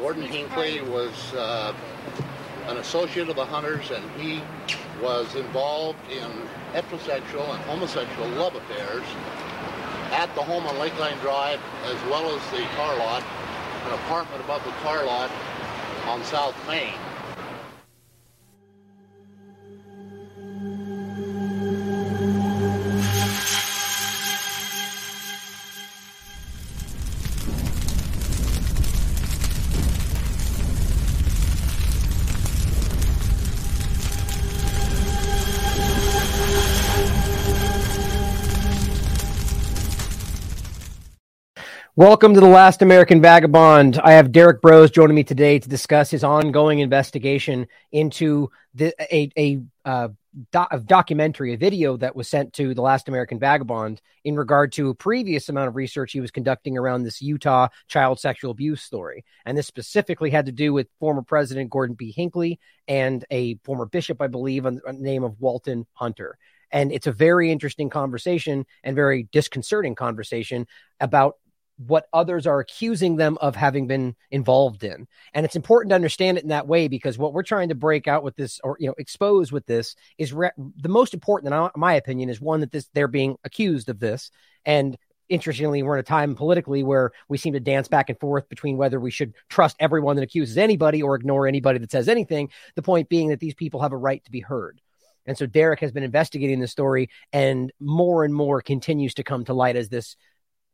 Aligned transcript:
Gordon 0.00 0.22
Hinckley 0.22 0.80
was 0.80 1.34
uh, 1.34 1.74
an 2.68 2.78
associate 2.78 3.28
of 3.28 3.36
the 3.36 3.44
Hunters, 3.44 3.90
and 3.90 4.02
he 4.18 4.40
was 5.02 5.34
involved 5.34 5.98
in 6.10 6.30
heterosexual 6.72 7.54
and 7.54 7.62
homosexual 7.64 8.26
love 8.30 8.54
affairs 8.54 9.04
at 10.12 10.34
the 10.34 10.40
home 10.40 10.66
on 10.66 10.74
Lakeline 10.76 11.20
Drive, 11.20 11.60
as 11.84 12.02
well 12.04 12.34
as 12.34 12.40
the 12.50 12.64
car 12.76 12.96
lot, 12.96 13.22
an 13.84 13.92
apartment 13.92 14.42
above 14.42 14.64
the 14.64 14.70
car 14.82 15.04
lot 15.04 15.30
on 16.06 16.24
South 16.24 16.56
Main. 16.66 16.94
Welcome 42.00 42.32
to 42.32 42.40
the 42.40 42.46
Last 42.46 42.80
American 42.80 43.20
Vagabond. 43.20 44.00
I 44.02 44.12
have 44.12 44.32
Derrick 44.32 44.62
Broze 44.62 44.90
joining 44.90 45.14
me 45.14 45.22
today 45.22 45.58
to 45.58 45.68
discuss 45.68 46.10
his 46.10 46.24
ongoing 46.24 46.78
investigation 46.78 47.66
into 47.92 48.50
the, 48.72 48.94
a, 49.14 49.30
a 49.36 49.60
uh, 49.84 50.08
do- 50.50 50.80
documentary, 50.86 51.52
a 51.52 51.58
video 51.58 51.98
that 51.98 52.16
was 52.16 52.26
sent 52.26 52.54
to 52.54 52.72
the 52.72 52.80
Last 52.80 53.06
American 53.10 53.38
Vagabond 53.38 54.00
in 54.24 54.34
regard 54.34 54.72
to 54.72 54.88
a 54.88 54.94
previous 54.94 55.50
amount 55.50 55.68
of 55.68 55.76
research 55.76 56.12
he 56.12 56.22
was 56.22 56.30
conducting 56.30 56.78
around 56.78 57.02
this 57.02 57.20
Utah 57.20 57.68
child 57.86 58.18
sexual 58.18 58.50
abuse 58.50 58.80
story. 58.80 59.22
And 59.44 59.58
this 59.58 59.66
specifically 59.66 60.30
had 60.30 60.46
to 60.46 60.52
do 60.52 60.72
with 60.72 60.88
former 61.00 61.20
President 61.20 61.68
Gordon 61.68 61.96
B. 61.96 62.12
Hinckley 62.12 62.60
and 62.88 63.26
a 63.30 63.56
former 63.56 63.84
bishop, 63.84 64.22
I 64.22 64.26
believe, 64.28 64.64
on 64.64 64.80
the 64.86 64.92
name 64.94 65.22
of 65.22 65.38
Walton 65.38 65.86
Hunter. 65.92 66.38
And 66.72 66.92
it's 66.92 67.06
a 67.06 67.12
very 67.12 67.50
interesting 67.50 67.90
conversation 67.90 68.64
and 68.84 68.94
very 68.96 69.28
disconcerting 69.32 69.94
conversation 69.94 70.66
about 71.00 71.36
what 71.86 72.06
others 72.12 72.46
are 72.46 72.60
accusing 72.60 73.16
them 73.16 73.38
of 73.40 73.56
having 73.56 73.86
been 73.86 74.14
involved 74.30 74.84
in. 74.84 75.08
And 75.32 75.46
it's 75.46 75.56
important 75.56 75.90
to 75.90 75.94
understand 75.94 76.36
it 76.36 76.42
in 76.42 76.50
that 76.50 76.66
way 76.66 76.88
because 76.88 77.16
what 77.16 77.32
we're 77.32 77.42
trying 77.42 77.70
to 77.70 77.74
break 77.74 78.06
out 78.06 78.22
with 78.22 78.36
this 78.36 78.60
or 78.62 78.76
you 78.78 78.86
know 78.86 78.94
expose 78.98 79.50
with 79.50 79.64
this 79.66 79.96
is 80.18 80.32
re- 80.32 80.50
the 80.76 80.88
most 80.88 81.14
important 81.14 81.52
in 81.54 81.70
my 81.76 81.94
opinion 81.94 82.28
is 82.28 82.40
one 82.40 82.60
that 82.60 82.70
this 82.70 82.88
they're 82.92 83.08
being 83.08 83.36
accused 83.44 83.88
of 83.88 83.98
this 83.98 84.30
and 84.66 84.98
interestingly 85.30 85.82
we're 85.82 85.96
in 85.96 86.00
a 86.00 86.02
time 86.02 86.34
politically 86.34 86.82
where 86.82 87.12
we 87.28 87.38
seem 87.38 87.54
to 87.54 87.60
dance 87.60 87.88
back 87.88 88.10
and 88.10 88.18
forth 88.18 88.48
between 88.48 88.76
whether 88.76 89.00
we 89.00 89.10
should 89.10 89.32
trust 89.48 89.76
everyone 89.80 90.16
that 90.16 90.22
accuses 90.22 90.58
anybody 90.58 91.02
or 91.02 91.14
ignore 91.14 91.46
anybody 91.46 91.78
that 91.78 91.90
says 91.90 92.08
anything 92.08 92.50
the 92.74 92.82
point 92.82 93.08
being 93.08 93.28
that 93.28 93.40
these 93.40 93.54
people 93.54 93.80
have 93.80 93.92
a 93.92 93.96
right 93.96 94.22
to 94.24 94.30
be 94.30 94.40
heard 94.40 94.80
and 95.26 95.36
so 95.36 95.46
Derrick 95.46 95.80
has 95.80 95.92
been 95.92 96.02
investigating 96.02 96.60
the 96.60 96.66
story, 96.66 97.10
and 97.32 97.72
more 97.78 98.24
and 98.24 98.34
more 98.34 98.62
continues 98.62 99.14
to 99.14 99.22
come 99.22 99.44
to 99.44 99.54
light 99.54 99.76
as 99.76 99.88
this 99.88 100.16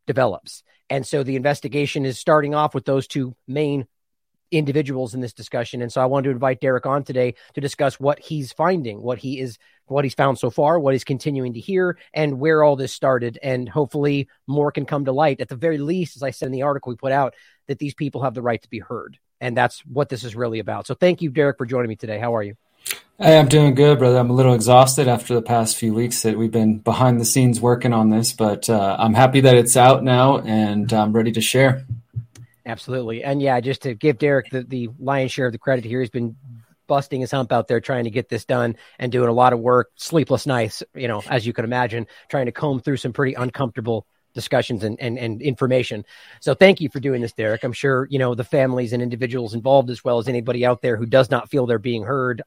develops. 0.07 0.63
And 0.89 1.07
so 1.07 1.23
the 1.23 1.37
investigation 1.37 2.05
is 2.05 2.19
starting 2.19 2.55
off 2.55 2.75
with 2.75 2.85
those 2.85 3.07
two 3.07 3.35
main 3.47 3.87
individuals 4.53 5.15
in 5.15 5.21
this 5.21 5.33
discussion. 5.33 5.83
And 5.83 5.93
so 5.93 6.01
I 6.01 6.07
wanted 6.07 6.25
to 6.25 6.31
invite 6.31 6.61
Derrick 6.61 6.87
on 6.87 7.03
today 7.03 7.35
to 7.55 7.61
discuss 7.61 7.99
what 7.99 8.21
he's 8.21 8.53
finding, 8.53 9.03
what 9.03 9.19
he 9.19 9.41
is, 9.41 9.59
what 9.87 10.05
he's 10.05 10.15
found 10.15 10.39
so 10.39 10.51
far, 10.51 10.79
what 10.79 10.95
he's 10.95 11.05
continuing 11.05 11.55
to 11.55 11.61
hear, 11.61 11.99
and 12.15 12.39
where 12.39 12.63
all 12.63 12.77
this 12.77 12.93
started. 12.93 13.39
And 13.43 13.69
hopefully 13.69 14.29
more 14.47 14.71
can 14.71 14.87
come 14.87 15.05
to 15.05 15.13
light. 15.13 15.41
At 15.41 15.49
the 15.49 15.57
very 15.57 15.79
least, 15.79 16.17
as 16.17 16.23
I 16.23 16.31
said 16.31 16.47
in 16.47 16.53
the 16.53 16.63
article 16.63 16.91
we 16.91 16.97
put 16.97 17.13
out, 17.13 17.35
that 17.67 17.79
these 17.79 17.95
people 17.95 18.23
have 18.23 18.35
the 18.35 18.43
right 18.43 18.63
to 18.63 18.71
be 18.71 18.79
heard. 18.79 19.19
And 19.41 19.57
that's 19.57 19.81
what 19.81 20.09
this 20.09 20.25
is 20.25 20.37
really 20.37 20.61
about. 20.61 20.87
So 20.87 20.95
thank 20.95 21.21
you, 21.21 21.31
Derrick, 21.31 21.59
for 21.59 21.67
joining 21.67 21.89
me 21.89 21.97
today. 21.97 22.19
How 22.19 22.37
are 22.37 22.43
you? 22.43 22.55
Hey, 23.19 23.39
I'm 23.39 23.49
doing 23.49 23.75
good, 23.75 23.99
brother. 23.99 24.19
I'm 24.19 24.29
a 24.29 24.35
little 24.35 24.53
exhausted 24.53 25.09
after 25.09 25.35
the 25.35 25.41
past 25.41 25.79
few 25.79 25.95
weeks 25.95 26.21
that 26.21 26.37
we've 26.37 26.51
been 26.51 26.81
behind 26.81 27.19
the 27.19 27.25
scenes 27.25 27.59
working 27.63 27.95
on 27.95 28.11
this, 28.11 28.35
but 28.35 28.69
uh, 28.69 28.95
I'm 28.99 29.15
happy 29.15 29.41
that 29.41 29.57
it's 29.57 29.75
out 29.75 30.05
now 30.05 30.41
and 30.41 30.93
I'm 30.93 31.15
ready 31.15 31.33
to 31.33 31.41
share. 31.41 31.87
Absolutely. 32.67 33.25
And 33.25 33.41
yeah, 33.41 33.59
just 33.61 33.83
to 33.83 33.95
give 33.95 34.19
Derrick 34.19 34.51
the, 34.51 34.65
the 34.65 34.91
lion's 34.99 35.33
share 35.33 35.47
of 35.47 35.53
the 35.53 35.59
credit 35.59 35.87
here, 35.87 36.01
he's 36.01 36.11
been 36.11 36.37
busting 36.89 37.23
his 37.23 37.31
hump 37.31 37.53
out 37.53 37.69
there 37.69 37.81
trying 37.81 38.05
to 38.05 38.11
get 38.11 38.29
this 38.29 38.45
done 38.45 38.77
and 38.99 39.11
doing 39.11 39.31
a 39.31 39.33
lot 39.33 39.55
of 39.55 39.61
work, 39.61 39.93
sleepless 39.97 40.47
nights, 40.47 40.83
you 40.95 41.09
know, 41.09 41.23
as 41.27 41.47
you 41.47 41.55
can 41.55 41.65
imagine, 41.65 42.07
trying 42.29 42.47
to 42.47 42.53
comb 42.53 42.81
through 42.81 42.99
some 42.99 43.15
pretty 43.15 43.33
uncomfortable 43.33 44.07
discussions 44.35 44.85
and, 44.85 45.01
and, 45.01 45.17
and 45.19 45.41
information. 45.41 46.05
So 46.41 46.53
thank 46.53 46.83
you 46.83 46.91
for 46.91 47.01
doing 47.01 47.23
this, 47.23 47.33
Derrick. 47.33 47.65
I'm 47.65 47.73
sure, 47.73 48.07
you 48.11 48.19
know, 48.19 48.35
the 48.35 48.45
families 48.45 48.93
and 48.93 49.03
individuals 49.03 49.55
involved, 49.55 49.89
as 49.89 50.05
well 50.05 50.19
as 50.19 50.29
anybody 50.29 50.67
out 50.67 50.83
there 50.83 50.99
who 50.99 51.07
does 51.07 51.31
not 51.31 51.49
feel 51.49 51.65
they're 51.65 51.79
being 51.79 52.03
heard, 52.03 52.43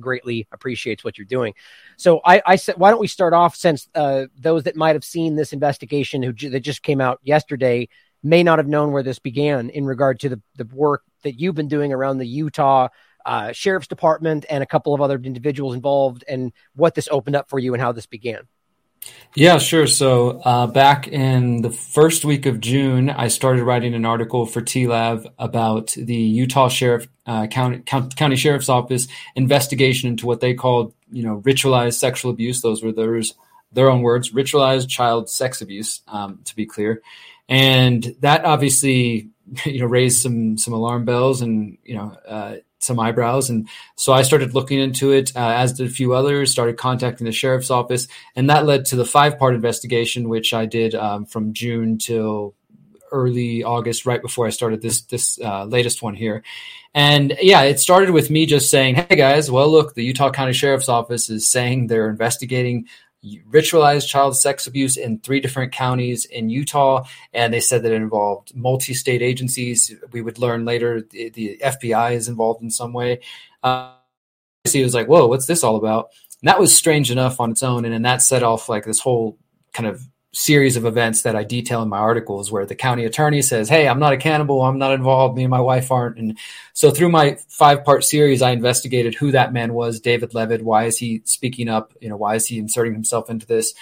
greatly 0.00 0.46
appreciates 0.52 1.04
what 1.04 1.18
you're 1.18 1.24
doing. 1.24 1.54
So 1.96 2.20
I, 2.24 2.42
I 2.44 2.56
said, 2.56 2.76
why 2.76 2.90
don't 2.90 3.00
we 3.00 3.08
start 3.08 3.32
off 3.32 3.56
since 3.56 3.88
uh, 3.94 4.26
those 4.38 4.64
that 4.64 4.76
might 4.76 4.94
have 4.96 5.04
seen 5.04 5.36
this 5.36 5.52
investigation 5.52 6.22
who 6.22 6.32
that 6.50 6.60
just 6.60 6.82
came 6.82 7.00
out 7.00 7.20
yesterday 7.22 7.88
may 8.22 8.42
not 8.42 8.58
have 8.58 8.68
known 8.68 8.92
where 8.92 9.02
this 9.02 9.18
began 9.18 9.70
in 9.70 9.84
regard 9.84 10.20
to 10.20 10.28
the, 10.28 10.40
the 10.56 10.64
work 10.72 11.02
that 11.22 11.40
you've 11.40 11.54
been 11.54 11.68
doing 11.68 11.92
around 11.92 12.18
the 12.18 12.26
Utah 12.26 12.88
uh, 13.24 13.52
Sheriff's 13.52 13.88
Department 13.88 14.44
and 14.48 14.62
a 14.62 14.66
couple 14.66 14.94
of 14.94 15.00
other 15.00 15.20
individuals 15.22 15.74
involved 15.74 16.24
and 16.28 16.52
what 16.74 16.94
this 16.94 17.08
opened 17.10 17.36
up 17.36 17.48
for 17.48 17.58
you 17.58 17.74
and 17.74 17.80
how 17.80 17.92
this 17.92 18.06
began. 18.06 18.48
Yeah, 19.34 19.56
sure. 19.56 19.86
So 19.86 20.40
uh, 20.44 20.66
back 20.66 21.08
in 21.08 21.62
the 21.62 21.70
first 21.70 22.24
week 22.24 22.44
of 22.44 22.60
June, 22.60 23.08
I 23.08 23.28
started 23.28 23.64
writing 23.64 23.94
an 23.94 24.04
article 24.04 24.44
for 24.44 24.60
TLAV 24.60 25.26
about 25.38 25.92
the 25.96 26.14
Utah 26.14 26.68
Sheriff 26.68 27.08
uh, 27.24 27.46
County, 27.46 27.78
County 27.78 28.36
Sheriff's 28.36 28.68
Office 28.68 29.08
investigation 29.34 30.10
into 30.10 30.26
what 30.26 30.40
they 30.40 30.52
called, 30.52 30.92
you 31.10 31.22
know, 31.22 31.40
ritualized 31.40 31.94
sexual 31.94 32.30
abuse. 32.30 32.60
Those 32.60 32.82
were 32.82 32.92
theirs, 32.92 33.34
their 33.72 33.90
own 33.90 34.02
words, 34.02 34.32
ritualized 34.32 34.90
child 34.90 35.30
sex 35.30 35.62
abuse, 35.62 36.02
um, 36.08 36.40
to 36.44 36.54
be 36.54 36.66
clear. 36.66 37.00
And 37.48 38.14
that 38.20 38.44
obviously, 38.44 39.30
you 39.64 39.80
know, 39.80 39.86
raised 39.86 40.22
some 40.22 40.56
some 40.56 40.74
alarm 40.74 41.04
bells, 41.04 41.42
and 41.42 41.78
you 41.84 41.96
know, 41.96 42.16
uh, 42.26 42.56
some 42.78 42.98
eyebrows. 42.98 43.50
And 43.50 43.68
so 43.96 44.12
I 44.12 44.22
started 44.22 44.54
looking 44.54 44.78
into 44.78 45.12
it, 45.12 45.34
uh, 45.36 45.48
as 45.56 45.74
did 45.74 45.86
a 45.86 45.90
few 45.90 46.14
others, 46.14 46.50
started 46.50 46.76
contacting 46.76 47.24
the 47.24 47.32
sheriff's 47.32 47.70
office. 47.70 48.08
And 48.34 48.50
that 48.50 48.66
led 48.66 48.86
to 48.86 48.96
the 48.96 49.04
five 49.04 49.38
part 49.38 49.54
investigation, 49.54 50.28
which 50.28 50.52
I 50.52 50.66
did 50.66 50.94
um, 50.94 51.26
from 51.26 51.52
June 51.52 51.98
till 51.98 52.54
early 53.10 53.62
August, 53.62 54.06
right 54.06 54.22
before 54.22 54.46
I 54.46 54.50
started 54.50 54.80
this 54.80 55.02
this 55.02 55.38
uh, 55.40 55.64
latest 55.64 56.02
one 56.02 56.14
here. 56.14 56.42
And 56.94 57.36
yeah, 57.40 57.62
it 57.62 57.80
started 57.80 58.10
with 58.10 58.30
me 58.30 58.46
just 58.46 58.70
saying, 58.70 58.96
"Hey 58.96 59.16
guys, 59.16 59.50
well 59.50 59.70
look, 59.70 59.94
the 59.94 60.04
Utah 60.04 60.30
County 60.30 60.52
Sheriff's 60.52 60.88
Office 60.88 61.30
is 61.30 61.48
saying 61.48 61.86
they're 61.86 62.10
investigating 62.10 62.86
ritualized 63.50 64.08
child 64.08 64.36
sex 64.36 64.66
abuse 64.66 64.96
in 64.96 65.18
three 65.20 65.40
different 65.40 65.72
counties 65.72 66.24
in 66.24 66.50
Utah, 66.50 67.04
and 67.32 67.52
they 67.52 67.60
said 67.60 67.82
that 67.82 67.92
it 67.92 67.96
involved 67.96 68.54
multi-state 68.54 69.22
agencies. 69.22 69.94
We 70.10 70.22
would 70.22 70.38
learn 70.38 70.64
later 70.64 71.02
the, 71.02 71.30
the 71.30 71.60
FBI 71.62 72.12
is 72.12 72.28
involved 72.28 72.62
in 72.62 72.70
some 72.70 72.92
way. 72.92 73.20
Uh, 73.62 73.94
so 74.66 74.78
he 74.78 74.84
was 74.84 74.94
like, 74.94 75.06
"Whoa, 75.06 75.26
what's 75.26 75.46
this 75.46 75.64
all 75.64 75.76
about?" 75.76 76.10
And 76.40 76.48
that 76.48 76.60
was 76.60 76.76
strange 76.76 77.10
enough 77.10 77.40
on 77.40 77.50
its 77.52 77.62
own, 77.62 77.84
and 77.84 77.94
then 77.94 78.02
that 78.02 78.22
set 78.22 78.42
off 78.42 78.68
like 78.68 78.84
this 78.84 79.00
whole 79.00 79.38
kind 79.72 79.88
of 79.88 80.06
series 80.34 80.76
of 80.76 80.86
events 80.86 81.22
that 81.22 81.36
I 81.36 81.44
detail 81.44 81.82
in 81.82 81.88
my 81.88 81.98
articles 81.98 82.50
where 82.50 82.64
the 82.64 82.74
county 82.74 83.04
attorney 83.04 83.42
says, 83.42 83.68
Hey, 83.68 83.86
I'm 83.86 83.98
not 83.98 84.14
a 84.14 84.16
cannibal. 84.16 84.62
I'm 84.62 84.78
not 84.78 84.94
involved. 84.94 85.36
Me 85.36 85.44
and 85.44 85.50
my 85.50 85.60
wife 85.60 85.90
aren't. 85.90 86.18
And 86.18 86.38
so 86.72 86.90
through 86.90 87.10
my 87.10 87.36
five 87.48 87.84
part 87.84 88.02
series, 88.04 88.40
I 88.40 88.52
investigated 88.52 89.14
who 89.14 89.32
that 89.32 89.52
man 89.52 89.74
was, 89.74 90.00
David 90.00 90.34
Leavitt. 90.34 90.62
Why 90.62 90.84
is 90.84 90.96
he 90.96 91.20
speaking 91.24 91.68
up? 91.68 91.92
You 92.00 92.08
know, 92.08 92.16
why 92.16 92.34
is 92.34 92.46
he 92.46 92.58
inserting 92.58 92.94
himself 92.94 93.28
into 93.28 93.46
this? 93.46 93.74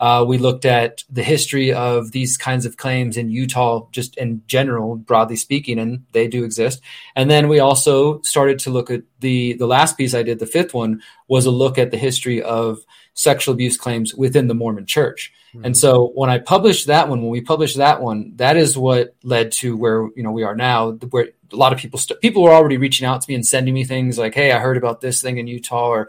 Uh, 0.00 0.24
we 0.26 0.38
looked 0.38 0.64
at 0.64 1.02
the 1.10 1.24
history 1.24 1.72
of 1.72 2.12
these 2.12 2.36
kinds 2.36 2.64
of 2.64 2.76
claims 2.76 3.16
in 3.16 3.30
Utah, 3.30 3.88
just 3.90 4.16
in 4.16 4.42
general, 4.46 4.94
broadly 4.94 5.34
speaking, 5.34 5.78
and 5.78 6.04
they 6.12 6.28
do 6.28 6.44
exist. 6.44 6.80
And 7.16 7.28
then 7.28 7.48
we 7.48 7.58
also 7.58 8.20
started 8.22 8.60
to 8.60 8.70
look 8.70 8.90
at 8.90 9.02
the 9.18 9.54
the 9.54 9.66
last 9.66 9.98
piece 9.98 10.14
I 10.14 10.22
did, 10.22 10.38
the 10.38 10.46
fifth 10.46 10.72
one, 10.72 11.02
was 11.26 11.46
a 11.46 11.50
look 11.50 11.78
at 11.78 11.90
the 11.90 11.98
history 11.98 12.40
of 12.40 12.78
sexual 13.14 13.54
abuse 13.54 13.76
claims 13.76 14.14
within 14.14 14.46
the 14.46 14.54
Mormon 14.54 14.86
Church. 14.86 15.32
And 15.54 15.76
so 15.76 16.08
when 16.14 16.30
I 16.30 16.38
published 16.38 16.88
that 16.88 17.08
one, 17.08 17.22
when 17.22 17.30
we 17.30 17.40
published 17.40 17.78
that 17.78 18.00
one, 18.02 18.32
that 18.36 18.56
is 18.56 18.76
what 18.76 19.14
led 19.22 19.52
to 19.52 19.76
where 19.76 20.08
you 20.14 20.22
know 20.22 20.32
we 20.32 20.42
are 20.42 20.54
now, 20.54 20.92
where 20.92 21.28
a 21.52 21.56
lot 21.56 21.72
of 21.72 21.78
people 21.78 21.98
st- 21.98 22.20
people 22.20 22.42
were 22.42 22.52
already 22.52 22.76
reaching 22.76 23.06
out 23.06 23.22
to 23.22 23.30
me 23.30 23.34
and 23.34 23.46
sending 23.46 23.74
me 23.74 23.84
things 23.84 24.18
like, 24.18 24.34
"Hey, 24.34 24.52
I 24.52 24.58
heard 24.58 24.76
about 24.76 25.00
this 25.00 25.22
thing 25.22 25.38
in 25.38 25.46
Utah," 25.46 25.88
or 25.88 26.08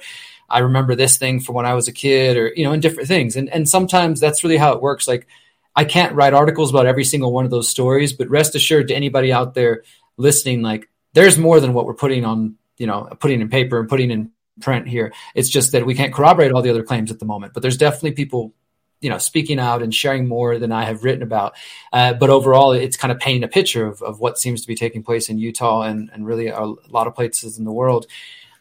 I 0.50 0.59
remember 0.59 0.95
this 0.95 1.18
thing 1.18 1.39
from 1.39 1.56
when 1.56 1.65
I 1.65 1.74
was 1.74 1.88
a 1.88 1.94
kid 1.94 2.38
or, 2.38 2.51
you 2.56 2.63
know, 2.63 2.74
in 2.74 2.80
different 2.80 3.07
things. 3.07 3.36
And, 3.36 3.50
and 3.50 3.69
sometimes 3.69 4.19
that's 4.19 4.44
really 4.44 4.57
how 4.57 4.74
it 4.74 4.81
works. 4.81 5.07
Like 5.07 5.27
I 5.75 5.86
can't 5.86 6.15
write 6.15 6.33
articles 6.33 6.71
about 6.71 6.88
every 6.88 7.03
single 7.03 7.31
one 7.31 7.45
of 7.45 7.51
those 7.51 7.69
stories, 7.69 8.13
but 8.13 8.30
rest 8.30 8.56
assured 8.56 8.88
to 8.89 8.95
anybody 8.95 9.31
out 9.31 9.53
there 9.53 9.83
listening, 10.18 10.62
like 10.62 10.89
there's 11.13 11.38
more 11.38 11.59
than 11.59 11.74
what 11.74 11.86
we're 11.86 11.94
putting 11.94 12.25
on, 12.25 12.56
you 12.77 12.88
know, 12.88 13.07
putting 13.19 13.41
in 13.41 13.50
paper 13.50 13.80
and 13.80 13.89
putting 13.89 14.12
in 14.12 14.31
print 14.62 14.88
here. 14.88 15.13
It's 15.36 15.50
just 15.50 15.71
that 15.71 15.86
we 15.86 15.95
can't 15.95 16.13
corroborate 16.13 16.51
all 16.51 16.62
the 16.62 16.69
other 16.69 16.83
claims 16.83 17.12
at 17.12 17.19
the 17.19 17.25
moment, 17.25 17.53
but 17.53 17.62
there's 17.62 17.77
definitely 17.77 18.12
people 18.12 18.53
you 19.01 19.10
know 19.10 19.18
speaking 19.18 19.60
out 19.60 19.81
and 19.81 19.94
sharing 19.94 20.28
more 20.28 20.57
than 20.60 20.72
I 20.72 20.84
have 20.86 21.04
written 21.04 21.24
about. 21.24 21.56
Uh, 21.94 22.13
but 22.13 22.30
overall, 22.30 22.72
it's 22.72 22.98
kind 22.98 23.12
of 23.12 23.19
painting 23.19 23.44
a 23.44 23.48
picture 23.48 23.86
of, 23.86 24.01
of 24.01 24.19
what 24.19 24.38
seems 24.38 24.62
to 24.62 24.68
be 24.68 24.75
taking 24.75 25.04
place 25.04 25.30
in 25.30 25.38
Utah 25.38 25.84
and 25.84 26.10
and 26.13 26.25
really 26.25 26.48
a, 26.48 26.62
lot 26.90 27.07
of 27.07 27.16
places 27.16 27.57
in 27.57 27.66
the 27.66 27.72
world. 27.72 28.07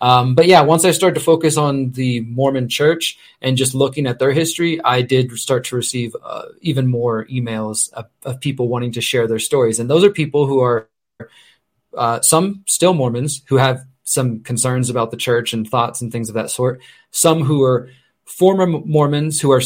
Um, 0.01 0.37
but 0.37 0.47
yeah, 0.47 0.61
once 0.61 0.85
I 0.85 0.93
started 0.93 1.19
to 1.19 1.25
focus 1.25 1.57
on 1.57 1.91
the 1.91 2.21
Mormon 2.21 2.69
Church 2.69 3.19
and 3.43 3.57
just 3.57 3.75
looking 3.75 4.07
at 4.07 4.21
their 4.21 4.33
history, 4.33 4.81
I 4.85 5.03
did 5.03 5.33
start 5.33 5.65
to 5.67 5.77
receive 5.77 6.15
uh, 6.23 6.45
even 6.61 6.87
more 6.87 7.27
emails 7.27 7.93
of, 7.95 8.07
of, 8.23 8.41
people 8.41 8.69
wanting 8.69 8.93
to 8.93 9.01
share 9.01 9.27
their 9.27 9.41
stories, 9.41 9.81
and 9.81 9.91
those 9.91 10.05
are 10.05 10.11
people 10.11 10.47
who 10.47 10.61
are 10.61 10.89
uh, 11.97 12.21
some 12.21 12.63
still 12.67 12.95
Mormons 12.95 13.43
who 13.49 13.57
have 13.57 13.85
some 14.05 14.41
concerns 14.41 14.89
about 14.89 15.11
the 15.11 15.17
church 15.17 15.53
and 15.53 15.69
thoughts 15.69 16.01
and 16.01 16.11
things 16.11 16.29
of 16.29 16.35
that 16.35 16.51
sort. 16.51 16.81
Some 17.11 17.43
who 17.43 17.63
are 17.63 17.91
former 18.25 18.67
Mormons 18.67 19.41
who 19.41 19.51
are 19.53 19.61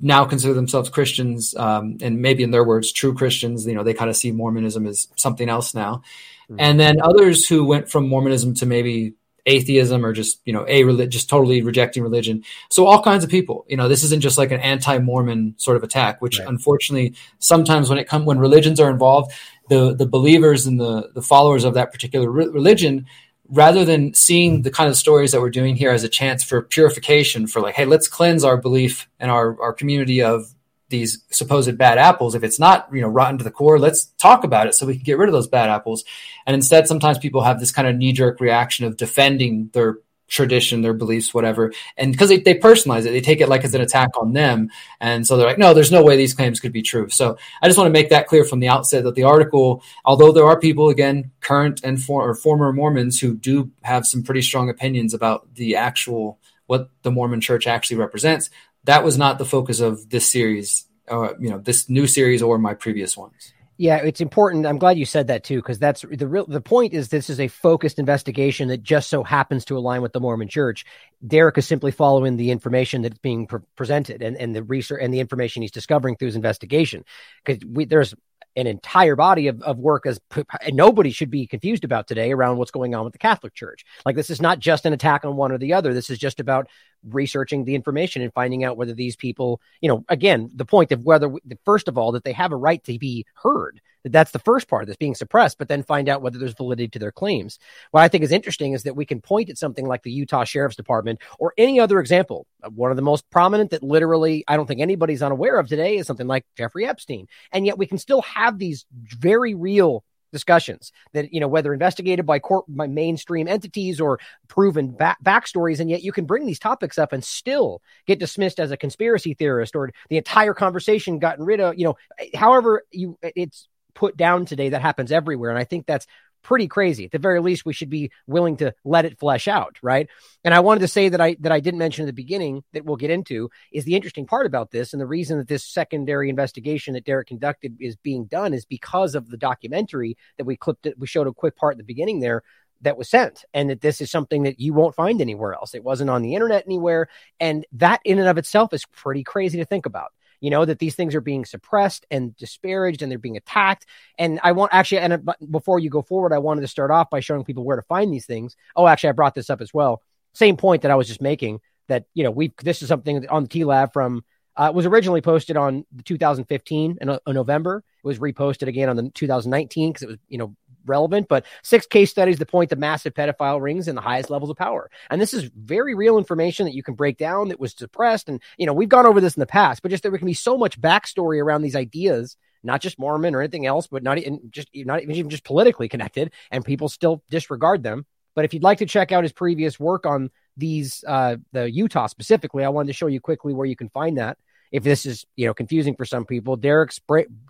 now 0.00 0.24
consider 0.24 0.54
themselves 0.54 0.90
Christians, 0.90 1.54
um, 1.56 1.98
and 2.00 2.20
maybe 2.20 2.42
in 2.42 2.50
their 2.50 2.64
words, 2.64 2.92
true 2.92 3.14
Christians. 3.14 3.66
You 3.66 3.74
know, 3.74 3.84
they 3.84 3.94
kind 3.94 4.10
of 4.10 4.16
see 4.16 4.32
Mormonism 4.32 4.86
as 4.86 5.08
something 5.16 5.48
else 5.48 5.74
now. 5.74 6.02
Mm-hmm. 6.50 6.56
And 6.58 6.80
then 6.80 7.00
others 7.00 7.46
who 7.46 7.64
went 7.64 7.88
from 7.88 8.08
Mormonism 8.08 8.54
to 8.54 8.66
maybe 8.66 9.14
atheism 9.46 10.04
or 10.04 10.12
just 10.12 10.40
you 10.44 10.52
know 10.52 10.64
a 10.68 10.84
religion 10.84 11.10
just 11.10 11.28
totally 11.28 11.62
rejecting 11.62 12.02
religion 12.02 12.44
so 12.68 12.86
all 12.86 13.02
kinds 13.02 13.24
of 13.24 13.30
people 13.30 13.64
you 13.68 13.76
know 13.76 13.88
this 13.88 14.04
isn't 14.04 14.20
just 14.20 14.38
like 14.38 14.50
an 14.50 14.60
anti-mormon 14.60 15.54
sort 15.56 15.76
of 15.76 15.82
attack 15.82 16.20
which 16.20 16.38
right. 16.38 16.48
unfortunately 16.48 17.14
sometimes 17.38 17.88
when 17.88 17.98
it 17.98 18.08
comes 18.08 18.26
when 18.26 18.38
religions 18.38 18.78
are 18.78 18.90
involved 18.90 19.32
the 19.68 19.94
the 19.94 20.06
believers 20.06 20.66
and 20.66 20.78
the 20.78 21.10
the 21.14 21.22
followers 21.22 21.64
of 21.64 21.74
that 21.74 21.92
particular 21.92 22.30
re- 22.30 22.48
religion 22.48 23.06
rather 23.50 23.84
than 23.84 24.14
seeing 24.14 24.62
the 24.62 24.70
kind 24.70 24.88
of 24.88 24.96
stories 24.96 25.32
that 25.32 25.40
we're 25.40 25.50
doing 25.50 25.76
here 25.76 25.90
as 25.90 26.04
a 26.04 26.08
chance 26.08 26.42
for 26.42 26.62
purification 26.62 27.46
for 27.46 27.60
like 27.60 27.74
hey 27.74 27.84
let's 27.84 28.08
cleanse 28.08 28.44
our 28.44 28.56
belief 28.56 29.08
and 29.18 29.30
our 29.30 29.60
our 29.60 29.72
community 29.72 30.22
of 30.22 30.54
these 30.88 31.22
supposed 31.30 31.78
bad 31.78 31.98
apples. 31.98 32.34
If 32.34 32.42
it's 32.42 32.58
not 32.58 32.88
you 32.92 33.00
know 33.00 33.08
rotten 33.08 33.38
to 33.38 33.44
the 33.44 33.50
core 33.50 33.78
let's 33.78 34.06
talk 34.18 34.44
about 34.44 34.66
it 34.66 34.74
so 34.74 34.86
we 34.86 34.94
can 34.94 35.04
get 35.04 35.18
rid 35.18 35.28
of 35.28 35.32
those 35.32 35.48
bad 35.48 35.70
apples. 35.70 36.04
And 36.46 36.54
instead 36.54 36.86
sometimes 36.86 37.18
people 37.18 37.42
have 37.42 37.60
this 37.60 37.72
kind 37.72 37.88
of 37.88 37.96
knee-jerk 37.96 38.40
reaction 38.40 38.84
of 38.84 38.96
defending 38.96 39.70
their 39.72 39.98
tradition 40.30 40.80
their 40.80 40.94
beliefs 40.94 41.34
whatever. 41.34 41.72
And 41.98 42.12
because 42.12 42.30
they, 42.30 42.38
they 42.38 42.54
personalize 42.54 43.00
it 43.00 43.10
they 43.10 43.20
take 43.20 43.42
it 43.42 43.48
like 43.48 43.64
it's 43.64 43.74
an 43.74 43.82
attack 43.82 44.10
on 44.18 44.32
them. 44.32 44.70
And 45.00 45.26
so 45.26 45.36
they're 45.36 45.46
like 45.46 45.58
no 45.58 45.74
there's 45.74 45.92
no 45.92 46.02
way 46.02 46.16
these 46.16 46.34
claims 46.34 46.60
could 46.60 46.72
be 46.72 46.82
true. 46.82 47.08
So 47.10 47.36
i 47.60 47.66
just 47.66 47.76
want 47.76 47.88
to 47.88 47.92
make 47.92 48.08
that 48.08 48.26
clear 48.26 48.44
from 48.44 48.60
the 48.60 48.68
outset 48.68 49.04
that 49.04 49.14
the 49.14 49.24
article 49.24 49.82
although 50.04 50.32
there 50.32 50.46
are 50.46 50.58
people 50.58 50.88
again 50.88 51.30
current 51.40 51.82
and 51.84 52.02
for, 52.02 52.34
former 52.34 52.72
mormons 52.72 53.20
who 53.20 53.36
do 53.36 53.70
have 53.82 54.06
some 54.06 54.22
pretty 54.22 54.42
strong 54.42 54.70
opinions 54.70 55.12
about 55.12 55.54
the 55.54 55.76
actual 55.76 56.38
what 56.66 56.88
the 57.02 57.10
mormon 57.10 57.40
church 57.40 57.66
actually 57.66 57.96
represents 57.96 58.48
that 58.84 59.04
was 59.04 59.18
not 59.18 59.38
the 59.38 59.44
focus 59.44 59.80
of 59.80 60.08
this 60.10 60.30
series, 60.30 60.86
uh, 61.08 61.34
you 61.38 61.50
know, 61.50 61.58
this 61.58 61.88
new 61.88 62.06
series 62.06 62.42
or 62.42 62.58
my 62.58 62.74
previous 62.74 63.16
ones. 63.16 63.52
Yeah, 63.80 63.96
it's 63.96 64.20
important. 64.20 64.66
I'm 64.66 64.76
glad 64.76 64.98
you 64.98 65.06
said 65.06 65.28
that 65.28 65.42
too, 65.42 65.56
because 65.56 65.78
that's 65.78 66.02
the 66.02 66.28
real. 66.28 66.44
The 66.44 66.60
point 66.60 66.92
is, 66.92 67.08
this 67.08 67.30
is 67.30 67.40
a 67.40 67.48
focused 67.48 67.98
investigation 67.98 68.68
that 68.68 68.82
just 68.82 69.08
so 69.08 69.22
happens 69.22 69.64
to 69.64 69.78
align 69.78 70.02
with 70.02 70.12
the 70.12 70.20
Mormon 70.20 70.48
Church. 70.48 70.84
Derrick 71.26 71.56
is 71.56 71.66
simply 71.66 71.90
following 71.90 72.36
the 72.36 72.50
information 72.50 73.00
that's 73.00 73.16
being 73.20 73.46
pre- 73.46 73.60
presented 73.76 74.20
and, 74.20 74.36
and 74.36 74.54
the 74.54 74.62
research 74.62 75.00
and 75.02 75.14
the 75.14 75.20
information 75.20 75.62
he's 75.62 75.70
discovering 75.70 76.16
through 76.16 76.26
his 76.26 76.36
investigation. 76.36 77.06
Because 77.42 77.64
there's 77.88 78.14
an 78.54 78.66
entire 78.66 79.16
body 79.16 79.46
of, 79.46 79.62
of 79.62 79.78
work 79.78 80.04
as 80.04 80.20
nobody 80.68 81.10
should 81.10 81.30
be 81.30 81.46
confused 81.46 81.84
about 81.84 82.06
today 82.06 82.32
around 82.32 82.58
what's 82.58 82.72
going 82.72 82.94
on 82.94 83.04
with 83.04 83.14
the 83.14 83.18
Catholic 83.18 83.54
Church. 83.54 83.86
Like 84.04 84.14
this 84.14 84.28
is 84.28 84.42
not 84.42 84.58
just 84.58 84.84
an 84.84 84.92
attack 84.92 85.24
on 85.24 85.36
one 85.36 85.52
or 85.52 85.58
the 85.58 85.72
other. 85.72 85.94
This 85.94 86.10
is 86.10 86.18
just 86.18 86.38
about 86.38 86.68
researching 87.08 87.64
the 87.64 87.74
information 87.74 88.22
and 88.22 88.32
finding 88.32 88.64
out 88.64 88.76
whether 88.76 88.94
these 88.94 89.16
people, 89.16 89.60
you 89.80 89.88
know, 89.88 90.04
again, 90.08 90.50
the 90.54 90.64
point 90.64 90.92
of 90.92 91.02
whether, 91.02 91.32
first 91.64 91.88
of 91.88 91.96
all, 91.98 92.12
that 92.12 92.24
they 92.24 92.32
have 92.32 92.52
a 92.52 92.56
right 92.56 92.82
to 92.84 92.98
be 92.98 93.26
heard. 93.34 93.80
That 94.02 94.12
that's 94.12 94.30
the 94.30 94.38
first 94.38 94.66
part 94.66 94.86
this 94.86 94.96
being 94.96 95.14
suppressed, 95.14 95.58
but 95.58 95.68
then 95.68 95.82
find 95.82 96.08
out 96.08 96.22
whether 96.22 96.38
there's 96.38 96.54
validity 96.54 96.88
to 96.88 96.98
their 96.98 97.12
claims. 97.12 97.58
What 97.90 98.02
I 98.02 98.08
think 98.08 98.24
is 98.24 98.32
interesting 98.32 98.72
is 98.72 98.84
that 98.84 98.96
we 98.96 99.04
can 99.04 99.20
point 99.20 99.50
at 99.50 99.58
something 99.58 99.86
like 99.86 100.02
the 100.02 100.10
Utah 100.10 100.44
Sheriff's 100.44 100.76
Department 100.76 101.20
or 101.38 101.52
any 101.58 101.80
other 101.80 102.00
example. 102.00 102.46
One 102.70 102.90
of 102.90 102.96
the 102.96 103.02
most 103.02 103.28
prominent 103.28 103.70
that 103.72 103.82
literally 103.82 104.42
I 104.48 104.56
don't 104.56 104.66
think 104.66 104.80
anybody's 104.80 105.22
unaware 105.22 105.58
of 105.58 105.68
today 105.68 105.98
is 105.98 106.06
something 106.06 106.26
like 106.26 106.46
Jeffrey 106.56 106.86
Epstein. 106.86 107.26
And 107.52 107.66
yet 107.66 107.76
we 107.76 107.86
can 107.86 107.98
still 107.98 108.22
have 108.22 108.58
these 108.58 108.86
very 108.90 109.54
real 109.54 110.02
discussions 110.32 110.92
that 111.12 111.32
you 111.32 111.40
know 111.40 111.48
whether 111.48 111.72
investigated 111.72 112.26
by 112.26 112.38
court 112.38 112.64
by 112.68 112.86
mainstream 112.86 113.48
entities 113.48 114.00
or 114.00 114.18
proven 114.48 114.90
back, 114.90 115.22
backstories 115.22 115.80
and 115.80 115.90
yet 115.90 116.02
you 116.02 116.12
can 116.12 116.24
bring 116.24 116.46
these 116.46 116.58
topics 116.58 116.98
up 116.98 117.12
and 117.12 117.24
still 117.24 117.82
get 118.06 118.18
dismissed 118.18 118.60
as 118.60 118.70
a 118.70 118.76
conspiracy 118.76 119.34
theorist 119.34 119.74
or 119.74 119.90
the 120.08 120.16
entire 120.16 120.54
conversation 120.54 121.18
gotten 121.18 121.44
rid 121.44 121.60
of 121.60 121.78
you 121.78 121.84
know 121.84 121.96
however 122.34 122.84
you 122.90 123.18
it's 123.22 123.68
put 123.94 124.16
down 124.16 124.46
today 124.46 124.70
that 124.70 124.80
happens 124.80 125.12
everywhere. 125.12 125.50
And 125.50 125.58
i 125.58 125.64
think 125.64 125.86
that's 125.86 126.06
pretty 126.42 126.68
crazy. 126.68 127.04
At 127.04 127.12
the 127.12 127.18
very 127.18 127.40
least, 127.40 127.64
we 127.64 127.72
should 127.72 127.90
be 127.90 128.10
willing 128.26 128.56
to 128.58 128.74
let 128.84 129.04
it 129.04 129.18
flesh 129.18 129.48
out, 129.48 129.76
right? 129.82 130.08
And 130.44 130.54
I 130.54 130.60
wanted 130.60 130.80
to 130.80 130.88
say 130.88 131.08
that 131.08 131.20
I 131.20 131.36
that 131.40 131.52
I 131.52 131.60
didn't 131.60 131.78
mention 131.78 132.02
in 132.02 132.06
the 132.06 132.12
beginning 132.12 132.62
that 132.72 132.84
we'll 132.84 132.96
get 132.96 133.10
into 133.10 133.50
is 133.72 133.84
the 133.84 133.94
interesting 133.96 134.26
part 134.26 134.46
about 134.46 134.70
this, 134.70 134.92
and 134.92 135.00
the 135.00 135.06
reason 135.06 135.38
that 135.38 135.48
this 135.48 135.64
secondary 135.64 136.28
investigation 136.28 136.94
that 136.94 137.04
Derrick 137.04 137.28
conducted 137.28 137.76
is 137.80 137.96
being 137.96 138.24
done 138.24 138.54
is 138.54 138.64
because 138.64 139.14
of 139.14 139.28
the 139.28 139.36
documentary 139.36 140.16
that 140.38 140.44
we 140.44 140.56
clipped. 140.56 140.86
It, 140.86 140.98
we 140.98 141.06
showed 141.06 141.26
a 141.26 141.32
quick 141.32 141.56
part 141.56 141.74
in 141.74 141.78
the 141.78 141.84
beginning 141.84 142.20
there 142.20 142.42
that 142.82 142.96
was 142.96 143.08
sent 143.08 143.44
and 143.52 143.70
that 143.70 143.80
this 143.80 144.00
is 144.00 144.10
something 144.10 144.44
that 144.44 144.58
you 144.58 144.72
won't 144.72 144.94
find 144.94 145.20
anywhere 145.20 145.52
else. 145.52 145.74
It 145.74 145.84
wasn't 145.84 146.10
on 146.10 146.22
the 146.22 146.34
internet 146.34 146.64
anywhere. 146.66 147.08
And 147.38 147.66
that 147.72 148.00
in 148.04 148.18
and 148.18 148.28
of 148.28 148.38
itself 148.38 148.72
is 148.72 148.86
pretty 148.86 149.22
crazy 149.22 149.58
to 149.58 149.64
think 149.64 149.86
about 149.86 150.12
you 150.40 150.50
know, 150.50 150.64
that 150.64 150.78
these 150.78 150.94
things 150.94 151.14
are 151.14 151.20
being 151.20 151.44
suppressed 151.44 152.06
and 152.10 152.36
disparaged 152.36 153.02
and 153.02 153.10
they're 153.10 153.18
being 153.18 153.36
attacked. 153.36 153.86
And 154.18 154.40
I 154.42 154.52
want 154.52 154.74
actually, 154.74 154.98
and 154.98 155.30
before 155.50 155.78
you 155.78 155.90
go 155.90 156.02
forward, 156.02 156.32
I 156.32 156.38
wanted 156.38 156.62
to 156.62 156.68
start 156.68 156.90
off 156.90 157.10
by 157.10 157.20
showing 157.20 157.44
people 157.44 157.64
where 157.64 157.76
to 157.76 157.82
find 157.82 158.12
these 158.12 158.26
things. 158.26 158.56
Oh, 158.74 158.86
actually, 158.86 159.10
I 159.10 159.12
brought 159.12 159.34
this 159.34 159.50
up 159.50 159.60
as 159.60 159.72
well. 159.72 160.02
Same 160.32 160.56
point 160.56 160.82
that 160.82 160.90
I 160.90 160.94
was 160.94 161.08
just 161.08 161.20
making 161.20 161.60
that, 161.88 162.06
you 162.14 162.24
know, 162.24 162.30
we, 162.30 162.52
this 162.62 162.82
is 162.82 162.88
something 162.88 163.28
on 163.28 163.44
the 163.44 163.48
TLAV 163.48 163.92
from, 163.92 164.24
uh, 164.56 164.72
was 164.74 164.86
originally 164.86 165.20
posted 165.20 165.56
on 165.56 165.84
2015 166.04 166.98
in, 167.00 167.08
in 167.08 167.18
November. 167.28 167.84
It 168.02 168.06
was 168.06 168.18
reposted 168.18 168.68
again 168.68 168.88
on 168.88 168.96
the 168.96 169.10
2019 169.10 169.92
because 169.92 170.02
it 170.02 170.08
was, 170.08 170.18
you 170.28 170.38
know, 170.38 170.54
relevant, 170.86 171.28
but 171.28 171.44
six 171.62 171.86
case 171.86 172.10
studies 172.10 172.38
that 172.38 172.46
point 172.46 172.70
to 172.70 172.76
massive 172.76 173.14
pedophile 173.14 173.60
rings 173.60 173.88
and 173.88 173.96
the 173.96 174.02
highest 174.02 174.30
levels 174.30 174.50
of 174.50 174.56
power. 174.56 174.90
And 175.10 175.20
this 175.20 175.34
is 175.34 175.50
very 175.56 175.94
real 175.94 176.18
information 176.18 176.66
that 176.66 176.74
you 176.74 176.82
can 176.82 176.94
break 176.94 177.18
down 177.18 177.48
that 177.48 177.60
was 177.60 177.74
suppressed. 177.76 178.28
And, 178.28 178.40
you 178.56 178.66
know, 178.66 178.72
we've 178.72 178.88
gone 178.88 179.06
over 179.06 179.20
this 179.20 179.36
in 179.36 179.40
the 179.40 179.46
past, 179.46 179.82
but 179.82 179.90
just 179.90 180.02
there 180.02 180.16
can 180.16 180.26
be 180.26 180.34
so 180.34 180.56
much 180.56 180.80
backstory 180.80 181.42
around 181.42 181.62
these 181.62 181.76
ideas, 181.76 182.36
not 182.62 182.80
just 182.80 182.98
Mormon 182.98 183.34
or 183.34 183.40
anything 183.40 183.66
else, 183.66 183.86
but 183.86 184.02
not 184.02 184.18
even 184.18 184.40
just, 184.50 184.68
not 184.74 185.02
even 185.02 185.30
just 185.30 185.44
politically 185.44 185.88
connected 185.88 186.32
and 186.50 186.64
people 186.64 186.88
still 186.88 187.22
disregard 187.30 187.82
them. 187.82 188.06
But 188.34 188.44
if 188.44 188.54
you'd 188.54 188.62
like 188.62 188.78
to 188.78 188.86
check 188.86 189.12
out 189.12 189.24
his 189.24 189.32
previous 189.32 189.80
work 189.80 190.06
on 190.06 190.30
these, 190.56 191.04
uh, 191.06 191.36
the 191.52 191.70
Utah 191.70 192.06
specifically, 192.06 192.64
I 192.64 192.68
wanted 192.68 192.88
to 192.88 192.92
show 192.92 193.06
you 193.06 193.20
quickly 193.20 193.54
where 193.54 193.66
you 193.66 193.76
can 193.76 193.88
find 193.88 194.18
that. 194.18 194.38
If 194.70 194.84
this 194.84 195.04
is, 195.04 195.26
you 195.34 195.46
know, 195.46 195.54
confusing 195.54 195.96
for 195.96 196.04
some 196.04 196.24
people, 196.24 196.56
Derek's 196.56 197.00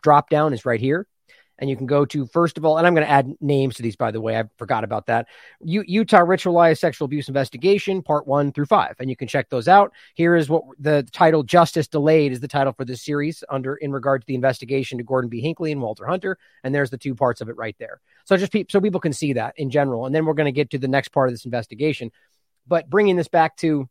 drop 0.03 0.31
down 0.31 0.55
is 0.55 0.65
right 0.65 0.81
here 0.81 1.07
and 1.61 1.71
you 1.71 1.77
can 1.77 1.87
go 1.87 2.05
to 2.07 2.27
first 2.27 2.59
of 2.59 2.65
all, 2.65 2.79
and 2.79 2.87
I'm 2.87 2.95
going 2.95 3.07
to 3.07 3.13
add 3.13 3.33
names 3.41 3.77
to 3.77 3.83
these 3.83 3.95
by 3.95 4.11
the 4.11 4.21
way. 4.21 4.37
I 4.39 4.45
forgot 4.57 4.83
about 4.83 5.07
that. 5.07 5.29
U- 5.61 5.85
Utah 5.87 6.21
ritualized 6.21 6.79
sexual 6.79 7.05
abuse 7.05 7.29
investigation, 7.29 8.03
part 8.03 8.27
one 8.27 8.53
through 8.53 8.67
five, 8.67 8.97
and 8.99 9.09
you 9.09 9.17
can 9.17 9.29
check 9.29 9.51
those 9.51 9.69
out. 9.69 9.93
Here 10.15 10.35
is 10.35 10.49
what 10.49 10.65
the 10.79 11.07
title 11.13 11.43
"Justice 11.43 11.87
Delayed" 11.87 12.33
is 12.33 12.41
the 12.41 12.49
title 12.49 12.73
for 12.73 12.85
this 12.85 13.05
series 13.05 13.45
under 13.49 13.77
in 13.77 13.93
regard 13.93 14.23
to 14.23 14.27
the 14.27 14.35
investigation 14.35 14.99
to 14.99 15.05
Gordon 15.05 15.29
B. 15.29 15.41
Hinckley 15.41 15.71
and 15.71 15.81
Walton 15.81 16.07
Hunter, 16.07 16.39
and 16.65 16.75
there's 16.75 16.91
the 16.91 16.99
two 16.99 17.15
parts 17.15 17.41
of 17.41 17.49
it 17.49 17.57
right 17.57 17.77
there. 17.79 18.01
So 18.25 18.37
just 18.37 18.53
pe- 18.53 18.65
so 18.69 18.81
people 18.81 19.01
can 19.01 19.13
see 19.13 19.35
that 19.35 19.55
in 19.57 19.71
general, 19.71 20.07
and 20.07 20.15
then 20.15 20.25
we're 20.25 20.35
going 20.35 20.47
to 20.47 20.53
get 20.53 20.71
to 20.71 20.79
the 20.79 20.89
next 20.89 21.09
part 21.09 21.29
of 21.29 21.35
this 21.35 21.45
investigation. 21.45 22.11
But 22.67 22.89
bringing 22.89 23.17
this 23.17 23.29
back 23.29 23.57
to 23.59 23.89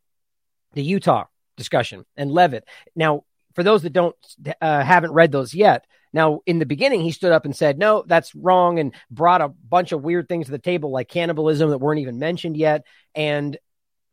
the 0.74 0.84
Utah 0.84 1.26
discussion 1.58 2.06
and 2.18 2.32
Leavitt. 2.32 2.66
Now, 2.96 3.26
for 3.54 3.64
those 3.64 3.84
that 3.84 3.94
don't 3.94 4.16
uh, 4.62 4.84
haven't 4.84 5.12
read 5.12 5.32
those 5.32 5.54
yet, 5.54 5.86
now, 6.12 6.42
in 6.46 6.60
the 6.60 6.66
beginning, 6.66 7.02
he 7.02 7.12
stood 7.12 7.32
up 7.32 7.46
and 7.46 7.56
said, 7.56 7.78
no, 7.78 8.04
that's 8.06 8.34
wrong, 8.34 8.80
and 8.80 8.94
brought 9.12 9.42
a 9.42 9.50
bunch 9.50 9.92
of 9.92 10.02
weird 10.02 10.28
things 10.28 10.48
to 10.48 10.52
the 10.52 10.60
table, 10.60 10.92
like 10.92 11.08
cannibalism 11.08 11.70
that 11.70 11.78
weren't 11.78 12.00
even 12.00 12.20
mentioned 12.20 12.58
yet, 12.58 12.86
and 13.14 13.58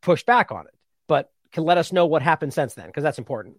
pushed 0.02 0.26
back 0.26 0.52
on 0.52 0.66
it. 0.66 0.74
But 1.08 1.30
can 1.52 1.64
let 1.64 1.78
us 1.78 1.92
know 1.92 2.06
what 2.06 2.22
happened 2.22 2.52
since 2.52 2.74
then, 2.74 2.86
because 2.86 3.02
that's 3.02 3.18
important. 3.18 3.56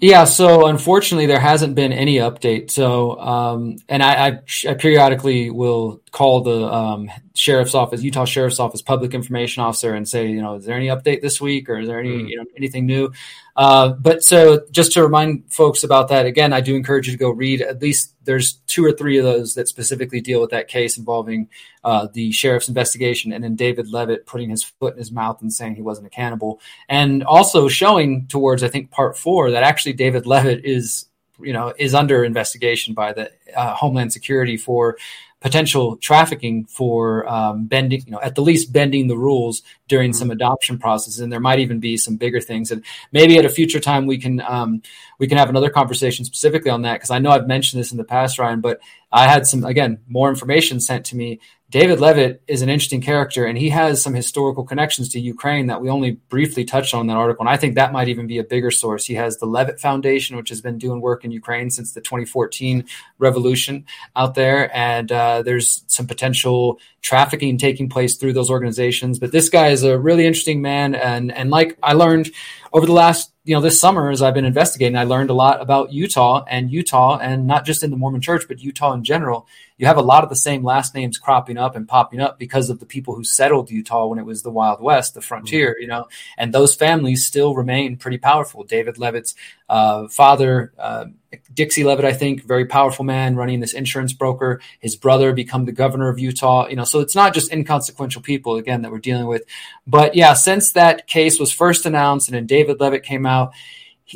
Yeah, 0.00 0.24
so 0.24 0.66
unfortunately, 0.66 1.26
there 1.26 1.40
hasn't 1.40 1.74
been 1.74 1.92
any 1.92 2.18
update. 2.18 2.70
So, 2.70 3.18
um, 3.18 3.78
and 3.88 4.00
I, 4.00 4.28
I, 4.28 4.40
I, 4.68 4.74
periodically 4.74 5.50
will 5.50 6.02
call 6.18 6.40
the 6.40 6.64
um, 6.64 7.08
sheriff's 7.36 7.76
office, 7.76 8.02
Utah 8.02 8.24
Sheriff's 8.24 8.58
Office 8.58 8.82
public 8.82 9.14
information 9.14 9.62
officer, 9.62 9.94
and 9.94 10.08
say, 10.08 10.26
you 10.26 10.42
know, 10.42 10.56
is 10.56 10.64
there 10.64 10.74
any 10.74 10.88
update 10.88 11.22
this 11.22 11.40
week, 11.40 11.70
or 11.70 11.78
is 11.78 11.86
there 11.86 12.00
any, 12.00 12.08
mm. 12.08 12.28
you 12.28 12.36
know, 12.36 12.44
anything 12.56 12.86
new? 12.86 13.12
Uh, 13.54 13.90
but 13.90 14.24
so 14.24 14.60
just 14.72 14.90
to 14.92 15.02
remind 15.04 15.44
folks 15.52 15.84
about 15.84 16.08
that 16.08 16.26
again, 16.26 16.52
I 16.52 16.60
do 16.60 16.74
encourage 16.74 17.06
you 17.06 17.12
to 17.12 17.18
go 17.18 17.30
read 17.30 17.62
at 17.62 17.80
least 17.80 18.14
there's 18.24 18.54
two 18.66 18.84
or 18.84 18.90
three 18.90 19.16
of 19.18 19.24
those 19.24 19.54
that 19.54 19.68
specifically 19.68 20.20
deal 20.20 20.40
with 20.40 20.50
that 20.50 20.66
case 20.66 20.98
involving 20.98 21.48
uh, 21.84 22.08
the 22.12 22.32
sheriff's 22.32 22.68
investigation, 22.68 23.32
and 23.32 23.44
then 23.44 23.54
David 23.54 23.88
Leavitt 23.88 24.26
putting 24.26 24.50
his 24.50 24.64
foot 24.64 24.94
in 24.94 24.98
his 24.98 25.12
mouth 25.12 25.40
and 25.40 25.52
saying 25.52 25.76
he 25.76 25.82
wasn't 25.82 26.08
a 26.08 26.10
cannibal, 26.10 26.60
and 26.88 27.22
also 27.22 27.68
showing 27.68 28.26
towards 28.26 28.64
I 28.64 28.68
think 28.68 28.90
part 28.90 29.16
four 29.16 29.52
that 29.52 29.62
actually 29.62 29.92
David 29.92 30.26
Leavitt 30.26 30.64
is 30.64 31.04
you 31.40 31.52
know 31.52 31.72
is 31.78 31.94
under 31.94 32.24
investigation 32.24 32.92
by 32.92 33.12
the 33.12 33.30
uh, 33.56 33.74
Homeland 33.74 34.12
Security 34.12 34.56
for 34.56 34.96
potential 35.40 35.96
trafficking 35.96 36.64
for 36.64 37.28
um, 37.28 37.66
bending, 37.66 38.02
you 38.04 38.10
know, 38.10 38.20
at 38.20 38.34
the 38.34 38.42
least 38.42 38.72
bending 38.72 39.06
the 39.06 39.16
rules 39.16 39.62
during 39.86 40.12
some 40.12 40.30
adoption 40.30 40.78
processes, 40.78 41.20
and 41.20 41.32
there 41.32 41.40
might 41.40 41.60
even 41.60 41.78
be 41.78 41.96
some 41.96 42.16
bigger 42.16 42.40
things. 42.40 42.72
And 42.72 42.84
maybe 43.12 43.38
at 43.38 43.44
a 43.44 43.48
future 43.48 43.80
time 43.80 44.06
we 44.06 44.18
can 44.18 44.40
um, 44.40 44.82
we 45.18 45.26
can 45.28 45.38
have 45.38 45.48
another 45.48 45.70
conversation 45.70 46.24
specifically 46.24 46.70
on 46.70 46.82
that 46.82 46.94
because 46.94 47.10
I 47.10 47.18
know 47.18 47.30
I've 47.30 47.46
mentioned 47.46 47.80
this 47.80 47.92
in 47.92 47.98
the 47.98 48.04
past, 48.04 48.38
Ryan, 48.38 48.60
but 48.60 48.80
I 49.12 49.28
had 49.28 49.46
some 49.46 49.64
again 49.64 50.00
more 50.08 50.28
information 50.28 50.80
sent 50.80 51.06
to 51.06 51.16
me 51.16 51.40
David 51.70 52.00
Leavitt 52.00 52.42
is 52.48 52.62
an 52.62 52.70
interesting 52.70 53.02
character, 53.02 53.44
and 53.44 53.58
he 53.58 53.68
has 53.68 54.00
some 54.00 54.14
historical 54.14 54.64
connections 54.64 55.10
to 55.10 55.20
Ukraine 55.20 55.66
that 55.66 55.82
we 55.82 55.90
only 55.90 56.12
briefly 56.12 56.64
touched 56.64 56.94
on 56.94 57.02
in 57.02 57.06
that 57.08 57.18
article. 57.18 57.42
And 57.42 57.50
I 57.50 57.58
think 57.58 57.74
that 57.74 57.92
might 57.92 58.08
even 58.08 58.26
be 58.26 58.38
a 58.38 58.44
bigger 58.44 58.70
source. 58.70 59.04
He 59.04 59.14
has 59.16 59.36
the 59.36 59.44
Leavitt 59.44 59.78
Foundation, 59.78 60.38
which 60.38 60.48
has 60.48 60.62
been 60.62 60.78
doing 60.78 61.02
work 61.02 61.26
in 61.26 61.30
Ukraine 61.30 61.68
since 61.68 61.92
the 61.92 62.00
2014 62.00 62.86
revolution 63.18 63.84
out 64.16 64.34
there, 64.34 64.74
and 64.74 65.12
uh, 65.12 65.42
there's 65.42 65.84
some 65.88 66.06
potential 66.06 66.80
trafficking 67.02 67.58
taking 67.58 67.90
place 67.90 68.16
through 68.16 68.32
those 68.32 68.50
organizations. 68.50 69.18
But 69.18 69.32
this 69.32 69.50
guy 69.50 69.68
is 69.68 69.82
a 69.82 69.98
really 69.98 70.24
interesting 70.24 70.62
man, 70.62 70.94
and 70.94 71.30
and 71.30 71.50
like 71.50 71.76
I 71.82 71.92
learned 71.92 72.30
over 72.72 72.86
the 72.86 72.92
last 72.92 73.32
you 73.44 73.54
know 73.54 73.60
this 73.60 73.80
summer 73.80 74.10
as 74.10 74.22
I've 74.22 74.34
been 74.34 74.44
investigating, 74.44 74.96
I 74.96 75.04
learned 75.04 75.30
a 75.30 75.34
lot 75.34 75.60
about 75.60 75.92
Utah 75.92 76.44
and 76.48 76.70
Utah, 76.70 77.18
and 77.18 77.46
not 77.46 77.64
just 77.64 77.82
in 77.82 77.90
the 77.90 77.96
Mormon 77.96 78.20
Church, 78.20 78.44
but 78.48 78.60
Utah 78.60 78.92
in 78.92 79.04
general 79.04 79.46
you 79.78 79.86
have 79.86 79.96
a 79.96 80.02
lot 80.02 80.24
of 80.24 80.28
the 80.28 80.36
same 80.36 80.64
last 80.64 80.94
names 80.94 81.18
cropping 81.18 81.56
up 81.56 81.76
and 81.76 81.88
popping 81.88 82.20
up 82.20 82.38
because 82.38 82.68
of 82.68 82.80
the 82.80 82.86
people 82.86 83.14
who 83.14 83.22
settled 83.22 83.70
Utah 83.70 84.06
when 84.06 84.18
it 84.18 84.26
was 84.26 84.42
the 84.42 84.50
Wild 84.50 84.82
West, 84.82 85.14
the 85.14 85.20
frontier, 85.20 85.70
mm-hmm. 85.70 85.82
you 85.82 85.86
know, 85.86 86.08
and 86.36 86.52
those 86.52 86.74
families 86.74 87.24
still 87.24 87.54
remain 87.54 87.96
pretty 87.96 88.18
powerful. 88.18 88.64
David 88.64 88.98
Leavitt's 88.98 89.36
uh, 89.68 90.08
father, 90.08 90.72
uh, 90.78 91.06
Dixie 91.52 91.84
Leavitt, 91.84 92.04
I 92.04 92.12
think, 92.12 92.44
very 92.44 92.64
powerful 92.64 93.04
man 93.04 93.36
running 93.36 93.60
this 93.60 93.74
insurance 93.74 94.12
broker. 94.12 94.60
His 94.80 94.96
brother 94.96 95.32
become 95.32 95.66
the 95.66 95.72
governor 95.72 96.08
of 96.08 96.18
Utah, 96.18 96.68
you 96.68 96.76
know, 96.76 96.84
so 96.84 97.00
it's 97.00 97.14
not 97.14 97.34
just 97.34 97.52
inconsequential 97.52 98.22
people 98.22 98.56
again 98.56 98.82
that 98.82 98.90
we're 98.90 98.98
dealing 98.98 99.26
with. 99.26 99.44
But 99.86 100.14
yeah, 100.14 100.32
since 100.32 100.72
that 100.72 101.06
case 101.06 101.38
was 101.38 101.52
first 101.52 101.84
announced 101.84 102.28
and 102.28 102.36
then 102.36 102.46
David 102.46 102.80
Leavitt 102.80 103.02
came 103.02 103.26
out, 103.26 103.52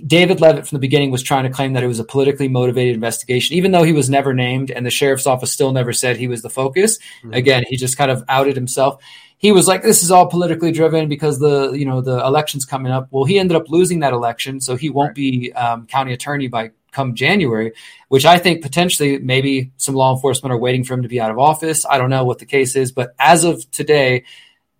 David 0.06 0.40
Leavitt 0.40 0.66
from 0.66 0.76
the 0.76 0.80
beginning 0.80 1.10
was 1.10 1.22
trying 1.22 1.44
to 1.44 1.50
claim 1.50 1.74
that 1.74 1.82
it 1.82 1.86
was 1.86 2.00
a 2.00 2.04
politically 2.04 2.48
motivated 2.48 2.94
investigation, 2.94 3.56
even 3.56 3.72
though 3.72 3.82
he 3.82 3.92
was 3.92 4.08
never 4.08 4.32
named 4.32 4.70
and 4.70 4.86
the 4.86 4.90
sheriff's 4.90 5.26
office 5.26 5.52
still 5.52 5.72
never 5.72 5.92
said 5.92 6.16
he 6.16 6.28
was 6.28 6.40
the 6.40 6.48
focus. 6.48 6.98
Mm-hmm. 6.98 7.34
Again, 7.34 7.64
he 7.68 7.76
just 7.76 7.98
kind 7.98 8.10
of 8.10 8.24
outed 8.28 8.56
himself. 8.56 9.02
He 9.36 9.52
was 9.52 9.66
like, 9.68 9.82
"This 9.82 10.02
is 10.02 10.10
all 10.10 10.28
politically 10.28 10.72
driven 10.72 11.08
because 11.08 11.40
the 11.40 11.72
you 11.72 11.84
know 11.84 12.00
the 12.00 12.24
election's 12.24 12.64
coming 12.64 12.92
up." 12.92 13.08
Well, 13.10 13.24
he 13.24 13.38
ended 13.38 13.56
up 13.56 13.68
losing 13.68 14.00
that 14.00 14.12
election, 14.12 14.60
so 14.60 14.76
he 14.76 14.88
won't 14.88 15.08
right. 15.08 15.14
be 15.16 15.52
um, 15.52 15.86
county 15.86 16.12
attorney 16.12 16.46
by 16.46 16.70
come 16.92 17.14
January, 17.14 17.72
which 18.08 18.24
I 18.24 18.38
think 18.38 18.62
potentially 18.62 19.18
maybe 19.18 19.72
some 19.76 19.94
law 19.94 20.14
enforcement 20.14 20.52
are 20.52 20.58
waiting 20.58 20.84
for 20.84 20.94
him 20.94 21.02
to 21.02 21.08
be 21.08 21.20
out 21.20 21.30
of 21.30 21.38
office. 21.38 21.84
I 21.88 21.98
don't 21.98 22.10
know 22.10 22.24
what 22.24 22.38
the 22.38 22.46
case 22.46 22.76
is, 22.76 22.92
but 22.92 23.14
as 23.18 23.44
of 23.44 23.68
today, 23.70 24.24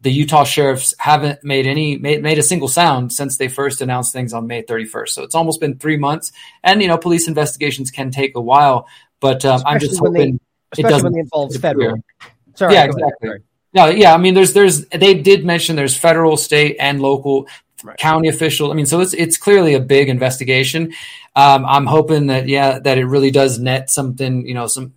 the 0.02 0.12
Utah 0.12 0.44
sheriffs 0.44 0.94
haven't 0.98 1.44
made 1.44 1.66
any 1.66 1.96
made, 1.96 2.22
made 2.22 2.38
a 2.38 2.42
single 2.42 2.68
sound 2.68 3.12
since 3.12 3.36
they 3.36 3.48
first 3.48 3.80
announced 3.80 4.12
things 4.12 4.32
on 4.32 4.46
May 4.46 4.62
31st. 4.62 5.08
So 5.10 5.22
it's 5.22 5.34
almost 5.34 5.60
been 5.60 5.78
three 5.78 5.96
months, 5.96 6.32
and 6.62 6.82
you 6.82 6.88
know 6.88 6.98
police 6.98 7.28
investigations 7.28 7.90
can 7.90 8.10
take 8.10 8.36
a 8.36 8.40
while. 8.40 8.88
But 9.20 9.44
um, 9.44 9.62
I'm 9.64 9.78
just 9.78 9.98
hoping 9.98 10.40
they, 10.76 10.82
it 10.82 10.88
doesn't 10.88 11.16
involve 11.16 11.54
federal. 11.54 12.02
Sorry, 12.54 12.74
yeah, 12.74 12.84
exactly. 12.84 13.30
No, 13.74 13.86
yeah, 13.86 14.12
I 14.12 14.18
mean, 14.18 14.34
there's 14.34 14.52
there's 14.52 14.86
they 14.86 15.14
did 15.14 15.44
mention 15.44 15.76
there's 15.76 15.96
federal, 15.96 16.36
state, 16.36 16.76
and 16.78 17.00
local 17.00 17.46
right. 17.82 17.96
county 17.96 18.28
official. 18.28 18.70
I 18.70 18.74
mean, 18.74 18.86
so 18.86 19.00
it's 19.00 19.12
it's 19.14 19.36
clearly 19.36 19.74
a 19.74 19.80
big 19.80 20.08
investigation. 20.08 20.92
Um, 21.34 21.64
I'm 21.64 21.86
hoping 21.86 22.26
that 22.26 22.48
yeah 22.48 22.78
that 22.78 22.98
it 22.98 23.06
really 23.06 23.30
does 23.30 23.58
net 23.58 23.90
something. 23.90 24.46
You 24.46 24.54
know, 24.54 24.66
some 24.66 24.94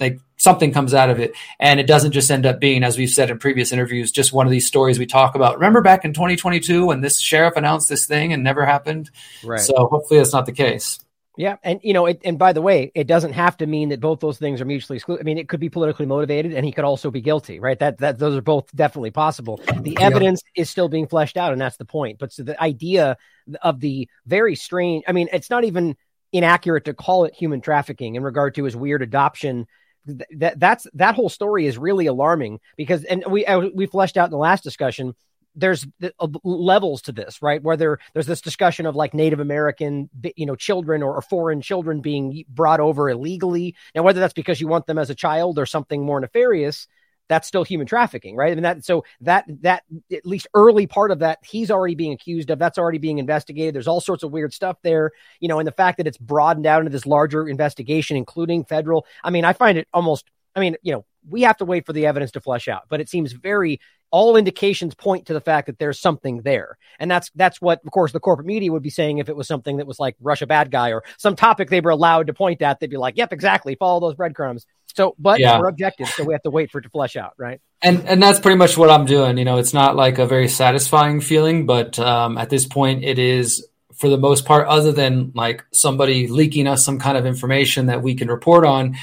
like 0.00 0.20
something 0.36 0.72
comes 0.72 0.94
out 0.94 1.10
of 1.10 1.18
it 1.18 1.34
and 1.58 1.80
it 1.80 1.86
doesn't 1.86 2.12
just 2.12 2.30
end 2.30 2.44
up 2.44 2.60
being 2.60 2.84
as 2.84 2.98
we've 2.98 3.10
said 3.10 3.30
in 3.30 3.38
previous 3.38 3.72
interviews 3.72 4.12
just 4.12 4.32
one 4.32 4.46
of 4.46 4.50
these 4.50 4.66
stories 4.66 4.98
we 4.98 5.06
talk 5.06 5.34
about 5.34 5.54
remember 5.54 5.80
back 5.80 6.04
in 6.04 6.12
2022 6.12 6.86
when 6.86 7.00
this 7.00 7.18
sheriff 7.18 7.56
announced 7.56 7.88
this 7.88 8.06
thing 8.06 8.32
and 8.32 8.44
never 8.44 8.64
happened 8.64 9.10
right 9.42 9.60
so 9.60 9.88
hopefully 9.88 10.18
that's 10.18 10.32
not 10.32 10.46
the 10.46 10.52
case 10.52 11.00
yeah, 11.36 11.56
and 11.64 11.80
you 11.82 11.92
know, 11.92 12.06
it, 12.06 12.20
and 12.24 12.38
by 12.38 12.52
the 12.52 12.62
way, 12.62 12.92
it 12.94 13.06
doesn't 13.06 13.32
have 13.32 13.56
to 13.56 13.66
mean 13.66 13.88
that 13.88 14.00
both 14.00 14.20
those 14.20 14.38
things 14.38 14.60
are 14.60 14.64
mutually 14.64 14.96
exclusive. 14.96 15.22
I 15.22 15.24
mean, 15.24 15.38
it 15.38 15.48
could 15.48 15.58
be 15.58 15.68
politically 15.68 16.06
motivated, 16.06 16.52
and 16.52 16.64
he 16.64 16.70
could 16.70 16.84
also 16.84 17.10
be 17.10 17.20
guilty, 17.20 17.58
right? 17.58 17.78
That 17.78 17.98
that 17.98 18.18
those 18.18 18.36
are 18.36 18.42
both 18.42 18.74
definitely 18.74 19.10
possible. 19.10 19.60
The 19.80 19.98
evidence 20.00 20.42
yeah. 20.54 20.62
is 20.62 20.70
still 20.70 20.88
being 20.88 21.08
fleshed 21.08 21.36
out, 21.36 21.52
and 21.52 21.60
that's 21.60 21.76
the 21.76 21.84
point. 21.84 22.18
But 22.18 22.32
so 22.32 22.44
the 22.44 22.60
idea 22.62 23.16
of 23.62 23.80
the 23.80 24.08
very 24.26 24.54
strange, 24.54 25.04
I 25.08 25.12
mean, 25.12 25.28
it's 25.32 25.50
not 25.50 25.64
even 25.64 25.96
inaccurate 26.32 26.84
to 26.84 26.94
call 26.94 27.24
it 27.24 27.34
human 27.34 27.60
trafficking 27.60 28.14
in 28.14 28.22
regard 28.22 28.54
to 28.54 28.64
his 28.64 28.76
weird 28.76 29.02
adoption 29.02 29.66
that 30.06 30.58
that's 30.58 30.86
that 30.94 31.14
whole 31.14 31.28
story 31.28 31.66
is 31.66 31.78
really 31.78 32.06
alarming 32.06 32.60
because 32.76 33.04
and 33.04 33.24
we 33.28 33.46
we 33.74 33.86
fleshed 33.86 34.16
out 34.16 34.26
in 34.26 34.32
the 34.32 34.36
last 34.36 34.62
discussion 34.62 35.14
there's 35.54 35.86
uh, 36.02 36.28
levels 36.42 37.02
to 37.02 37.12
this 37.12 37.40
right 37.42 37.62
Whether 37.62 37.98
there's 38.12 38.26
this 38.26 38.40
discussion 38.40 38.86
of 38.86 38.96
like 38.96 39.14
native 39.14 39.40
american 39.40 40.10
you 40.36 40.46
know 40.46 40.56
children 40.56 41.02
or, 41.02 41.14
or, 41.14 41.22
foreign 41.22 41.60
children 41.60 42.00
being 42.00 42.44
brought 42.48 42.80
over 42.80 43.08
illegally 43.08 43.74
now 43.94 44.02
whether 44.02 44.20
that's 44.20 44.32
because 44.32 44.60
you 44.60 44.68
want 44.68 44.86
them 44.86 44.98
as 44.98 45.10
a 45.10 45.14
child 45.14 45.58
or 45.58 45.66
something 45.66 46.04
more 46.04 46.20
nefarious 46.20 46.86
that's 47.28 47.48
still 47.48 47.64
human 47.64 47.86
trafficking, 47.86 48.36
right? 48.36 48.52
I 48.52 48.54
mean 48.54 48.64
that 48.64 48.84
so 48.84 49.04
that 49.22 49.44
that 49.62 49.84
at 50.12 50.26
least 50.26 50.46
early 50.54 50.86
part 50.86 51.10
of 51.10 51.20
that 51.20 51.38
he's 51.42 51.70
already 51.70 51.94
being 51.94 52.12
accused 52.12 52.50
of. 52.50 52.58
That's 52.58 52.78
already 52.78 52.98
being 52.98 53.18
investigated. 53.18 53.74
There's 53.74 53.88
all 53.88 54.00
sorts 54.00 54.22
of 54.22 54.32
weird 54.32 54.52
stuff 54.52 54.76
there, 54.82 55.12
you 55.40 55.48
know, 55.48 55.58
and 55.58 55.66
the 55.66 55.72
fact 55.72 55.98
that 55.98 56.06
it's 56.06 56.18
broadened 56.18 56.66
out 56.66 56.80
into 56.80 56.90
this 56.90 57.06
larger 57.06 57.48
investigation, 57.48 58.16
including 58.16 58.64
federal. 58.64 59.06
I 59.22 59.30
mean, 59.30 59.44
I 59.44 59.52
find 59.52 59.78
it 59.78 59.88
almost. 59.92 60.26
I 60.56 60.60
mean, 60.60 60.76
you 60.82 60.92
know, 60.92 61.04
we 61.28 61.42
have 61.42 61.56
to 61.56 61.64
wait 61.64 61.86
for 61.86 61.92
the 61.92 62.06
evidence 62.06 62.32
to 62.32 62.40
flesh 62.40 62.68
out, 62.68 62.84
but 62.88 63.00
it 63.00 63.08
seems 63.08 63.32
very 63.32 63.80
all 64.14 64.36
indications 64.36 64.94
point 64.94 65.26
to 65.26 65.32
the 65.32 65.40
fact 65.40 65.66
that 65.66 65.76
there's 65.80 65.98
something 65.98 66.42
there. 66.42 66.78
And 67.00 67.10
that's 67.10 67.32
that's 67.34 67.60
what 67.60 67.80
of 67.84 67.90
course 67.90 68.12
the 68.12 68.20
corporate 68.20 68.46
media 68.46 68.70
would 68.70 68.80
be 68.80 68.88
saying 68.88 69.18
if 69.18 69.28
it 69.28 69.34
was 69.34 69.48
something 69.48 69.78
that 69.78 69.88
was 69.88 69.98
like 69.98 70.14
Russia 70.20 70.46
bad 70.46 70.70
guy 70.70 70.92
or 70.92 71.02
some 71.18 71.34
topic 71.34 71.68
they 71.68 71.80
were 71.80 71.90
allowed 71.90 72.28
to 72.28 72.32
point 72.32 72.62
at, 72.62 72.78
they'd 72.78 72.88
be 72.88 72.96
like, 72.96 73.16
Yep, 73.16 73.32
exactly, 73.32 73.74
follow 73.74 73.98
those 73.98 74.14
breadcrumbs. 74.14 74.66
So, 74.94 75.16
but 75.18 75.40
yeah. 75.40 75.58
we're 75.58 75.66
objective, 75.66 76.06
so 76.10 76.22
we 76.22 76.32
have 76.32 76.44
to 76.44 76.50
wait 76.50 76.70
for 76.70 76.78
it 76.78 76.82
to 76.82 76.90
flesh 76.90 77.16
out, 77.16 77.32
right? 77.36 77.60
And 77.82 78.06
and 78.06 78.22
that's 78.22 78.38
pretty 78.38 78.56
much 78.56 78.78
what 78.78 78.88
I'm 78.88 79.04
doing. 79.04 79.36
You 79.36 79.44
know, 79.44 79.58
it's 79.58 79.74
not 79.74 79.96
like 79.96 80.20
a 80.20 80.26
very 80.26 80.46
satisfying 80.46 81.20
feeling, 81.20 81.66
but 81.66 81.98
um, 81.98 82.38
at 82.38 82.50
this 82.50 82.66
point, 82.66 83.02
it 83.02 83.18
is 83.18 83.66
for 83.96 84.08
the 84.08 84.16
most 84.16 84.44
part. 84.44 84.68
Other 84.68 84.92
than 84.92 85.32
like 85.34 85.64
somebody 85.72 86.28
leaking 86.28 86.68
us 86.68 86.84
some 86.84 87.00
kind 87.00 87.18
of 87.18 87.26
information 87.26 87.86
that 87.86 88.00
we 88.00 88.14
can 88.14 88.28
report 88.28 88.64
on, 88.64 88.94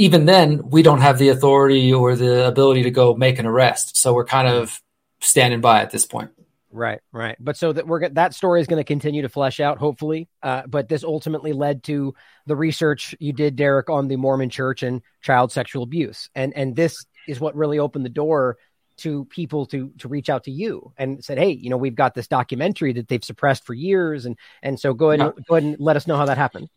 even 0.00 0.24
then, 0.24 0.70
we 0.70 0.82
don't 0.82 1.02
have 1.02 1.18
the 1.18 1.28
authority 1.28 1.92
or 1.92 2.16
the 2.16 2.46
ability 2.46 2.84
to 2.84 2.90
go 2.90 3.14
make 3.14 3.38
an 3.38 3.44
arrest. 3.44 3.98
So 3.98 4.14
we're 4.14 4.24
kind 4.24 4.48
of 4.48 4.80
standing 5.20 5.60
by 5.60 5.82
at 5.82 5.90
this 5.90 6.06
point. 6.06 6.30
Right, 6.72 7.00
right. 7.12 7.36
But 7.38 7.56
so 7.56 7.72
that 7.72 7.86
we're 7.86 8.08
that 8.08 8.32
story 8.32 8.60
is 8.60 8.66
going 8.66 8.80
to 8.80 8.84
continue 8.84 9.22
to 9.22 9.28
flesh 9.28 9.60
out, 9.60 9.78
hopefully. 9.78 10.28
Uh, 10.42 10.62
but 10.66 10.88
this 10.88 11.04
ultimately 11.04 11.52
led 11.52 11.82
to 11.84 12.14
the 12.46 12.56
research 12.56 13.14
you 13.18 13.32
did, 13.32 13.56
Derrick, 13.56 13.90
on 13.90 14.08
the 14.08 14.16
Mormon 14.16 14.50
Church 14.50 14.82
and 14.82 15.02
child 15.20 15.52
sexual 15.52 15.82
abuse, 15.82 16.30
and 16.34 16.56
and 16.56 16.76
this 16.76 17.04
is 17.28 17.40
what 17.40 17.56
really 17.56 17.78
opened 17.78 18.04
the 18.04 18.10
door 18.10 18.56
to 18.98 19.24
people 19.26 19.66
to 19.66 19.90
to 19.98 20.08
reach 20.08 20.30
out 20.30 20.44
to 20.44 20.50
you 20.50 20.92
and 20.96 21.24
said, 21.24 21.38
hey, 21.38 21.50
you 21.50 21.70
know, 21.70 21.76
we've 21.76 21.96
got 21.96 22.14
this 22.14 22.28
documentary 22.28 22.92
that 22.92 23.08
they've 23.08 23.24
suppressed 23.24 23.66
for 23.66 23.74
years, 23.74 24.24
and 24.24 24.38
and 24.62 24.78
so 24.78 24.94
go 24.94 25.10
ahead, 25.10 25.20
and, 25.20 25.46
go 25.46 25.56
ahead 25.56 25.64
and 25.64 25.76
let 25.80 25.96
us 25.96 26.06
know 26.06 26.16
how 26.16 26.26
that 26.26 26.38
happened. 26.38 26.68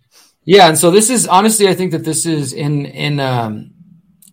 Yeah, 0.46 0.68
and 0.68 0.78
so 0.78 0.92
this 0.92 1.10
is 1.10 1.28
honestly, 1.28 1.68
I 1.68 1.74
think 1.74 1.92
that 1.92 2.04
this 2.04 2.26
is 2.26 2.54
in 2.54 2.86
in 2.86 3.20
um, 3.20 3.72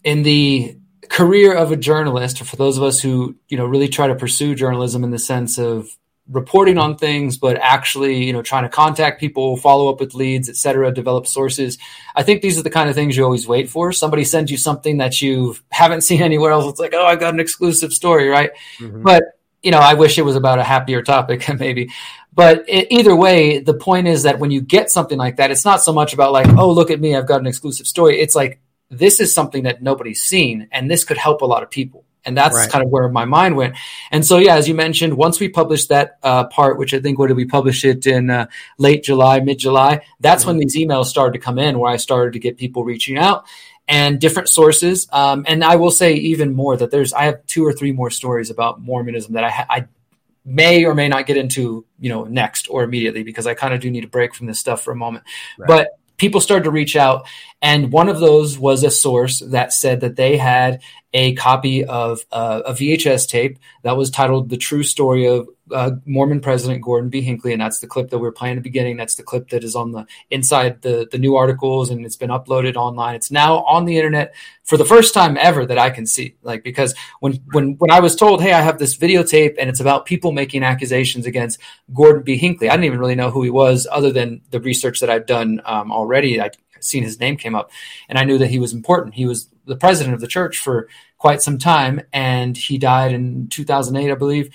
in 0.03 0.23
the 0.23 0.77
career 1.09 1.55
of 1.55 1.73
a 1.73 1.77
journalist, 1.77 2.41
or 2.41 2.45
for 2.45 2.57
those 2.57 2.77
of 2.77 2.83
us 2.83 3.01
who 3.01 3.37
you 3.49 3.57
know 3.57 3.67
really 3.67 3.89
try 3.89 4.09
to 4.09 4.15
pursue 4.15 4.55
journalism 4.55 5.05
in 5.05 5.11
the 5.11 5.19
sense 5.19 5.59
of 5.59 5.89
reporting 6.29 6.79
on 6.79 6.97
things, 6.97 7.37
but 7.37 7.57
actually 7.57 8.25
you 8.25 8.33
know 8.33 8.43
trying 8.43 8.65
to 8.65 8.69
contact 8.69 9.21
people, 9.21 9.57
follow 9.57 9.89
up 9.89 10.01
with 10.01 10.15
leads, 10.15 10.49
etc., 10.49 10.93
develop 10.93 11.29
sources. 11.29 11.79
I 12.17 12.25
think 12.25 12.43
these 12.43 12.59
are 12.59 12.63
the 12.63 12.71
kind 12.71 12.89
of 12.89 12.97
things 12.97 13.17
you 13.17 13.25
always 13.25 13.47
wait 13.47 13.71
for. 13.71 13.93
Somebody 13.93 14.25
sends 14.25 14.51
you 14.51 14.57
something 14.57 14.99
that 14.99 15.23
you 15.23 15.57
haven't 15.71 16.01
seen 16.09 16.23
anywhere 16.23 16.51
else. 16.51 16.67
It's 16.67 16.81
like, 16.81 16.95
oh, 16.95 17.05
I 17.05 17.15
got 17.15 17.35
an 17.35 17.41
exclusive 17.41 17.93
story, 17.93 18.29
right? 18.29 18.51
Mm-hmm. 18.81 19.03
But 19.03 19.23
you 19.63 19.71
know, 19.71 19.79
I 19.79 19.95
wish 19.95 20.19
it 20.19 20.23
was 20.23 20.37
about 20.37 20.59
a 20.59 20.65
happier 20.65 21.03
topic, 21.03 21.47
maybe. 21.59 21.91
But 22.33 22.65
it, 22.69 22.89
either 22.91 23.15
way, 23.15 23.59
the 23.59 23.75
point 23.75 24.07
is 24.07 24.23
that 24.23 24.39
when 24.39 24.51
you 24.51 24.61
get 24.61 24.91
something 24.91 25.19
like 25.19 25.37
that, 25.37 25.51
it's 25.51 25.65
not 25.65 25.83
so 25.83 25.93
much 25.93 26.15
about 26.15 26.33
like, 26.33 26.49
oh, 26.57 26.71
look 26.71 26.91
at 26.91 27.01
me, 27.01 27.17
I've 27.17 27.27
got 27.27 27.41
an 27.41 27.47
exclusive 27.47 27.87
story. 27.87 28.21
It's 28.21 28.37
like 28.37 28.61
this 28.91 29.21
is 29.21 29.35
something 29.35 29.65
that 29.65 29.83
nobody's 29.83 30.23
seen, 30.23 30.69
and 30.73 30.91
this 30.91 31.05
could 31.05 31.19
help 31.19 31.43
a 31.43 31.47
lot 31.47 31.63
of 31.63 31.71
people. 31.71 32.05
And 32.23 32.37
that's 32.37 32.55
right. 32.55 32.71
kind 32.71 32.85
of 32.85 32.91
where 32.91 33.09
my 33.09 33.25
mind 33.25 33.57
went. 33.57 33.77
And 34.11 34.27
so, 34.27 34.37
yeah, 34.37 34.57
as 34.57 34.69
you 34.69 34.75
mentioned, 34.75 35.15
once 35.15 35.41
we 35.41 35.49
published 35.49 35.89
that 35.89 36.19
uh, 36.23 36.45
part, 36.49 36.79
which 36.79 36.93
I 36.93 37.01
think 37.01 37.19
what 37.19 37.29
did 37.29 37.37
we 37.37 37.47
publish 37.47 37.83
it 37.83 38.07
in 38.07 38.29
uh, 38.29 38.47
late 38.77 39.05
July, 39.05 39.41
mid 39.41 39.59
July, 39.59 40.03
that's 40.21 40.43
mm-hmm. 40.43 40.49
when 40.49 40.59
these 40.59 40.77
emails 40.77 41.07
started 41.07 41.33
to 41.33 41.39
come 41.39 41.59
in, 41.59 41.79
where 41.79 41.91
I 41.91 41.97
started 41.97 42.35
to 42.35 42.39
get 42.39 42.59
people 42.59 42.85
reaching 42.85 43.17
out 43.17 43.47
and 43.89 44.21
different 44.21 44.49
sources. 44.49 45.09
Um, 45.13 45.45
and 45.49 45.65
I 45.65 45.77
will 45.77 45.91
say 45.91 46.15
even 46.15 46.55
more 46.55 46.77
that 46.77 46.91
there's 46.91 47.13
I 47.13 47.25
have 47.25 47.45
two 47.47 47.65
or 47.67 47.73
three 47.73 47.93
more 47.93 48.11
stories 48.11 48.51
about 48.51 48.81
Mormonism 48.81 49.33
that 49.33 49.45
I, 49.45 49.51
ha- 49.51 49.67
I 49.69 49.87
may 50.51 50.85
or 50.85 50.95
may 50.95 51.09
not 51.09 51.27
get 51.27 51.37
into, 51.37 51.87
you 51.99 52.09
know, 52.09 52.25
next 52.25 52.69
or 52.69 52.83
immediately 52.83 53.23
because 53.23 53.47
I 53.47 53.55
kind 53.55 53.73
of 53.73 53.81
do 53.81 53.91
need 53.91 54.05
a 54.05 54.09
break 54.09 54.35
from 54.35 54.47
this 54.47 54.59
stuff 54.59 54.83
for 54.83 54.93
a 54.93 54.97
moment. 54.97 55.25
Right. 55.59 55.69
But 55.69 55.89
people 56.17 56.41
started 56.41 56.65
to 56.65 56.71
reach 56.71 56.97
out 56.97 57.27
and 57.63 57.93
one 57.93 58.09
of 58.09 58.21
those 58.21 58.59
was 58.59 58.83
a 58.85 58.91
source 58.91 59.41
that 59.41 59.73
said 59.73 60.01
that 60.01 60.17
they 60.17 60.37
had 60.37 60.81
a 61.13 61.35
copy 61.35 61.85
of 61.85 62.21
uh, 62.31 62.63
a 62.67 62.73
VHS 62.73 63.29
tape 63.29 63.59
that 63.83 63.97
was 63.97 64.11
titled 64.11 64.49
"The 64.49 64.57
True 64.57 64.83
Story 64.83 65.27
of 65.27 65.49
uh, 65.73 65.93
Mormon 66.07 66.41
President 66.41 66.83
Gordon 66.83 67.11
B. 67.11 67.21
Hinckley," 67.21 67.53
and 67.53 67.61
that's 67.61 67.81
the 67.81 67.87
clip 67.87 68.11
that 68.11 68.19
we 68.19 68.29
are 68.29 68.33
playing 68.33 68.57
at 68.57 68.63
the 68.63 68.69
beginning. 68.69 68.97
That's 68.97 69.15
the 69.15 69.23
clip 69.23 69.49
that 69.51 69.65
is 69.65 69.75
on 69.75 69.93
the 69.93 70.07
inside 70.31 70.83
the 70.83 71.09
the 71.11 71.19
new 71.19 71.37
articles, 71.37 71.91
and 71.91 72.05
it's 72.05 72.17
been 72.17 72.31
uploaded 72.31 72.77
online. 72.77 73.15
It's 73.15 73.31
now 73.31 73.59
on 73.65 73.85
the 73.85 73.97
internet 73.97 74.35
for 74.65 74.77
the 74.77 74.85
first 74.85 75.15
time 75.15 75.37
ever 75.37 75.67
that 75.67 75.79
I 75.79 75.91
can 75.91 76.07
see. 76.07 76.37
Like 76.43 76.63
because 76.63 76.95
when 77.21 77.35
when 77.53 77.75
when 77.79 77.91
I 77.91 78.01
was 78.01 78.17
told, 78.17 78.43
"Hey, 78.43 78.53
I 78.53 78.61
have 78.61 78.79
this 78.79 78.97
videotape, 78.97 79.57
and 79.59 79.69
it's 79.71 79.81
about 79.81 80.07
people 80.07 80.33
making 80.33 80.63
accusations 80.63 81.27
against 81.27 81.61
Gordon 81.95 82.23
B. 82.23 82.37
Hinckley," 82.37 82.69
I 82.69 82.73
didn't 82.73 82.87
even 82.87 83.01
really 83.01 83.15
know 83.15 83.31
who 83.31 83.43
he 83.43 83.51
was, 83.51 83.87
other 83.91 84.13
than 84.13 84.41
the 84.51 84.61
research 84.61 85.01
that 85.01 85.11
I've 85.11 85.27
done 85.27 85.61
um, 85.65 85.93
already. 85.93 86.41
I 86.41 86.51
seen 86.81 87.03
his 87.03 87.21
name 87.21 87.37
came 87.37 87.55
up, 87.55 87.71
and 88.09 88.19
I 88.19 88.25
knew 88.25 88.39
that 88.39 88.51
he 88.51 88.59
was 88.59 88.73
important. 88.73 89.15
He 89.15 89.27
was 89.27 89.49
the 89.67 89.77
president 89.77 90.15
of 90.15 90.21
the 90.21 90.27
church 90.27 90.59
for 90.59 90.89
quite 91.19 91.43
some 91.43 91.59
time, 91.59 92.01
and 92.13 92.57
he 92.57 92.79
died 92.79 93.13
in 93.13 93.49
2008, 93.49 94.11
I 94.11 94.15
believe. 94.15 94.51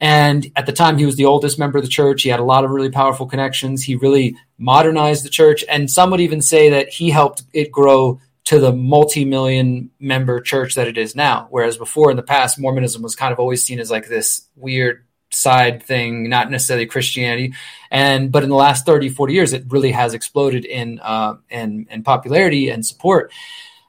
And 0.00 0.50
at 0.56 0.64
the 0.66 0.72
time, 0.72 0.96
he 0.96 1.04
was 1.04 1.16
the 1.16 1.26
oldest 1.26 1.58
member 1.58 1.76
of 1.76 1.84
the 1.84 1.90
church. 1.90 2.22
He 2.22 2.30
had 2.30 2.40
a 2.40 2.44
lot 2.44 2.64
of 2.64 2.70
really 2.70 2.90
powerful 2.90 3.26
connections. 3.26 3.82
He 3.82 3.96
really 3.96 4.36
modernized 4.56 5.24
the 5.24 5.30
church, 5.30 5.64
and 5.68 5.90
some 5.90 6.10
would 6.10 6.20
even 6.20 6.40
say 6.40 6.70
that 6.70 6.88
he 6.88 7.10
helped 7.10 7.42
it 7.52 7.70
grow 7.70 8.20
to 8.44 8.58
the 8.58 8.72
multi-million 8.72 9.90
member 10.00 10.40
church 10.40 10.74
that 10.74 10.88
it 10.88 10.98
is 10.98 11.14
now. 11.14 11.46
Whereas 11.50 11.76
before 11.76 12.10
in 12.10 12.16
the 12.16 12.22
past, 12.22 12.58
Mormonism 12.58 13.02
was 13.02 13.14
kind 13.14 13.32
of 13.32 13.38
always 13.38 13.62
seen 13.62 13.78
as 13.78 13.90
like 13.90 14.08
this 14.08 14.48
weird 14.56 15.04
side 15.30 15.82
thing, 15.82 16.28
not 16.28 16.50
necessarily 16.50 16.86
Christianity. 16.86 17.54
And 17.90 18.32
but 18.32 18.42
in 18.42 18.48
the 18.48 18.56
last 18.56 18.86
30, 18.86 19.10
40 19.10 19.34
years, 19.34 19.52
it 19.52 19.64
really 19.68 19.92
has 19.92 20.14
exploded 20.14 20.64
in 20.64 20.98
uh, 21.00 21.36
in, 21.48 21.86
in 21.90 22.02
popularity 22.02 22.70
and 22.70 22.84
support. 22.84 23.32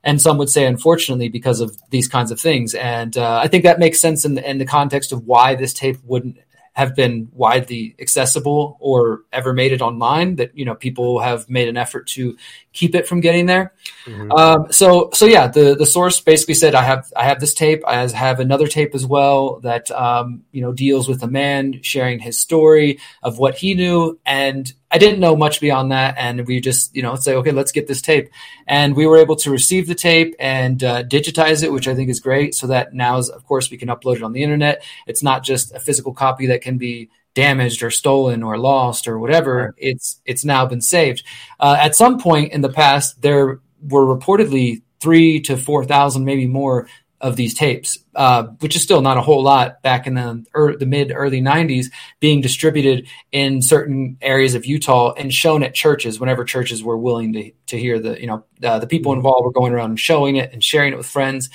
And 0.04 0.22
some 0.22 0.38
would 0.40 0.50
say, 0.50 0.66
unfortunately, 0.66 1.30
because 1.30 1.62
of 1.62 1.78
these 1.92 2.08
kinds 2.08 2.32
of 2.32 2.40
things. 2.40 2.74
And 2.74 3.16
uh, 3.18 3.40
I 3.44 3.48
think 3.48 3.64
that 3.64 3.80
makes 3.80 4.00
sense 4.00 4.26
in 4.26 4.36
the, 4.36 4.50
in 4.50 4.58
the 4.58 4.66
context 4.66 5.12
of 5.12 5.28
why 5.28 5.56
this 5.56 5.74
tape 5.74 5.98
wouldn't 6.04 6.38
have 6.74 6.96
been 6.96 7.30
widely 7.34 7.96
accessible 8.00 8.78
or 8.80 9.22
ever 9.34 9.54
made 9.54 9.74
it 9.74 9.82
online 9.82 10.38
that 10.38 10.58
you 10.58 10.64
know 10.64 10.76
people 10.76 11.20
have 11.20 11.50
made 11.50 11.68
an 11.68 11.78
effort 11.78 12.08
to 12.08 12.38
keep 12.74 12.96
it 12.96 13.08
from 13.08 13.20
getting 13.20 13.46
there 13.46 13.74
mm-hmm. 14.06 14.32
um, 14.32 14.72
so 14.72 15.10
so 15.14 15.26
yeah 15.26 15.48
the 15.48 15.76
the 15.76 15.86
source 15.86 16.20
basically 16.20 16.54
said 16.54 16.76
i 16.76 16.82
have 16.82 17.12
i 17.16 17.24
have 17.24 17.40
this 17.40 17.54
tape 17.54 17.84
i 17.88 18.08
have 18.08 18.40
another 18.40 18.68
tape 18.68 18.96
as 18.96 19.06
well 19.06 19.60
that 19.60 19.90
um, 19.92 20.44
you 20.52 20.62
know 20.62 20.72
deals 20.72 21.08
with 21.08 21.22
a 21.24 21.28
man 21.28 21.82
sharing 21.82 22.20
his 22.20 22.38
story 22.38 23.00
of 23.24 23.38
what 23.38 23.56
he 23.56 23.74
knew 23.74 24.20
and 24.26 24.74
I 24.94 24.98
didn't 24.98 25.22
know 25.22 25.38
much 25.38 25.62
beyond 25.62 25.94
that, 25.94 26.16
and 26.18 26.46
we 26.46 26.60
just, 26.60 26.94
you 26.94 27.02
know, 27.02 27.16
say, 27.16 27.36
okay, 27.36 27.52
let's 27.52 27.72
get 27.72 27.88
this 27.88 28.02
tape, 28.02 28.30
and 28.68 28.94
we 28.94 29.08
were 29.08 29.18
able 29.18 29.38
to 29.38 29.50
receive 29.50 29.88
the 29.88 29.96
tape 29.96 30.36
and 30.38 30.84
uh, 30.84 31.04
digitize 31.04 31.64
it, 31.64 31.72
which 31.72 31.88
I 31.88 31.96
think 31.96 32.10
is 32.10 32.20
great. 32.20 32.54
So 32.54 32.68
that 32.68 32.94
now, 32.94 33.18
is, 33.18 33.30
of 33.30 33.46
course, 33.46 33.72
we 33.72 33.78
can 33.78 33.88
upload 33.88 34.18
it 34.18 34.24
on 34.24 34.34
the 34.34 34.44
internet. 34.44 34.84
It's 35.08 35.24
not 35.24 35.44
just 35.44 35.74
a 35.74 35.80
physical 35.80 36.14
copy 36.14 36.48
that 36.48 36.62
can 36.62 36.78
be 36.78 37.10
damaged 37.34 37.84
or 37.84 37.92
stolen 37.92 38.44
or 38.44 38.58
lost 38.58 39.08
or 39.08 39.20
whatever. 39.20 39.58
Right. 39.58 39.74
It's 39.78 40.22
it's 40.26 40.46
now 40.46 40.66
been 40.66 40.82
saved. 40.82 41.24
Uh, 41.60 41.78
at 41.80 41.96
some 41.96 42.20
point 42.20 42.54
in 42.54 42.62
the 42.62 42.70
past, 42.70 43.22
there 43.22 43.60
were 43.82 44.18
reportedly 44.18 44.82
three 45.00 45.42
to 45.42 45.58
four 45.58 45.86
thousand, 45.86 46.26
maybe 46.26 46.48
more, 46.48 46.88
of 47.22 47.36
these 47.36 47.54
tapes, 47.54 48.00
uh, 48.16 48.44
which 48.60 48.76
is 48.76 48.82
still 48.82 49.02
not 49.02 49.18
a 49.18 49.22
whole 49.22 49.44
lot 49.44 49.82
back 49.84 50.08
in 50.08 50.16
the, 50.16 50.44
er, 50.56 50.76
the 50.76 50.86
mid 50.86 51.12
early 51.16 51.40
90s, 51.40 51.86
being 52.20 52.42
distributed 52.42 53.08
in 53.32 53.62
certain 53.62 54.18
areas 54.22 54.56
of 54.56 54.66
Utah 54.66 55.14
and 55.14 55.32
shown 55.32 55.64
at 55.64 55.76
churches 55.76 56.20
whenever 56.20 56.44
churches 56.44 56.84
were 56.84 56.98
willing 56.98 57.34
to, 57.34 57.52
to 57.68 57.78
hear 57.78 58.00
the, 58.00 58.20
you 58.20 58.28
know, 58.28 58.44
uh, 58.64 58.80
the 58.80 58.88
people 58.88 59.14
involved 59.14 59.46
were 59.46 59.52
going 59.52 59.72
around 59.72 59.92
and 59.92 60.00
showing 60.00 60.36
it 60.36 60.52
and 60.52 60.64
sharing 60.64 60.94
it 60.94 60.98
with 60.98 61.06
friends. 61.06 61.50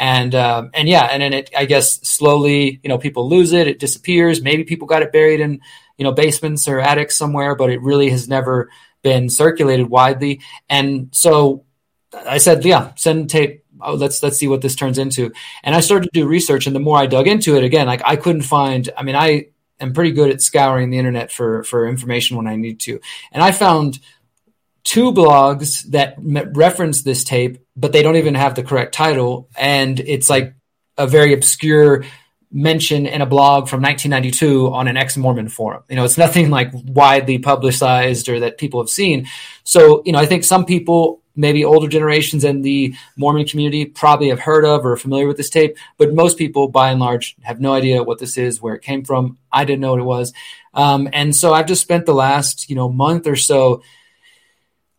And, 0.00 0.34
um, 0.34 0.70
and 0.72 0.88
yeah, 0.88 1.04
and 1.04 1.22
then 1.22 1.34
it, 1.34 1.50
I 1.54 1.66
guess 1.66 2.00
slowly, 2.08 2.80
you 2.82 2.88
know, 2.88 2.96
people 2.96 3.28
lose 3.28 3.52
it, 3.52 3.68
it 3.68 3.78
disappears. 3.78 4.40
Maybe 4.40 4.64
people 4.64 4.88
got 4.88 5.02
it 5.02 5.12
buried 5.12 5.40
in, 5.40 5.60
you 5.98 6.04
know, 6.04 6.12
basements 6.12 6.66
or 6.66 6.80
attics 6.80 7.18
somewhere, 7.18 7.54
but 7.54 7.68
it 7.68 7.82
really 7.82 8.08
has 8.08 8.26
never 8.26 8.70
been 9.02 9.28
circulated 9.28 9.90
widely. 9.90 10.40
And 10.70 11.10
so 11.12 11.64
I 12.14 12.38
said, 12.38 12.64
yeah, 12.64 12.92
send 12.96 13.28
tape 13.28 13.60
oh, 13.82 13.94
let's 13.94 14.22
let's 14.22 14.38
see 14.38 14.48
what 14.48 14.62
this 14.62 14.74
turns 14.74 14.98
into. 14.98 15.32
And 15.62 15.74
I 15.74 15.80
started 15.80 16.12
to 16.12 16.20
do 16.20 16.26
research, 16.26 16.66
and 16.66 16.74
the 16.74 16.80
more 16.80 16.98
I 16.98 17.06
dug 17.06 17.28
into 17.28 17.56
it, 17.56 17.64
again, 17.64 17.86
like 17.86 18.02
I 18.04 18.16
couldn't 18.16 18.42
find. 18.42 18.88
I 18.96 19.02
mean, 19.02 19.16
I 19.16 19.46
am 19.78 19.92
pretty 19.92 20.12
good 20.12 20.30
at 20.30 20.42
scouring 20.42 20.90
the 20.90 20.98
internet 20.98 21.30
for 21.32 21.62
for 21.64 21.86
information 21.86 22.36
when 22.36 22.46
I 22.46 22.56
need 22.56 22.80
to, 22.80 23.00
and 23.32 23.42
I 23.42 23.52
found 23.52 23.98
two 24.82 25.12
blogs 25.12 25.82
that 25.90 26.16
reference 26.18 27.02
this 27.02 27.24
tape, 27.24 27.58
but 27.80 27.92
they 27.92 28.02
don't 28.02 28.16
even 28.16 28.34
have 28.34 28.54
the 28.54 28.62
correct 28.62 28.94
title, 28.94 29.48
and 29.56 29.98
it's 29.98 30.28
like 30.28 30.54
a 30.98 31.06
very 31.06 31.32
obscure 31.32 32.04
mention 32.52 33.06
in 33.06 33.22
a 33.22 33.26
blog 33.26 33.68
from 33.68 33.80
1992 33.80 34.72
on 34.72 34.88
an 34.88 34.96
ex-Mormon 34.96 35.48
forum. 35.48 35.82
You 35.88 35.96
know, 35.96 36.04
it's 36.04 36.18
nothing 36.18 36.50
like 36.58 36.70
widely 36.72 37.38
publicized 37.38 38.28
or 38.28 38.40
that 38.40 38.58
people 38.58 38.80
have 38.80 38.90
seen. 38.90 39.28
So, 39.64 40.02
you 40.04 40.12
know, 40.12 40.18
I 40.18 40.26
think 40.26 40.44
some 40.44 40.64
people 40.64 41.20
maybe 41.36 41.64
older 41.64 41.88
generations 41.88 42.44
in 42.44 42.62
the 42.62 42.94
Mormon 43.16 43.46
community 43.46 43.84
probably 43.84 44.28
have 44.28 44.40
heard 44.40 44.64
of 44.64 44.84
or 44.84 44.92
are 44.92 44.96
familiar 44.96 45.26
with 45.26 45.36
this 45.36 45.48
tape, 45.48 45.76
but 45.96 46.12
most 46.12 46.36
people, 46.36 46.68
by 46.68 46.90
and 46.90 47.00
large, 47.00 47.36
have 47.42 47.60
no 47.60 47.72
idea 47.72 48.02
what 48.02 48.18
this 48.18 48.36
is, 48.36 48.60
where 48.60 48.74
it 48.74 48.82
came 48.82 49.04
from. 49.04 49.38
I 49.52 49.64
didn't 49.64 49.80
know 49.80 49.92
what 49.92 50.00
it 50.00 50.04
was, 50.04 50.32
um, 50.74 51.08
and 51.12 51.34
so 51.34 51.54
I've 51.54 51.66
just 51.66 51.82
spent 51.82 52.06
the 52.06 52.14
last 52.14 52.68
you 52.68 52.76
know 52.76 52.88
month 52.88 53.26
or 53.26 53.36
so 53.36 53.82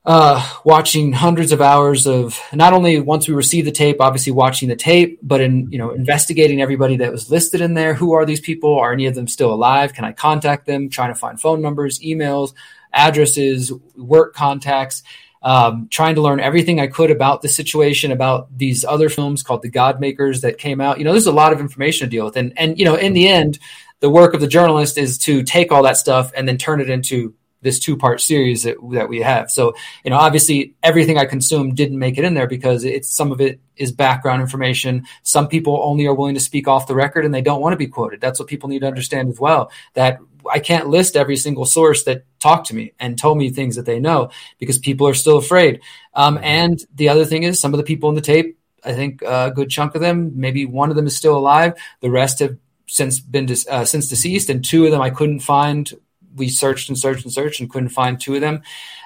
uh, 0.04 0.60
watching 0.66 1.14
hundreds 1.14 1.52
of 1.52 1.62
hours 1.62 2.08
of 2.08 2.40
not 2.54 2.74
only 2.74 3.00
once 3.00 3.28
we 3.28 3.36
received 3.36 3.68
the 3.68 3.72
tape, 3.72 3.98
obviously 4.00 4.32
watching 4.32 4.68
the 4.68 4.76
tape, 4.76 5.20
but 5.22 5.42
in 5.42 5.72
you 5.72 5.78
know 5.78 5.92
investigating 5.92 6.62
everybody 6.62 6.98
that 6.98 7.12
was 7.12 7.30
listed 7.30 7.62
in 7.62 7.74
there. 7.74 7.94
Who 7.94 8.14
are 8.14 8.26
these 8.26 8.42
people? 8.42 8.80
Are 8.80 8.94
any 8.94 9.06
of 9.06 9.16
them 9.16 9.28
still 9.28 9.54
alive? 9.54 9.94
Can 9.94 10.06
I 10.06 10.12
contact 10.12 10.66
them? 10.66 10.90
Trying 10.90 11.14
to 11.14 11.20
find 11.20 11.40
phone 11.40 11.62
numbers, 11.62 12.00
emails, 12.00 12.54
addresses, 12.94 13.72
work 13.96 14.34
contacts 14.34 15.04
um, 15.44 15.88
trying 15.90 16.16
to 16.16 16.22
learn 16.22 16.40
everything 16.40 16.80
I 16.80 16.88
could 16.88 17.10
about 17.10 17.42
the 17.42 17.50
situation, 17.50 18.12
about 18.12 18.56
these 18.56 18.86
other 18.86 19.10
films 19.10 19.42
called 19.42 19.64
The 19.64 19.70
God 19.70 20.00
Makers 20.00 20.42
that 20.42 20.58
came 20.58 20.80
out. 20.80 21.00
You 21.00 21.04
know, 21.04 21.12
there's 21.12 21.26
a 21.26 21.32
lot 21.32 21.52
of 21.52 21.60
information 21.60 22.06
to 22.06 22.12
deal 22.12 22.26
with, 22.26 22.38
and 22.38 22.54
and 22.58 22.78
you 22.78 22.86
know, 22.86 22.96
in 22.96 23.14
the 23.14 23.28
end, 23.28 23.58
the 24.00 24.10
work 24.10 24.34
of 24.34 24.42
the 24.42 24.48
journalist 24.48 24.98
is 24.98 25.18
to 25.20 25.44
take 25.44 25.72
all 25.72 25.84
that 25.84 25.98
stuff 25.98 26.32
and 26.36 26.48
then 26.48 26.58
turn 26.58 26.80
it 26.80 26.90
into 26.90 27.34
this 27.62 27.80
two 27.80 27.97
part 27.97 28.21
series 28.21 28.63
that, 28.63 28.78
that 28.91 29.10
we 29.10 29.21
have. 29.21 29.50
So, 29.52 29.74
you 30.04 30.12
know, 30.12 30.17
obviously 30.17 30.76
everything 30.82 31.17
I 31.17 31.26
consume 31.26 31.76
didn't 31.76 32.00
make 32.00 32.17
it 32.17 32.24
in 32.24 32.34
there 32.34 32.47
because 32.47 32.84
it's 32.84 33.10
some 33.10 33.32
of 33.32 33.41
it 33.41 33.60
is 33.76 33.91
background 33.91 34.41
information. 34.41 35.06
Some 35.24 35.47
people 35.47 35.80
only 35.84 36.06
are 36.06 36.13
willing 36.13 36.36
to 36.36 36.39
speak 36.39 36.67
off 36.67 36.88
the 36.88 36.95
record 36.95 37.26
and 37.26 37.34
they 37.34 37.41
don't 37.41 37.62
want 37.62 37.74
to 37.74 37.78
be 37.78 37.88
quoted. 37.88 38.21
That's 38.21 38.39
what 38.39 38.47
people 38.47 38.69
need 38.69 38.80
to 38.80 38.88
understand 38.88 39.30
as 39.30 39.39
well. 39.39 39.71
That 39.93 40.19
I 40.50 40.60
can't 40.60 40.88
list 40.88 41.15
every 41.15 41.38
single 41.38 41.65
source 41.65 42.04
that 42.04 42.26
talked 42.39 42.67
to 42.67 42.76
me 42.76 42.93
and 43.00 43.17
told 43.17 43.38
me 43.38 43.50
things 43.50 43.76
that 43.76 43.86
they 43.86 44.00
know 44.00 44.32
because 44.60 44.78
people 44.78 45.08
are 45.08 45.13
still 45.13 45.38
afraid. 45.38 45.82
Um, 46.13 46.39
and 46.41 46.84
the 46.95 47.10
other 47.10 47.26
thing 47.26 47.43
is, 47.43 47.60
some 47.60 47.74
of 47.74 47.78
the 47.78 47.84
people 47.84 48.10
in 48.10 48.15
the 48.15 48.21
tape, 48.21 48.58
I 48.84 48.93
think 48.93 49.21
a 49.21 49.52
good 49.54 49.69
chunk 49.69 49.93
of 49.93 50.02
them, 50.02 50.32
maybe 50.36 50.65
one 50.65 50.89
of 50.89 50.95
them 50.95 51.06
is 51.06 51.15
still 51.15 51.38
alive. 51.38 51.74
The 52.00 52.10
rest 52.10 52.39
have 52.39 52.58
since 52.88 53.19
been 53.19 53.47
uh, 53.69 53.86
since 53.86 54.10
deceased, 54.10 54.50
and 54.50 54.65
two 54.65 54.86
of 54.86 54.91
them 54.91 55.02
I 55.02 55.12
couldn't 55.12 55.41
find. 55.41 55.91
We 56.36 56.50
searched 56.50 56.89
and 56.89 56.98
searched 56.98 57.24
and 57.24 57.34
searched 57.34 57.60
and 57.60 57.70
couldn't 57.70 57.89
find 57.89 58.20
two 58.20 58.36
of 58.36 58.41
them. 58.41 58.62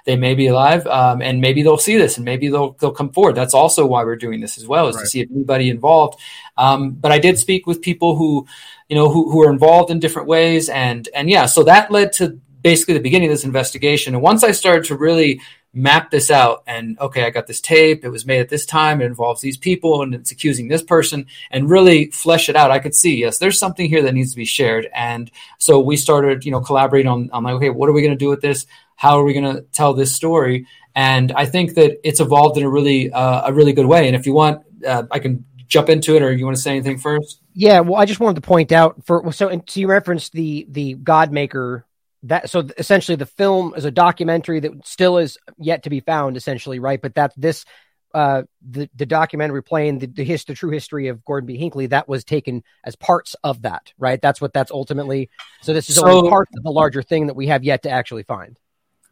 They 0.05 0.15
may 0.15 0.35
be 0.35 0.47
alive, 0.47 0.85
um, 0.85 1.21
and 1.21 1.41
maybe 1.41 1.63
they'll 1.63 1.77
see 1.77 1.97
this, 1.97 2.17
and 2.17 2.25
maybe 2.25 2.47
they'll 2.47 2.73
they'll 2.73 2.91
come 2.91 3.11
forward. 3.11 3.35
That's 3.35 3.55
also 3.55 3.85
why 3.85 4.03
we're 4.03 4.15
doing 4.15 4.39
this 4.39 4.57
as 4.57 4.67
well, 4.67 4.87
is 4.87 4.95
right. 4.95 5.01
to 5.01 5.07
see 5.07 5.21
if 5.21 5.31
anybody 5.31 5.69
involved. 5.69 6.19
Um, 6.57 6.91
but 6.91 7.11
I 7.11 7.17
did 7.17 7.39
speak 7.39 7.65
with 7.65 7.81
people 7.81 8.15
who 8.15 8.45
you 8.89 8.95
know, 8.95 9.09
who, 9.09 9.31
who 9.31 9.41
are 9.43 9.51
involved 9.51 9.91
in 9.91 9.99
different 9.99 10.27
ways. 10.27 10.69
And, 10.69 11.07
and 11.15 11.29
yeah, 11.29 11.45
so 11.45 11.63
that 11.63 11.91
led 11.91 12.13
to 12.13 12.39
basically 12.61 12.93
the 12.93 12.99
beginning 12.99 13.29
of 13.29 13.33
this 13.33 13.45
investigation. 13.45 14.13
And 14.13 14.23
once 14.23 14.43
I 14.43 14.51
started 14.51 14.85
to 14.85 14.95
really 14.95 15.41
map 15.75 16.09
this 16.09 16.31
out 16.31 16.63
and 16.65 16.97
okay, 16.99 17.25
I 17.25 17.29
got 17.29 17.45
this 17.45 17.61
tape, 17.61 18.03
it 18.03 18.09
was 18.09 18.25
made 18.25 18.39
at 18.39 18.49
this 18.49 18.65
time, 18.65 19.01
it 19.01 19.05
involves 19.05 19.41
these 19.41 19.57
people 19.57 20.01
and 20.01 20.15
it's 20.15 20.31
accusing 20.31 20.67
this 20.67 20.81
person 20.81 21.27
and 21.51 21.69
really 21.69 22.09
flesh 22.11 22.49
it 22.49 22.55
out, 22.55 22.71
I 22.71 22.79
could 22.79 22.95
see, 22.95 23.17
yes, 23.17 23.37
there's 23.37 23.59
something 23.59 23.87
here 23.87 24.01
that 24.03 24.13
needs 24.13 24.31
to 24.31 24.37
be 24.37 24.45
shared. 24.45 24.87
And 24.93 25.29
so 25.59 25.79
we 25.79 25.97
started, 25.97 26.45
you 26.45 26.51
know, 26.51 26.61
collaborating 26.61 27.11
on, 27.11 27.29
on 27.31 27.43
like, 27.43 27.55
okay, 27.55 27.69
what 27.69 27.89
are 27.89 27.93
we 27.93 28.01
going 28.01 28.13
to 28.13 28.17
do 28.17 28.29
with 28.29 28.41
this? 28.41 28.65
how 28.95 29.19
are 29.19 29.23
we 29.23 29.33
going 29.33 29.55
to 29.55 29.61
tell 29.61 29.93
this 29.93 30.15
story? 30.15 30.67
And 30.95 31.31
I 31.33 31.45
think 31.45 31.75
that 31.75 31.99
it's 32.07 32.19
evolved 32.19 32.57
in 32.57 32.63
a 32.63 32.69
really 32.69 33.11
uh, 33.11 33.49
a 33.49 33.53
really 33.53 33.73
good 33.73 33.85
way. 33.85 34.07
And 34.07 34.15
if 34.15 34.25
you 34.25 34.33
want, 34.33 34.63
uh, 34.85 35.03
I 35.11 35.19
can 35.19 35.45
jump 35.67 35.89
into 35.89 36.15
it, 36.15 36.21
or 36.21 36.31
you 36.31 36.45
want 36.45 36.55
to 36.55 36.61
say 36.61 36.71
anything 36.71 36.97
first? 36.97 37.41
Yeah, 37.53 37.81
well, 37.81 37.99
I 37.99 38.05
just 38.05 38.19
wanted 38.19 38.35
to 38.35 38.47
point 38.47 38.71
out 38.71 39.03
for 39.05 39.31
so, 39.33 39.49
and 39.49 39.63
so 39.67 39.79
you 39.81 39.87
referenced 39.87 40.31
the 40.31 40.65
the 40.69 40.93
God 40.93 41.31
Maker 41.31 41.84
that 42.25 42.49
so 42.49 42.67
essentially 42.77 43.15
the 43.15 43.25
film 43.25 43.73
is 43.75 43.85
a 43.85 43.91
documentary 43.91 44.59
that 44.59 44.71
still 44.85 45.17
is 45.17 45.37
yet 45.57 45.83
to 45.83 45.89
be 45.89 45.99
found 45.99 46.37
essentially 46.37 46.79
right? 46.79 47.01
But 47.01 47.15
that 47.15 47.33
this 47.37 47.65
uh 48.13 48.43
the 48.67 48.89
the 48.95 49.05
documentary 49.05 49.63
playing 49.63 49.99
the 49.99 50.07
the, 50.07 50.23
his, 50.23 50.45
the 50.45 50.53
true 50.53 50.71
history 50.71 51.07
of 51.07 51.23
Gordon 51.23 51.47
B. 51.47 51.57
Hinckley 51.57 51.87
that 51.87 52.07
was 52.07 52.23
taken 52.23 52.63
as 52.83 52.95
parts 52.95 53.35
of 53.43 53.61
that 53.63 53.93
right? 53.97 54.21
That's 54.21 54.41
what 54.41 54.53
that's 54.53 54.71
ultimately 54.71 55.29
so 55.61 55.73
this 55.73 55.89
is 55.89 55.95
so, 55.95 56.07
only 56.07 56.29
part 56.29 56.49
of 56.55 56.63
the 56.63 56.71
larger 56.71 57.01
thing 57.01 57.27
that 57.27 57.35
we 57.35 57.47
have 57.47 57.63
yet 57.63 57.83
to 57.83 57.89
actually 57.89 58.23
find. 58.23 58.59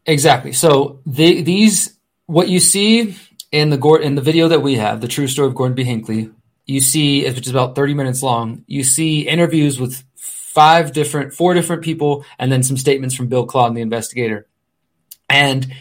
Exactly. 0.06 0.52
So 0.52 1.00
the, 1.06 1.42
these 1.42 1.98
what 2.26 2.48
you 2.48 2.60
see 2.60 3.16
in 3.52 3.70
the 3.70 3.80
in 4.02 4.14
the 4.14 4.22
video 4.22 4.48
that 4.48 4.60
we 4.60 4.74
have 4.76 5.00
the 5.00 5.08
true 5.08 5.28
story 5.28 5.48
of 5.48 5.54
Gordon 5.54 5.74
B. 5.74 5.84
Hinckley 5.84 6.30
you 6.66 6.80
see 6.80 7.24
which 7.28 7.46
is 7.46 7.50
about 7.50 7.74
30 7.74 7.94
minutes 7.94 8.22
long 8.22 8.64
you 8.66 8.84
see 8.84 9.28
interviews 9.28 9.78
with 9.78 10.02
five 10.54 10.92
different, 10.92 11.34
four 11.34 11.52
different 11.52 11.82
people, 11.82 12.24
and 12.38 12.50
then 12.50 12.62
some 12.62 12.76
statements 12.76 13.14
from 13.14 13.26
Bill 13.26 13.44
Claudin, 13.44 13.74
the 13.74 13.82
investigator. 13.82 14.46
And 15.28 15.74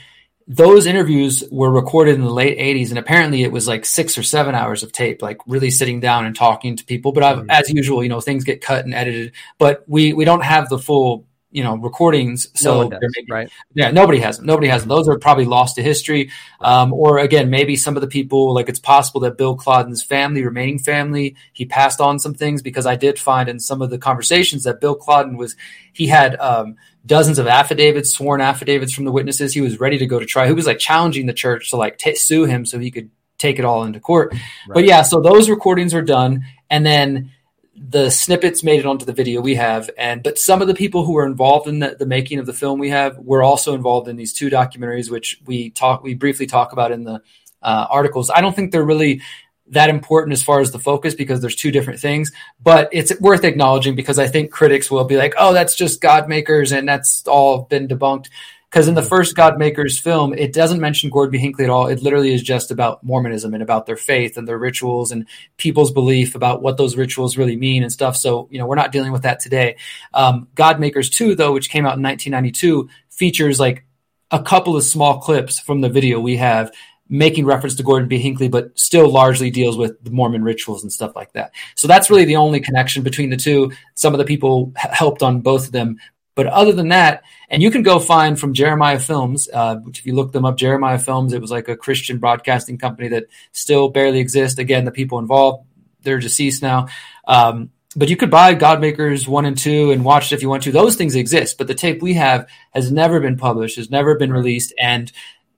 those 0.48 0.88
interviews 0.88 1.44
were 1.52 1.72
recorded 1.72 2.16
in 2.16 2.22
the 2.22 2.30
late 2.30 2.58
80s 2.58 2.90
and 2.90 3.00
apparently 3.00 3.44
it 3.44 3.52
was 3.52 3.66
like 3.66 3.86
six 3.86 4.18
or 4.18 4.24
seven 4.24 4.56
hours 4.56 4.84
of 4.84 4.92
tape 4.92 5.22
like 5.22 5.38
really 5.48 5.72
sitting 5.72 6.02
down 6.02 6.26
and 6.26 6.36
talking 6.36 6.76
to 6.76 6.84
people 6.84 7.14
but 7.14 7.24
mm-hmm. 7.24 7.50
as 7.50 7.70
usual 7.70 8.04
you 8.04 8.10
know 8.10 8.20
things 8.20 8.44
get 8.44 8.60
cut 8.60 8.84
and 8.84 8.94
edited 8.94 9.32
but 9.58 9.86
we 9.88 10.12
we 10.12 10.26
don't 10.26 10.44
have 10.44 10.68
the 10.68 10.78
full 10.78 11.26
you 11.54 11.64
know 11.64 11.78
recordings 11.78 12.48
so 12.56 12.90
no 12.90 13.00
does, 13.00 13.16
right. 13.30 13.50
Yeah 13.74 13.92
nobody 13.92 14.20
has 14.20 14.38
them 14.38 14.46
nobody 14.46 14.68
has 14.68 14.82
them 14.82 14.90
those 14.90 15.08
are 15.08 15.18
probably 15.18 15.46
lost 15.46 15.76
to 15.76 15.84
history. 15.84 16.32
Um, 16.60 16.92
or 16.94 17.20
again 17.20 17.50
maybe 17.50 17.76
some 17.76 17.96
of 17.96 18.02
the 18.02 18.08
people 18.08 18.54
like 18.54 18.68
it's 18.68 18.80
possible 18.80 19.22
that 19.22 19.38
bill 19.38 19.56
claudin's 19.56 20.04
family 20.04 20.44
remaining 20.44 20.80
family 20.80 21.36
he 21.54 21.66
passed 21.66 22.02
on 22.02 22.20
some 22.20 22.34
things 22.34 22.62
because 22.62 22.86
i 22.86 22.96
did 22.96 23.20
find 23.20 23.48
in 23.48 23.60
some 23.60 23.82
of 23.82 23.90
the 23.90 23.98
conversations 23.98 24.64
that 24.64 24.82
bill 24.82 24.96
claudin 24.96 25.38
was 25.38 25.56
he 25.94 26.08
had 26.08 26.36
um, 26.40 26.76
dozens 27.06 27.38
of 27.38 27.48
affidavits 27.48 28.12
sworn 28.12 28.42
affidavits 28.42 28.94
from 28.94 29.06
the 29.06 29.12
witnesses. 29.12 29.54
He 29.54 29.62
was 29.62 29.80
ready 29.80 29.98
to 29.98 30.06
go 30.06 30.20
to 30.20 30.26
trial. 30.26 30.48
He 30.48 30.54
was 30.54 30.66
like 30.66 30.80
challenging 30.80 31.26
the 31.26 31.34
church 31.34 31.70
to 31.70 31.78
like 31.78 31.98
t- 31.98 32.16
sue 32.16 32.46
him 32.46 32.66
so 32.66 32.80
he 32.80 32.92
could 32.92 33.10
take 33.38 33.60
it 33.60 33.66
all 33.66 33.84
into 33.84 34.00
court. 34.00 34.32
Right. 34.32 34.42
but 34.74 34.86
yeah 34.86 35.02
so 35.02 35.20
those 35.20 35.50
recordings 35.50 35.94
are 35.94 36.02
done 36.02 36.44
and 36.70 36.86
then 36.86 37.32
the 37.76 38.10
snippets 38.10 38.64
made 38.64 38.80
it 38.80 38.86
onto 38.86 39.06
the 39.06 39.14
video 39.14 39.42
we 39.42 39.56
have 39.56 39.90
and 39.98 40.22
but 40.22 40.38
some 40.38 40.62
of 40.62 40.68
the 40.68 40.76
people 40.76 41.04
who 41.06 41.14
were 41.14 41.26
involved 41.26 41.68
in 41.68 41.80
the, 41.80 41.96
the, 41.98 42.06
making 42.06 42.38
of 42.38 42.46
the 42.46 42.54
film 42.54 42.78
we 42.78 42.90
have 42.90 43.18
were 43.18 43.42
also 43.42 43.74
involved 43.74 44.08
in 44.08 44.16
these 44.16 44.32
two 44.32 44.50
documentaries 44.50 45.10
which 45.10 45.42
we 45.46 45.72
talk 45.72 46.04
we 46.04 46.14
briefly 46.14 46.46
talk 46.46 46.72
about 46.72 46.92
in 46.92 47.04
the 47.04 47.20
uh, 47.64 47.88
articles. 47.90 48.30
I 48.30 48.42
don't 48.42 48.56
think 48.56 48.72
they're 48.72 48.84
really 48.84 49.22
that 49.68 49.90
important 49.90 50.34
as 50.34 50.44
far 50.44 50.60
as 50.60 50.72
the 50.72 50.80
focus 50.80 51.16
because 51.16 51.42
there's 51.42 51.56
two 51.56 51.72
different 51.72 52.00
things 52.00 52.32
but 52.62 52.90
it's 52.92 53.18
worth 53.22 53.46
acknowledging 53.46 53.96
because 53.96 54.20
i 54.20 54.28
think 54.28 54.52
critics 54.52 54.92
will 54.92 55.06
be 55.06 55.16
like 55.16 55.34
oh 55.38 55.54
that's 55.54 55.74
just 55.74 56.02
god 56.02 56.28
makers 56.28 56.74
and 56.74 56.88
that's 56.88 57.26
all 57.28 57.62
been 57.62 57.88
debunked 57.88 58.28
because 58.74 58.88
in 58.88 58.96
the 58.96 59.04
first 59.04 59.36
God 59.36 59.60
Makers 59.60 60.00
film, 60.00 60.34
it 60.34 60.52
doesn't 60.52 60.80
mention 60.80 61.12
Gordon 61.12 61.34
B. 61.34 61.38
Hinckley 61.38 61.66
at 61.66 61.70
all. 61.70 61.86
It 61.86 62.02
literally 62.02 62.34
is 62.34 62.42
just 62.42 62.72
about 62.72 63.04
Mormonism 63.04 63.54
and 63.54 63.62
about 63.62 63.86
their 63.86 63.96
faith 63.96 64.36
and 64.36 64.48
their 64.48 64.58
rituals 64.58 65.12
and 65.12 65.28
people's 65.58 65.92
belief 65.92 66.34
about 66.34 66.64
what 66.64 66.78
those 66.78 66.98
rituals 66.98 67.38
really 67.38 67.56
mean 67.56 67.84
and 67.84 67.92
stuff. 67.92 68.18
So, 68.18 68.48
you 68.50 68.58
know, 68.58 68.66
we're 68.66 68.74
not 68.74 68.92
dealing 68.92 69.12
with 69.12 69.22
that 69.22 69.40
today. 69.40 69.76
Um, 70.16 70.48
God 70.56 70.80
Makers 70.80 71.12
2, 71.12 71.36
though, 71.36 71.54
which 71.54 71.70
came 71.70 71.86
out 71.86 71.98
in 71.98 72.02
1992, 72.02 72.90
features 73.12 73.60
like 73.60 73.86
a 74.32 74.42
couple 74.42 74.76
of 74.76 74.84
small 74.84 75.20
clips 75.20 75.60
from 75.60 75.82
the 75.82 75.90
video 75.90 76.20
we 76.20 76.38
have 76.38 76.72
making 77.10 77.46
reference 77.46 77.76
to 77.76 77.84
Gordon 77.84 78.08
B. 78.08 78.18
Hinckley, 78.18 78.48
but 78.48 78.78
still 78.80 79.08
largely 79.08 79.52
deals 79.52 79.78
with 79.78 80.04
the 80.04 80.10
Mormon 80.10 80.44
rituals 80.44 80.82
and 80.82 80.92
stuff 80.92 81.16
like 81.16 81.32
that. 81.34 81.52
So 81.76 81.88
that's 81.88 82.10
really 82.10 82.26
the 82.26 82.38
only 82.38 82.60
connection 82.60 83.04
between 83.04 83.30
the 83.30 83.38
two. 83.38 83.72
Some 83.94 84.16
of 84.16 84.18
the 84.18 84.26
people 84.26 84.72
helped 84.76 85.22
on 85.22 85.42
both 85.42 85.68
of 85.68 85.72
them, 85.74 86.00
but 86.36 86.48
other 86.48 86.72
than 86.72 86.90
that, 86.90 87.24
and 87.50 87.62
you 87.62 87.70
can 87.70 87.84
go 87.84 88.00
find 88.00 88.40
from 88.40 88.54
Jeremiah 88.54 89.00
Films, 89.00 89.48
uh, 89.54 89.76
which 89.78 90.00
if 90.00 90.06
you 90.06 90.16
look 90.16 90.32
them 90.32 90.46
up, 90.46 90.58
Jeremiah 90.58 91.00
Films, 91.00 91.34
it 91.34 91.42
was 91.42 91.52
like 91.52 91.68
a 91.68 91.78
Christian 91.78 92.18
broadcasting 92.18 92.78
company 92.78 93.10
that 93.10 93.26
still 93.52 93.90
barely 93.90 94.20
exists. 94.20 94.58
Again, 94.58 94.86
the 94.86 94.92
people 94.92 95.20
involved, 95.20 95.66
they're 96.02 96.20
deceased 96.20 96.62
now. 96.62 96.88
Um, 97.28 97.72
but 97.96 98.10
you 98.10 98.18
could 98.18 98.32
buy 98.32 98.56
Godmakers 98.56 99.28
1 99.28 99.46
and 99.46 99.58
2 99.58 99.92
and 99.92 100.04
watch 100.04 100.32
it 100.32 100.36
if 100.36 100.42
you 100.42 100.50
want 100.50 100.64
to. 100.64 100.72
Those 100.72 100.96
things 100.96 101.16
exist, 101.16 101.60
but 101.60 101.68
the 101.68 101.76
tape 101.76 102.02
we 102.02 102.16
have 102.16 102.48
has 102.72 102.92
never 102.92 103.20
been 103.20 103.38
published, 103.38 103.76
has 103.76 103.92
never 103.92 104.16
been 104.16 104.34
released. 104.34 104.74
And 104.80 105.12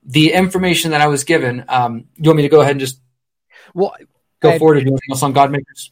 the 0.04 0.34
information 0.34 0.92
that 0.92 1.00
I 1.02 1.08
was 1.08 1.24
given, 1.24 1.64
um, 1.70 2.06
you 2.18 2.30
want 2.30 2.38
me 2.38 2.44
to 2.44 2.50
go 2.50 2.60
ahead 2.60 2.72
and 2.72 2.80
just 2.82 3.00
well, 3.74 3.96
go 4.42 4.58
forward? 4.58 4.78
anything 4.78 5.00
else 5.10 5.24
on 5.24 5.34
Godmakers? 5.34 5.92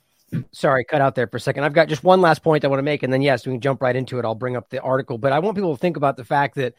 Sorry, 0.51 0.85
cut 0.85 1.01
out 1.01 1.15
there 1.15 1.27
for 1.27 1.37
a 1.37 1.39
second. 1.39 1.63
I've 1.63 1.73
got 1.73 1.87
just 1.87 2.03
one 2.03 2.21
last 2.21 2.43
point 2.43 2.65
I 2.65 2.67
want 2.67 2.79
to 2.79 2.83
make, 2.83 3.03
and 3.03 3.11
then 3.11 3.21
yes, 3.21 3.45
we 3.45 3.53
can 3.53 3.61
jump 3.61 3.81
right 3.81 3.95
into 3.95 4.19
it. 4.19 4.25
I'll 4.25 4.35
bring 4.35 4.55
up 4.55 4.69
the 4.69 4.81
article, 4.81 5.17
but 5.17 5.31
I 5.31 5.39
want 5.39 5.55
people 5.55 5.75
to 5.75 5.79
think 5.79 5.97
about 5.97 6.17
the 6.17 6.25
fact 6.25 6.55
that 6.55 6.73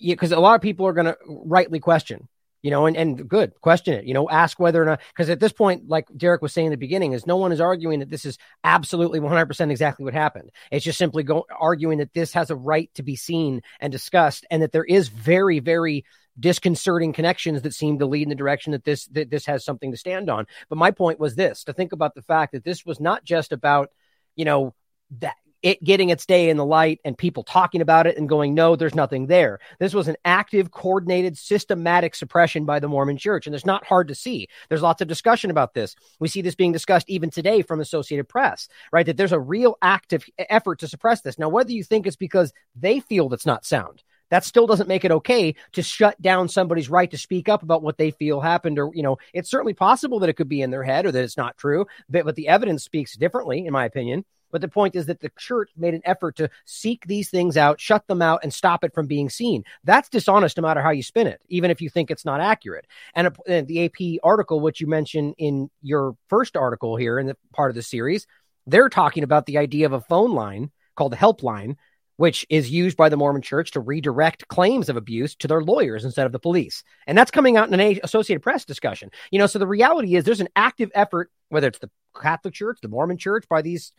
because 0.00 0.32
a 0.32 0.40
lot 0.40 0.54
of 0.54 0.62
people 0.62 0.86
are 0.86 0.92
going 0.92 1.06
to 1.06 1.16
rightly 1.26 1.80
question, 1.80 2.28
you 2.62 2.70
know, 2.70 2.86
and, 2.86 2.96
and 2.96 3.28
good 3.28 3.58
question 3.60 3.94
it, 3.94 4.04
you 4.04 4.14
know, 4.14 4.28
ask 4.28 4.58
whether 4.58 4.82
or 4.82 4.86
not 4.86 5.00
because 5.12 5.30
at 5.30 5.40
this 5.40 5.52
point, 5.52 5.88
like 5.88 6.06
Derrick 6.16 6.42
was 6.42 6.52
saying 6.52 6.66
in 6.66 6.70
the 6.70 6.76
beginning, 6.76 7.12
is 7.12 7.26
no 7.26 7.36
one 7.36 7.52
is 7.52 7.60
arguing 7.60 8.00
that 8.00 8.10
this 8.10 8.24
is 8.24 8.38
absolutely 8.64 9.20
100% 9.20 9.70
exactly 9.70 10.04
what 10.04 10.14
happened. 10.14 10.50
It's 10.70 10.84
just 10.84 10.98
simply 10.98 11.22
go, 11.22 11.46
arguing 11.58 11.98
that 11.98 12.12
this 12.12 12.32
has 12.34 12.50
a 12.50 12.56
right 12.56 12.90
to 12.94 13.02
be 13.02 13.16
seen 13.16 13.62
and 13.80 13.92
discussed, 13.92 14.46
and 14.50 14.62
that 14.62 14.72
there 14.72 14.84
is 14.84 15.08
very, 15.08 15.60
very 15.60 16.04
disconcerting 16.40 17.12
connections 17.12 17.62
that 17.62 17.74
seem 17.74 17.98
to 17.98 18.06
lead 18.06 18.22
in 18.22 18.28
the 18.30 18.34
direction 18.34 18.72
that 18.72 18.84
this 18.84 19.06
that 19.06 19.30
this 19.30 19.46
has 19.46 19.64
something 19.64 19.90
to 19.90 19.96
stand 19.96 20.28
on. 20.28 20.46
But 20.68 20.78
my 20.78 20.90
point 20.90 21.20
was 21.20 21.36
this: 21.36 21.64
to 21.64 21.72
think 21.72 21.92
about 21.92 22.14
the 22.14 22.22
fact 22.22 22.52
that 22.52 22.64
this 22.64 22.84
was 22.84 22.98
not 22.98 23.24
just 23.24 23.52
about 23.52 23.90
you 24.34 24.44
know 24.44 24.74
that 25.20 25.36
it 25.62 25.82
getting 25.84 26.08
its 26.10 26.26
day 26.26 26.48
in 26.48 26.56
the 26.56 26.64
light 26.64 27.00
and 27.04 27.16
people 27.16 27.42
talking 27.42 27.80
about 27.80 28.06
it 28.06 28.16
and 28.16 28.28
going, 28.28 28.54
no, 28.54 28.76
there's 28.76 28.94
nothing 28.94 29.26
there. 29.26 29.58
This 29.78 29.92
was 29.92 30.08
an 30.08 30.16
active, 30.24 30.70
coordinated, 30.70 31.36
systematic 31.36 32.14
suppression 32.14 32.64
by 32.64 32.80
the 32.80 32.88
Mormon 32.88 33.18
church. 33.18 33.46
And 33.46 33.54
it's 33.54 33.66
not 33.66 33.84
hard 33.84 34.08
to 34.08 34.14
see. 34.14 34.48
There's 34.68 34.82
lots 34.82 35.02
of 35.02 35.08
discussion 35.08 35.50
about 35.50 35.74
this. 35.74 35.94
We 36.18 36.28
see 36.28 36.42
this 36.42 36.54
being 36.54 36.72
discussed 36.72 37.10
even 37.10 37.30
today 37.30 37.62
from 37.62 37.80
Associated 37.80 38.28
Press, 38.28 38.68
right? 38.92 39.04
That 39.04 39.16
there's 39.16 39.32
a 39.32 39.40
real 39.40 39.76
active 39.82 40.24
effort 40.38 40.78
to 40.80 40.88
suppress 40.88 41.20
this. 41.20 41.38
Now, 41.38 41.50
whether 41.50 41.72
you 41.72 41.84
think 41.84 42.06
it's 42.06 42.16
because 42.16 42.52
they 42.74 43.00
feel 43.00 43.28
that's 43.28 43.46
not 43.46 43.66
sound, 43.66 44.02
that 44.30 44.44
still 44.44 44.66
doesn't 44.66 44.88
make 44.88 45.04
it 45.04 45.12
okay 45.12 45.54
to 45.72 45.82
shut 45.82 46.20
down 46.20 46.48
somebody's 46.48 46.90
right 46.90 47.10
to 47.10 47.18
speak 47.18 47.48
up 47.48 47.62
about 47.62 47.82
what 47.82 47.98
they 47.98 48.10
feel 48.10 48.40
happened 48.40 48.78
or 48.78 48.90
you 48.94 49.02
know 49.02 49.18
it's 49.32 49.50
certainly 49.50 49.74
possible 49.74 50.18
that 50.20 50.28
it 50.28 50.34
could 50.34 50.48
be 50.48 50.62
in 50.62 50.70
their 50.70 50.84
head 50.84 51.06
or 51.06 51.12
that 51.12 51.24
it's 51.24 51.36
not 51.36 51.56
true 51.56 51.86
but, 52.08 52.24
but 52.24 52.36
the 52.36 52.48
evidence 52.48 52.82
speaks 52.84 53.16
differently 53.16 53.66
in 53.66 53.72
my 53.72 53.84
opinion 53.84 54.24
but 54.50 54.60
the 54.60 54.68
point 54.68 54.96
is 54.96 55.06
that 55.06 55.20
the 55.20 55.30
church 55.38 55.70
made 55.76 55.94
an 55.94 56.02
effort 56.04 56.36
to 56.36 56.50
seek 56.64 57.06
these 57.06 57.30
things 57.30 57.56
out, 57.56 57.80
shut 57.80 58.06
them 58.06 58.22
out, 58.22 58.40
and 58.42 58.52
stop 58.52 58.84
it 58.84 58.94
from 58.94 59.06
being 59.06 59.30
seen. 59.30 59.64
That's 59.84 60.08
dishonest 60.08 60.56
no 60.56 60.62
matter 60.62 60.82
how 60.82 60.90
you 60.90 61.02
spin 61.02 61.26
it, 61.26 61.40
even 61.48 61.70
if 61.70 61.80
you 61.80 61.88
think 61.88 62.10
it's 62.10 62.24
not 62.24 62.40
accurate. 62.40 62.86
And, 63.14 63.36
and 63.46 63.66
the 63.66 63.84
AP 63.84 64.20
article, 64.22 64.60
which 64.60 64.80
you 64.80 64.86
mentioned 64.86 65.34
in 65.38 65.70
your 65.82 66.16
first 66.28 66.56
article 66.56 66.96
here 66.96 67.18
in 67.18 67.26
the 67.26 67.36
part 67.52 67.70
of 67.70 67.74
the 67.74 67.82
series, 67.82 68.26
they're 68.66 68.88
talking 68.88 69.22
about 69.22 69.46
the 69.46 69.58
idea 69.58 69.86
of 69.86 69.92
a 69.92 70.00
phone 70.00 70.32
line 70.32 70.70
called 70.96 71.12
the 71.12 71.16
helpline 71.16 71.76
which 72.20 72.44
is 72.50 72.70
used 72.70 72.98
by 72.98 73.08
the 73.08 73.16
Mormon 73.16 73.40
church 73.40 73.70
to 73.70 73.80
redirect 73.80 74.46
claims 74.48 74.90
of 74.90 74.96
abuse 74.98 75.34
to 75.36 75.48
their 75.48 75.62
lawyers 75.62 76.04
instead 76.04 76.26
of 76.26 76.32
the 76.32 76.38
police. 76.38 76.84
And 77.06 77.16
that's 77.16 77.30
coming 77.30 77.56
out 77.56 77.72
in 77.72 77.80
an 77.80 77.98
Associated 78.04 78.42
Press 78.42 78.66
discussion. 78.66 79.10
You 79.30 79.38
know, 79.38 79.46
so 79.46 79.58
the 79.58 79.66
reality 79.66 80.14
is 80.14 80.24
there's 80.24 80.42
an 80.42 80.50
active 80.54 80.90
effort, 80.94 81.30
whether 81.48 81.68
it's 81.68 81.78
the 81.78 81.88
Catholic 82.14 82.52
Church, 82.52 82.78
the 82.82 82.88
Mormon 82.88 83.16
church, 83.16 83.46
by 83.48 83.62
these 83.62 83.92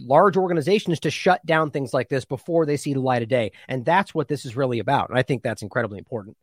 large 0.00 0.36
organizations 0.36 0.98
to 0.98 1.12
shut 1.12 1.46
down 1.46 1.70
things 1.70 1.94
like 1.94 2.08
this 2.08 2.24
before 2.24 2.66
they 2.66 2.76
see 2.76 2.92
the 2.92 2.98
light 3.00 3.22
of 3.22 3.28
day. 3.28 3.52
And 3.68 3.84
that's 3.84 4.12
what 4.12 4.26
this 4.26 4.44
is 4.44 4.56
really 4.56 4.80
about. 4.80 5.10
And 5.10 5.16
I 5.16 5.22
think 5.22 5.44
that's 5.44 5.62
incredibly 5.62 5.98
important. 5.98 6.36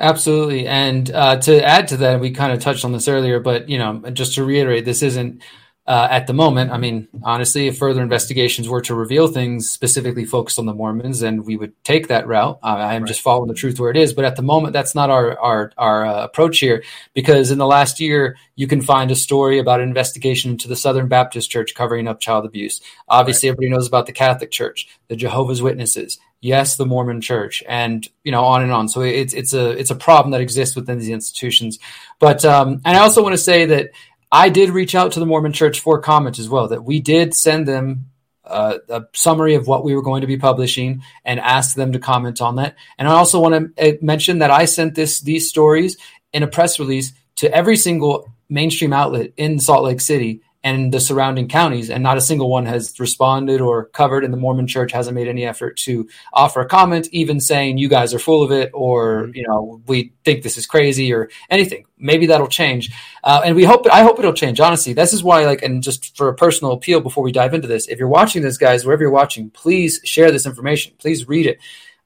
Absolutely. 0.00 0.66
And 0.66 1.12
uh, 1.12 1.36
to 1.42 1.64
add 1.64 1.86
to 1.88 1.96
that, 1.98 2.18
we 2.18 2.32
kind 2.32 2.52
of 2.52 2.58
touched 2.58 2.84
on 2.84 2.90
this 2.90 3.06
earlier, 3.06 3.38
but, 3.38 3.68
you 3.68 3.78
know, 3.78 4.00
just 4.10 4.34
to 4.34 4.44
reiterate, 4.44 4.84
this 4.84 5.04
isn't 5.04 5.42
uh, 5.86 6.08
at 6.10 6.26
the 6.26 6.32
moment, 6.32 6.70
I 6.70 6.78
mean, 6.78 7.08
honestly, 7.22 7.66
if 7.66 7.76
further 7.76 8.00
investigations 8.00 8.70
were 8.70 8.80
to 8.82 8.94
reveal 8.94 9.28
things 9.28 9.68
specifically 9.68 10.24
focused 10.24 10.58
on 10.58 10.64
the 10.64 10.72
Mormons, 10.72 11.20
then 11.20 11.44
we 11.44 11.58
would 11.58 11.72
take 11.84 12.08
that 12.08 12.26
route. 12.26 12.58
Uh, 12.62 12.68
I 12.68 12.94
am 12.94 13.02
right. 13.02 13.08
just 13.08 13.20
following 13.20 13.48
the 13.48 13.54
truth 13.54 13.78
where 13.78 13.90
it 13.90 13.96
is. 13.98 14.14
But 14.14 14.24
at 14.24 14.36
the 14.36 14.42
moment, 14.42 14.72
that's 14.72 14.94
not 14.94 15.10
our 15.10 15.38
our 15.38 15.72
our 15.76 16.06
uh, 16.06 16.24
approach 16.24 16.58
here, 16.58 16.82
because 17.12 17.50
in 17.50 17.58
the 17.58 17.66
last 17.66 18.00
year, 18.00 18.38
you 18.56 18.66
can 18.66 18.80
find 18.80 19.10
a 19.10 19.14
story 19.14 19.58
about 19.58 19.80
an 19.80 19.88
investigation 19.88 20.52
into 20.52 20.68
the 20.68 20.76
Southern 20.76 21.08
Baptist 21.08 21.50
Church 21.50 21.74
covering 21.74 22.08
up 22.08 22.18
child 22.18 22.46
abuse. 22.46 22.80
Obviously, 23.06 23.50
right. 23.50 23.52
everybody 23.52 23.74
knows 23.74 23.86
about 23.86 24.06
the 24.06 24.12
Catholic 24.12 24.50
Church, 24.50 24.88
the 25.08 25.16
Jehovah's 25.16 25.60
Witnesses, 25.60 26.18
yes, 26.40 26.76
the 26.76 26.86
Mormon 26.86 27.20
Church, 27.20 27.62
and 27.68 28.08
you 28.22 28.32
know, 28.32 28.44
on 28.44 28.62
and 28.62 28.72
on. 28.72 28.88
So 28.88 29.02
it's 29.02 29.34
it's 29.34 29.52
a 29.52 29.70
it's 29.72 29.90
a 29.90 29.96
problem 29.96 30.32
that 30.32 30.40
exists 30.40 30.76
within 30.76 30.98
these 30.98 31.10
institutions. 31.10 31.78
But 32.20 32.42
um, 32.46 32.80
and 32.86 32.96
I 32.96 33.00
also 33.00 33.22
want 33.22 33.34
to 33.34 33.38
say 33.38 33.66
that 33.66 33.90
I 34.34 34.48
did 34.48 34.70
reach 34.70 34.96
out 34.96 35.12
to 35.12 35.20
the 35.20 35.26
Mormon 35.26 35.52
Church 35.52 35.78
for 35.78 36.00
comment 36.00 36.40
as 36.40 36.48
well. 36.48 36.66
That 36.66 36.82
we 36.82 36.98
did 36.98 37.34
send 37.34 37.68
them 37.68 38.06
uh, 38.44 38.78
a 38.88 39.04
summary 39.12 39.54
of 39.54 39.68
what 39.68 39.84
we 39.84 39.94
were 39.94 40.02
going 40.02 40.22
to 40.22 40.26
be 40.26 40.36
publishing 40.36 41.04
and 41.24 41.38
asked 41.38 41.76
them 41.76 41.92
to 41.92 42.00
comment 42.00 42.42
on 42.42 42.56
that. 42.56 42.74
And 42.98 43.06
I 43.06 43.12
also 43.12 43.38
want 43.38 43.76
to 43.76 43.90
uh, 43.90 43.96
mention 44.02 44.40
that 44.40 44.50
I 44.50 44.64
sent 44.64 44.96
this 44.96 45.20
these 45.20 45.48
stories 45.48 45.96
in 46.32 46.42
a 46.42 46.48
press 46.48 46.80
release 46.80 47.12
to 47.36 47.54
every 47.54 47.76
single 47.76 48.28
mainstream 48.48 48.92
outlet 48.92 49.34
in 49.36 49.60
Salt 49.60 49.84
Lake 49.84 50.00
City 50.00 50.42
and 50.64 50.90
the 50.92 50.98
surrounding 50.98 51.46
counties, 51.46 51.90
and 51.90 52.02
not 52.02 52.16
a 52.16 52.22
single 52.22 52.48
one 52.48 52.64
has 52.64 52.98
responded 52.98 53.60
or 53.60 53.84
covered. 53.84 54.24
And 54.24 54.32
the 54.32 54.38
Mormon 54.38 54.66
Church 54.66 54.92
hasn't 54.92 55.14
made 55.14 55.28
any 55.28 55.44
effort 55.44 55.76
to 55.80 56.08
offer 56.32 56.62
a 56.62 56.66
comment, 56.66 57.06
even 57.12 57.38
saying 57.38 57.76
you 57.76 57.90
guys 57.90 58.14
are 58.14 58.18
full 58.18 58.42
of 58.42 58.50
it, 58.50 58.70
or 58.72 59.24
mm-hmm. 59.24 59.36
you 59.36 59.46
know 59.46 59.82
we 59.86 60.14
think 60.24 60.42
this 60.42 60.56
is 60.56 60.66
crazy, 60.66 61.12
or 61.12 61.28
anything. 61.50 61.84
Maybe 61.98 62.26
that'll 62.26 62.48
change, 62.48 62.90
uh, 63.22 63.42
and 63.44 63.54
we 63.54 63.64
hope. 63.64 63.86
I 63.92 64.02
hope 64.02 64.18
it'll 64.18 64.32
change. 64.32 64.58
Honestly, 64.58 64.94
this 64.94 65.12
is 65.12 65.22
why. 65.22 65.44
Like, 65.44 65.62
and 65.62 65.82
just 65.82 66.16
for 66.16 66.28
a 66.28 66.34
personal 66.34 66.72
appeal, 66.72 67.00
before 67.00 67.22
we 67.22 67.30
dive 67.30 67.52
into 67.52 67.68
this, 67.68 67.86
if 67.86 67.98
you're 67.98 68.08
watching 68.08 68.42
this, 68.42 68.56
guys, 68.56 68.86
wherever 68.86 69.02
you're 69.02 69.10
watching, 69.10 69.50
please 69.50 70.00
share 70.04 70.32
this 70.32 70.46
information. 70.46 70.94
Please 70.98 71.28
read 71.28 71.46
it. 71.46 71.58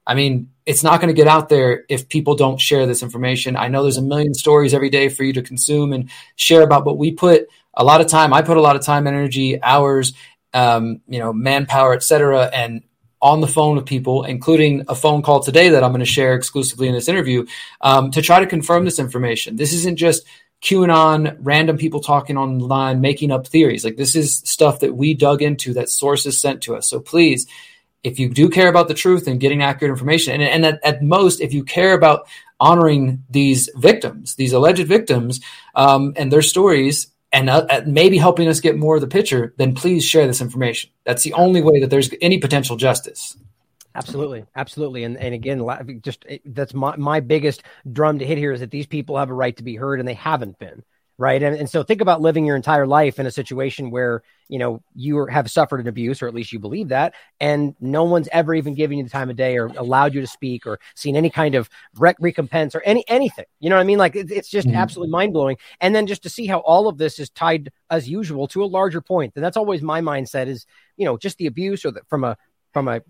I 0.05 0.15
mean, 0.15 0.49
it's 0.65 0.83
not 0.83 0.99
going 0.99 1.13
to 1.13 1.19
get 1.19 1.27
out 1.27 1.49
there 1.49 1.85
if 1.87 2.09
people 2.09 2.35
don't 2.35 2.59
share 2.59 2.87
this 2.87 3.03
information. 3.03 3.55
I 3.55 3.67
know 3.67 3.83
there's 3.83 3.97
a 3.97 4.01
million 4.01 4.33
stories 4.33 4.73
every 4.73 4.89
day 4.89 5.07
for 5.07 5.23
you 5.23 5.33
to 5.33 5.43
consume 5.43 5.93
and 5.93 6.09
share 6.35 6.63
about, 6.63 6.83
but 6.83 6.97
we 6.97 7.11
put 7.11 7.47
a 7.73 7.83
lot 7.83 8.01
of 8.01 8.07
time. 8.07 8.33
I 8.33 8.41
put 8.41 8.57
a 8.57 8.61
lot 8.61 8.75
of 8.75 8.83
time, 8.83 9.07
energy, 9.07 9.61
hours, 9.61 10.13
um, 10.53 11.01
you 11.07 11.19
know, 11.19 11.33
manpower, 11.33 11.93
etc., 11.93 12.49
and 12.53 12.83
on 13.21 13.41
the 13.41 13.47
phone 13.47 13.75
with 13.75 13.85
people, 13.85 14.23
including 14.23 14.85
a 14.87 14.95
phone 14.95 15.21
call 15.21 15.41
today 15.41 15.69
that 15.69 15.83
I'm 15.83 15.91
going 15.91 15.99
to 15.99 16.05
share 16.05 16.35
exclusively 16.35 16.87
in 16.87 16.93
this 16.93 17.09
interview, 17.09 17.45
um, 17.81 18.11
to 18.11 18.21
try 18.21 18.39
to 18.39 18.45
confirm 18.45 18.85
this 18.85 18.99
information. 18.99 19.57
This 19.57 19.73
isn't 19.73 19.97
just 19.97 20.25
QAnon, 20.61 21.37
random 21.39 21.77
people 21.77 21.99
talking 21.99 22.37
online, 22.37 23.01
making 23.01 23.31
up 23.31 23.47
theories. 23.47 23.83
Like 23.83 23.97
this 23.97 24.15
is 24.15 24.37
stuff 24.45 24.79
that 24.81 24.95
we 24.95 25.13
dug 25.13 25.41
into 25.41 25.73
that 25.73 25.89
sources 25.89 26.39
sent 26.39 26.61
to 26.63 26.75
us. 26.75 26.89
So 26.89 26.99
please, 26.99 27.47
if 28.03 28.19
you 28.19 28.29
do 28.29 28.49
care 28.49 28.69
about 28.69 28.87
the 28.87 28.93
truth 28.93 29.27
and 29.27 29.39
getting 29.39 29.63
accurate 29.63 29.91
information, 29.91 30.33
and, 30.33 30.43
and 30.43 30.65
at, 30.65 30.85
at 30.85 31.03
most, 31.03 31.41
if 31.41 31.53
you 31.53 31.63
care 31.63 31.93
about 31.93 32.27
honoring 32.59 33.23
these 33.29 33.69
victims, 33.75 34.35
these 34.35 34.53
alleged 34.53 34.87
victims, 34.87 35.39
um, 35.75 36.13
and 36.15 36.31
their 36.31 36.41
stories, 36.41 37.07
and 37.31 37.49
uh, 37.49 37.65
uh, 37.69 37.81
maybe 37.85 38.17
helping 38.17 38.47
us 38.47 38.59
get 38.59 38.77
more 38.77 38.95
of 38.95 39.01
the 39.01 39.07
picture, 39.07 39.53
then 39.57 39.75
please 39.75 40.03
share 40.03 40.27
this 40.27 40.41
information. 40.41 40.89
That's 41.05 41.23
the 41.23 41.33
only 41.33 41.61
way 41.61 41.79
that 41.79 41.89
there's 41.89 42.09
any 42.21 42.39
potential 42.39 42.75
justice. 42.75 43.37
Absolutely, 43.95 44.45
absolutely, 44.55 45.03
and 45.03 45.17
and 45.17 45.33
again, 45.33 45.99
just 46.01 46.25
that's 46.45 46.73
my 46.73 46.95
my 46.95 47.19
biggest 47.19 47.63
drum 47.91 48.19
to 48.19 48.25
hit 48.25 48.37
here 48.37 48.51
is 48.51 48.59
that 48.59 48.71
these 48.71 48.85
people 48.85 49.17
have 49.17 49.29
a 49.29 49.33
right 49.33 49.55
to 49.57 49.63
be 49.63 49.75
heard, 49.75 49.99
and 49.99 50.07
they 50.07 50.13
haven't 50.13 50.59
been 50.59 50.83
right? 51.19 51.43
And, 51.43 51.53
and 51.55 51.69
so 51.69 51.83
think 51.83 51.99
about 51.99 52.21
living 52.21 52.45
your 52.45 52.55
entire 52.55 52.87
life 52.87 53.19
in 53.19 53.25
a 53.25 53.31
situation 53.31 53.91
where 53.91 54.23
you 54.47 54.57
know 54.57 54.81
you 54.95 55.27
have 55.27 55.51
suffered 55.51 55.81
an 55.81 55.87
abuse, 55.87 56.21
or 56.21 56.27
at 56.27 56.33
least 56.33 56.53
you 56.53 56.59
believe 56.59 56.87
that, 56.87 57.13
and 57.39 57.75
no 57.81 58.05
one's 58.05 58.29
ever 58.31 58.55
even 58.55 58.73
given 58.73 58.97
you 58.97 59.03
the 59.03 59.09
time 59.09 59.29
of 59.29 59.35
day, 59.35 59.57
or 59.57 59.67
allowed 59.67 60.15
you 60.15 60.21
to 60.21 60.27
speak, 60.27 60.65
or 60.65 60.79
seen 60.95 61.17
any 61.17 61.29
kind 61.29 61.55
of 61.55 61.69
rec- 61.97 62.15
recompense, 62.19 62.73
or 62.73 62.81
any 62.85 63.03
anything. 63.09 63.45
You 63.59 63.69
know 63.69 63.75
what 63.75 63.81
I 63.81 63.85
mean? 63.85 63.99
Like 63.99 64.15
it, 64.15 64.31
it's 64.31 64.49
just 64.49 64.67
mm-hmm. 64.67 64.77
absolutely 64.77 65.11
mind 65.11 65.33
blowing. 65.33 65.57
And 65.81 65.93
then 65.93 66.07
just 66.07 66.23
to 66.23 66.29
see 66.29 66.47
how 66.47 66.59
all 66.59 66.87
of 66.87 66.97
this 66.97 67.19
is 67.19 67.29
tied, 67.29 67.71
as 67.91 68.09
usual, 68.09 68.47
to 68.47 68.63
a 68.63 68.65
larger 68.65 69.01
point. 69.01 69.33
And 69.35 69.43
that's 69.43 69.57
always 69.57 69.81
my 69.81 69.99
mindset 70.01 70.47
is 70.47 70.65
you 70.95 71.05
know 71.05 71.17
just 71.17 71.37
the 71.37 71.47
abuse, 71.47 71.83
or 71.83 71.91
the, 71.91 72.01
from 72.07 72.23
a 72.23 72.37
from 72.73 72.87
a 72.87 73.01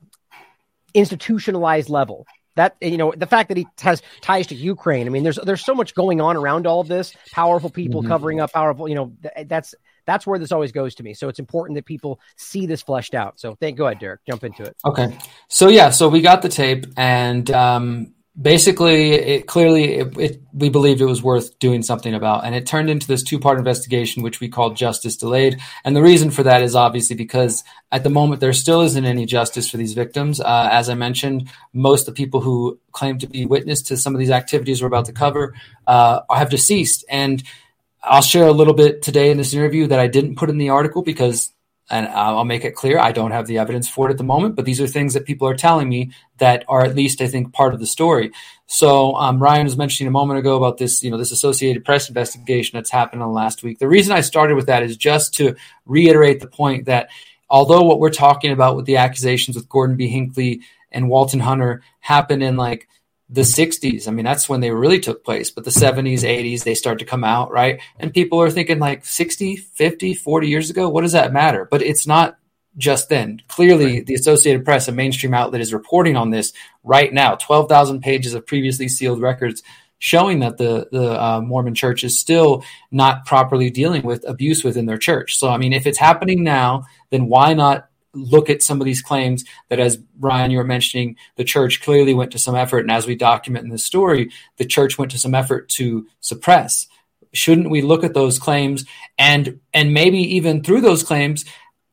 institutionalized 0.96 1.90
level 1.90 2.26
that 2.56 2.76
you 2.82 2.98
know 2.98 3.14
the 3.16 3.28
fact 3.28 3.50
that 3.50 3.58
he 3.58 3.68
has 3.82 4.02
ties 4.22 4.48
to 4.48 4.56
Ukraine. 4.56 5.08
I 5.08 5.10
mean, 5.10 5.24
there's 5.24 5.40
there's 5.44 5.64
so 5.64 5.76
much 5.76 5.96
going 5.96 6.22
on 6.22 6.36
around 6.38 6.68
all 6.68 6.82
of 6.82 6.88
this. 6.88 7.14
Powerful 7.32 7.70
people 7.70 8.02
mm-hmm. 8.02 8.10
covering 8.10 8.40
up 8.42 8.52
powerful. 8.52 8.88
You 8.88 8.96
know, 8.96 9.14
that's 9.46 9.76
that's 10.06 10.26
where 10.26 10.40
this 10.40 10.52
always 10.52 10.72
goes 10.72 10.96
to 10.96 11.04
me. 11.04 11.14
So 11.14 11.30
it's 11.30 11.40
important 11.40 11.76
that 11.76 11.86
people 11.86 12.20
see 12.36 12.66
this 12.66 12.82
fleshed 12.82 13.14
out. 13.14 13.40
So 13.40 13.56
thank. 13.56 13.78
Go 13.78 13.86
ahead, 13.86 14.00
Derrick. 14.00 14.22
Jump 14.28 14.44
into 14.44 14.64
it. 14.64 14.76
Okay. 14.86 15.16
So 15.48 15.70
yeah. 15.70 15.90
So 15.90 16.10
we 16.10 16.22
got 16.22 16.42
the 16.42 16.50
tape, 16.50 16.86
and 16.98 17.50
um, 17.52 18.14
basically 18.42 19.12
it 19.12 19.48
clearly 19.48 19.96
it, 19.96 20.18
it, 20.18 20.42
we 20.54 20.70
believed 20.70 21.02
it 21.02 21.06
was 21.06 21.22
worth 21.22 21.58
doing 21.60 21.82
something 21.84 22.14
about. 22.14 22.46
And 22.46 22.56
it 22.56 22.66
turned 22.66 22.90
into 22.90 23.08
this 23.08 23.24
two-part 23.24 23.58
investigation 23.58 24.24
which 24.24 24.40
we 24.40 24.48
called 24.48 24.78
justice 24.78 25.18
delayed. 25.18 25.60
And 25.84 25.96
the 25.96 26.02
reason 26.02 26.32
for 26.32 26.44
that 26.44 26.62
is 26.62 26.76
obviously 26.76 27.16
because 27.16 27.64
at 27.92 28.04
the 28.04 28.10
moment 28.10 28.40
there 28.40 28.54
still 28.54 28.82
isn't 28.82 29.06
any 29.06 29.26
justice 29.26 29.70
for 29.70 29.78
these 29.78 29.94
victims. 29.94 30.40
Uh, 30.40 30.70
as 30.72 30.90
i 30.90 30.94
mentioned 30.94 31.50
most 31.74 32.08
of 32.08 32.16
the 32.16 32.18
people 32.18 32.42
who 32.42 32.80
claim 32.92 33.18
to 33.20 33.28
be 33.28 33.46
witness 33.46 33.82
to 33.84 33.98
some 33.98 34.16
of 34.16 34.20
these 34.20 34.32
activities 34.32 34.82
we're 34.82 34.88
about 34.88 35.06
to 35.06 35.14
cover 35.14 35.54
uh, 35.88 36.22
have 36.30 36.50
deceased. 36.50 37.04
And 37.10 37.44
i'll 38.04 38.22
share 38.22 38.48
a 38.48 38.54
little 38.54 38.74
bit 38.74 39.02
today 39.02 39.30
in 39.30 39.38
this 39.38 39.54
interview 39.54 39.88
that 39.88 40.00
i 40.00 40.08
didn't 40.08 40.38
put 40.38 40.50
in 40.50 40.58
the 40.58 40.70
article 40.70 41.02
because 41.02 41.52
and 41.90 42.08
I'll 42.08 42.46
make 42.46 42.66
it 42.66 42.76
clear 42.76 43.00
I 43.00 43.12
don't 43.12 43.32
have 43.32 43.48
the 43.48 43.58
evidence 43.58 43.90
for 43.90 44.08
it 44.08 44.12
at 44.12 44.18
the 44.18 44.24
moment, 44.24 44.56
but 44.56 44.66
these 44.66 44.80
are 44.80 44.88
things 44.88 45.14
that 45.14 45.26
people 45.26 45.48
are 45.48 45.56
telling 45.56 45.90
me 45.90 46.12
that 46.38 46.64
are 46.68 46.84
at 46.84 46.96
least 46.96 47.22
I 47.22 47.28
think 47.28 47.54
part 47.54 47.74
of 47.74 47.80
the 47.80 47.88
story. 47.88 48.32
So 48.68 49.16
um, 49.16 49.42
Ryan 49.42 49.64
was 49.64 49.78
mentioning 49.78 50.08
a 50.08 50.12
moment 50.12 50.40
ago 50.40 50.56
about 50.56 50.78
this, 50.78 51.04
you 51.04 51.10
know, 51.10 51.18
this 51.18 51.32
Associated 51.32 51.84
Press 51.84 52.08
investigation 52.08 52.78
that's 52.78 52.92
happened 52.92 53.22
in 53.22 53.28
the 53.28 53.34
last 53.34 53.64
week. 53.64 53.80
The 53.80 53.88
reason 53.88 54.14
I 54.14 54.22
started 54.22 54.56
with 54.56 54.68
that 54.68 54.84
is 54.84 54.96
just 54.96 55.34
to 55.36 55.56
reiterate 55.86 56.40
the 56.40 56.48
point 56.48 56.86
that 56.86 57.10
although 57.50 57.82
what 57.82 58.00
we're 58.00 58.12
talking 58.12 58.52
about 58.52 58.76
with 58.76 58.86
the 58.86 58.98
accusations 58.98 59.56
with 59.56 59.70
Gordon 59.70 59.96
B. 59.96 60.08
Hinckley 60.08 60.62
and 60.92 61.10
Walton 61.10 61.40
Hunter 61.40 61.82
happened 62.00 62.44
in 62.44 62.58
like 62.58 62.88
the 63.30 63.42
60s. 63.42 64.08
I 64.08 64.12
mean, 64.12 64.26
that's 64.26 64.50
when 64.50 64.60
they 64.60 64.72
really 64.72 65.00
took 65.00 65.24
place. 65.24 65.52
But 65.52 65.64
the 65.64 65.70
70s, 65.70 66.22
80s, 66.22 66.64
they 66.64 66.74
start 66.74 67.00
to 67.00 67.06
come 67.06 67.24
out, 67.24 67.52
right? 67.52 67.80
And 68.00 68.14
people 68.14 68.42
are 68.42 68.50
thinking 68.50 68.80
like 68.80 69.06
60, 69.06 69.56
50, 69.56 70.14
40 70.16 70.48
years 70.48 70.70
ago, 70.70 70.90
what 70.90 71.02
does 71.02 71.12
that 71.12 71.32
matter? 71.32 71.68
But 71.70 71.84
it's 71.84 72.08
not 72.08 72.38
just 72.78 73.10
then. 73.10 73.42
Clearly, 73.48 73.94
right. 73.98 74.06
the 74.06 74.16
Associated 74.16 74.66
Press, 74.66 74.88
a 74.88 74.92
mainstream 74.92 75.34
outlet, 75.34 75.62
is 75.62 75.74
reporting 75.74 76.16
on 76.16 76.32
this 76.32 76.54
right 76.84 77.14
now 77.14 77.36
12,000 77.36 78.02
pages 78.02 78.34
of 78.34 78.48
previously 78.48 78.88
sealed 78.88 79.22
records 79.22 79.62
showing 80.00 80.40
that 80.40 80.58
the, 80.58 80.88
the 80.92 81.22
uh, 81.22 81.42
Mormon 81.42 81.76
church 81.76 82.04
is 82.04 82.18
still 82.18 82.64
not 82.90 83.26
properly 83.26 83.70
dealing 83.70 84.02
with 84.02 84.28
abuse 84.28 84.64
within 84.64 84.86
their 84.86 84.98
church. 84.98 85.38
So, 85.38 85.50
I 85.50 85.58
mean, 85.58 85.74
if 85.74 85.86
it's 85.86 85.98
happening 85.98 86.42
now, 86.42 86.86
then 87.10 87.28
why 87.28 87.54
not 87.54 87.89
look 88.14 88.50
at 88.50 88.64
some 88.64 88.82
of 88.82 88.86
these 88.86 89.02
claims 89.02 89.46
that, 89.70 89.80
as 89.80 90.00
Ryan, 90.20 90.52
you 90.52 90.58
were 90.58 90.64
mentioning, 90.64 91.16
the 91.36 91.44
church 91.44 91.82
clearly 91.82 92.14
went 92.14 92.32
to 92.32 92.40
some 92.40 92.56
effort, 92.56 92.80
and 92.80 92.92
as 92.92 93.06
we 93.06 93.16
document 93.16 93.66
in 93.66 93.72
the 93.72 93.78
story, 93.78 94.32
the 94.58 94.66
church 94.66 94.98
went 94.98 95.12
to 95.12 95.20
some 95.20 95.36
effort 95.36 95.70
to 95.70 96.08
suppress. 96.20 96.88
Shouldn't 97.34 97.70
we 97.70 97.82
look 97.82 98.04
at 98.04 98.16
those 98.16 98.40
claims 98.40 98.86
and 99.18 99.60
and 99.74 99.94
maybe 99.94 100.18
even 100.36 100.64
through 100.64 100.82
those 100.82 101.04
claims, 101.04 101.46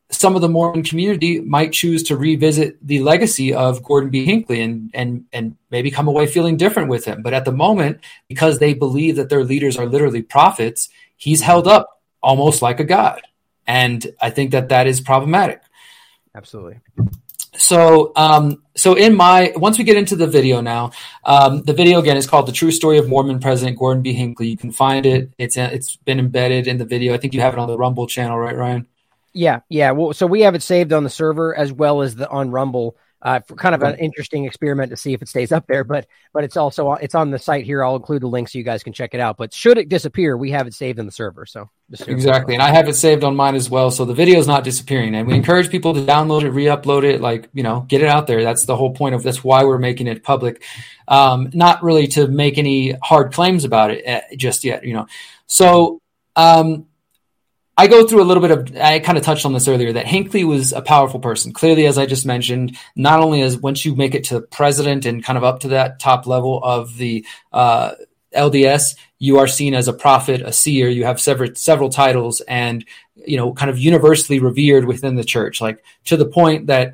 some 0.09 0.35
of 0.35 0.41
the 0.41 0.49
Mormon 0.49 0.83
community 0.83 1.41
might 1.41 1.73
choose 1.73 2.01
to 2.03 2.17
revisit 2.17 2.77
the 2.85 3.01
legacy 3.01 3.53
of 3.53 3.83
Gordon 3.83 4.09
B. 4.09 4.25
Hinckley 4.25 4.61
and 4.61 4.89
and 4.93 5.25
and 5.33 5.55
maybe 5.69 5.91
come 5.91 6.07
away 6.07 6.27
feeling 6.27 6.57
different 6.57 6.89
with 6.89 7.05
him. 7.05 7.21
But 7.21 7.33
at 7.33 7.45
the 7.45 7.51
moment, 7.51 7.99
because 8.27 8.57
they 8.57 8.73
believe 8.73 9.17
that 9.17 9.29
their 9.29 9.43
leaders 9.43 9.77
are 9.77 9.85
literally 9.85 10.21
prophets, 10.21 10.89
he's 11.17 11.41
held 11.41 11.67
up 11.67 12.01
almost 12.23 12.61
like 12.61 12.79
a 12.79 12.85
god, 12.85 13.21
and 13.67 14.07
I 14.21 14.29
think 14.29 14.51
that 14.51 14.69
that 14.69 14.87
is 14.87 15.01
problematic. 15.01 15.61
Absolutely. 16.37 16.79
So, 17.57 18.11
um, 18.15 18.61
so 18.75 18.93
in 18.93 19.15
my 19.15 19.51
once 19.55 19.79
we 19.79 19.83
get 19.83 19.97
into 19.97 20.15
the 20.15 20.27
video 20.27 20.61
now, 20.61 20.91
um, 21.25 21.63
the 21.63 21.73
video 21.73 21.97
again 21.97 22.15
is 22.15 22.27
called 22.27 22.47
"The 22.47 22.51
True 22.51 22.69
Story 22.69 22.99
of 22.99 23.09
Mormon 23.09 23.39
President 23.39 23.79
Gordon 23.79 24.03
B. 24.03 24.13
Hinckley." 24.13 24.47
You 24.47 24.55
can 24.55 24.71
find 24.71 25.07
it. 25.07 25.31
It's 25.39 25.57
it's 25.57 25.95
been 25.95 26.19
embedded 26.19 26.67
in 26.67 26.77
the 26.77 26.85
video. 26.85 27.15
I 27.15 27.17
think 27.17 27.33
you 27.33 27.41
have 27.41 27.53
it 27.53 27.59
on 27.59 27.67
the 27.67 27.77
Rumble 27.77 28.05
channel, 28.05 28.37
right, 28.37 28.55
Ryan? 28.55 28.85
Yeah, 29.33 29.61
yeah. 29.69 29.91
Well, 29.91 30.13
so 30.13 30.27
we 30.27 30.41
have 30.41 30.53
it 30.53 30.61
saved 30.61 30.93
on 30.93 31.03
the 31.03 31.09
server 31.09 31.55
as 31.57 31.73
well 31.73 32.03
as 32.03 32.15
the 32.15 32.29
on 32.29 32.51
Rumble 32.51 32.95
uh, 33.23 33.39
for 33.39 33.55
kind 33.55 33.73
of 33.73 33.81
an 33.81 33.97
interesting 33.97 34.45
experiment 34.45 34.91
to 34.91 34.97
see 34.97 35.13
if 35.13 35.23
it 35.23 35.27
stays 35.27 35.51
up 35.51 35.65
there. 35.65 35.83
But 35.83 36.05
but 36.33 36.43
it's 36.43 36.57
also 36.57 36.93
it's 36.93 37.15
on 37.15 37.31
the 37.31 37.39
site 37.39 37.65
here. 37.65 37.83
I'll 37.83 37.95
include 37.95 38.21
the 38.21 38.27
link 38.27 38.49
so 38.49 38.59
you 38.59 38.63
guys 38.63 38.83
can 38.83 38.93
check 38.93 39.15
it 39.15 39.19
out. 39.19 39.37
But 39.37 39.53
should 39.53 39.79
it 39.79 39.89
disappear, 39.89 40.37
we 40.37 40.51
have 40.51 40.67
it 40.67 40.75
saved 40.75 40.99
in 40.99 41.07
the 41.07 41.11
server. 41.11 41.47
So 41.47 41.71
exactly, 42.07 42.53
and 42.53 42.61
I 42.61 42.71
have 42.71 42.89
it 42.89 42.95
saved 42.95 43.23
on 43.23 43.35
mine 43.35 43.55
as 43.55 43.69
well. 43.69 43.91
So 43.91 44.05
the 44.05 44.13
video 44.13 44.39
is 44.39 44.47
not 44.47 44.63
disappearing, 44.63 45.15
and 45.15 45.27
we 45.27 45.35
encourage 45.35 45.69
people 45.69 45.93
to 45.93 46.01
download 46.01 46.43
it, 46.43 46.51
re-upload 46.51 47.03
it, 47.03 47.21
like 47.21 47.49
you 47.53 47.63
know, 47.63 47.81
get 47.87 48.01
it 48.01 48.07
out 48.07 48.27
there. 48.27 48.43
That's 48.43 48.65
the 48.65 48.75
whole 48.75 48.93
point 48.93 49.15
of 49.15 49.23
that's 49.23 49.43
why 49.43 49.63
we're 49.63 49.77
making 49.77 50.07
it 50.07 50.23
public. 50.23 50.63
Um, 51.07 51.49
not 51.53 51.83
really 51.83 52.07
to 52.07 52.27
make 52.27 52.57
any 52.57 52.91
hard 52.91 53.33
claims 53.33 53.63
about 53.63 53.91
it 53.91 54.05
uh, 54.05 54.21
just 54.35 54.63
yet, 54.63 54.83
you 54.83 54.93
know. 54.93 55.07
So 55.45 56.01
um, 56.35 56.87
I 57.77 57.87
go 57.87 58.07
through 58.07 58.23
a 58.23 58.25
little 58.25 58.41
bit 58.41 58.51
of, 58.51 58.75
I 58.75 58.99
kind 58.99 59.17
of 59.17 59.23
touched 59.23 59.45
on 59.45 59.53
this 59.53 59.67
earlier, 59.67 59.93
that 59.93 60.07
Hinckley 60.07 60.43
was 60.43 60.73
a 60.73 60.81
powerful 60.81 61.19
person. 61.19 61.53
Clearly, 61.53 61.85
as 61.85 61.99
I 61.99 62.07
just 62.07 62.25
mentioned, 62.25 62.75
not 62.95 63.19
only 63.19 63.43
as 63.43 63.55
once 63.55 63.85
you 63.85 63.95
make 63.95 64.15
it 64.15 64.25
to 64.25 64.41
president 64.41 65.05
and 65.05 65.23
kind 65.23 65.37
of 65.37 65.43
up 65.43 65.59
to 65.59 65.69
that 65.69 65.99
top 65.99 66.25
level 66.25 66.59
of 66.63 66.97
the 66.97 67.23
uh, 67.53 67.91
LDS, 68.37 68.95
you 69.19 69.39
are 69.39 69.47
seen 69.47 69.73
as 69.73 69.87
a 69.87 69.93
prophet, 69.93 70.41
a 70.41 70.53
seer. 70.53 70.87
You 70.89 71.05
have 71.05 71.19
several 71.19 71.55
several 71.55 71.89
titles, 71.89 72.41
and 72.41 72.85
you 73.15 73.37
know, 73.37 73.53
kind 73.53 73.69
of 73.69 73.79
universally 73.79 74.39
revered 74.39 74.85
within 74.85 75.15
the 75.15 75.23
church, 75.23 75.59
like 75.59 75.83
to 76.05 76.17
the 76.17 76.25
point 76.25 76.67
that 76.67 76.93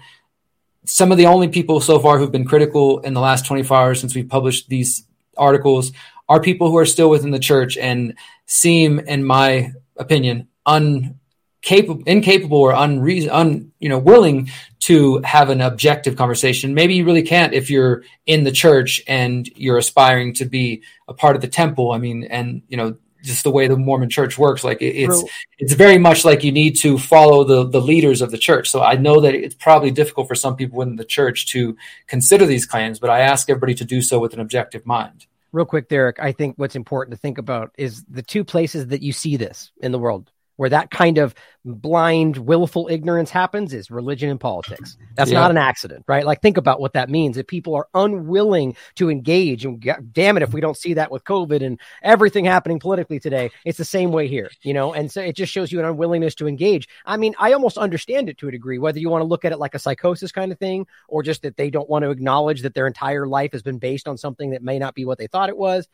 some 0.86 1.12
of 1.12 1.18
the 1.18 1.28
only 1.28 1.48
people 1.48 1.80
so 1.80 2.00
far 2.00 2.18
who've 2.18 2.32
been 2.32 2.46
critical 2.46 3.00
in 3.00 3.14
the 3.14 3.22
last 3.22 3.46
24 3.46 3.78
hours 3.78 4.02
since 4.02 4.16
we've 4.16 4.28
published 4.28 4.68
these 4.68 5.06
articles 5.38 5.92
are 6.28 6.42
people 6.42 6.70
who 6.70 6.78
are 6.78 6.86
still 6.86 7.10
within 7.10 7.32
the 7.32 7.40
church 7.40 7.78
and 7.78 8.16
seem, 8.46 9.00
in 9.00 9.24
my 9.24 9.72
opinion, 9.98 10.48
un 10.66 11.20
capable, 11.62 12.04
incapable, 12.06 12.58
or 12.58 12.74
unreason, 12.74 13.30
un, 13.30 13.72
you 13.80 13.90
know, 13.90 13.98
willing 13.98 14.50
to 14.84 15.20
have 15.24 15.50
an 15.50 15.62
objective 15.62 16.16
conversation. 16.18 16.74
Maybe 16.74 16.96
you 16.96 17.06
really 17.06 17.24
can't 17.24 17.54
if 17.54 17.70
you're 17.70 18.04
in 18.26 18.44
the 18.44 18.52
church 18.52 19.02
and 19.08 19.48
you're 19.56 19.78
aspiring 19.78 20.34
to 20.36 20.46
be 20.46 20.84
a 21.08 21.14
part 21.14 21.36
of 21.36 21.42
the 21.42 21.48
temple. 21.48 21.92
I 21.92 22.00
mean, 22.00 22.26
and 22.26 22.64
you 22.68 22.76
know, 22.76 22.98
just 23.24 23.46
the 23.46 23.52
way 23.52 23.68
the 23.68 23.78
Mormon 23.78 24.10
church 24.10 24.38
works. 24.38 24.64
Like 24.64 24.80
it's 24.82 25.22
True. 25.22 25.30
it's 25.58 25.74
very 25.74 25.98
much 25.98 26.26
like 26.26 26.44
you 26.44 26.52
need 26.52 26.76
to 26.80 26.98
follow 26.98 27.46
the 27.46 27.68
the 27.68 27.80
leaders 27.80 28.22
of 28.22 28.32
the 28.32 28.38
church. 28.38 28.70
So 28.70 28.82
I 28.82 28.96
know 28.96 29.22
that 29.22 29.34
it's 29.34 29.56
probably 29.56 29.92
difficult 29.92 30.28
for 30.28 30.36
some 30.36 30.58
people 30.58 30.82
in 30.82 30.98
the 30.98 31.06
church 31.06 31.48
to 31.48 31.78
consider 32.08 32.46
these 32.46 32.66
claims, 32.66 33.00
but 33.00 33.10
I 33.10 33.22
ask 33.22 33.50
everybody 33.50 33.76
to 33.76 33.86
do 33.86 34.02
so 34.02 34.20
with 34.20 34.34
an 34.34 34.42
objective 34.42 34.86
mind. 34.86 35.28
Real 35.54 35.66
quick, 35.66 35.88
Derrick, 35.88 36.18
I 36.20 36.32
think 36.32 36.56
what's 36.58 36.76
important 36.76 37.16
to 37.16 37.22
think 37.22 37.38
about 37.38 37.72
is 37.78 38.04
the 38.10 38.24
two 38.24 38.44
places 38.44 38.88
that 38.88 39.02
you 39.02 39.14
see 39.14 39.38
this 39.38 39.72
in 39.78 39.92
the 39.92 40.00
world 40.00 40.32
where 40.56 40.70
that 40.70 40.92
kind 40.92 41.18
of 41.18 41.34
blind, 41.66 42.38
willful 42.38 42.88
ignorance 42.90 43.30
happens 43.30 43.74
is 43.74 43.90
religion 43.90 44.30
and 44.30 44.40
politics. 44.40 44.98
That's 45.16 45.32
yeah. 45.32 45.40
not 45.40 45.52
an 45.52 45.58
accident, 45.58 46.04
right? 46.08 46.26
Like, 46.26 46.42
think 46.42 46.58
about 46.58 46.80
what 46.80 46.94
that 46.94 47.10
means. 47.10 47.38
If 47.38 47.48
people 47.48 47.74
are 47.76 47.88
unwilling 47.94 48.76
to 48.96 49.10
engage, 49.10 49.66
and 49.66 49.82
damn 50.12 50.38
it, 50.38 50.44
if 50.44 50.54
we 50.54 50.62
don't 50.62 50.78
see 50.78 50.96
that 50.96 51.12
with 51.12 51.24
COVID 51.24 51.66
and 51.66 51.80
everything 52.02 52.46
happening 52.46 52.80
politically 52.80 53.20
today, 53.20 53.50
it's 53.66 53.78
the 53.78 53.86
same 53.86 54.12
way 54.12 54.28
here, 54.28 54.50
you 54.62 54.74
know? 54.74 54.94
And 54.94 55.12
so 55.12 55.22
it 55.22 55.36
just 55.36 55.52
shows 55.52 55.72
you 55.72 55.80
an 55.80 55.86
unwillingness 55.86 56.36
to 56.36 56.48
engage. 56.48 56.88
I 57.06 57.18
mean, 57.18 57.34
I 57.40 57.54
almost 57.54 57.78
understand 57.78 58.30
it 58.30 58.38
to 58.40 58.48
a 58.50 58.52
degree, 58.52 58.78
whether 58.78 59.00
you 59.00 59.10
want 59.10 59.22
to 59.22 59.28
look 59.28 59.46
at 59.46 59.52
it 59.52 59.60
like 59.60 59.76
a 59.76 59.80
psychosis 59.80 60.32
kind 60.32 60.52
of 60.52 60.60
thing 60.60 60.86
or 61.08 61.24
just 61.24 61.44
that 61.44 61.58
they 61.58 61.70
don't 61.70 61.90
want 61.90 62.04
to 62.04 62.12
acknowledge 62.12 62.62
that 62.64 62.74
their 62.74 62.88
entire 62.88 63.26
life 63.26 63.54
has 63.54 63.64
been 63.64 63.80
based 63.80 64.08
on 64.08 64.18
something 64.18 64.52
that 64.52 64.62
may 64.62 64.80
not 64.80 64.96
be 64.96 65.06
what 65.06 65.18
they 65.18 65.28
thought 65.28 65.50
it 65.50 65.58
was. 65.58 65.88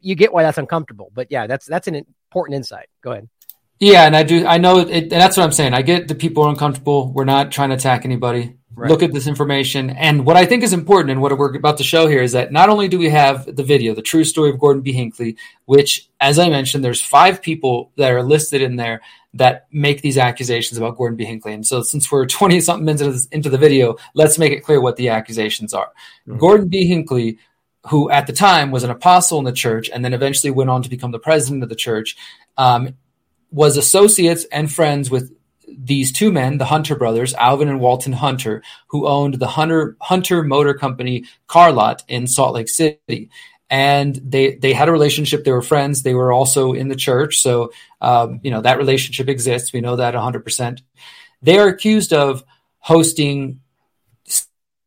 You 0.00 0.14
get 0.14 0.32
why 0.32 0.42
that's 0.42 0.58
uncomfortable. 0.58 1.10
But 1.14 1.28
yeah, 1.30 1.46
that's 1.46 1.66
that's 1.66 1.88
an 1.88 1.94
important 1.94 2.56
insight. 2.56 2.88
Go 3.02 3.12
ahead. 3.12 3.28
Yeah, 3.78 4.06
and 4.06 4.16
I 4.16 4.22
do. 4.22 4.46
I 4.46 4.58
know, 4.58 4.78
it, 4.78 4.88
and 4.88 5.10
that's 5.10 5.36
what 5.36 5.44
I'm 5.44 5.52
saying. 5.52 5.74
I 5.74 5.82
get 5.82 6.08
the 6.08 6.14
people 6.14 6.44
are 6.44 6.48
uncomfortable. 6.48 7.12
We're 7.12 7.24
not 7.24 7.52
trying 7.52 7.70
to 7.70 7.74
attack 7.74 8.04
anybody. 8.04 8.56
Right. 8.74 8.90
Look 8.90 9.02
at 9.02 9.12
this 9.14 9.26
information, 9.26 9.88
and 9.88 10.26
what 10.26 10.36
I 10.36 10.44
think 10.44 10.62
is 10.62 10.74
important, 10.74 11.10
and 11.10 11.22
what 11.22 11.36
we're 11.36 11.54
about 11.54 11.78
to 11.78 11.84
show 11.84 12.06
here, 12.06 12.22
is 12.22 12.32
that 12.32 12.52
not 12.52 12.68
only 12.68 12.88
do 12.88 12.98
we 12.98 13.08
have 13.08 13.56
the 13.56 13.62
video, 13.62 13.94
the 13.94 14.02
true 14.02 14.22
story 14.22 14.50
of 14.50 14.58
Gordon 14.58 14.82
B. 14.82 14.92
Hinckley, 14.92 15.36
which, 15.64 16.10
as 16.20 16.38
I 16.38 16.50
mentioned, 16.50 16.84
there's 16.84 17.00
five 17.00 17.40
people 17.40 17.90
that 17.96 18.12
are 18.12 18.22
listed 18.22 18.60
in 18.60 18.76
there 18.76 19.00
that 19.32 19.66
make 19.72 20.02
these 20.02 20.18
accusations 20.18 20.76
about 20.76 20.98
Gordon 20.98 21.16
B. 21.16 21.24
Hinckley. 21.24 21.54
And 21.54 21.66
so, 21.66 21.82
since 21.82 22.12
we're 22.12 22.26
20 22.26 22.60
something 22.60 22.84
minutes 22.84 23.26
into 23.26 23.48
the 23.48 23.58
video, 23.58 23.96
let's 24.12 24.38
make 24.38 24.52
it 24.52 24.60
clear 24.60 24.80
what 24.80 24.96
the 24.96 25.08
accusations 25.08 25.72
are. 25.72 25.92
Mm-hmm. 26.28 26.38
Gordon 26.38 26.68
B. 26.68 26.86
Hinckley 26.86 27.38
who 27.88 28.10
at 28.10 28.26
the 28.26 28.32
time 28.32 28.70
was 28.70 28.82
an 28.82 28.90
apostle 28.90 29.38
in 29.38 29.44
the 29.44 29.52
church 29.52 29.88
and 29.90 30.04
then 30.04 30.12
eventually 30.12 30.50
went 30.50 30.68
on 30.70 30.82
to 30.82 30.90
become 30.90 31.12
the 31.12 31.18
president 31.18 31.62
of 31.62 31.68
the 31.68 31.76
church, 31.76 32.16
um, 32.56 32.96
was 33.50 33.76
associates 33.76 34.44
and 34.52 34.72
friends 34.72 35.10
with 35.10 35.32
these 35.68 36.12
two 36.12 36.32
men, 36.32 36.58
the 36.58 36.64
Hunter 36.66 36.96
brothers, 36.96 37.34
Alvin 37.34 37.68
and 37.68 37.80
Walton 37.80 38.12
Hunter, 38.12 38.62
who 38.88 39.06
owned 39.06 39.34
the 39.34 39.48
Hunter 39.48 39.96
Hunter 40.00 40.42
Motor 40.42 40.74
Company 40.74 41.24
car 41.46 41.72
lot 41.72 42.02
in 42.08 42.26
Salt 42.26 42.54
Lake 42.54 42.68
City. 42.68 43.30
And 43.68 44.14
they 44.16 44.54
they 44.54 44.72
had 44.72 44.88
a 44.88 44.92
relationship. 44.92 45.44
They 45.44 45.50
were 45.50 45.62
friends. 45.62 46.02
They 46.02 46.14
were 46.14 46.32
also 46.32 46.72
in 46.72 46.88
the 46.88 46.94
church. 46.94 47.38
So 47.38 47.72
um, 48.00 48.40
you 48.44 48.50
know 48.50 48.60
that 48.60 48.78
relationship 48.78 49.28
exists. 49.28 49.72
We 49.72 49.80
know 49.80 49.96
that 49.96 50.14
100. 50.14 50.44
percent 50.44 50.82
They 51.42 51.58
are 51.58 51.68
accused 51.68 52.12
of 52.12 52.44
hosting 52.78 53.60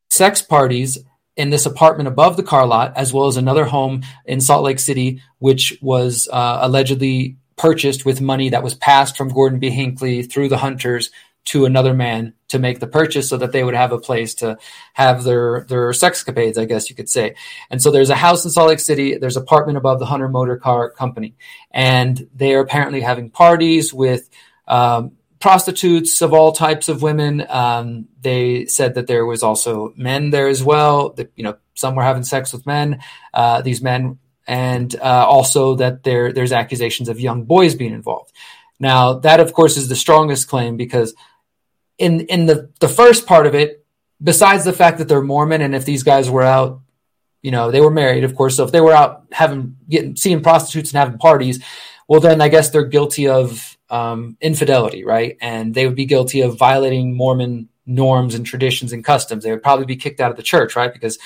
sex 0.09 0.41
parties 0.41 0.97
in 1.35 1.49
this 1.49 1.65
apartment 1.65 2.07
above 2.07 2.37
the 2.37 2.43
car 2.43 2.65
lot, 2.65 2.95
as 2.97 3.13
well 3.13 3.27
as 3.27 3.37
another 3.37 3.65
home 3.65 4.03
in 4.25 4.41
Salt 4.41 4.63
Lake 4.63 4.79
City, 4.79 5.21
which 5.39 5.77
was 5.81 6.27
uh, 6.31 6.59
allegedly 6.61 7.37
purchased 7.59 8.05
with 8.05 8.21
money 8.21 8.49
that 8.49 8.63
was 8.63 8.73
passed 8.73 9.17
from 9.17 9.29
Gordon 9.29 9.59
B. 9.59 9.69
Hinckley 9.69 10.23
through 10.23 10.47
the 10.47 10.57
hunters 10.57 11.11
to 11.45 11.65
another 11.65 11.93
man 11.93 12.33
to 12.47 12.59
make 12.59 12.79
the 12.79 12.87
purchase 12.87 13.29
so 13.29 13.37
that 13.37 13.51
they 13.51 13.63
would 13.63 13.73
have 13.73 13.91
a 13.91 13.99
place 13.99 14.35
to 14.35 14.57
have 14.93 15.23
their 15.23 15.65
their 15.67 15.89
sexcapades, 15.89 16.57
I 16.57 16.65
guess 16.65 16.89
you 16.89 16.95
could 16.95 17.09
say. 17.09 17.35
And 17.69 17.81
so 17.81 17.91
there's 17.91 18.09
a 18.09 18.15
house 18.15 18.45
in 18.45 18.51
Salt 18.51 18.69
Lake 18.69 18.79
City, 18.79 19.17
there's 19.17 19.35
an 19.35 19.43
apartment 19.43 19.77
above 19.77 19.99
the 19.99 20.05
Hunter 20.05 20.29
Motor 20.29 20.57
Car 20.57 20.89
Company, 20.89 21.35
and 21.71 22.29
they 22.33 22.53
are 22.53 22.61
apparently 22.61 23.01
having 23.01 23.29
parties 23.29 23.93
with 23.93 24.29
um, 24.67 25.13
prostitutes 25.39 26.21
of 26.21 26.33
all 26.33 26.51
types 26.51 26.87
of 26.87 27.01
women. 27.01 27.45
Um, 27.49 28.07
they 28.21 28.65
said 28.65 28.95
that 28.95 29.07
there 29.07 29.25
was 29.25 29.43
also 29.43 29.93
men 29.97 30.29
there 30.29 30.47
as 30.47 30.63
well. 30.63 31.09
That 31.13 31.31
you 31.35 31.43
know 31.43 31.57
some 31.73 31.95
were 31.95 32.03
having 32.03 32.23
sex 32.23 32.53
with 32.53 32.65
men. 32.65 33.01
Uh, 33.33 33.61
these 33.61 33.81
men 33.81 34.19
and 34.49 34.95
uh, 34.95 35.27
also 35.27 35.75
that 35.75 36.01
there 36.01 36.33
there's 36.33 36.51
accusations 36.51 37.07
of 37.07 37.19
young 37.19 37.43
boys 37.43 37.75
being 37.75 37.93
involved. 37.93 38.31
Now 38.79 39.19
that 39.19 39.39
of 39.39 39.53
course 39.53 39.77
is 39.77 39.87
the 39.87 39.95
strongest 39.95 40.47
claim 40.47 40.75
because 40.75 41.13
in 41.99 42.21
in 42.21 42.47
the 42.47 42.71
the 42.79 42.87
first 42.87 43.27
part 43.27 43.45
of 43.45 43.53
it, 43.53 43.85
besides 44.21 44.65
the 44.65 44.73
fact 44.73 44.97
that 44.97 45.07
they're 45.07 45.21
Mormon 45.21 45.61
and 45.61 45.75
if 45.75 45.85
these 45.85 46.01
guys 46.01 46.31
were 46.31 46.41
out, 46.41 46.81
you 47.43 47.51
know, 47.51 47.69
they 47.69 47.79
were 47.79 47.91
married, 47.91 48.23
of 48.23 48.35
course. 48.35 48.55
So 48.55 48.63
if 48.63 48.71
they 48.71 48.81
were 48.81 48.91
out 48.91 49.25
having 49.31 49.77
getting 49.87 50.15
seeing 50.15 50.41
prostitutes 50.41 50.91
and 50.91 50.97
having 50.97 51.19
parties, 51.19 51.63
well 52.07 52.19
then 52.19 52.41
I 52.41 52.47
guess 52.47 52.71
they're 52.71 52.85
guilty 52.85 53.27
of 53.27 53.77
um, 53.91 54.35
infidelity, 54.41 55.05
right? 55.05 55.37
And 55.41 55.75
they 55.75 55.85
would 55.85 55.95
be 55.95 56.05
guilty 56.05 56.41
of 56.41 56.57
violating 56.57 57.15
Mormon 57.15 57.69
norms 57.89 58.35
and 58.35 58.45
traditions 58.45 58.93
and 58.93 59.03
customs. 59.03 59.43
They 59.43 59.51
would 59.51 59.63
probably 59.63 59.85
be 59.85 59.95
kicked 59.95 60.19
out 60.19 60.31
of 60.31 60.37
the 60.37 60.43
church, 60.43 60.75
right? 60.75 60.93
Because 60.93 61.17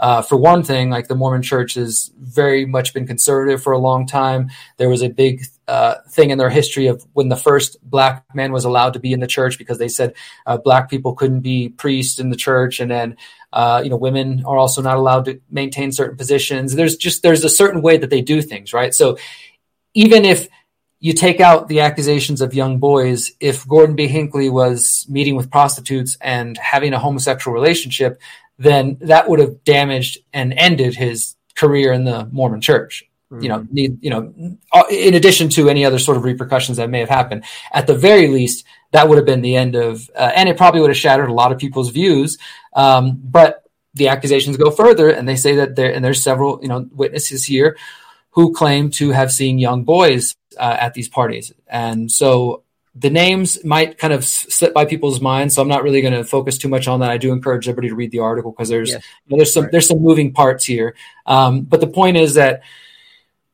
uh, 0.00 0.22
for 0.22 0.36
one 0.36 0.62
thing, 0.62 0.90
like 0.90 1.08
the 1.08 1.14
Mormon 1.14 1.42
Church 1.42 1.74
has 1.74 2.10
very 2.18 2.64
much 2.64 2.94
been 2.94 3.06
conservative 3.06 3.62
for 3.62 3.72
a 3.72 3.78
long 3.78 4.06
time. 4.06 4.50
There 4.76 4.88
was 4.88 5.02
a 5.02 5.08
big 5.08 5.44
uh, 5.68 5.96
thing 6.10 6.30
in 6.30 6.38
their 6.38 6.50
history 6.50 6.86
of 6.86 7.06
when 7.12 7.28
the 7.28 7.36
first 7.36 7.76
black 7.82 8.24
man 8.34 8.52
was 8.52 8.64
allowed 8.64 8.94
to 8.94 8.98
be 8.98 9.12
in 9.12 9.20
the 9.20 9.26
church 9.26 9.58
because 9.58 9.78
they 9.78 9.88
said 9.88 10.14
uh, 10.46 10.56
black 10.56 10.90
people 10.90 11.14
couldn't 11.14 11.40
be 11.40 11.68
priests 11.68 12.18
in 12.18 12.30
the 12.30 12.36
church, 12.36 12.80
and 12.80 12.90
then 12.90 13.16
uh, 13.52 13.80
you 13.84 13.90
know 13.90 13.96
women 13.96 14.42
are 14.44 14.56
also 14.56 14.82
not 14.82 14.96
allowed 14.96 15.26
to 15.26 15.40
maintain 15.50 15.92
certain 15.92 16.16
positions. 16.16 16.74
There's 16.74 16.96
just 16.96 17.22
there's 17.22 17.44
a 17.44 17.48
certain 17.48 17.82
way 17.82 17.96
that 17.96 18.10
they 18.10 18.22
do 18.22 18.42
things, 18.42 18.72
right? 18.72 18.94
So 18.94 19.18
even 19.94 20.24
if 20.24 20.48
you 21.02 21.12
take 21.12 21.40
out 21.40 21.66
the 21.66 21.80
accusations 21.80 22.40
of 22.40 22.54
young 22.54 22.78
boys, 22.78 23.32
if 23.40 23.66
Gordon 23.66 23.96
B. 23.96 24.06
Hinckley 24.06 24.48
was 24.48 25.04
meeting 25.08 25.34
with 25.34 25.50
prostitutes 25.50 26.16
and 26.20 26.56
having 26.56 26.92
a 26.92 26.98
homosexual 27.00 27.52
relationship, 27.52 28.20
then 28.56 28.98
that 29.00 29.28
would 29.28 29.40
have 29.40 29.64
damaged 29.64 30.18
and 30.32 30.52
ended 30.52 30.94
his 30.94 31.34
career 31.56 31.92
in 31.92 32.04
the 32.04 32.28
Mormon 32.30 32.60
church. 32.60 33.02
Mm-hmm. 33.32 33.42
You 33.42 33.48
know, 33.48 33.58
mm-hmm. 33.58 33.74
need, 33.74 34.04
you 34.04 34.10
know, 34.10 34.56
uh, 34.72 34.84
in 34.92 35.14
addition 35.14 35.48
to 35.50 35.68
any 35.68 35.84
other 35.84 35.98
sort 35.98 36.18
of 36.18 36.22
repercussions 36.22 36.76
that 36.76 36.88
may 36.88 37.00
have 37.00 37.08
happened, 37.08 37.42
at 37.72 37.88
the 37.88 37.96
very 37.96 38.28
least, 38.28 38.64
that 38.92 39.08
would 39.08 39.18
have 39.18 39.26
been 39.26 39.42
the 39.42 39.56
end 39.56 39.74
of, 39.74 40.08
uh, 40.14 40.30
and 40.36 40.48
it 40.48 40.56
probably 40.56 40.82
would 40.82 40.90
have 40.90 40.96
shattered 40.96 41.28
a 41.28 41.34
lot 41.34 41.50
of 41.50 41.58
people's 41.58 41.90
views. 41.90 42.38
Um, 42.74 43.20
but 43.24 43.64
the 43.94 44.06
accusations 44.06 44.56
go 44.56 44.70
further, 44.70 45.10
and 45.10 45.28
they 45.28 45.34
say 45.34 45.56
that 45.56 45.74
there, 45.74 45.92
and 45.92 46.04
there's 46.04 46.22
several, 46.22 46.60
you 46.62 46.68
know, 46.68 46.88
witnesses 46.92 47.44
here 47.44 47.76
who 48.30 48.54
claim 48.54 48.88
to 48.90 49.10
have 49.10 49.32
seen 49.32 49.58
young 49.58 49.82
boys 49.82 50.36
uh, 50.56 50.76
at 50.80 50.94
these 50.94 51.08
parties, 51.08 51.52
and 51.66 52.10
so 52.10 52.62
the 52.94 53.10
names 53.10 53.64
might 53.64 53.96
kind 53.96 54.12
of 54.12 54.24
slip 54.24 54.74
by 54.74 54.84
people's 54.84 55.20
minds, 55.20 55.54
so 55.54 55.62
I'm 55.62 55.68
not 55.68 55.82
really 55.82 56.02
going 56.02 56.12
to 56.12 56.24
focus 56.24 56.58
too 56.58 56.68
much 56.68 56.88
on 56.88 57.00
that. 57.00 57.10
I 57.10 57.16
do 57.16 57.32
encourage 57.32 57.66
everybody 57.66 57.88
to 57.88 57.94
read 57.94 58.10
the 58.10 58.18
article 58.18 58.52
because 58.52 58.68
there's 58.68 58.90
yes. 58.90 59.02
you 59.26 59.30
know, 59.30 59.36
there's 59.38 59.54
some 59.54 59.64
right. 59.64 59.72
there's 59.72 59.88
some 59.88 60.02
moving 60.02 60.32
parts 60.32 60.64
here. 60.64 60.94
Um, 61.26 61.62
but 61.62 61.80
the 61.80 61.86
point 61.86 62.18
is 62.18 62.34
that 62.34 62.62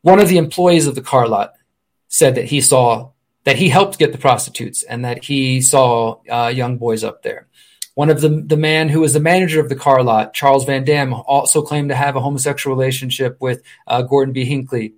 one 0.02 0.18
of 0.18 0.28
the 0.28 0.38
employees 0.38 0.86
of 0.86 0.94
the 0.96 1.02
car 1.02 1.28
lot 1.28 1.54
said 2.08 2.34
that 2.34 2.46
he 2.46 2.60
saw 2.60 3.10
that 3.44 3.56
he 3.56 3.68
helped 3.68 3.98
get 3.98 4.10
the 4.10 4.18
prostitutes 4.18 4.82
and 4.82 5.04
that 5.04 5.24
he 5.24 5.60
saw 5.60 6.20
uh, 6.28 6.48
young 6.48 6.76
boys 6.76 7.04
up 7.04 7.22
there. 7.22 7.46
One 7.94 8.10
of 8.10 8.20
the 8.20 8.28
the 8.28 8.56
man 8.56 8.88
who 8.88 9.00
was 9.00 9.12
the 9.12 9.20
manager 9.20 9.60
of 9.60 9.68
the 9.68 9.76
car 9.76 10.02
lot, 10.02 10.34
Charles 10.34 10.64
Van 10.64 10.82
Dam, 10.82 11.14
also 11.14 11.62
claimed 11.62 11.90
to 11.90 11.96
have 11.96 12.16
a 12.16 12.20
homosexual 12.20 12.76
relationship 12.76 13.36
with 13.40 13.62
uh, 13.86 14.02
Gordon 14.02 14.32
B. 14.32 14.44
Hinckley 14.44 14.94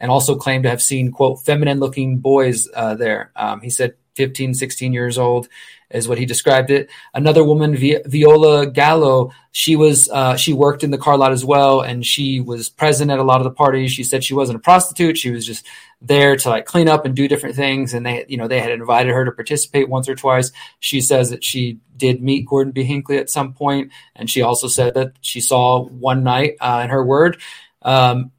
and 0.00 0.10
also 0.10 0.34
claimed 0.34 0.64
to 0.64 0.70
have 0.70 0.82
seen, 0.82 1.12
quote, 1.12 1.40
feminine 1.44 1.78
looking 1.78 2.18
boys 2.18 2.68
uh, 2.74 2.94
there. 2.94 3.30
Um, 3.36 3.60
he 3.60 3.70
said 3.70 3.94
15, 4.16 4.54
16 4.54 4.92
years 4.92 5.18
old 5.18 5.48
is 5.90 6.08
what 6.08 6.18
he 6.18 6.26
described 6.26 6.70
it. 6.70 6.88
Another 7.14 7.42
woman, 7.44 7.76
Viola 7.76 8.66
Gallo, 8.66 9.32
she 9.52 9.76
was, 9.76 10.08
uh, 10.08 10.36
she 10.36 10.52
worked 10.52 10.84
in 10.84 10.90
the 10.90 10.98
car 10.98 11.16
lot 11.16 11.32
as 11.32 11.44
well. 11.44 11.80
And 11.80 12.04
she 12.04 12.40
was 12.40 12.68
present 12.68 13.10
at 13.10 13.18
a 13.18 13.24
lot 13.24 13.40
of 13.40 13.44
the 13.44 13.50
parties. 13.50 13.92
She 13.92 14.04
said 14.04 14.22
she 14.22 14.34
wasn't 14.34 14.56
a 14.56 14.60
prostitute. 14.60 15.18
She 15.18 15.30
was 15.30 15.46
just 15.46 15.66
there 16.00 16.36
to 16.36 16.48
like 16.48 16.64
clean 16.64 16.88
up 16.88 17.04
and 17.04 17.14
do 17.14 17.28
different 17.28 17.56
things. 17.56 17.92
And 17.92 18.06
they, 18.06 18.24
you 18.28 18.36
know, 18.36 18.48
they 18.48 18.60
had 18.60 18.72
invited 18.72 19.12
her 19.12 19.24
to 19.24 19.32
participate 19.32 19.88
once 19.88 20.08
or 20.08 20.14
twice. 20.14 20.52
She 20.78 21.00
says 21.00 21.30
that 21.30 21.42
she 21.44 21.78
did 21.96 22.22
meet 22.22 22.46
Gordon 22.46 22.72
B. 22.72 22.84
Hinckley 22.84 23.18
at 23.18 23.30
some 23.30 23.52
point, 23.52 23.90
And 24.16 24.30
she 24.30 24.42
also 24.42 24.68
said 24.68 24.94
that 24.94 25.12
she 25.20 25.40
saw 25.40 25.84
one 25.84 26.24
night, 26.24 26.56
uh, 26.60 26.80
in 26.84 26.90
her 26.90 27.04
word, 27.04 27.40
um, 27.82 28.32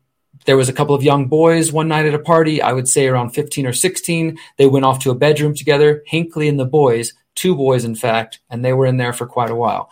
there 0.45 0.57
was 0.57 0.69
a 0.69 0.73
couple 0.73 0.95
of 0.95 1.03
young 1.03 1.27
boys 1.27 1.71
one 1.71 1.87
night 1.87 2.05
at 2.05 2.13
a 2.13 2.19
party, 2.19 2.61
I 2.61 2.73
would 2.73 2.87
say 2.87 3.07
around 3.07 3.31
15 3.31 3.67
or 3.67 3.73
16. 3.73 4.37
They 4.57 4.67
went 4.67 4.85
off 4.85 4.99
to 4.99 5.11
a 5.11 5.15
bedroom 5.15 5.55
together, 5.55 6.03
Hinckley 6.05 6.47
and 6.47 6.59
the 6.59 6.65
boys, 6.65 7.13
two 7.35 7.55
boys, 7.55 7.85
in 7.85 7.95
fact, 7.95 8.39
and 8.49 8.63
they 8.63 8.73
were 8.73 8.85
in 8.85 8.97
there 8.97 9.13
for 9.13 9.27
quite 9.27 9.51
a 9.51 9.55
while. 9.55 9.89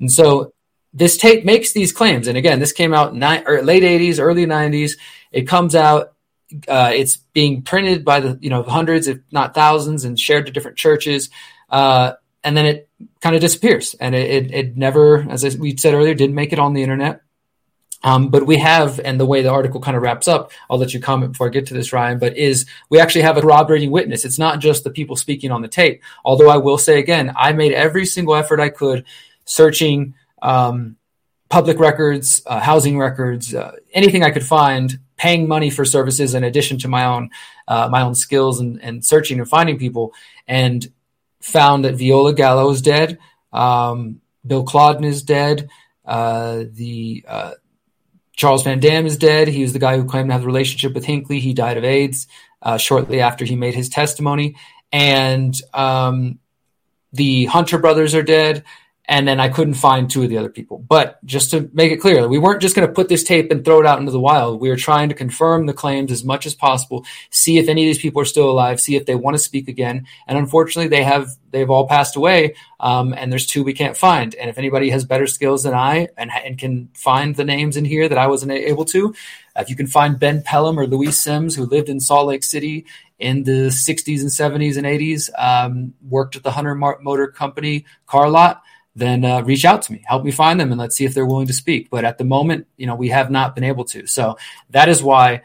And 0.00 0.10
so 0.10 0.52
this 0.92 1.16
tape 1.16 1.44
makes 1.44 1.72
these 1.72 1.92
claims. 1.92 2.26
And 2.28 2.36
again, 2.36 2.58
this 2.58 2.72
came 2.72 2.92
out 2.92 3.14
ni- 3.14 3.62
late 3.62 3.82
80s, 3.82 4.18
early 4.18 4.46
90s. 4.46 4.98
It 5.30 5.42
comes 5.48 5.74
out 5.74 6.12
uh, 6.68 6.90
it's 6.94 7.16
being 7.16 7.62
printed 7.62 8.04
by 8.04 8.20
the 8.20 8.38
you 8.40 8.50
know 8.50 8.62
hundreds, 8.62 9.08
if 9.08 9.18
not 9.30 9.54
thousands, 9.54 10.04
and 10.04 10.18
shared 10.18 10.46
to 10.46 10.52
different 10.52 10.76
churches. 10.76 11.30
Uh, 11.70 12.12
and 12.44 12.56
then 12.56 12.66
it 12.66 12.88
kind 13.20 13.34
of 13.34 13.40
disappears, 13.40 13.94
and 13.94 14.14
it, 14.14 14.30
it, 14.30 14.54
it 14.54 14.76
never, 14.76 15.20
as 15.30 15.56
we 15.56 15.76
said 15.76 15.94
earlier, 15.94 16.14
didn't 16.14 16.34
make 16.34 16.52
it 16.52 16.58
on 16.58 16.74
the 16.74 16.82
internet. 16.82 17.22
Um, 18.04 18.28
but 18.28 18.46
we 18.46 18.58
have, 18.58 19.00
and 19.00 19.18
the 19.18 19.26
way 19.26 19.42
the 19.42 19.50
article 19.50 19.80
kind 19.80 19.96
of 19.96 20.02
wraps 20.02 20.26
up, 20.26 20.50
I'll 20.68 20.78
let 20.78 20.92
you 20.92 21.00
comment 21.00 21.32
before 21.32 21.46
I 21.46 21.50
get 21.50 21.66
to 21.66 21.74
this, 21.74 21.92
Ryan, 21.92 22.18
but 22.18 22.36
is 22.36 22.66
we 22.90 22.98
actually 22.98 23.22
have 23.22 23.36
a 23.36 23.40
corroborating 23.40 23.90
witness. 23.90 24.24
It's 24.24 24.38
not 24.38 24.60
just 24.60 24.84
the 24.84 24.90
people 24.90 25.16
speaking 25.16 25.50
on 25.50 25.62
the 25.62 25.68
tape. 25.68 26.02
Although 26.24 26.50
I 26.50 26.56
will 26.56 26.78
say 26.78 26.98
again, 26.98 27.32
I 27.36 27.52
made 27.52 27.72
every 27.72 28.06
single 28.06 28.34
effort 28.34 28.60
I 28.60 28.70
could 28.70 29.04
searching 29.44 30.14
um, 30.40 30.96
public 31.48 31.78
records, 31.78 32.42
uh, 32.46 32.60
housing 32.60 32.98
records, 32.98 33.54
uh, 33.54 33.72
anything 33.92 34.24
I 34.24 34.30
could 34.30 34.44
find, 34.44 34.98
paying 35.16 35.46
money 35.46 35.70
for 35.70 35.84
services 35.84 36.34
in 36.34 36.42
addition 36.42 36.78
to 36.78 36.88
my 36.88 37.04
own 37.04 37.30
uh, 37.68 37.88
my 37.88 38.02
own 38.02 38.14
skills 38.14 38.58
and, 38.58 38.82
and 38.82 39.04
searching 39.04 39.38
and 39.38 39.48
finding 39.48 39.78
people, 39.78 40.12
and 40.48 40.90
found 41.40 41.84
that 41.84 41.94
Viola 41.94 42.34
Gallo 42.34 42.70
is 42.70 42.82
dead, 42.82 43.18
um, 43.52 44.20
Bill 44.44 44.64
Clodden 44.64 45.04
is 45.04 45.22
dead, 45.22 45.68
uh, 46.04 46.64
the 46.72 47.24
uh, 47.28 47.52
Charles 48.34 48.62
Van 48.62 48.80
Dam 48.80 49.06
is 49.06 49.16
dead. 49.16 49.48
He 49.48 49.62
was 49.62 49.72
the 49.72 49.78
guy 49.78 49.96
who 49.96 50.04
claimed 50.04 50.28
to 50.28 50.32
have 50.32 50.42
a 50.42 50.46
relationship 50.46 50.94
with 50.94 51.04
Hinckley. 51.04 51.40
He 51.40 51.54
died 51.54 51.76
of 51.76 51.84
AIDS 51.84 52.26
uh, 52.62 52.78
shortly 52.78 53.20
after 53.20 53.44
he 53.44 53.56
made 53.56 53.74
his 53.74 53.88
testimony. 53.88 54.56
And 54.90 55.54
um, 55.74 56.38
the 57.12 57.46
Hunter 57.46 57.78
brothers 57.78 58.14
are 58.14 58.22
dead 58.22 58.64
and 59.06 59.26
then 59.26 59.40
I 59.40 59.48
couldn't 59.48 59.74
find 59.74 60.08
two 60.08 60.22
of 60.22 60.28
the 60.28 60.38
other 60.38 60.48
people. 60.48 60.78
But 60.78 61.24
just 61.24 61.50
to 61.50 61.68
make 61.72 61.90
it 61.90 61.96
clear, 61.96 62.28
we 62.28 62.38
weren't 62.38 62.62
just 62.62 62.76
going 62.76 62.86
to 62.86 62.94
put 62.94 63.08
this 63.08 63.24
tape 63.24 63.50
and 63.50 63.64
throw 63.64 63.80
it 63.80 63.86
out 63.86 63.98
into 63.98 64.12
the 64.12 64.20
wild. 64.20 64.60
We 64.60 64.68
were 64.68 64.76
trying 64.76 65.08
to 65.08 65.14
confirm 65.14 65.66
the 65.66 65.72
claims 65.72 66.12
as 66.12 66.24
much 66.24 66.46
as 66.46 66.54
possible, 66.54 67.04
see 67.30 67.58
if 67.58 67.68
any 67.68 67.82
of 67.82 67.88
these 67.88 67.98
people 67.98 68.22
are 68.22 68.26
still 68.26 68.48
alive, 68.48 68.80
see 68.80 68.94
if 68.94 69.06
they 69.06 69.16
want 69.16 69.34
to 69.34 69.42
speak 69.42 69.66
again. 69.66 70.06
And 70.28 70.38
unfortunately, 70.38 70.88
they 70.88 71.02
have 71.02 71.30
they've 71.50 71.68
all 71.68 71.88
passed 71.88 72.14
away, 72.14 72.54
um, 72.78 73.12
and 73.12 73.32
there's 73.32 73.46
two 73.46 73.64
we 73.64 73.72
can't 73.74 73.96
find. 73.96 74.36
And 74.36 74.48
if 74.48 74.56
anybody 74.56 74.90
has 74.90 75.04
better 75.04 75.26
skills 75.26 75.64
than 75.64 75.74
I 75.74 76.08
and, 76.16 76.30
and 76.44 76.56
can 76.56 76.88
find 76.94 77.34
the 77.34 77.44
names 77.44 77.76
in 77.76 77.84
here 77.84 78.08
that 78.08 78.18
I 78.18 78.28
wasn't 78.28 78.52
able 78.52 78.84
to, 78.86 79.14
if 79.56 79.68
you 79.68 79.74
can 79.74 79.88
find 79.88 80.18
Ben 80.18 80.42
Pelham 80.42 80.78
or 80.78 80.86
Louis 80.86 81.12
Sims, 81.12 81.56
who 81.56 81.66
lived 81.66 81.88
in 81.88 81.98
Salt 81.98 82.28
Lake 82.28 82.44
City 82.44 82.86
in 83.18 83.42
the 83.42 83.68
60s 83.68 84.20
and 84.20 84.30
70s 84.30 84.76
and 84.76 84.86
80s, 84.86 85.28
um, 85.38 85.94
worked 86.08 86.36
at 86.36 86.44
the 86.44 86.52
Hunter 86.52 86.74
Motor 86.74 87.26
Company 87.28 87.84
car 88.06 88.30
lot 88.30 88.62
then 88.94 89.24
uh, 89.24 89.42
reach 89.42 89.64
out 89.64 89.82
to 89.82 89.92
me, 89.92 90.04
help 90.06 90.24
me 90.24 90.30
find 90.30 90.60
them, 90.60 90.70
and 90.70 90.78
let's 90.78 90.96
see 90.96 91.04
if 91.04 91.14
they're 91.14 91.26
willing 91.26 91.46
to 91.46 91.52
speak. 91.52 91.88
But 91.90 92.04
at 92.04 92.18
the 92.18 92.24
moment, 92.24 92.66
you 92.76 92.86
know, 92.86 92.94
we 92.94 93.08
have 93.08 93.30
not 93.30 93.54
been 93.54 93.64
able 93.64 93.84
to. 93.86 94.06
So 94.06 94.36
that 94.70 94.88
is 94.88 95.02
why, 95.02 95.42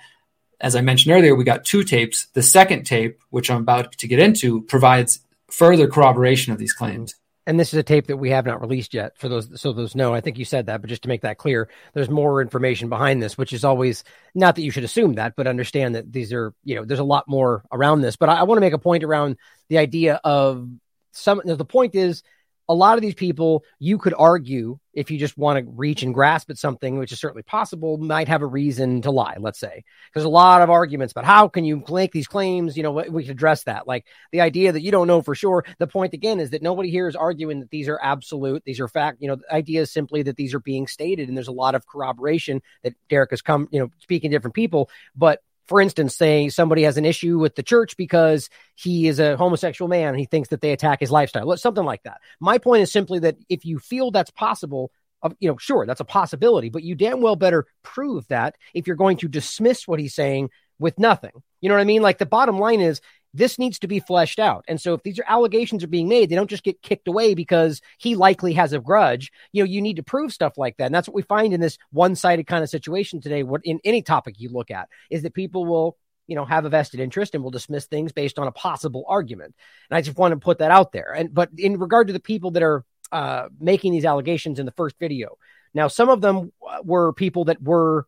as 0.59 0.75
I 0.75 0.81
mentioned 0.81 1.15
earlier, 1.15 1.35
we 1.35 1.43
got 1.43 1.65
two 1.65 1.83
tapes. 1.83 2.27
The 2.33 2.43
second 2.43 2.83
tape, 2.85 3.19
which 3.29 3.49
I'm 3.49 3.61
about 3.61 3.93
to 3.93 4.07
get 4.07 4.19
into, 4.19 4.63
provides 4.63 5.19
further 5.49 5.87
corroboration 5.87 6.51
of 6.51 6.59
these 6.59 6.73
claims. 6.73 7.15
And 7.45 7.57
this 7.57 7.73
is 7.73 7.79
a 7.79 7.83
tape 7.83 8.07
that 8.07 8.17
we 8.17 8.31
have 8.31 8.45
not 8.45 8.59
released 8.59 8.93
yet. 8.93 9.17
For 9.17 9.29
those, 9.29 9.61
so 9.61 9.71
those 9.71 9.95
know, 9.95 10.13
I 10.13 10.19
think 10.19 10.37
you 10.37 10.43
said 10.43 10.65
that, 10.65 10.81
but 10.81 10.89
just 10.89 11.03
to 11.03 11.07
make 11.07 11.21
that 11.21 11.37
clear, 11.37 11.69
there's 11.93 12.09
more 12.09 12.41
information 12.41 12.89
behind 12.89 13.23
this, 13.23 13.37
which 13.37 13.53
is 13.53 13.63
always 13.63 14.03
not 14.35 14.55
that 14.55 14.63
you 14.63 14.71
should 14.71 14.83
assume 14.83 15.13
that, 15.13 15.37
but 15.37 15.47
understand 15.47 15.95
that 15.95 16.11
these 16.11 16.33
are, 16.33 16.53
you 16.65 16.75
know, 16.75 16.83
there's 16.83 16.99
a 16.99 17.05
lot 17.05 17.29
more 17.29 17.63
around 17.71 18.01
this. 18.01 18.17
But 18.17 18.27
I, 18.27 18.39
I 18.39 18.43
want 18.43 18.57
to 18.57 18.61
make 18.61 18.73
a 18.73 18.77
point 18.77 19.05
around 19.05 19.37
the 19.69 19.77
idea 19.77 20.19
of 20.25 20.67
some. 21.13 21.41
The 21.45 21.63
point 21.63 21.95
is 21.95 22.21
a 22.69 22.73
lot 22.73 22.97
of 22.97 23.01
these 23.01 23.15
people, 23.15 23.63
you 23.79 23.97
could 23.97 24.13
argue, 24.17 24.79
if 24.93 25.11
you 25.11 25.17
just 25.17 25.37
want 25.37 25.59
to 25.59 25.71
reach 25.75 26.03
and 26.03 26.13
grasp 26.13 26.49
at 26.49 26.57
something, 26.57 26.97
which 26.97 27.11
is 27.11 27.19
certainly 27.19 27.43
possible, 27.43 27.97
might 27.97 28.27
have 28.27 28.41
a 28.41 28.47
reason 28.47 29.01
to 29.03 29.11
lie, 29.11 29.35
let's 29.39 29.59
say. 29.59 29.83
There's 30.13 30.25
a 30.25 30.29
lot 30.29 30.61
of 30.61 30.69
arguments 30.69 31.13
but 31.13 31.25
how 31.25 31.47
can 31.47 31.65
you 31.65 31.83
make 31.89 32.11
these 32.11 32.27
claims? 32.27 32.75
You 32.75 32.83
know, 32.83 32.91
we 32.91 33.23
could 33.23 33.31
address 33.31 33.63
that. 33.63 33.87
Like 33.87 34.05
the 34.31 34.41
idea 34.41 34.71
that 34.71 34.81
you 34.81 34.91
don't 34.91 35.07
know 35.07 35.21
for 35.21 35.35
sure. 35.35 35.65
The 35.79 35.87
point 35.87 36.13
again 36.13 36.39
is 36.39 36.49
that 36.51 36.61
nobody 36.61 36.89
here 36.89 37.07
is 37.07 37.15
arguing 37.15 37.59
that 37.61 37.69
these 37.69 37.87
are 37.87 37.99
absolute, 38.01 38.63
these 38.65 38.79
are 38.79 38.87
fact. 38.87 39.17
You 39.21 39.29
know, 39.29 39.35
the 39.37 39.53
idea 39.53 39.81
is 39.81 39.91
simply 39.91 40.23
that 40.23 40.35
these 40.35 40.53
are 40.53 40.59
being 40.59 40.87
stated, 40.87 41.27
and 41.27 41.37
there's 41.37 41.47
a 41.47 41.51
lot 41.51 41.75
of 41.75 41.87
corroboration 41.87 42.61
that 42.83 42.95
Derrick 43.09 43.31
has 43.31 43.41
come, 43.41 43.67
you 43.71 43.79
know, 43.79 43.89
speaking 43.99 44.31
to 44.31 44.37
different 44.37 44.55
people. 44.55 44.89
But 45.15 45.41
for 45.67 45.81
instance, 45.81 46.15
say 46.15 46.49
somebody 46.49 46.83
has 46.83 46.97
an 46.97 47.05
issue 47.05 47.37
with 47.37 47.55
the 47.55 47.63
church 47.63 47.97
because 47.97 48.49
he 48.75 49.07
is 49.07 49.19
a 49.19 49.37
homosexual 49.37 49.89
man 49.89 50.09
and 50.09 50.19
he 50.19 50.25
thinks 50.25 50.49
that 50.49 50.61
they 50.61 50.71
attack 50.71 50.99
his 50.99 51.11
lifestyle, 51.11 51.55
something 51.57 51.83
like 51.83 52.03
that. 52.03 52.21
My 52.39 52.57
point 52.57 52.83
is 52.83 52.91
simply 52.91 53.19
that 53.19 53.37
if 53.49 53.65
you 53.65 53.79
feel 53.79 54.11
that's 54.11 54.31
possible, 54.31 54.91
of 55.21 55.35
you 55.39 55.49
know, 55.49 55.57
sure, 55.57 55.85
that's 55.85 55.99
a 55.99 56.05
possibility, 56.05 56.69
but 56.69 56.83
you 56.83 56.95
damn 56.95 57.21
well 57.21 57.35
better 57.35 57.65
prove 57.83 58.27
that 58.27 58.55
if 58.73 58.87
you're 58.87 58.95
going 58.95 59.17
to 59.17 59.27
dismiss 59.27 59.87
what 59.87 59.99
he's 59.99 60.15
saying 60.15 60.49
with 60.79 60.97
nothing. 60.99 61.31
You 61.59 61.69
know 61.69 61.75
what 61.75 61.81
I 61.81 61.85
mean? 61.85 62.01
Like 62.01 62.19
the 62.19 62.25
bottom 62.25 62.59
line 62.59 62.81
is 62.81 63.01
this 63.33 63.59
needs 63.59 63.79
to 63.79 63.87
be 63.87 63.99
fleshed 63.99 64.39
out. 64.39 64.65
And 64.67 64.79
so 64.79 64.93
if 64.93 65.03
these 65.03 65.19
are 65.19 65.25
allegations 65.27 65.83
are 65.83 65.87
being 65.87 66.07
made, 66.07 66.29
they 66.29 66.35
don't 66.35 66.49
just 66.49 66.63
get 66.63 66.81
kicked 66.81 67.07
away 67.07 67.35
because 67.35 67.81
he 67.97 68.15
likely 68.15 68.53
has 68.53 68.73
a 68.73 68.79
grudge. 68.79 69.31
You 69.51 69.63
know, 69.63 69.69
you 69.69 69.81
need 69.81 69.97
to 69.97 70.03
prove 70.03 70.33
stuff 70.33 70.57
like 70.57 70.77
that. 70.77 70.85
And 70.85 70.95
that's 70.95 71.07
what 71.07 71.15
we 71.15 71.21
find 71.21 71.53
in 71.53 71.59
this 71.59 71.77
one-sided 71.91 72.47
kind 72.47 72.63
of 72.63 72.69
situation 72.69 73.21
today. 73.21 73.43
What 73.43 73.61
in 73.63 73.79
any 73.83 74.01
topic 74.01 74.35
you 74.39 74.49
look 74.49 74.71
at 74.71 74.89
is 75.09 75.23
that 75.23 75.33
people 75.33 75.65
will, 75.65 75.97
you 76.25 76.35
know, 76.35 76.45
have 76.45 76.65
a 76.65 76.69
vested 76.69 76.99
interest 76.99 77.35
and 77.35 77.43
will 77.43 77.51
dismiss 77.51 77.85
things 77.85 78.11
based 78.11 78.39
on 78.39 78.47
a 78.47 78.51
possible 78.51 79.05
argument. 79.07 79.55
And 79.89 79.97
I 79.97 80.01
just 80.01 80.17
want 80.17 80.31
to 80.31 80.39
put 80.39 80.59
that 80.59 80.71
out 80.71 80.91
there. 80.91 81.13
And 81.13 81.33
but 81.33 81.49
in 81.57 81.77
regard 81.79 82.07
to 82.07 82.13
the 82.13 82.19
people 82.19 82.51
that 82.51 82.63
are 82.63 82.83
uh, 83.11 83.49
making 83.59 83.91
these 83.91 84.05
allegations 84.05 84.59
in 84.59 84.65
the 84.65 84.71
first 84.71 84.97
video, 84.99 85.37
now 85.73 85.89
some 85.89 86.09
of 86.09 86.21
them 86.21 86.51
were 86.83 87.13
people 87.13 87.45
that 87.45 87.61
were 87.61 88.07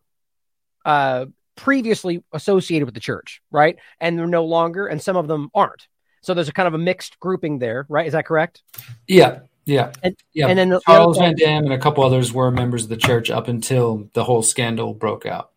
uh, 0.84 1.26
previously 1.60 2.24
associated 2.32 2.86
with 2.86 2.94
the 2.94 3.00
church, 3.00 3.42
right? 3.50 3.76
And 4.00 4.18
they're 4.18 4.26
no 4.26 4.46
longer, 4.46 4.86
and 4.86 5.00
some 5.00 5.16
of 5.16 5.28
them 5.28 5.50
aren't. 5.54 5.86
So 6.22 6.32
there's 6.32 6.48
a 6.48 6.52
kind 6.52 6.66
of 6.66 6.72
a 6.74 6.78
mixed 6.78 7.20
grouping 7.20 7.58
there, 7.58 7.86
right? 7.88 8.06
Is 8.06 8.14
that 8.14 8.24
correct? 8.24 8.62
Yeah, 9.06 9.40
yeah, 9.66 9.92
and, 10.02 10.16
yeah. 10.32 10.48
And 10.48 10.58
then 10.58 10.70
the, 10.70 10.80
Charles 10.80 11.18
Van 11.18 11.34
Dam 11.36 11.64
and 11.64 11.72
a 11.72 11.78
couple 11.78 12.02
others 12.02 12.32
were 12.32 12.50
members 12.50 12.84
of 12.84 12.88
the 12.88 12.96
church 12.96 13.30
up 13.30 13.46
until 13.46 14.08
the 14.14 14.24
whole 14.24 14.42
scandal 14.42 14.94
broke 14.94 15.26
out. 15.26 15.50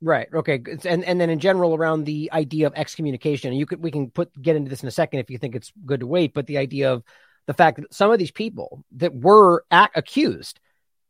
Right. 0.00 0.28
Okay. 0.32 0.62
And 0.84 1.04
and 1.04 1.20
then 1.20 1.28
in 1.28 1.40
general 1.40 1.74
around 1.74 2.04
the 2.04 2.30
idea 2.32 2.66
of 2.66 2.72
excommunication, 2.74 3.52
you 3.52 3.66
could 3.66 3.82
we 3.82 3.90
can 3.90 4.08
put 4.08 4.30
get 4.40 4.56
into 4.56 4.70
this 4.70 4.82
in 4.82 4.88
a 4.88 4.92
second 4.92 5.18
if 5.18 5.30
you 5.30 5.36
think 5.36 5.54
it's 5.54 5.72
good 5.84 6.00
to 6.00 6.06
wait. 6.06 6.32
But 6.32 6.46
the 6.46 6.56
idea 6.56 6.92
of 6.92 7.02
the 7.46 7.54
fact 7.54 7.80
that 7.80 7.92
some 7.92 8.10
of 8.10 8.18
these 8.18 8.30
people 8.30 8.82
that 8.92 9.14
were 9.14 9.64
at, 9.70 9.90
accused 9.94 10.58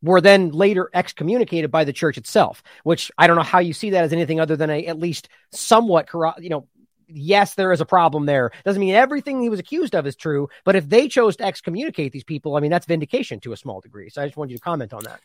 were 0.02 0.20
then 0.20 0.50
later 0.50 0.90
excommunicated 0.94 1.70
by 1.70 1.84
the 1.84 1.92
church 1.92 2.16
itself, 2.18 2.62
which 2.84 3.10
I 3.18 3.26
don't 3.26 3.36
know 3.36 3.42
how 3.42 3.58
you 3.58 3.72
see 3.72 3.90
that 3.90 4.04
as 4.04 4.12
anything 4.12 4.40
other 4.40 4.56
than 4.56 4.70
a 4.70 4.86
at 4.86 4.98
least 4.98 5.28
somewhat 5.50 6.06
corrupt, 6.06 6.40
you 6.40 6.48
know, 6.48 6.66
yes, 7.08 7.54
there 7.54 7.72
is 7.72 7.80
a 7.80 7.86
problem 7.86 8.26
there. 8.26 8.52
Doesn't 8.64 8.80
mean 8.80 8.94
everything 8.94 9.42
he 9.42 9.48
was 9.48 9.60
accused 9.60 9.94
of 9.94 10.06
is 10.06 10.16
true, 10.16 10.48
but 10.64 10.76
if 10.76 10.88
they 10.88 11.08
chose 11.08 11.36
to 11.36 11.44
excommunicate 11.44 12.12
these 12.12 12.24
people, 12.24 12.56
I 12.56 12.60
mean, 12.60 12.70
that's 12.70 12.86
vindication 12.86 13.40
to 13.40 13.52
a 13.52 13.56
small 13.56 13.80
degree. 13.80 14.10
So 14.10 14.22
I 14.22 14.26
just 14.26 14.36
wanted 14.36 14.52
you 14.52 14.58
to 14.58 14.62
comment 14.62 14.92
on 14.92 15.04
that. 15.04 15.20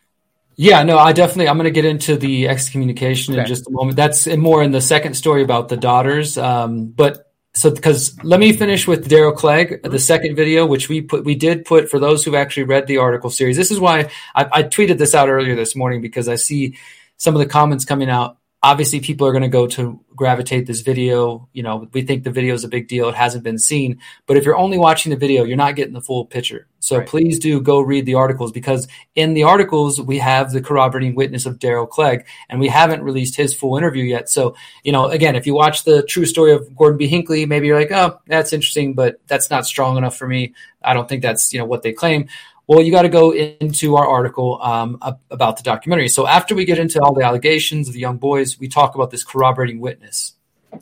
Yeah, 0.58 0.82
no, 0.84 0.98
I 0.98 1.12
definitely, 1.12 1.48
I'm 1.48 1.58
going 1.58 1.64
to 1.64 1.70
get 1.70 1.84
into 1.84 2.16
the 2.16 2.48
excommunication 2.48 3.34
okay. 3.34 3.42
in 3.42 3.46
just 3.46 3.66
a 3.66 3.70
moment. 3.70 3.96
That's 3.96 4.26
more 4.26 4.62
in 4.62 4.72
the 4.72 4.80
second 4.80 5.14
story 5.14 5.42
about 5.42 5.68
the 5.68 5.76
daughters. 5.76 6.38
Um, 6.38 6.86
but 6.86 7.25
so 7.56 7.70
because 7.70 8.22
let 8.22 8.38
me 8.38 8.52
finish 8.52 8.86
with 8.86 9.08
Daryl 9.08 9.34
Clegg, 9.34 9.82
the 9.82 9.88
mm-hmm. 9.88 9.96
second 9.96 10.36
video, 10.36 10.66
which 10.66 10.90
we 10.90 11.00
put 11.00 11.24
we 11.24 11.34
did 11.34 11.64
put 11.64 11.88
for 11.90 11.98
those 11.98 12.22
who've 12.22 12.34
actually 12.34 12.64
read 12.64 12.86
the 12.86 12.98
article 12.98 13.30
series. 13.30 13.56
This 13.56 13.70
is 13.70 13.80
why 13.80 14.10
I, 14.34 14.46
I 14.52 14.62
tweeted 14.62 14.98
this 14.98 15.14
out 15.14 15.30
earlier 15.30 15.56
this 15.56 15.74
morning 15.74 16.02
because 16.02 16.28
I 16.28 16.34
see 16.34 16.76
some 17.16 17.34
of 17.34 17.38
the 17.38 17.46
comments 17.46 17.86
coming 17.86 18.10
out 18.10 18.36
obviously 18.62 19.00
people 19.00 19.26
are 19.26 19.32
going 19.32 19.42
to 19.42 19.48
go 19.48 19.66
to 19.66 20.00
gravitate 20.14 20.66
this 20.66 20.80
video 20.80 21.46
you 21.52 21.62
know 21.62 21.86
we 21.92 22.02
think 22.02 22.24
the 22.24 22.30
video 22.30 22.54
is 22.54 22.64
a 22.64 22.68
big 22.68 22.88
deal 22.88 23.08
it 23.08 23.14
hasn't 23.14 23.44
been 23.44 23.58
seen 23.58 24.00
but 24.26 24.36
if 24.36 24.44
you're 24.44 24.56
only 24.56 24.78
watching 24.78 25.10
the 25.10 25.16
video 25.16 25.44
you're 25.44 25.56
not 25.56 25.76
getting 25.76 25.94
the 25.94 26.00
full 26.00 26.24
picture. 26.24 26.66
So 26.78 26.98
right. 26.98 27.06
please 27.06 27.38
do 27.38 27.60
go 27.60 27.80
read 27.80 28.06
the 28.06 28.14
articles 28.14 28.52
because 28.52 28.86
in 29.14 29.34
the 29.34 29.42
articles 29.42 30.00
we 30.00 30.18
have 30.18 30.52
the 30.52 30.60
corroborating 30.60 31.14
witness 31.14 31.44
of 31.44 31.58
daryl 31.58 31.88
clegg 31.88 32.26
and 32.48 32.60
we 32.60 32.68
haven't 32.68 33.02
released 33.02 33.36
his 33.36 33.52
full 33.52 33.76
interview 33.76 34.04
yet. 34.04 34.28
So 34.30 34.56
you 34.84 34.92
know 34.92 35.06
again 35.06 35.36
if 35.36 35.46
you 35.46 35.54
watch 35.54 35.84
the 35.84 36.02
true 36.02 36.24
story 36.24 36.52
of 36.52 36.74
gordon 36.74 36.96
b. 36.96 37.06
Hinckley 37.06 37.44
maybe 37.44 37.66
you're 37.66 37.78
like 37.78 37.92
oh 37.92 38.18
that's 38.26 38.52
interesting 38.52 38.94
but 38.94 39.20
that's 39.26 39.50
not 39.50 39.66
strong 39.66 39.98
enough 39.98 40.16
for 40.16 40.26
me. 40.26 40.54
I 40.82 40.94
don't 40.94 41.08
think 41.08 41.22
that's 41.22 41.52
you 41.52 41.58
know 41.58 41.66
what 41.66 41.82
they 41.82 41.92
claim 41.92 42.28
well, 42.66 42.82
you 42.82 42.90
got 42.90 43.02
to 43.02 43.08
go 43.08 43.32
into 43.32 43.96
our 43.96 44.06
article 44.06 44.60
um, 44.62 44.98
about 45.30 45.56
the 45.56 45.62
documentary. 45.62 46.08
So 46.08 46.26
after 46.26 46.54
we 46.54 46.64
get 46.64 46.78
into 46.78 47.00
all 47.00 47.14
the 47.14 47.24
allegations 47.24 47.88
of 47.88 47.94
the 47.94 48.00
young 48.00 48.18
boys, 48.18 48.58
we 48.58 48.68
talk 48.68 48.94
about 48.94 49.10
this 49.10 49.24
corroborating 49.24 49.80
witness. 49.80 50.32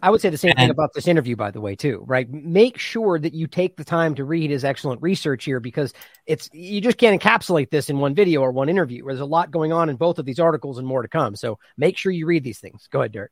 I 0.03 0.11
would 0.11 0.21
say 0.21 0.31
the 0.31 0.39
same 0.39 0.51
and, 0.53 0.59
thing 0.59 0.71
about 0.71 0.93
this 0.95 1.07
interview, 1.07 1.37
by 1.37 1.51
the 1.51 1.61
way, 1.61 1.77
too. 1.77 2.03
Right? 2.07 2.29
Make 2.29 2.79
sure 2.79 3.19
that 3.19 3.35
you 3.35 3.47
take 3.47 3.77
the 3.77 3.85
time 3.85 4.15
to 4.17 4.25
read 4.25 4.51
his 4.51 4.65
excellent 4.65 5.03
research 5.03 5.45
here, 5.45 5.61
because 5.61 5.93
it's 6.27 6.49
you 6.53 6.81
just 6.81 6.99
can't 6.99 7.21
encapsulate 7.21 7.71
this 7.71 7.91
in 7.91 7.99
one 7.99 8.15
video 8.15 8.41
or 8.41 8.51
one 8.51 8.69
interview. 8.69 9.05
There's 9.07 9.21
a 9.21 9.25
lot 9.25 9.51
going 9.51 9.73
on 9.73 9.91
in 9.91 9.97
both 9.97 10.19
of 10.19 10.25
these 10.25 10.41
articles 10.41 10.79
and 10.79 10.87
more 10.87 11.03
to 11.03 11.09
come. 11.09 11.37
So 11.37 11.59
make 11.77 11.97
sure 11.97 12.11
you 12.11 12.27
read 12.27 12.43
these 12.43 12.59
things. 12.59 12.89
Go 12.91 13.01
ahead, 13.01 13.13
Derrick. 13.13 13.31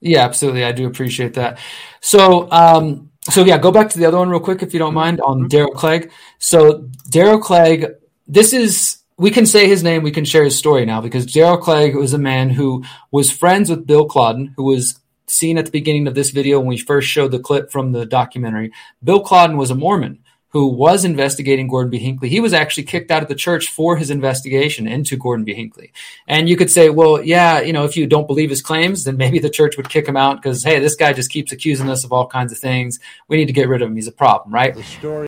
Yeah, 0.00 0.24
absolutely. 0.24 0.64
I 0.64 0.72
do 0.72 0.86
appreciate 0.86 1.34
that. 1.34 1.58
So, 2.00 2.50
um, 2.52 3.10
so 3.30 3.44
yeah, 3.44 3.58
go 3.58 3.72
back 3.72 3.90
to 3.90 3.98
the 3.98 4.06
other 4.06 4.18
one 4.18 4.28
real 4.28 4.40
quick 4.40 4.62
if 4.62 4.72
you 4.72 4.78
don't 4.78 4.94
mind 4.94 5.20
on 5.20 5.38
mm-hmm. 5.38 5.48
Darrell 5.48 5.72
Clegg. 5.72 6.10
So 6.38 6.88
Daryl 7.10 7.40
Clegg, 7.40 7.86
this 8.26 8.52
is 8.52 8.98
we 9.18 9.30
can 9.30 9.46
say 9.46 9.66
his 9.66 9.82
name, 9.82 10.02
we 10.02 10.10
can 10.10 10.24
share 10.24 10.44
his 10.44 10.58
story 10.58 10.84
now 10.84 11.00
because 11.00 11.26
Daryl 11.26 11.60
Clegg 11.60 11.96
was 11.96 12.12
a 12.12 12.18
man 12.18 12.50
who 12.50 12.84
was 13.10 13.30
friends 13.30 13.70
with 13.70 13.86
Bill 13.86 14.06
Clodden, 14.06 14.52
who 14.56 14.64
was 14.64 15.00
seen 15.26 15.58
at 15.58 15.64
the 15.64 15.70
beginning 15.70 16.06
of 16.06 16.14
this 16.14 16.30
video 16.30 16.58
when 16.58 16.68
we 16.68 16.78
first 16.78 17.08
showed 17.08 17.32
the 17.32 17.38
clip 17.38 17.70
from 17.70 17.92
the 17.92 18.06
documentary, 18.06 18.72
Bill 19.02 19.22
Clodden 19.22 19.56
was 19.56 19.70
a 19.70 19.74
Mormon 19.74 20.22
who 20.56 20.68
was 20.68 21.04
investigating 21.04 21.68
Gordon 21.68 21.90
B. 21.90 21.98
Hinckley. 21.98 22.30
He 22.30 22.40
was 22.40 22.54
actually 22.54 22.84
kicked 22.84 23.10
out 23.10 23.22
of 23.22 23.28
the 23.28 23.34
church 23.34 23.68
for 23.68 23.94
his 23.94 24.08
investigation 24.08 24.86
into 24.86 25.14
Gordon 25.14 25.44
B. 25.44 25.52
Hinckley. 25.52 25.92
And 26.26 26.48
you 26.48 26.56
could 26.56 26.70
say, 26.70 26.88
well, 26.88 27.22
yeah, 27.22 27.60
you 27.60 27.74
know, 27.74 27.84
if 27.84 27.94
you 27.94 28.06
don't 28.06 28.26
believe 28.26 28.48
his 28.48 28.62
claims, 28.62 29.04
then 29.04 29.18
maybe 29.18 29.38
the 29.38 29.50
church 29.50 29.76
would 29.76 29.90
kick 29.90 30.08
him 30.08 30.16
out 30.16 30.36
because, 30.36 30.64
hey, 30.64 30.78
this 30.78 30.96
guy 30.96 31.12
just 31.12 31.30
keeps 31.30 31.52
accusing 31.52 31.90
us 31.90 32.04
of 32.04 32.12
all 32.14 32.26
kinds 32.26 32.52
of 32.52 32.58
things. 32.58 33.00
We 33.28 33.36
need 33.36 33.48
to 33.48 33.52
get 33.52 33.68
rid 33.68 33.82
of 33.82 33.90
him. 33.90 33.96
He's 33.96 34.06
a 34.06 34.12
problem, 34.12 34.54
right? 34.54 34.74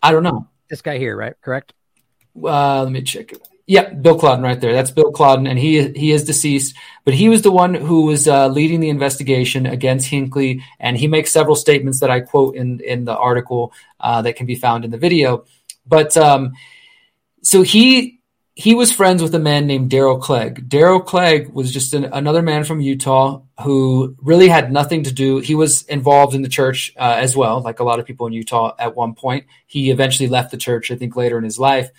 I 0.03 0.13
don't 0.13 0.23
know. 0.23 0.49
This 0.71 0.81
guy 0.81 0.97
here, 0.97 1.15
right? 1.15 1.35
Correct. 1.43 1.75
Uh, 2.43 2.85
let 2.85 2.91
me 2.91 3.03
check 3.03 3.33
it. 3.33 3.47
Yeah, 3.69 3.93
Bill 3.93 4.19
Clodden 4.19 4.43
right 4.43 4.59
there. 4.59 4.73
That's 4.73 4.91
Bill 4.91 5.13
Clodden, 5.13 5.47
and 5.47 5.59
he 5.59 5.89
he 5.93 6.11
is 6.11 6.25
deceased, 6.25 6.75
but 7.05 7.13
he 7.13 7.29
was 7.29 7.43
the 7.43 7.53
one 7.53 7.75
who 7.75 8.07
was 8.07 8.27
uh, 8.27 8.49
leading 8.49 8.81
the 8.81 8.89
investigation 8.89 9.67
against 9.67 10.07
Hinckley, 10.09 10.65
and 10.81 10.97
he 10.97 11.07
makes 11.07 11.31
several 11.31 11.55
statements 11.55 12.01
that 12.01 12.11
I 12.11 12.21
quote 12.21 12.57
in 12.57 12.81
in 12.81 13.05
the 13.05 13.15
article 13.15 13.75
uh, 14.01 14.23
that 14.23 14.37
can 14.37 14.47
be 14.47 14.55
found 14.55 14.87
in 14.87 14.91
the 14.91 14.97
video. 14.97 15.45
But 15.87 16.17
um, 16.17 16.55
so 17.43 17.61
he 17.61 18.21
he 18.55 18.75
was 18.75 18.91
friends 18.91 19.23
with 19.23 19.35
a 19.35 19.39
man 19.39 19.67
named 19.67 19.91
Daryl 19.91 20.19
Clegg. 20.19 20.67
Daryl 20.71 21.05
Clegg 21.05 21.51
was 21.51 21.71
just 21.71 21.93
an, 21.93 22.05
another 22.05 22.41
man 22.41 22.65
from 22.65 22.81
Utah 22.81 23.43
who 23.63 24.17
really 24.23 24.49
had 24.49 24.73
nothing 24.73 25.03
to 25.03 25.13
do. 25.13 25.41
He 25.41 25.55
was 25.55 25.83
involved 25.83 26.35
in 26.35 26.41
the 26.41 26.49
church 26.49 26.95
uh, 26.97 27.17
as 27.19 27.37
well, 27.37 27.61
like 27.61 27.81
a 27.81 27.85
lot 27.85 28.01
of 28.01 28.07
people 28.07 28.27
in 28.29 28.33
Utah 28.33 28.75
at 28.79 28.97
one 28.97 29.15
point. 29.15 29.45
He 29.67 29.91
eventually 29.91 30.31
left 30.31 30.53
the 30.53 30.57
church, 30.57 30.91
I 30.91 30.97
think, 30.97 31.17
later 31.17 31.37
in 31.37 31.45
his 31.45 31.59
life, 31.59 31.91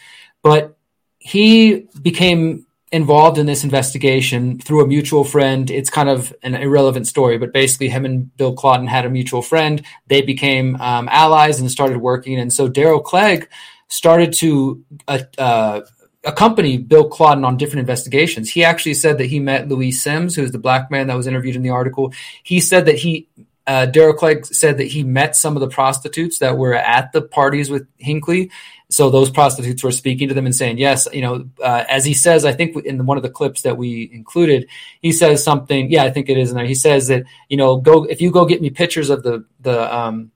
but 0.41 0.75
he 1.19 1.87
became 2.01 2.65
involved 2.91 3.37
in 3.37 3.45
this 3.45 3.63
investigation 3.63 4.59
through 4.59 4.83
a 4.83 4.87
mutual 4.87 5.23
friend. 5.23 5.69
It's 5.69 5.89
kind 5.89 6.09
of 6.09 6.33
an 6.41 6.55
irrelevant 6.55 7.07
story, 7.07 7.37
but 7.37 7.53
basically, 7.53 7.89
him 7.89 8.05
and 8.05 8.35
Bill 8.37 8.55
Clodden 8.55 8.87
had 8.87 9.05
a 9.05 9.09
mutual 9.09 9.41
friend. 9.41 9.83
They 10.07 10.21
became 10.21 10.75
um, 10.81 11.07
allies 11.09 11.59
and 11.59 11.69
started 11.69 11.97
working. 11.97 12.39
And 12.39 12.51
so 12.51 12.69
Daryl 12.69 13.03
Clegg 13.03 13.47
started 13.89 14.33
to 14.33 14.83
uh, 15.07 15.19
uh, 15.37 15.81
accompany 16.23 16.77
Bill 16.77 17.09
Clodden 17.09 17.45
on 17.45 17.57
different 17.57 17.81
investigations. 17.81 18.49
He 18.49 18.63
actually 18.63 18.95
said 18.95 19.17
that 19.19 19.25
he 19.25 19.39
met 19.39 19.67
Louis 19.67 19.91
Sims, 19.91 20.35
who 20.35 20.43
is 20.43 20.51
the 20.51 20.59
black 20.59 20.89
man 20.89 21.07
that 21.07 21.17
was 21.17 21.27
interviewed 21.27 21.55
in 21.55 21.63
the 21.63 21.69
article. 21.69 22.13
He 22.43 22.59
said 22.59 22.85
that 22.87 22.97
he 22.97 23.27
uh, 23.67 23.85
Darrell 23.85 24.15
Clegg 24.15 24.47
said 24.47 24.79
that 24.79 24.87
he 24.87 25.03
met 25.03 25.35
some 25.35 25.55
of 25.55 25.59
the 25.59 25.67
prostitutes 25.67 26.39
that 26.39 26.57
were 26.57 26.73
at 26.73 27.11
the 27.11 27.21
parties 27.21 27.69
with 27.69 27.87
Hinckley. 27.97 28.49
So 28.91 29.11
those 29.11 29.29
prostitutes 29.29 29.83
were 29.83 29.91
speaking 29.91 30.29
to 30.29 30.33
them 30.33 30.47
and 30.47 30.55
saying, 30.55 30.79
yes, 30.79 31.07
you 31.13 31.21
know, 31.21 31.47
uh, 31.63 31.83
as 31.87 32.05
he 32.05 32.15
says, 32.15 32.43
I 32.43 32.53
think 32.53 32.75
in 32.85 33.05
one 33.05 33.17
of 33.17 33.23
the 33.23 33.29
clips 33.29 33.61
that 33.61 33.77
we 33.77 34.09
included, 34.11 34.67
he 34.99 35.11
says 35.11 35.43
something. 35.43 35.91
Yeah, 35.91 36.03
I 36.03 36.09
think 36.09 36.27
it 36.27 36.39
is 36.39 36.49
in 36.49 36.55
there. 36.55 36.65
He 36.65 36.73
says 36.73 37.07
that, 37.09 37.25
you 37.49 37.57
know, 37.57 37.77
go, 37.77 38.05
if 38.05 38.19
you 38.19 38.31
go 38.31 38.45
get 38.45 38.63
me 38.63 38.71
pictures 38.71 39.11
of 39.11 39.21
the, 39.21 39.45
the, 39.59 39.95
um, 39.95 40.31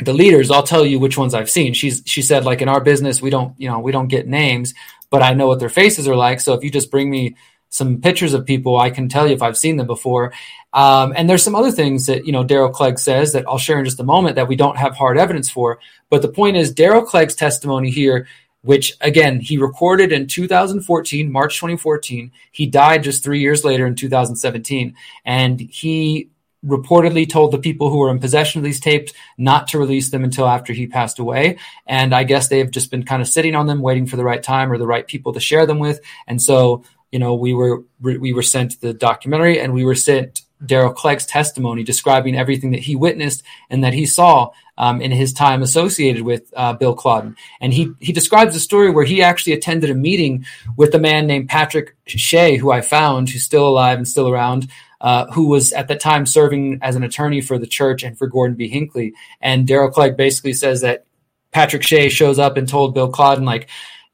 the 0.00 0.14
leaders, 0.14 0.50
I'll 0.50 0.62
tell 0.62 0.86
you 0.86 0.98
which 0.98 1.18
ones 1.18 1.34
I've 1.34 1.50
seen. 1.50 1.74
She's, 1.74 2.02
she 2.06 2.22
said, 2.22 2.44
like 2.44 2.62
in 2.62 2.70
our 2.70 2.80
business, 2.80 3.20
we 3.20 3.28
don't, 3.28 3.52
you 3.60 3.68
know, 3.68 3.80
we 3.80 3.92
don't 3.92 4.08
get 4.08 4.26
names, 4.26 4.72
but 5.10 5.22
I 5.22 5.34
know 5.34 5.48
what 5.48 5.60
their 5.60 5.68
faces 5.68 6.08
are 6.08 6.16
like. 6.16 6.40
So 6.40 6.54
if 6.54 6.64
you 6.64 6.70
just 6.70 6.90
bring 6.90 7.10
me 7.10 7.36
some 7.70 8.00
pictures 8.00 8.34
of 8.34 8.46
people, 8.46 8.78
I 8.78 8.90
can 8.90 9.08
tell 9.08 9.26
you 9.26 9.34
if 9.34 9.42
I've 9.42 9.58
seen 9.58 9.76
them 9.76 9.86
before. 9.86 10.32
Um, 10.72 11.12
and 11.16 11.28
there's 11.28 11.42
some 11.42 11.54
other 11.54 11.70
things 11.70 12.06
that 12.06 12.26
you 12.26 12.32
know 12.32 12.44
Daryl 12.44 12.72
Clegg 12.72 12.98
says 12.98 13.32
that 13.32 13.46
I'll 13.48 13.58
share 13.58 13.78
in 13.78 13.84
just 13.84 14.00
a 14.00 14.04
moment 14.04 14.36
that 14.36 14.48
we 14.48 14.56
don't 14.56 14.76
have 14.76 14.96
hard 14.96 15.18
evidence 15.18 15.50
for. 15.50 15.80
But 16.10 16.22
the 16.22 16.28
point 16.28 16.56
is, 16.56 16.74
Daryl 16.74 17.06
Clegg's 17.06 17.34
testimony 17.34 17.90
here, 17.90 18.26
which 18.62 18.94
again 19.00 19.40
he 19.40 19.56
recorded 19.58 20.12
in 20.12 20.26
2014, 20.26 21.32
March 21.32 21.56
2014. 21.56 22.32
He 22.52 22.66
died 22.66 23.02
just 23.02 23.24
three 23.24 23.40
years 23.40 23.64
later 23.64 23.86
in 23.86 23.94
2017, 23.94 24.94
and 25.24 25.60
he 25.60 26.30
reportedly 26.66 27.28
told 27.28 27.52
the 27.52 27.58
people 27.58 27.88
who 27.88 27.98
were 27.98 28.10
in 28.10 28.18
possession 28.18 28.58
of 28.58 28.64
these 28.64 28.80
tapes 28.80 29.12
not 29.36 29.68
to 29.68 29.78
release 29.78 30.10
them 30.10 30.24
until 30.24 30.46
after 30.46 30.72
he 30.72 30.86
passed 30.86 31.18
away. 31.18 31.56
And 31.86 32.14
I 32.14 32.24
guess 32.24 32.48
they 32.48 32.58
have 32.58 32.72
just 32.72 32.90
been 32.90 33.04
kind 33.04 33.22
of 33.22 33.28
sitting 33.28 33.54
on 33.54 33.66
them, 33.66 33.80
waiting 33.80 34.06
for 34.06 34.16
the 34.16 34.24
right 34.24 34.42
time 34.42 34.72
or 34.72 34.78
the 34.78 34.86
right 34.86 35.06
people 35.06 35.32
to 35.32 35.40
share 35.40 35.66
them 35.66 35.78
with. 35.78 36.00
And 36.26 36.42
so, 36.42 36.84
you 37.12 37.18
know, 37.18 37.34
we 37.34 37.54
were 37.54 37.82
we 38.00 38.32
were 38.32 38.42
sent 38.42 38.80
the 38.80 38.92
documentary, 38.92 39.60
and 39.60 39.72
we 39.72 39.84
were 39.84 39.94
sent 39.94 40.42
Daryl 40.64 40.94
Clegg's 40.94 41.26
testimony 41.26 41.84
describing 41.84 42.36
everything 42.36 42.72
that 42.72 42.80
he 42.80 42.96
witnessed 42.96 43.42
and 43.70 43.84
that 43.84 43.94
he 43.94 44.06
saw 44.06 44.50
um, 44.76 45.00
in 45.00 45.10
his 45.10 45.32
time 45.32 45.62
associated 45.62 46.22
with 46.22 46.52
uh, 46.56 46.72
Bill 46.72 46.94
Clodden. 46.94 47.36
And 47.60 47.72
he, 47.72 47.92
he 48.00 48.12
describes 48.12 48.56
a 48.56 48.60
story 48.60 48.90
where 48.90 49.04
he 49.04 49.22
actually 49.22 49.52
attended 49.52 49.90
a 49.90 49.94
meeting 49.94 50.46
with 50.76 50.94
a 50.94 50.98
man 50.98 51.26
named 51.26 51.48
Patrick 51.48 51.96
Shea, 52.06 52.56
who 52.56 52.70
I 52.70 52.80
found, 52.80 53.30
who's 53.30 53.42
still 53.42 53.68
alive 53.68 53.98
and 53.98 54.08
still 54.08 54.28
around, 54.28 54.68
uh, 55.00 55.26
who 55.32 55.48
was 55.48 55.72
at 55.72 55.88
that 55.88 56.00
time 56.00 56.26
serving 56.26 56.80
as 56.82 56.96
an 56.96 57.04
attorney 57.04 57.40
for 57.40 57.58
the 57.58 57.66
church 57.66 58.02
and 58.02 58.18
for 58.18 58.26
Gordon 58.26 58.56
B. 58.56 58.68
Hinckley. 58.68 59.14
And 59.40 59.66
Daryl 59.66 59.92
Clegg 59.92 60.16
basically 60.16 60.54
says 60.54 60.80
that 60.80 61.04
Patrick 61.52 61.82
Shea 61.82 62.08
shows 62.08 62.38
up 62.38 62.56
and 62.56 62.68
told 62.68 62.94
Bill 62.94 63.10
Clodden, 63.10 63.44
like, 63.44 63.68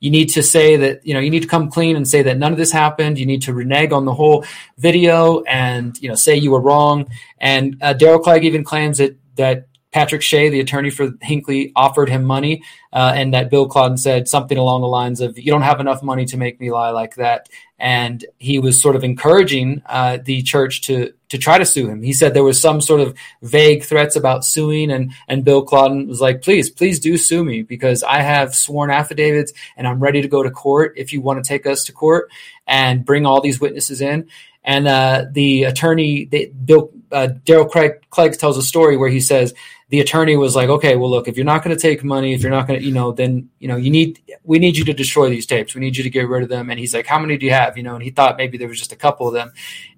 you 0.04 0.10
need 0.10 0.28
to 0.28 0.42
say 0.42 0.76
that 0.76 1.06
you 1.06 1.14
know 1.14 1.20
you 1.20 1.30
need 1.30 1.40
to 1.40 1.48
come 1.48 1.70
clean 1.70 1.96
and 1.96 2.06
say 2.06 2.20
that 2.22 2.36
none 2.36 2.52
of 2.52 2.58
this 2.58 2.70
happened. 2.70 3.18
You 3.18 3.24
need 3.24 3.40
to 3.42 3.54
renege 3.54 3.90
on 3.90 4.04
the 4.04 4.12
whole 4.12 4.44
video 4.76 5.40
and 5.44 5.96
you 6.02 6.10
know 6.10 6.14
say 6.14 6.36
you 6.36 6.50
were 6.50 6.60
wrong. 6.60 7.08
And 7.38 7.78
uh, 7.80 7.94
darrell 7.94 8.18
clegg 8.18 8.44
even 8.44 8.64
claims 8.64 8.98
that 8.98 9.16
that 9.36 9.66
patrick 9.92 10.20
shea 10.20 10.50
the 10.50 10.60
attorney 10.60 10.90
for 10.90 11.12
hinckley 11.22 11.72
offered 11.74 12.10
him 12.10 12.24
money 12.24 12.62
uh, 12.92 13.12
and 13.14 13.32
that 13.32 13.48
bill 13.48 13.68
clodden 13.68 13.96
said 13.96 14.28
something 14.28 14.58
along 14.58 14.80
the 14.80 14.88
lines 14.88 15.20
of 15.20 15.38
you 15.38 15.52
don't 15.52 15.62
have 15.62 15.78
enough 15.78 16.02
money 16.02 16.24
to 16.24 16.36
make 16.36 16.60
me 16.60 16.72
lie 16.72 16.90
like 16.90 17.14
that 17.14 17.48
and 17.84 18.24
he 18.38 18.58
was 18.58 18.80
sort 18.80 18.96
of 18.96 19.04
encouraging 19.04 19.82
uh, 19.84 20.16
the 20.24 20.40
church 20.40 20.80
to 20.80 21.12
to 21.28 21.36
try 21.36 21.58
to 21.58 21.66
sue 21.66 21.86
him. 21.86 22.02
He 22.02 22.14
said 22.14 22.32
there 22.32 22.42
was 22.42 22.58
some 22.58 22.80
sort 22.80 23.02
of 23.02 23.14
vague 23.42 23.84
threats 23.84 24.16
about 24.16 24.42
suing, 24.42 24.90
and 24.90 25.12
and 25.28 25.44
Bill 25.44 25.66
Clodden 25.66 26.08
was 26.08 26.18
like, 26.18 26.40
"Please, 26.40 26.70
please 26.70 26.98
do 26.98 27.18
sue 27.18 27.44
me 27.44 27.60
because 27.60 28.02
I 28.02 28.22
have 28.22 28.54
sworn 28.54 28.90
affidavits 28.90 29.52
and 29.76 29.86
I'm 29.86 30.00
ready 30.00 30.22
to 30.22 30.28
go 30.28 30.42
to 30.42 30.50
court 30.50 30.94
if 30.96 31.12
you 31.12 31.20
want 31.20 31.44
to 31.44 31.46
take 31.46 31.66
us 31.66 31.84
to 31.84 31.92
court 31.92 32.30
and 32.66 33.04
bring 33.04 33.26
all 33.26 33.42
these 33.42 33.60
witnesses 33.60 34.00
in." 34.00 34.28
And 34.64 34.88
uh, 34.88 35.26
the 35.30 35.64
attorney, 35.64 36.24
they, 36.24 36.46
Bill 36.46 36.90
uh, 37.12 37.28
Darrell 37.44 37.66
Craig 37.66 37.92
Clegg 38.10 38.38
tells 38.38 38.56
a 38.56 38.62
story 38.62 38.96
where 38.96 39.08
he 39.08 39.20
says 39.20 39.54
the 39.90 40.00
attorney 40.00 40.36
was 40.36 40.56
like, 40.56 40.68
okay, 40.68 40.96
well, 40.96 41.10
look, 41.10 41.28
if 41.28 41.36
you're 41.36 41.44
not 41.44 41.62
going 41.62 41.76
to 41.76 41.80
take 41.80 42.02
money, 42.02 42.32
if 42.32 42.42
you're 42.42 42.50
not 42.50 42.66
going 42.66 42.80
to, 42.80 42.84
you 42.84 42.92
know, 42.92 43.12
then, 43.12 43.48
you 43.58 43.68
know, 43.68 43.76
you 43.76 43.90
need, 43.90 44.20
we 44.42 44.58
need 44.58 44.76
you 44.76 44.84
to 44.84 44.92
destroy 44.92 45.28
these 45.28 45.46
tapes. 45.46 45.74
We 45.74 45.80
need 45.80 45.96
you 45.96 46.02
to 46.02 46.10
get 46.10 46.28
rid 46.28 46.42
of 46.42 46.48
them. 46.48 46.70
And 46.70 46.80
he's 46.80 46.94
like, 46.94 47.06
how 47.06 47.18
many 47.18 47.36
do 47.36 47.46
you 47.46 47.52
have? 47.52 47.76
You 47.76 47.82
know, 47.82 47.94
and 47.94 48.02
he 48.02 48.10
thought 48.10 48.36
maybe 48.36 48.58
there 48.58 48.68
was 48.68 48.78
just 48.78 48.92
a 48.92 48.96
couple 48.96 49.28
of 49.28 49.34
them. 49.34 49.52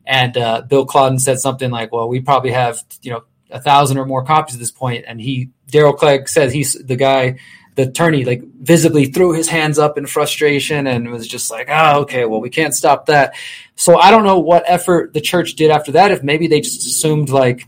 And 0.04 0.36
uh, 0.36 0.62
Bill 0.62 0.86
Clodden 0.86 1.18
said 1.18 1.38
something 1.38 1.70
like, 1.70 1.92
well, 1.92 2.08
we 2.08 2.20
probably 2.20 2.50
have, 2.52 2.82
you 3.02 3.12
know, 3.12 3.24
a 3.50 3.60
thousand 3.60 3.98
or 3.98 4.04
more 4.04 4.24
copies 4.24 4.54
at 4.54 4.60
this 4.60 4.72
point. 4.72 5.04
And 5.06 5.20
he, 5.20 5.50
Daryl 5.70 5.96
Clegg 5.96 6.28
says 6.28 6.52
he's 6.52 6.74
the 6.74 6.96
guy, 6.96 7.38
the 7.76 7.82
attorney, 7.84 8.24
like 8.24 8.42
visibly 8.42 9.06
threw 9.06 9.32
his 9.32 9.48
hands 9.48 9.78
up 9.78 9.96
in 9.96 10.06
frustration 10.06 10.86
and 10.86 11.10
was 11.10 11.28
just 11.28 11.50
like, 11.50 11.68
oh, 11.70 12.00
okay, 12.00 12.24
well, 12.24 12.40
we 12.40 12.50
can't 12.50 12.74
stop 12.74 13.06
that. 13.06 13.34
So 13.76 13.98
I 13.98 14.10
don't 14.10 14.24
know 14.24 14.38
what 14.38 14.64
effort 14.66 15.12
the 15.12 15.20
church 15.20 15.54
did 15.54 15.70
after 15.70 15.92
that. 15.92 16.10
If 16.10 16.22
maybe 16.22 16.48
they 16.48 16.60
just 16.60 16.86
assumed 16.86 17.28
like, 17.28 17.66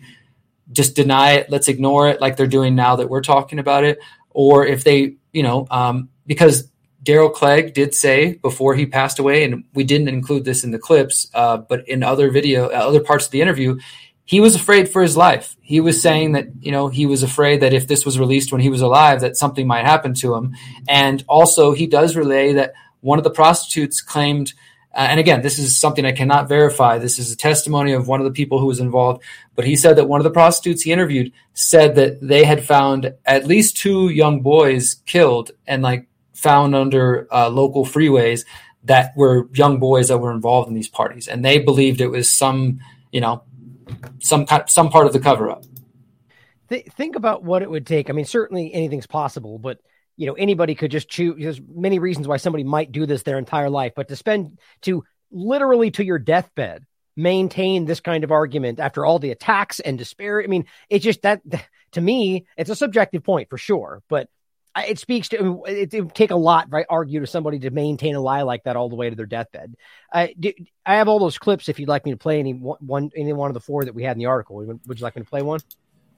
just 0.72 0.96
deny 0.96 1.32
it, 1.32 1.50
let's 1.50 1.68
ignore 1.68 2.08
it 2.08 2.20
like 2.20 2.36
they're 2.36 2.46
doing 2.46 2.74
now 2.74 2.96
that 2.96 3.08
we're 3.08 3.22
talking 3.22 3.58
about 3.58 3.84
it, 3.84 3.98
or 4.30 4.66
if 4.66 4.84
they, 4.84 5.16
you 5.32 5.42
know, 5.42 5.66
um, 5.70 6.08
because 6.26 6.70
Daryl 7.02 7.32
Clegg 7.32 7.74
did 7.74 7.94
say 7.94 8.34
before 8.34 8.74
he 8.74 8.84
passed 8.84 9.18
away, 9.18 9.44
and 9.44 9.64
we 9.72 9.84
didn't 9.84 10.08
include 10.08 10.44
this 10.44 10.64
in 10.64 10.70
the 10.70 10.78
clips, 10.78 11.30
uh, 11.32 11.56
but 11.56 11.88
in 11.88 12.02
other 12.02 12.30
video, 12.30 12.66
uh, 12.66 12.72
other 12.72 13.00
parts 13.00 13.26
of 13.26 13.32
the 13.32 13.40
interview, 13.40 13.78
he 14.28 14.40
was 14.40 14.54
afraid 14.54 14.90
for 14.90 15.00
his 15.00 15.16
life. 15.16 15.56
He 15.62 15.80
was 15.80 16.02
saying 16.02 16.32
that 16.32 16.48
you 16.60 16.70
know 16.70 16.88
he 16.88 17.06
was 17.06 17.22
afraid 17.22 17.62
that 17.62 17.72
if 17.72 17.88
this 17.88 18.04
was 18.04 18.18
released 18.18 18.52
when 18.52 18.60
he 18.60 18.68
was 18.68 18.82
alive, 18.82 19.22
that 19.22 19.38
something 19.38 19.66
might 19.66 19.86
happen 19.86 20.12
to 20.16 20.34
him. 20.34 20.54
And 20.86 21.24
also, 21.26 21.72
he 21.72 21.86
does 21.86 22.14
relay 22.14 22.52
that 22.52 22.74
one 23.00 23.16
of 23.16 23.24
the 23.24 23.30
prostitutes 23.30 24.02
claimed 24.02 24.52
uh, 24.94 25.06
and 25.10 25.18
again, 25.18 25.40
this 25.40 25.58
is 25.58 25.78
something 25.80 26.04
I 26.04 26.12
cannot 26.12 26.46
verify. 26.46 26.98
This 26.98 27.18
is 27.18 27.32
a 27.32 27.36
testimony 27.36 27.92
of 27.92 28.06
one 28.06 28.20
of 28.20 28.24
the 28.24 28.32
people 28.32 28.58
who 28.58 28.66
was 28.66 28.80
involved. 28.80 29.22
But 29.54 29.64
he 29.64 29.76
said 29.76 29.96
that 29.96 30.08
one 30.08 30.20
of 30.20 30.24
the 30.24 30.30
prostitutes 30.30 30.82
he 30.82 30.92
interviewed 30.92 31.32
said 31.54 31.94
that 31.94 32.20
they 32.20 32.44
had 32.44 32.64
found 32.64 33.14
at 33.24 33.46
least 33.46 33.78
two 33.78 34.10
young 34.10 34.42
boys 34.42 34.96
killed 35.06 35.52
and 35.66 35.82
like 35.82 36.06
found 36.34 36.74
under 36.74 37.32
uh, 37.32 37.48
local 37.48 37.86
freeways 37.86 38.44
that 38.84 39.16
were 39.16 39.48
young 39.54 39.78
boys 39.78 40.08
that 40.08 40.18
were 40.18 40.32
involved 40.32 40.68
in 40.68 40.74
these 40.74 40.88
parties, 40.88 41.28
and 41.28 41.44
they 41.44 41.58
believed 41.58 42.00
it 42.00 42.10
was 42.10 42.30
some, 42.30 42.80
you 43.10 43.20
know, 43.20 43.42
some 44.20 44.46
kind, 44.46 44.68
some 44.68 44.90
part 44.90 45.06
of 45.06 45.12
the 45.12 45.20
cover 45.20 45.50
up. 45.50 45.64
think 46.68 47.16
about 47.16 47.42
what 47.44 47.62
it 47.62 47.70
would 47.70 47.86
take. 47.86 48.10
I 48.10 48.12
mean, 48.12 48.24
certainly 48.24 48.72
anything's 48.72 49.06
possible, 49.06 49.58
but 49.58 49.78
you 50.18 50.26
know 50.26 50.34
anybody 50.34 50.74
could 50.74 50.90
just 50.90 51.08
choose 51.08 51.36
there's 51.38 51.60
many 51.74 51.98
reasons 51.98 52.28
why 52.28 52.36
somebody 52.36 52.64
might 52.64 52.92
do 52.92 53.06
this 53.06 53.22
their 53.22 53.38
entire 53.38 53.70
life 53.70 53.92
but 53.96 54.08
to 54.08 54.16
spend 54.16 54.58
to 54.82 55.04
literally 55.30 55.90
to 55.92 56.04
your 56.04 56.18
deathbed 56.18 56.84
maintain 57.16 57.84
this 57.84 58.00
kind 58.00 58.24
of 58.24 58.32
argument 58.32 58.80
after 58.80 59.06
all 59.06 59.18
the 59.18 59.30
attacks 59.30 59.80
and 59.80 59.96
despair 59.96 60.42
i 60.42 60.46
mean 60.46 60.66
it's 60.90 61.04
just 61.04 61.22
that 61.22 61.40
to 61.92 62.00
me 62.00 62.46
it's 62.56 62.70
a 62.70 62.76
subjective 62.76 63.22
point 63.22 63.48
for 63.48 63.56
sure 63.56 64.02
but 64.08 64.28
it 64.76 64.98
speaks 64.98 65.28
to 65.30 65.64
it, 65.66 65.92
it 65.92 66.00
would 66.02 66.14
take 66.14 66.30
a 66.30 66.36
lot, 66.36 66.68
right? 66.70 66.86
Argue 66.88 67.20
to 67.20 67.26
somebody 67.26 67.58
to 67.60 67.70
maintain 67.70 68.14
a 68.14 68.20
lie 68.20 68.42
like 68.42 68.64
that 68.64 68.76
all 68.76 68.88
the 68.88 68.96
way 68.96 69.10
to 69.10 69.16
their 69.16 69.26
deathbed. 69.26 69.74
I 70.12 70.34
do, 70.38 70.52
I 70.84 70.96
have 70.96 71.08
all 71.08 71.18
those 71.18 71.38
clips. 71.38 71.68
If 71.68 71.78
you'd 71.78 71.88
like 71.88 72.04
me 72.04 72.12
to 72.12 72.16
play 72.16 72.38
any 72.38 72.52
one, 72.52 73.10
any 73.16 73.32
one 73.32 73.50
of 73.50 73.54
the 73.54 73.60
four 73.60 73.84
that 73.84 73.94
we 73.94 74.02
had 74.02 74.12
in 74.12 74.18
the 74.18 74.26
article, 74.26 74.56
would, 74.56 74.80
would 74.86 74.98
you 74.98 75.04
like 75.04 75.16
me 75.16 75.22
to 75.22 75.28
play 75.28 75.42
one? 75.42 75.60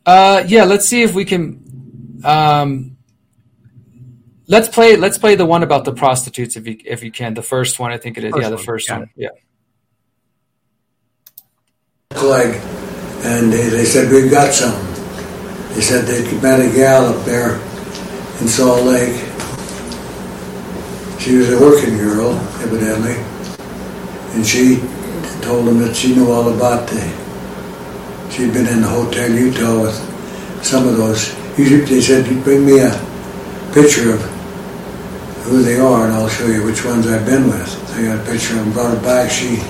Uh, 0.05 0.45
yeah. 0.47 0.65
Let's 0.65 0.87
see 0.87 1.03
if 1.03 1.15
we 1.15 1.25
can. 1.25 2.21
Um, 2.25 2.97
let's 4.47 4.69
play. 4.69 4.97
Let's 4.97 5.19
play 5.19 5.35
the 5.35 5.47
one 5.47 5.63
about 5.63 5.85
the 5.85 5.93
prostitutes, 5.93 6.57
if 6.57 6.67
you 6.67 6.79
if 6.85 7.03
you 7.03 7.11
can. 7.11 7.35
The 7.35 7.43
first 7.43 7.79
one, 7.79 7.93
I 7.93 7.99
think 7.99 8.19
it 8.19 8.25
is. 8.25 8.33
First 8.33 8.43
yeah, 8.43 8.49
the 8.49 8.57
one. 8.57 8.65
first 8.65 8.91
one. 8.91 9.03
It. 9.03 9.09
Yeah. 9.17 9.29
Clegg, 12.13 12.57
and 13.25 13.53
they, 13.53 13.69
they 13.69 13.85
said 13.85 14.11
we've 14.11 14.31
got 14.31 14.53
some. 14.53 14.73
They 15.75 15.81
said 15.81 16.05
they 16.07 16.41
met 16.41 16.61
a 16.61 16.75
gal 16.75 17.07
up 17.07 17.25
there 17.25 17.61
in 18.41 18.49
Salt 18.49 18.85
Lake. 18.85 19.17
She 21.19 21.37
was 21.37 21.53
a 21.53 21.61
working 21.61 21.99
girl, 21.99 22.33
evidently, 22.65 23.17
and 24.35 24.47
she 24.47 24.81
told 25.43 25.67
them 25.67 25.79
that 25.81 25.95
she 25.95 26.15
knew 26.15 26.31
all 26.31 26.49
about 26.55 26.89
the. 26.89 27.01
She'd 28.31 28.55
been 28.55 28.67
in 28.67 28.81
the 28.81 28.89
Hotel 28.89 29.31
Utah 29.31 29.83
with 29.83 30.65
some 30.65 30.89
of 30.89 30.97
those. 30.97 31.35
They 31.57 32.01
said, 32.01 32.25
"Bring 32.43 32.65
me 32.65 32.81
a 32.81 32.99
picture 33.75 34.15
of 34.15 34.23
who 35.45 35.63
they 35.63 35.79
are, 35.79 36.07
and 36.07 36.15
I'll 36.15 36.29
show 36.29 36.47
you 36.47 36.63
which 36.65 36.85
ones 36.85 37.07
I've 37.07 37.27
been 37.27 37.49
with." 37.49 37.69
I 37.95 38.03
got 38.05 38.19
a 38.21 38.31
picture 38.31 38.57
and 38.57 38.73
brought 38.73 38.95
it 38.95 39.03
back. 39.03 39.31
She 39.31 39.61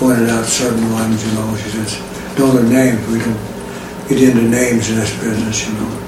pointed 0.00 0.28
out 0.28 0.44
certain 0.46 0.92
ones, 0.92 1.24
you 1.24 1.32
know. 1.34 1.56
She 1.62 1.70
says, 1.70 1.98
"Know 2.36 2.50
their 2.50 2.64
names. 2.64 3.06
We 3.06 3.20
don't 3.20 3.38
get 4.08 4.22
into 4.22 4.42
names 4.42 4.90
in 4.90 4.96
this 4.96 5.12
business, 5.22 5.68
you 5.68 5.74
know." 5.74 6.07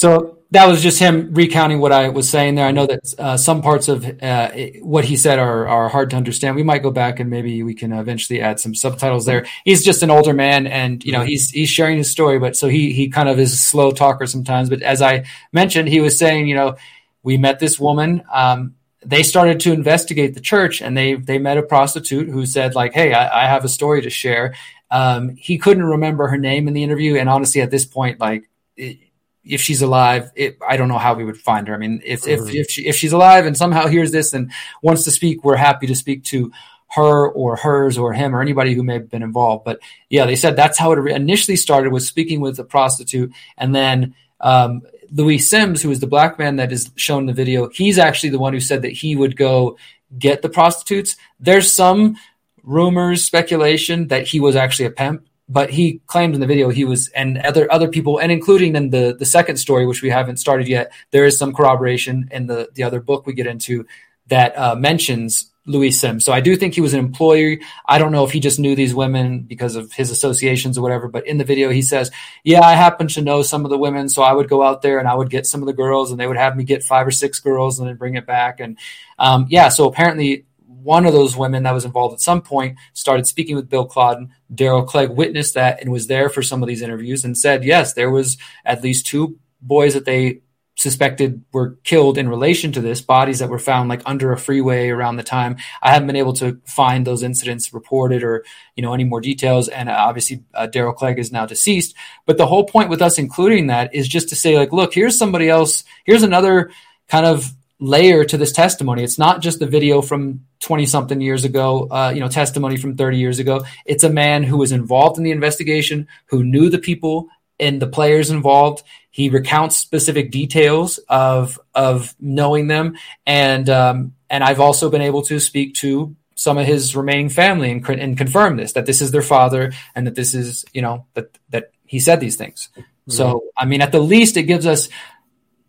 So 0.00 0.38
that 0.52 0.66
was 0.66 0.82
just 0.82 0.98
him 0.98 1.34
recounting 1.34 1.78
what 1.78 1.92
I 1.92 2.08
was 2.08 2.26
saying 2.26 2.54
there. 2.54 2.64
I 2.64 2.70
know 2.70 2.86
that 2.86 3.14
uh, 3.18 3.36
some 3.36 3.60
parts 3.60 3.86
of 3.86 4.02
uh, 4.22 4.50
what 4.80 5.04
he 5.04 5.14
said 5.14 5.38
are, 5.38 5.68
are 5.68 5.90
hard 5.90 6.08
to 6.10 6.16
understand. 6.16 6.56
We 6.56 6.62
might 6.62 6.82
go 6.82 6.90
back 6.90 7.20
and 7.20 7.28
maybe 7.28 7.62
we 7.62 7.74
can 7.74 7.92
eventually 7.92 8.40
add 8.40 8.58
some 8.60 8.74
subtitles 8.74 9.26
there. 9.26 9.44
He's 9.62 9.84
just 9.84 10.02
an 10.02 10.08
older 10.08 10.32
man, 10.32 10.66
and 10.66 11.04
you 11.04 11.12
know 11.12 11.20
he's 11.20 11.50
he's 11.50 11.68
sharing 11.68 11.98
his 11.98 12.10
story, 12.10 12.38
but 12.38 12.56
so 12.56 12.66
he 12.66 12.94
he 12.94 13.10
kind 13.10 13.28
of 13.28 13.38
is 13.38 13.52
a 13.52 13.58
slow 13.58 13.90
talker 13.90 14.26
sometimes. 14.26 14.70
But 14.70 14.80
as 14.80 15.02
I 15.02 15.26
mentioned, 15.52 15.90
he 15.90 16.00
was 16.00 16.16
saying, 16.16 16.48
you 16.48 16.54
know, 16.54 16.76
we 17.22 17.36
met 17.36 17.60
this 17.60 17.78
woman. 17.78 18.24
Um, 18.32 18.76
they 19.04 19.22
started 19.22 19.60
to 19.60 19.72
investigate 19.74 20.32
the 20.32 20.40
church, 20.40 20.80
and 20.80 20.96
they 20.96 21.16
they 21.16 21.38
met 21.38 21.58
a 21.58 21.62
prostitute 21.62 22.30
who 22.30 22.46
said 22.46 22.74
like, 22.74 22.94
"Hey, 22.94 23.12
I, 23.12 23.42
I 23.42 23.46
have 23.48 23.66
a 23.66 23.68
story 23.68 24.00
to 24.00 24.08
share." 24.08 24.54
Um, 24.90 25.36
he 25.36 25.58
couldn't 25.58 25.84
remember 25.84 26.28
her 26.28 26.38
name 26.38 26.68
in 26.68 26.72
the 26.72 26.84
interview, 26.84 27.16
and 27.16 27.28
honestly, 27.28 27.60
at 27.60 27.70
this 27.70 27.84
point, 27.84 28.18
like. 28.18 28.48
It, 28.78 28.96
if 29.44 29.60
she's 29.60 29.82
alive, 29.82 30.30
it, 30.34 30.58
I 30.66 30.76
don't 30.76 30.88
know 30.88 30.98
how 30.98 31.14
we 31.14 31.24
would 31.24 31.38
find 31.38 31.68
her. 31.68 31.74
I 31.74 31.78
mean, 31.78 32.02
if 32.04 32.26
if 32.26 32.40
mm-hmm. 32.40 32.56
if, 32.56 32.70
she, 32.70 32.86
if 32.86 32.96
she's 32.96 33.12
alive 33.12 33.46
and 33.46 33.56
somehow 33.56 33.86
hears 33.86 34.12
this 34.12 34.32
and 34.32 34.52
wants 34.82 35.04
to 35.04 35.10
speak, 35.10 35.44
we're 35.44 35.56
happy 35.56 35.86
to 35.86 35.94
speak 35.94 36.24
to 36.24 36.52
her 36.92 37.28
or 37.28 37.56
hers 37.56 37.96
or 37.96 38.12
him 38.12 38.34
or 38.34 38.42
anybody 38.42 38.74
who 38.74 38.82
may 38.82 38.94
have 38.94 39.10
been 39.10 39.22
involved. 39.22 39.64
But 39.64 39.80
yeah, 40.08 40.26
they 40.26 40.36
said 40.36 40.56
that's 40.56 40.78
how 40.78 40.92
it 40.92 40.98
initially 41.10 41.56
started 41.56 41.92
was 41.92 42.06
speaking 42.06 42.40
with 42.40 42.58
a 42.58 42.64
prostitute, 42.64 43.32
and 43.56 43.74
then 43.74 44.14
um, 44.40 44.82
Louis 45.12 45.38
Sims, 45.38 45.82
who 45.82 45.90
is 45.90 46.00
the 46.00 46.06
black 46.06 46.38
man 46.38 46.56
that 46.56 46.72
is 46.72 46.90
shown 46.96 47.22
in 47.22 47.26
the 47.26 47.32
video, 47.32 47.68
he's 47.70 47.98
actually 47.98 48.30
the 48.30 48.38
one 48.38 48.52
who 48.52 48.60
said 48.60 48.82
that 48.82 48.92
he 48.92 49.16
would 49.16 49.36
go 49.36 49.76
get 50.18 50.42
the 50.42 50.48
prostitutes. 50.48 51.16
There's 51.38 51.72
some 51.72 52.16
rumors, 52.62 53.24
speculation 53.24 54.08
that 54.08 54.26
he 54.26 54.40
was 54.40 54.56
actually 54.56 54.86
a 54.86 54.90
pimp 54.90 55.26
but 55.50 55.68
he 55.70 56.00
claimed 56.06 56.34
in 56.34 56.40
the 56.40 56.46
video 56.46 56.70
he 56.70 56.84
was 56.84 57.08
and 57.08 57.36
other 57.38 57.70
other 57.70 57.88
people 57.88 58.18
and 58.18 58.32
including 58.32 58.76
in 58.76 58.90
the 58.90 59.14
the 59.18 59.26
second 59.26 59.56
story 59.56 59.84
which 59.84 60.00
we 60.00 60.08
haven't 60.08 60.38
started 60.38 60.68
yet 60.68 60.92
there 61.10 61.24
is 61.24 61.36
some 61.36 61.52
corroboration 61.52 62.28
in 62.30 62.46
the 62.46 62.68
the 62.74 62.84
other 62.84 63.00
book 63.00 63.26
we 63.26 63.32
get 63.32 63.46
into 63.46 63.84
that 64.28 64.56
uh, 64.56 64.76
mentions 64.76 65.50
Louis 65.66 65.90
Sims. 65.90 66.24
So 66.24 66.32
I 66.32 66.40
do 66.40 66.56
think 66.56 66.74
he 66.74 66.80
was 66.80 66.94
an 66.94 67.00
employee. 67.00 67.60
I 67.86 67.98
don't 67.98 68.12
know 68.12 68.24
if 68.24 68.32
he 68.32 68.40
just 68.40 68.58
knew 68.58 68.74
these 68.74 68.94
women 68.94 69.40
because 69.40 69.76
of 69.76 69.92
his 69.92 70.10
associations 70.10 70.78
or 70.78 70.82
whatever, 70.82 71.06
but 71.06 71.26
in 71.26 71.38
the 71.38 71.44
video 71.44 71.70
he 71.70 71.82
says, 71.82 72.10
"Yeah, 72.44 72.62
I 72.62 72.72
happen 72.72 73.08
to 73.08 73.22
know 73.22 73.42
some 73.42 73.64
of 73.64 73.70
the 73.70 73.78
women, 73.78 74.08
so 74.08 74.22
I 74.22 74.32
would 74.32 74.48
go 74.48 74.62
out 74.62 74.82
there 74.82 74.98
and 74.98 75.06
I 75.06 75.14
would 75.14 75.30
get 75.30 75.46
some 75.46 75.62
of 75.62 75.66
the 75.66 75.72
girls, 75.72 76.10
and 76.10 76.18
they 76.18 76.26
would 76.26 76.38
have 76.38 76.56
me 76.56 76.64
get 76.64 76.82
five 76.82 77.06
or 77.06 77.10
six 77.10 77.40
girls 77.40 77.78
and 77.78 77.88
then 77.88 77.96
bring 77.96 78.16
it 78.16 78.26
back." 78.26 78.58
And 78.58 78.78
um, 79.18 79.46
yeah, 79.48 79.68
so 79.68 79.86
apparently 79.86 80.46
one 80.82 81.06
of 81.06 81.12
those 81.12 81.36
women 81.36 81.62
that 81.64 81.72
was 81.72 81.84
involved 81.84 82.14
at 82.14 82.20
some 82.20 82.42
point 82.42 82.78
started 82.92 83.26
speaking 83.26 83.56
with 83.56 83.68
Bill 83.68 83.86
Clodden. 83.86 84.30
Daryl 84.52 84.86
Clegg 84.86 85.10
witnessed 85.10 85.54
that 85.54 85.80
and 85.80 85.92
was 85.92 86.06
there 86.06 86.28
for 86.28 86.42
some 86.42 86.62
of 86.62 86.68
these 86.68 86.82
interviews 86.82 87.24
and 87.24 87.36
said, 87.36 87.64
yes, 87.64 87.94
there 87.94 88.10
was 88.10 88.36
at 88.64 88.82
least 88.82 89.06
two 89.06 89.38
boys 89.60 89.94
that 89.94 90.04
they 90.04 90.40
suspected 90.76 91.44
were 91.52 91.76
killed 91.84 92.16
in 92.16 92.28
relation 92.28 92.72
to 92.72 92.80
this, 92.80 93.02
bodies 93.02 93.40
that 93.40 93.50
were 93.50 93.58
found 93.58 93.90
like 93.90 94.00
under 94.06 94.32
a 94.32 94.38
freeway 94.38 94.88
around 94.88 95.16
the 95.16 95.22
time. 95.22 95.56
I 95.82 95.92
haven't 95.92 96.06
been 96.06 96.16
able 96.16 96.32
to 96.34 96.58
find 96.64 97.06
those 97.06 97.22
incidents 97.22 97.74
reported 97.74 98.22
or, 98.22 98.44
you 98.76 98.82
know, 98.82 98.94
any 98.94 99.04
more 99.04 99.20
details. 99.20 99.68
And 99.68 99.90
uh, 99.90 99.96
obviously, 99.98 100.42
uh, 100.54 100.68
Daryl 100.72 100.96
Clegg 100.96 101.18
is 101.18 101.30
now 101.30 101.44
deceased. 101.44 101.94
But 102.24 102.38
the 102.38 102.46
whole 102.46 102.64
point 102.64 102.88
with 102.88 103.02
us 103.02 103.18
including 103.18 103.66
that 103.66 103.94
is 103.94 104.08
just 104.08 104.30
to 104.30 104.36
say, 104.36 104.56
like, 104.56 104.72
look, 104.72 104.94
here's 104.94 105.18
somebody 105.18 105.50
else. 105.50 105.84
Here's 106.04 106.22
another 106.22 106.70
kind 107.08 107.26
of 107.26 107.52
layer 107.80 108.24
to 108.24 108.36
this 108.36 108.52
testimony. 108.52 109.02
It's 109.02 109.18
not 109.18 109.40
just 109.40 109.58
the 109.58 109.66
video 109.66 110.02
from 110.02 110.44
20 110.60 110.86
something 110.86 111.20
years 111.20 111.44
ago, 111.44 111.88
uh, 111.90 112.12
you 112.14 112.20
know, 112.20 112.28
testimony 112.28 112.76
from 112.76 112.96
30 112.96 113.18
years 113.18 113.38
ago. 113.38 113.64
It's 113.86 114.04
a 114.04 114.10
man 114.10 114.42
who 114.44 114.58
was 114.58 114.70
involved 114.70 115.18
in 115.18 115.24
the 115.24 115.30
investigation, 115.30 116.06
who 116.26 116.44
knew 116.44 116.68
the 116.68 116.78
people 116.78 117.28
and 117.58 117.80
the 117.80 117.86
players 117.86 118.30
involved. 118.30 118.82
He 119.10 119.28
recounts 119.30 119.76
specific 119.76 120.30
details 120.30 120.98
of 121.08 121.58
of 121.74 122.14
knowing 122.20 122.68
them, 122.68 122.96
and 123.26 123.68
um, 123.68 124.14
and 124.28 124.44
I've 124.44 124.60
also 124.60 124.88
been 124.90 125.02
able 125.02 125.22
to 125.22 125.40
speak 125.40 125.74
to 125.76 126.14
some 126.36 126.56
of 126.56 126.66
his 126.66 126.96
remaining 126.96 127.28
family 127.28 127.70
and, 127.70 127.86
and 127.88 128.16
confirm 128.16 128.56
this 128.56 128.72
that 128.72 128.86
this 128.86 129.02
is 129.02 129.10
their 129.10 129.20
father 129.20 129.72
and 129.94 130.06
that 130.06 130.14
this 130.14 130.34
is 130.34 130.64
you 130.72 130.80
know 130.80 131.06
that 131.14 131.36
that 131.50 131.72
he 131.84 131.98
said 131.98 132.20
these 132.20 132.36
things. 132.36 132.68
Mm-hmm. 132.76 133.12
So 133.12 133.44
I 133.56 133.64
mean, 133.64 133.80
at 133.80 133.92
the 133.92 134.00
least, 134.00 134.36
it 134.36 134.44
gives 134.44 134.66
us 134.66 134.88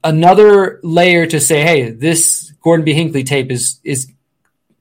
another 0.04 0.80
layer 0.84 1.26
to 1.26 1.40
say, 1.40 1.62
hey, 1.62 1.92
this 1.92 2.52
Gordon 2.62 2.86
B. 2.86 2.94
Hinckley 2.94 3.24
tape 3.24 3.52
is 3.52 3.80
is 3.84 4.12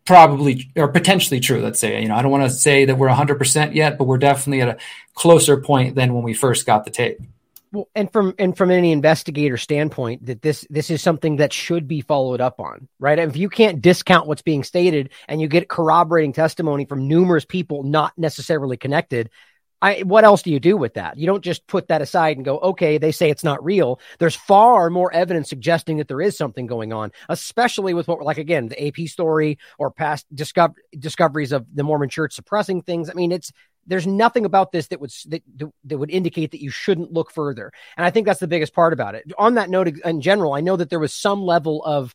probably 0.05 0.71
or 0.77 0.89
potentially 0.89 1.41
true. 1.41 1.61
Let's 1.61 1.79
say, 1.79 2.03
you 2.03 2.09
know, 2.09 2.17
I 2.17 2.23
don't 2.23 2.31
want 2.31 2.45
to 2.45 2.51
say 2.51 2.87
that 2.87 2.99
we're 2.99 3.09
100% 3.09 3.75
yet, 3.75 3.99
but 3.99 4.05
we're 4.05 4.19
definitely 4.19 4.63
at 4.63 4.69
a 4.69 4.79
closer 5.15 5.61
point 5.61 5.95
than 5.95 6.15
when 6.15 6.25
we 6.25 6.35
first 6.35 6.67
got 6.67 6.85
the 6.85 6.91
tape. 6.91 7.21
Well, 7.73 7.89
and 7.95 8.13
from 8.13 8.35
and 8.37 8.57
from 8.57 8.73
any 8.73 8.91
investigator 8.91 9.57
standpoint, 9.57 10.27
that 10.27 10.43
this 10.43 10.67
this 10.69 10.91
is 10.91 11.01
something 11.01 11.37
that 11.37 11.53
should 11.53 11.87
be 11.87 12.01
followed 12.01 12.41
up 12.41 12.59
on, 12.59 12.89
right? 12.99 13.17
If 13.17 13.37
you 13.37 13.49
can't 13.49 13.81
discount 13.81 14.27
what's 14.27 14.43
being 14.43 14.65
stated 14.65 15.11
and 15.29 15.41
you 15.41 15.47
get 15.47 15.69
corroborating 15.69 16.33
testimony 16.33 16.85
from 16.85 17.07
numerous 17.07 17.45
people 17.45 17.85
not 17.85 18.13
necessarily 18.19 18.77
connected, 18.77 19.31
I, 19.83 20.01
what 20.01 20.25
else 20.25 20.43
do 20.43 20.51
you 20.51 20.61
do 20.61 20.77
with 20.77 20.95
that? 20.95 21.17
You 21.17 21.27
don't 21.27 21.43
just 21.43 21.67
put 21.67 21.89
that 21.89 22.03
aside 22.03 22.37
and 22.37 22.45
go, 22.45 22.59
okay, 22.59 22.99
they 22.99 23.13
say 23.13 23.31
it's 23.31 23.45
not 23.45 23.65
real. 23.65 23.99
There's 24.19 24.37
far 24.37 24.91
more 24.91 25.13
evidence 25.13 25.49
suggesting 25.49 25.97
that 25.97 26.09
there 26.09 26.21
is 26.21 26.37
something 26.37 26.67
going 26.67 26.93
on, 26.93 27.13
especially 27.29 27.95
with 27.95 28.07
what, 28.07 28.21
like, 28.23 28.39
again, 28.39 28.69
the 28.69 28.87
AP 28.87 29.09
story 29.09 29.59
or 29.79 29.91
past 29.91 30.27
discover, 30.35 30.75
discoveries 30.99 31.53
of 31.53 31.67
the 31.75 31.83
Mormon 31.83 32.11
church 32.11 32.35
suppressing 32.35 32.83
things. 32.83 33.09
I 33.09 33.15
mean, 33.15 33.33
it's, 33.33 33.53
there's 33.87 34.07
nothing 34.07 34.45
about 34.45 34.71
this 34.71 34.89
that 34.89 35.01
would, 35.01 35.11
that, 35.29 35.43
that 35.85 35.99
would 35.99 36.11
indicate 36.11 36.51
that 36.51 36.63
you 36.63 36.71
shouldn't 36.71 37.13
look 37.13 37.31
further. 37.31 37.73
And 37.97 38.05
I 38.05 38.11
think 38.11 38.27
that's 38.27 38.41
the 38.41 38.47
biggest 38.47 38.75
part 38.75 38.93
about 38.93 39.15
it. 39.15 39.33
On 39.39 39.55
that 39.55 39.71
note, 39.71 39.89
in 39.89 40.21
general, 40.21 40.53
I 40.53 40.61
know 40.61 40.77
that 40.77 40.91
there 40.91 41.01
was 41.01 41.15
some 41.15 41.43
level 41.43 41.83
of, 41.83 42.15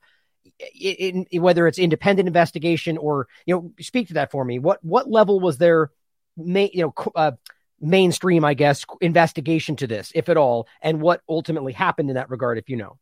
in, 0.80 1.26
in, 1.32 1.42
whether 1.42 1.68
it's 1.68 1.80
independent 1.80 2.28
investigation 2.28 3.00
or, 3.00 3.28
you 3.48 3.56
know, 3.56 3.74
speak 3.82 4.10
to 4.10 4.14
that 4.14 4.30
for 4.30 4.46
me. 4.46 4.60
What, 4.60 4.86
what 4.86 5.10
level 5.10 5.40
was 5.40 5.58
there, 5.58 5.90
you 6.38 6.70
know, 6.84 6.94
uh, 7.16 7.32
mainstream, 7.80 8.46
I 8.46 8.54
guess, 8.54 8.86
investigation 9.02 9.76
to 9.78 9.88
this, 9.88 10.12
if 10.16 10.30
at 10.30 10.38
all, 10.38 10.68
and 10.82 11.02
what 11.02 11.22
ultimately 11.28 11.74
happened 11.74 12.10
in 12.10 12.16
that 12.16 12.30
regard, 12.30 12.58
if 12.58 12.70
you 12.70 12.78
know. 12.78 12.98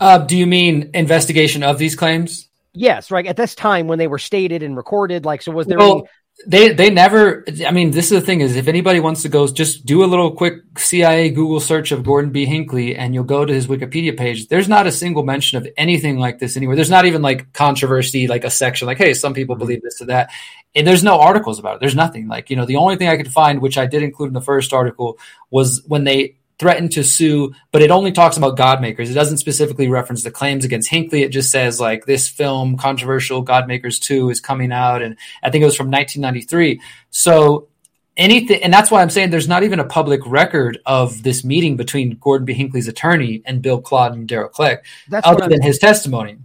Uh, 0.00 0.18
do 0.18 0.36
you 0.36 0.46
mean 0.46 0.90
investigation 0.94 1.62
of 1.62 1.78
these 1.78 1.96
claims? 1.96 2.48
Yes, 2.72 3.10
right. 3.10 3.26
At 3.26 3.36
this 3.36 3.54
time 3.54 3.88
when 3.88 3.98
they 3.98 4.06
were 4.06 4.18
stated 4.18 4.62
and 4.62 4.76
recorded, 4.76 5.24
like, 5.24 5.42
so 5.42 5.52
was 5.52 5.66
there 5.66 5.78
well, 5.78 5.98
any- 5.98 6.08
they 6.46 6.72
they 6.72 6.88
never 6.88 7.44
i 7.66 7.72
mean 7.72 7.90
this 7.90 8.06
is 8.06 8.20
the 8.20 8.20
thing 8.20 8.40
is 8.40 8.54
if 8.54 8.68
anybody 8.68 9.00
wants 9.00 9.22
to 9.22 9.28
go 9.28 9.48
just 9.48 9.84
do 9.84 10.04
a 10.04 10.06
little 10.06 10.30
quick 10.30 10.54
cia 10.76 11.30
google 11.30 11.58
search 11.58 11.90
of 11.90 12.04
gordon 12.04 12.30
b 12.30 12.44
hinckley 12.44 12.94
and 12.94 13.12
you'll 13.12 13.24
go 13.24 13.44
to 13.44 13.52
his 13.52 13.66
wikipedia 13.66 14.16
page 14.16 14.46
there's 14.46 14.68
not 14.68 14.86
a 14.86 14.92
single 14.92 15.24
mention 15.24 15.58
of 15.58 15.66
anything 15.76 16.18
like 16.18 16.38
this 16.38 16.56
anywhere 16.56 16.76
there's 16.76 16.90
not 16.90 17.06
even 17.06 17.22
like 17.22 17.52
controversy 17.52 18.28
like 18.28 18.44
a 18.44 18.50
section 18.50 18.86
like 18.86 18.98
hey 18.98 19.14
some 19.14 19.34
people 19.34 19.56
believe 19.56 19.82
this 19.82 20.00
or 20.00 20.06
that 20.06 20.30
and 20.74 20.86
there's 20.86 21.04
no 21.04 21.18
articles 21.20 21.58
about 21.58 21.76
it 21.76 21.80
there's 21.80 21.94
nothing 21.94 22.28
like 22.28 22.50
you 22.50 22.56
know 22.56 22.66
the 22.66 22.76
only 22.76 22.96
thing 22.96 23.08
i 23.08 23.16
could 23.16 23.32
find 23.32 23.60
which 23.60 23.78
i 23.78 23.86
did 23.86 24.02
include 24.02 24.28
in 24.28 24.34
the 24.34 24.40
first 24.40 24.72
article 24.72 25.18
was 25.50 25.82
when 25.86 26.04
they 26.04 26.38
threatened 26.58 26.92
to 26.92 27.04
sue, 27.04 27.54
but 27.70 27.82
it 27.82 27.90
only 27.90 28.12
talks 28.12 28.36
about 28.36 28.56
Godmakers. 28.56 29.10
It 29.10 29.14
doesn't 29.14 29.38
specifically 29.38 29.88
reference 29.88 30.24
the 30.24 30.30
claims 30.30 30.64
against 30.64 30.90
Hinckley. 30.90 31.22
It 31.22 31.30
just 31.30 31.50
says 31.50 31.80
like 31.80 32.04
this 32.04 32.28
film, 32.28 32.76
controversial 32.76 33.44
Godmakers 33.44 34.00
2 34.00 34.30
is 34.30 34.40
coming 34.40 34.72
out. 34.72 35.02
And 35.02 35.16
I 35.42 35.50
think 35.50 35.62
it 35.62 35.66
was 35.66 35.76
from 35.76 35.90
1993. 35.90 36.80
So 37.10 37.68
anything, 38.16 38.62
and 38.62 38.72
that's 38.72 38.90
why 38.90 39.02
I'm 39.02 39.10
saying 39.10 39.30
there's 39.30 39.48
not 39.48 39.62
even 39.62 39.78
a 39.78 39.84
public 39.84 40.20
record 40.26 40.78
of 40.84 41.22
this 41.22 41.44
meeting 41.44 41.76
between 41.76 42.18
Gordon 42.20 42.44
B. 42.44 42.54
Hinckley's 42.54 42.88
attorney 42.88 43.42
and 43.46 43.62
Bill 43.62 43.80
Claude 43.80 44.14
and 44.14 44.28
Daryl 44.28 44.50
Clegg, 44.50 44.80
That's 45.08 45.26
other 45.26 45.48
than 45.48 45.62
his 45.62 45.78
testimony. 45.78 46.38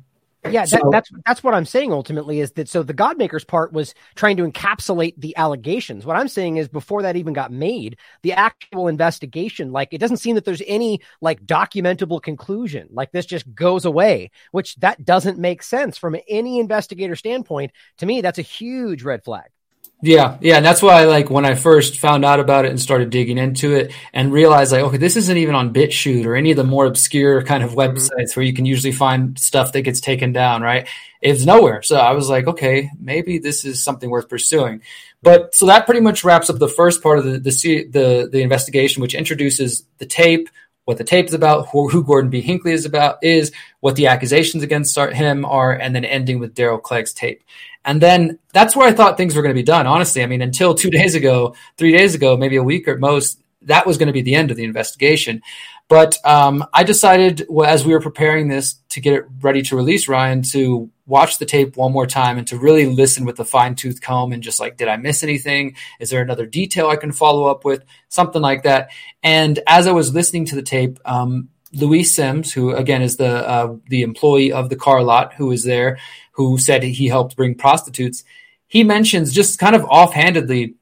Yeah, 0.49 0.65
So- 0.65 0.77
that, 0.77 0.91
that's 0.91 1.11
that's 1.25 1.43
what 1.43 1.53
I'm 1.53 1.65
saying. 1.65 1.93
Ultimately, 1.93 2.39
is 2.41 2.51
that 2.53 2.67
so 2.67 2.83
the 2.83 2.93
Godmakers 2.93 3.47
part 3.47 3.71
was 3.71 3.93
trying 4.15 4.35
to 4.37 4.43
encapsulate 4.43 5.13
the 5.17 5.35
allegations. 5.37 6.05
What 6.05 6.17
I'm 6.17 6.27
saying 6.27 6.57
is 6.57 6.67
before 6.67 7.01
that 7.03 7.15
even 7.15 7.33
got 7.33 7.51
made, 7.51 7.97
the 8.23 8.33
actual 8.33 8.87
investigation, 8.89 9.71
like 9.71 9.89
it 9.93 9.99
doesn't 9.99 10.17
seem 10.17 10.35
that 10.35 10.43
there's 10.43 10.61
any 10.67 10.99
like 11.21 11.45
documentable 11.45 12.21
conclusion. 12.21 12.89
Like 12.91 13.11
this 13.11 13.25
just 13.25 13.53
goes 13.55 13.85
away, 13.85 14.31
which 14.51 14.75
that 14.77 15.05
doesn't 15.05 15.39
make 15.39 15.63
sense 15.63 15.97
from 15.97 16.17
any 16.27 16.59
investigator 16.59 17.15
standpoint. 17.15 17.71
To 17.99 18.05
me, 18.05 18.19
that's 18.21 18.39
a 18.39 18.43
huge 18.43 19.03
red 19.03 19.23
flag. 19.23 19.45
Yeah, 20.05 20.37
yeah, 20.41 20.57
and 20.57 20.65
that's 20.65 20.81
why 20.81 21.05
like 21.05 21.29
when 21.29 21.45
I 21.45 21.55
first 21.55 21.97
found 21.97 22.25
out 22.25 22.41
about 22.41 22.65
it 22.65 22.71
and 22.71 22.81
started 22.81 23.09
digging 23.09 23.37
into 23.37 23.73
it 23.73 23.93
and 24.11 24.33
realized 24.33 24.73
like 24.73 24.81
okay, 24.81 24.97
this 24.97 25.15
isn't 25.15 25.37
even 25.37 25.55
on 25.55 25.73
BitChute 25.73 26.25
or 26.25 26.35
any 26.35 26.51
of 26.51 26.57
the 26.57 26.65
more 26.65 26.85
obscure 26.85 27.41
kind 27.41 27.63
of 27.63 27.69
mm-hmm. 27.69 27.79
websites 27.79 28.35
where 28.35 28.43
you 28.43 28.51
can 28.51 28.65
usually 28.65 28.91
find 28.91 29.39
stuff 29.39 29.71
that 29.71 29.83
gets 29.83 30.01
taken 30.01 30.33
down, 30.33 30.61
right? 30.61 30.89
It's 31.21 31.45
nowhere. 31.45 31.83
So 31.83 31.95
I 31.95 32.11
was 32.11 32.27
like, 32.27 32.47
okay, 32.47 32.89
maybe 32.99 33.37
this 33.37 33.63
is 33.63 33.81
something 33.81 34.09
worth 34.09 34.27
pursuing. 34.27 34.81
But 35.21 35.55
so 35.55 35.67
that 35.67 35.85
pretty 35.85 36.01
much 36.01 36.25
wraps 36.25 36.49
up 36.49 36.59
the 36.59 36.67
first 36.67 37.01
part 37.01 37.19
of 37.19 37.23
the 37.23 37.39
the 37.39 37.87
the, 37.89 38.29
the 38.29 38.41
investigation, 38.41 39.01
which 39.01 39.15
introduces 39.15 39.85
the 39.99 40.05
tape, 40.05 40.49
what 40.83 40.97
the 40.97 41.05
tape 41.05 41.27
is 41.27 41.33
about, 41.33 41.69
who, 41.69 41.87
who 41.87 42.03
Gordon 42.03 42.29
B. 42.29 42.41
Hinckley 42.41 42.73
is 42.73 42.83
about, 42.83 43.19
is 43.23 43.53
what 43.79 43.95
the 43.95 44.07
accusations 44.07 44.63
against 44.63 44.97
him 44.97 45.45
are, 45.45 45.71
and 45.71 45.95
then 45.95 46.03
ending 46.03 46.39
with 46.39 46.55
Daryl 46.55 46.81
Clegg's 46.81 47.13
tape. 47.13 47.41
And 47.85 48.01
then 48.01 48.39
that's 48.53 48.75
where 48.75 48.87
I 48.87 48.93
thought 48.93 49.17
things 49.17 49.35
were 49.35 49.41
going 49.41 49.53
to 49.55 49.59
be 49.59 49.63
done. 49.63 49.87
Honestly, 49.87 50.23
I 50.23 50.27
mean, 50.27 50.41
until 50.41 50.73
two 50.73 50.89
days 50.99 51.15
ago, 51.15 51.55
three 51.77 51.91
days 51.91 52.15
ago, 52.15 52.37
maybe 52.37 52.55
a 52.55 52.63
week 52.63 52.87
or 52.87 52.97
most, 52.97 53.41
that 53.63 53.85
was 53.85 53.97
going 53.97 54.07
to 54.07 54.13
be 54.13 54.21
the 54.21 54.35
end 54.35 54.51
of 54.51 54.57
the 54.57 54.63
investigation. 54.63 55.41
But 55.89 56.17
um, 56.25 56.65
I 56.73 56.83
decided, 56.83 57.45
well, 57.49 57.69
as 57.69 57.85
we 57.85 57.93
were 57.93 57.99
preparing 57.99 58.47
this 58.47 58.75
to 58.89 59.01
get 59.01 59.13
it 59.13 59.25
ready 59.41 59.61
to 59.63 59.75
release, 59.75 60.07
Ryan, 60.07 60.41
to 60.51 60.89
watch 61.05 61.37
the 61.37 61.45
tape 61.45 61.75
one 61.75 61.91
more 61.91 62.07
time 62.07 62.37
and 62.37 62.47
to 62.47 62.57
really 62.57 62.85
listen 62.85 63.25
with 63.25 63.39
a 63.39 63.45
fine 63.45 63.75
tooth 63.75 64.01
comb 64.01 64.31
and 64.31 64.41
just 64.41 64.59
like, 64.59 64.77
did 64.77 64.87
I 64.87 64.95
miss 64.95 65.23
anything? 65.23 65.75
Is 65.99 66.09
there 66.09 66.21
another 66.21 66.45
detail 66.45 66.87
I 66.87 66.95
can 66.95 67.11
follow 67.11 67.45
up 67.45 67.65
with? 67.65 67.83
Something 68.07 68.41
like 68.41 68.63
that. 68.63 68.89
And 69.21 69.59
as 69.67 69.85
I 69.85 69.91
was 69.91 70.13
listening 70.13 70.45
to 70.45 70.55
the 70.55 70.61
tape, 70.61 70.99
um, 71.05 71.49
Louis 71.73 72.03
Sims, 72.03 72.53
who 72.53 72.73
again 72.73 73.01
is 73.01 73.17
the 73.17 73.47
uh, 73.49 73.75
the 73.87 74.03
employee 74.03 74.51
of 74.51 74.69
the 74.69 74.75
car 74.75 75.03
lot, 75.03 75.33
who 75.33 75.47
was 75.47 75.63
there, 75.63 75.97
who 76.33 76.57
said 76.57 76.83
he 76.83 77.07
helped 77.07 77.35
bring 77.35 77.55
prostitutes. 77.55 78.23
He 78.67 78.83
mentions 78.83 79.33
just 79.33 79.59
kind 79.59 79.75
of 79.75 79.83
offhandedly 79.85 80.75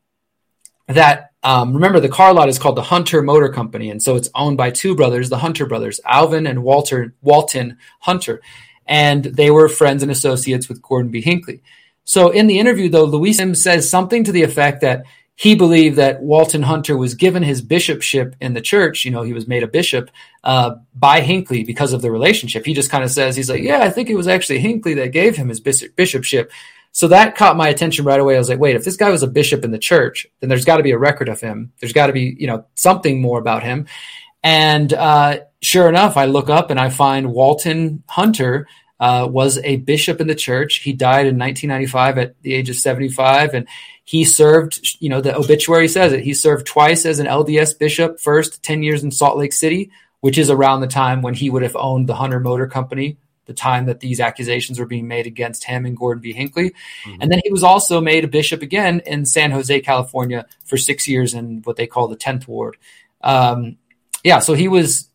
that 0.87 1.31
um, 1.43 1.73
remember 1.73 1.99
the 1.99 2.09
car 2.09 2.33
lot 2.33 2.49
is 2.49 2.59
called 2.59 2.75
the 2.75 2.83
Hunter 2.83 3.21
Motor 3.21 3.49
Company, 3.49 3.89
and 3.89 4.01
so 4.01 4.15
it's 4.15 4.29
owned 4.35 4.57
by 4.57 4.69
two 4.69 4.95
brothers, 4.95 5.29
the 5.29 5.39
Hunter 5.39 5.65
brothers, 5.65 5.99
Alvin 6.05 6.45
and 6.45 6.63
Walter 6.63 7.15
Walton 7.21 7.77
Hunter, 7.99 8.41
and 8.85 9.23
they 9.23 9.49
were 9.49 9.67
friends 9.67 10.03
and 10.03 10.11
associates 10.11 10.69
with 10.69 10.81
Gordon 10.81 11.11
B. 11.11 11.21
Hinckley. 11.21 11.63
So 12.03 12.29
in 12.29 12.47
the 12.47 12.59
interview, 12.59 12.89
though, 12.89 13.05
Louis 13.05 13.33
Sims 13.33 13.61
says 13.61 13.89
something 13.89 14.23
to 14.23 14.31
the 14.31 14.43
effect 14.43 14.81
that 14.81 15.05
he 15.41 15.55
believed 15.55 15.95
that 15.95 16.21
Walton 16.21 16.61
Hunter 16.61 16.95
was 16.95 17.15
given 17.15 17.41
his 17.41 17.63
bishopship 17.63 18.35
in 18.39 18.53
the 18.53 18.61
church. 18.61 19.05
You 19.05 19.09
know, 19.09 19.23
he 19.23 19.33
was 19.33 19.47
made 19.47 19.63
a 19.63 19.67
bishop 19.67 20.11
uh, 20.43 20.75
by 20.93 21.21
Hinckley 21.21 21.63
because 21.63 21.93
of 21.93 22.03
the 22.03 22.11
relationship. 22.11 22.63
He 22.63 22.75
just 22.75 22.91
kind 22.91 23.03
of 23.03 23.09
says, 23.09 23.35
he's 23.35 23.49
like, 23.49 23.63
yeah, 23.63 23.79
I 23.79 23.89
think 23.89 24.11
it 24.11 24.15
was 24.15 24.27
actually 24.27 24.59
Hinckley 24.59 24.93
that 24.93 25.13
gave 25.13 25.35
him 25.35 25.49
his 25.49 25.59
bishop- 25.59 25.95
bishopship. 25.95 26.51
So 26.91 27.07
that 27.07 27.35
caught 27.35 27.57
my 27.57 27.69
attention 27.69 28.05
right 28.05 28.19
away. 28.19 28.35
I 28.35 28.37
was 28.37 28.49
like, 28.49 28.59
wait, 28.59 28.75
if 28.75 28.83
this 28.83 28.97
guy 28.97 29.09
was 29.09 29.23
a 29.23 29.27
bishop 29.27 29.65
in 29.65 29.71
the 29.71 29.79
church, 29.79 30.27
then 30.41 30.47
there's 30.47 30.63
got 30.63 30.77
to 30.77 30.83
be 30.83 30.91
a 30.91 30.97
record 30.99 31.27
of 31.27 31.41
him. 31.41 31.71
There's 31.79 31.91
got 31.91 32.05
to 32.05 32.13
be, 32.13 32.35
you 32.37 32.45
know, 32.45 32.65
something 32.75 33.19
more 33.19 33.39
about 33.39 33.63
him. 33.63 33.87
And 34.43 34.93
uh, 34.93 35.39
sure 35.63 35.89
enough, 35.89 36.17
I 36.17 36.25
look 36.25 36.51
up 36.51 36.69
and 36.69 36.79
I 36.79 36.89
find 36.89 37.33
Walton 37.33 38.03
Hunter 38.07 38.67
uh, 39.01 39.27
was 39.27 39.57
a 39.63 39.77
bishop 39.77 40.21
in 40.21 40.27
the 40.27 40.35
church. 40.35 40.77
He 40.77 40.93
died 40.93 41.25
in 41.25 41.39
1995 41.39 42.17
at 42.19 42.41
the 42.43 42.53
age 42.53 42.69
of 42.69 42.75
75, 42.75 43.55
and 43.55 43.67
he 44.03 44.23
served. 44.23 44.95
You 45.01 45.09
know, 45.09 45.21
the 45.21 45.35
obituary 45.35 45.87
says 45.87 46.13
it. 46.13 46.23
He 46.23 46.35
served 46.35 46.67
twice 46.67 47.03
as 47.07 47.17
an 47.17 47.25
LDS 47.25 47.77
bishop. 47.79 48.19
First, 48.19 48.61
10 48.61 48.83
years 48.83 49.03
in 49.03 49.09
Salt 49.09 49.37
Lake 49.37 49.53
City, 49.53 49.89
which 50.19 50.37
is 50.37 50.51
around 50.51 50.81
the 50.81 50.87
time 50.87 51.23
when 51.23 51.33
he 51.33 51.49
would 51.49 51.63
have 51.63 51.75
owned 51.75 52.07
the 52.07 52.13
Hunter 52.13 52.39
Motor 52.39 52.67
Company. 52.67 53.17
The 53.47 53.53
time 53.53 53.87
that 53.87 54.01
these 54.01 54.19
accusations 54.19 54.79
were 54.79 54.85
being 54.85 55.07
made 55.07 55.25
against 55.25 55.63
him 55.63 55.85
and 55.85 55.97
Gordon 55.97 56.21
B. 56.21 56.31
Hinckley. 56.31 56.69
Mm-hmm. 56.69 57.21
And 57.21 57.31
then 57.31 57.41
he 57.43 57.51
was 57.51 57.63
also 57.63 57.99
made 57.99 58.23
a 58.23 58.27
bishop 58.27 58.61
again 58.61 59.01
in 59.07 59.25
San 59.25 59.49
Jose, 59.49 59.81
California 59.81 60.45
for 60.63 60.77
six 60.77 61.07
years 61.07 61.33
in 61.33 61.63
what 61.63 61.75
they 61.75 61.87
call 61.87 62.07
the 62.07 62.15
10th 62.15 62.47
Ward. 62.47 62.77
Um, 63.21 63.77
yeah, 64.23 64.39
so 64.39 64.53
he 64.53 64.67
was 64.67 65.09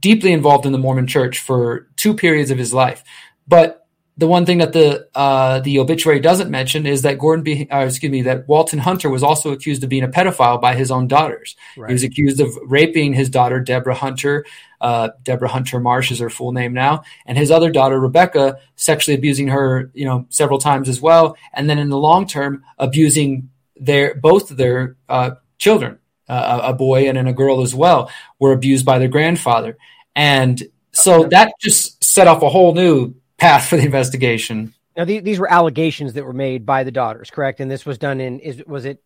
deeply 0.00 0.32
involved 0.32 0.66
in 0.66 0.72
the 0.72 0.78
Mormon 0.78 1.06
church 1.06 1.38
for 1.38 1.86
two 2.00 2.14
periods 2.14 2.50
of 2.50 2.58
his 2.58 2.72
life. 2.72 3.04
But 3.46 3.86
the 4.16 4.26
one 4.26 4.44
thing 4.44 4.58
that 4.58 4.72
the 4.72 5.08
uh, 5.14 5.60
the 5.60 5.78
obituary 5.78 6.20
doesn't 6.20 6.50
mention 6.50 6.86
is 6.86 7.02
that 7.02 7.18
Gordon 7.18 7.42
B. 7.42 7.66
Uh, 7.70 7.86
excuse 7.86 8.12
me, 8.12 8.22
that 8.22 8.46
Walton 8.46 8.78
Hunter 8.78 9.08
was 9.08 9.22
also 9.22 9.52
accused 9.52 9.82
of 9.82 9.88
being 9.88 10.04
a 10.04 10.08
pedophile 10.08 10.60
by 10.60 10.74
his 10.74 10.90
own 10.90 11.08
daughters. 11.08 11.56
Right. 11.76 11.88
He 11.88 11.94
was 11.94 12.02
accused 12.02 12.40
of 12.40 12.48
raping 12.62 13.14
his 13.14 13.30
daughter 13.30 13.60
Deborah 13.60 13.94
Hunter. 13.94 14.44
Uh, 14.80 15.10
Deborah 15.22 15.48
Hunter 15.48 15.80
Marsh 15.80 16.10
is 16.10 16.18
her 16.18 16.30
full 16.30 16.52
name 16.52 16.74
now, 16.74 17.02
and 17.26 17.38
his 17.38 17.50
other 17.50 17.70
daughter 17.70 17.98
Rebecca 17.98 18.58
sexually 18.76 19.16
abusing 19.16 19.48
her, 19.48 19.90
you 19.94 20.04
know, 20.04 20.26
several 20.28 20.58
times 20.58 20.88
as 20.88 21.00
well. 21.00 21.36
And 21.52 21.68
then 21.68 21.78
in 21.78 21.88
the 21.90 21.98
long 21.98 22.26
term, 22.26 22.64
abusing 22.78 23.50
their 23.76 24.14
both 24.14 24.50
of 24.50 24.56
their 24.56 24.96
uh, 25.08 25.32
children, 25.58 25.98
uh, 26.28 26.60
a 26.62 26.72
boy 26.74 27.08
and 27.08 27.28
a 27.28 27.32
girl 27.32 27.62
as 27.62 27.74
well, 27.74 28.10
were 28.38 28.52
abused 28.52 28.84
by 28.84 28.98
their 28.98 29.08
grandfather. 29.08 29.78
And 30.14 30.62
so 30.92 31.24
that 31.24 31.52
just 31.60 32.02
set 32.02 32.26
off 32.26 32.42
a 32.42 32.48
whole 32.48 32.74
new 32.74 33.14
path 33.38 33.68
for 33.68 33.76
the 33.76 33.84
investigation. 33.84 34.74
Now, 34.96 35.04
these, 35.04 35.22
these 35.22 35.38
were 35.38 35.50
allegations 35.50 36.14
that 36.14 36.24
were 36.24 36.32
made 36.32 36.66
by 36.66 36.84
the 36.84 36.90
daughters, 36.90 37.30
correct? 37.30 37.60
And 37.60 37.70
this 37.70 37.86
was 37.86 37.96
done 37.96 38.20
in 38.20 38.40
is 38.40 38.62
was 38.66 38.84
it? 38.84 39.02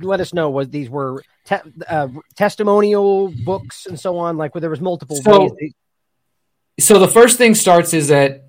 Let 0.00 0.20
us 0.20 0.32
know. 0.32 0.48
Was 0.50 0.70
these 0.70 0.88
were 0.88 1.22
te- 1.44 1.56
uh, 1.88 2.08
testimonial 2.36 3.28
books 3.44 3.86
and 3.86 3.98
so 3.98 4.16
on? 4.16 4.36
Like, 4.36 4.54
where 4.54 4.60
there 4.60 4.70
was 4.70 4.80
multiple. 4.80 5.16
So, 5.16 5.54
so 6.78 6.98
the 6.98 7.08
first 7.08 7.36
thing 7.36 7.54
starts 7.54 7.92
is 7.92 8.08
that 8.08 8.43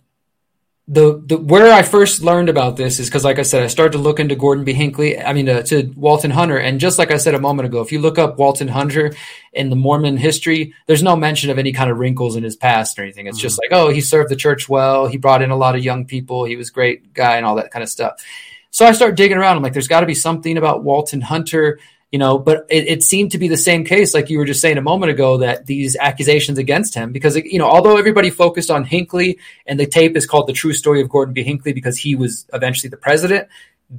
the 0.88 1.20
the 1.26 1.38
where 1.38 1.74
I 1.74 1.82
first 1.82 2.22
learned 2.22 2.48
about 2.48 2.78
this 2.78 3.00
is 3.00 3.08
because, 3.10 3.24
like 3.24 3.40
I 3.40 3.42
said, 3.42 3.64
I 3.64 3.68
started 3.68 3.94
to 3.94 3.98
look 3.98 4.20
into 4.20 4.36
Gordon 4.36 4.64
B. 4.64 4.74
Hinckley. 4.74 5.20
I 5.20 5.34
mean, 5.34 5.50
uh, 5.50 5.64
to 5.64 5.92
Walton 5.96 6.30
Hunter, 6.30 6.58
and 6.58 6.80
just 6.80 7.00
like 7.00 7.10
I 7.10 7.18
said 7.18 7.34
a 7.34 7.40
moment 7.40 7.66
ago, 7.66 7.82
if 7.82 7.92
you 7.92 8.00
look 8.00 8.20
up 8.20 8.38
Walton 8.38 8.68
Hunter 8.68 9.14
in 9.54 9.72
the 9.72 9.76
Mormon 9.76 10.16
history, 10.16 10.76
there's 10.86 11.02
no 11.02 11.16
mention 11.16 11.50
of 11.50 11.58
any 11.58 11.74
kind 11.74 11.90
of 11.90 11.98
wrinkles 11.98 12.36
in 12.36 12.44
his 12.44 12.56
past 12.56 13.00
or 13.00 13.04
anything. 13.04 13.26
It's 13.26 13.38
mm-hmm. 13.38 13.42
just 13.42 13.60
like, 13.60 13.72
oh, 13.72 13.90
he 13.90 14.00
served 14.00 14.30
the 14.30 14.36
church 14.36 14.70
well. 14.70 15.08
He 15.08 15.18
brought 15.18 15.42
in 15.42 15.50
a 15.50 15.56
lot 15.56 15.76
of 15.76 15.84
young 15.84 16.06
people. 16.06 16.46
He 16.46 16.56
was 16.56 16.70
a 16.70 16.74
great 16.74 17.14
guy 17.14 17.38
and 17.38 17.48
all 17.48 17.56
that 17.56 17.72
kind 17.72 17.82
of 17.82 17.90
stuff. 17.90 18.24
So 18.70 18.86
I 18.86 18.92
start 18.92 19.16
digging 19.16 19.38
around. 19.38 19.58
I'm 19.58 19.64
like, 19.64 19.74
there's 19.74 19.88
got 19.88 20.02
to 20.02 20.06
be 20.06 20.14
something 20.14 20.56
about 20.56 20.84
Walton 20.84 21.22
Hunter 21.22 21.80
you 22.12 22.20
know 22.20 22.38
but 22.38 22.66
it, 22.70 22.88
it, 22.88 23.04
seemed 23.04 23.32
to 23.32 23.38
be 23.38 23.48
the 23.48 23.58
same 23.58 23.84
case 23.84 24.14
like 24.14 24.30
you 24.30 24.38
were 24.38 24.46
just 24.46 24.62
saying 24.62 24.78
a 24.78 24.82
moment 24.82 25.12
ago 25.12 25.38
that 25.38 25.66
these 25.66 25.96
accusations 25.98 26.58
against 26.58 26.94
him 26.94 27.12
because 27.12 27.36
you 27.36 27.60
know 27.60 27.68
although 27.68 27.98
everybody 27.98 28.30
focused 28.30 28.72
on 28.72 28.84
hinckley 28.84 29.38
and 29.66 29.80
the 29.80 29.86
tape 29.86 30.16
is 30.16 30.26
called 30.26 30.48
the 30.48 30.54
true 30.54 30.74
story 30.74 31.02
of 31.02 31.10
gordon 31.10 31.34
b. 31.34 31.44
Hinckley 31.44 31.74
because 31.74 31.98
he 31.98 32.16
was 32.16 32.46
eventually 32.54 32.90
the 32.90 32.98
president 32.98 33.48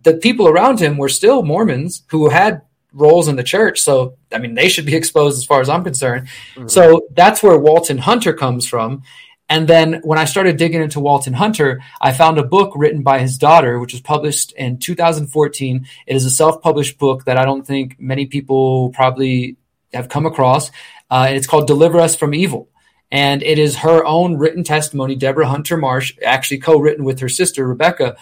the 0.03 0.15
people 0.15 0.49
around 0.49 0.81
him 0.81 0.97
were 0.97 1.09
still 1.09 1.43
mormons 1.43 2.03
who 2.09 2.29
had 2.29 2.63
roles 2.93 3.29
in 3.29 3.37
the 3.37 3.43
church. 3.43 3.81
So 3.81 4.15
i 4.33 4.39
mean 4.39 4.55
they 4.55 4.69
should 4.69 4.87
be 4.87 4.97
exposed 5.03 5.39
as 5.39 5.45
far 5.45 5.61
as 5.61 5.69
i'm 5.69 5.85
concerned. 5.85 6.29
Mm-hmm. 6.55 6.69
so 6.69 7.07
that's 7.13 7.43
where 7.43 7.59
walton 7.59 7.99
hunter 7.99 8.33
comes 8.33 8.67
from 8.67 9.03
and 9.49 9.69
then 9.69 10.01
when 10.03 10.19
I 10.19 10.25
started 10.25 10.57
digging 10.57 10.83
into 10.83 10.99
Walton 10.99 11.35
Hunter, 11.35 11.81
I 12.01 12.13
found 12.13 12.39
a 12.39 12.45
book 12.45 12.73
written 12.75 13.03
by 13.03 13.21
his 13.21 13.39
daughter, 13.39 13.79
which 13.79 13.93
was 13.93 14.01
published 14.01 14.53
in 14.53 14.79
2014. 14.79 15.87
It 16.07 16.17
is 16.17 16.25
a 16.25 16.31
self 16.31 16.61
published 16.61 16.99
book 16.99 17.25
that 17.25 17.37
I 17.37 17.45
don't 17.45 17.67
think 17.67 17.97
many 18.01 18.27
people 18.27 18.91
probably 18.91 19.57
have 19.93 20.09
come 20.09 20.27
across. 20.27 20.71
Uh, 21.11 21.29
it's 21.31 21.47
called 21.47 21.69
Deliver 21.69 22.01
Us 22.01 22.17
from 22.17 22.35
Evil. 22.35 22.69
And 23.13 23.41
it 23.45 23.61
is 23.61 23.77
her 23.77 24.05
own 24.05 24.37
written 24.37 24.65
testimony, 24.65 25.15
Deborah 25.15 25.47
Hunter 25.47 25.77
Marsh, 25.77 26.17
actually 26.25 26.59
co 26.59 26.81
written 26.81 27.05
with 27.05 27.21
her 27.21 27.29
sister, 27.29 27.67
Rebecca, 27.69 28.17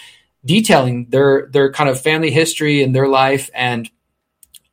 detailing 0.44 1.06
their, 1.08 1.48
their 1.50 1.72
kind 1.72 1.88
of 1.88 1.98
family 1.98 2.30
history 2.30 2.82
and 2.82 2.94
their 2.94 3.08
life 3.08 3.48
and 3.54 3.88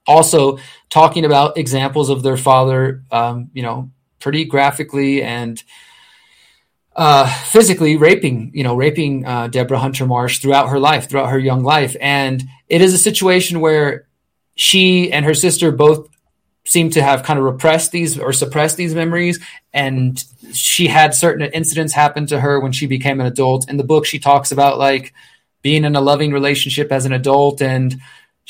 also 0.05 0.59
talking 0.89 1.23
about 1.23 1.57
examples 1.57 2.09
of 2.09 2.23
their 2.23 2.35
father, 2.35 3.03
um, 3.09 3.49
you 3.53 3.63
know, 3.63 3.89
pretty 4.19 4.43
graphically 4.43 5.23
and 5.23 5.63
uh, 6.95 7.27
physically 7.45 7.95
raping, 7.95 8.51
you 8.53 8.63
know, 8.63 8.75
raping 8.75 9.25
uh, 9.25 9.47
Deborah 9.47 9.79
Hunter 9.79 10.05
Marsh 10.05 10.39
throughout 10.39 10.69
her 10.69 10.79
life, 10.79 11.09
throughout 11.09 11.29
her 11.29 11.39
young 11.39 11.63
life. 11.63 11.95
And 12.01 12.43
it 12.67 12.81
is 12.81 12.93
a 12.93 12.97
situation 12.97 13.61
where 13.61 14.07
she 14.55 15.11
and 15.11 15.25
her 15.25 15.33
sister 15.33 15.71
both 15.71 16.09
seem 16.65 16.89
to 16.91 17.01
have 17.01 17.23
kind 17.23 17.39
of 17.39 17.45
repressed 17.45 17.91
these 17.91 18.19
or 18.19 18.33
suppressed 18.33 18.77
these 18.77 18.93
memories. 18.93 19.39
And 19.73 20.23
she 20.53 20.87
had 20.87 21.15
certain 21.15 21.49
incidents 21.53 21.93
happen 21.93 22.27
to 22.27 22.39
her 22.39 22.59
when 22.59 22.71
she 22.71 22.87
became 22.87 23.19
an 23.19 23.25
adult. 23.25 23.69
In 23.69 23.77
the 23.77 23.83
book, 23.83 24.05
she 24.05 24.19
talks 24.19 24.51
about 24.51 24.77
like 24.77 25.13
being 25.61 25.85
in 25.85 25.95
a 25.95 26.01
loving 26.01 26.31
relationship 26.31 26.91
as 26.91 27.05
an 27.05 27.13
adult 27.13 27.61
and 27.61 27.99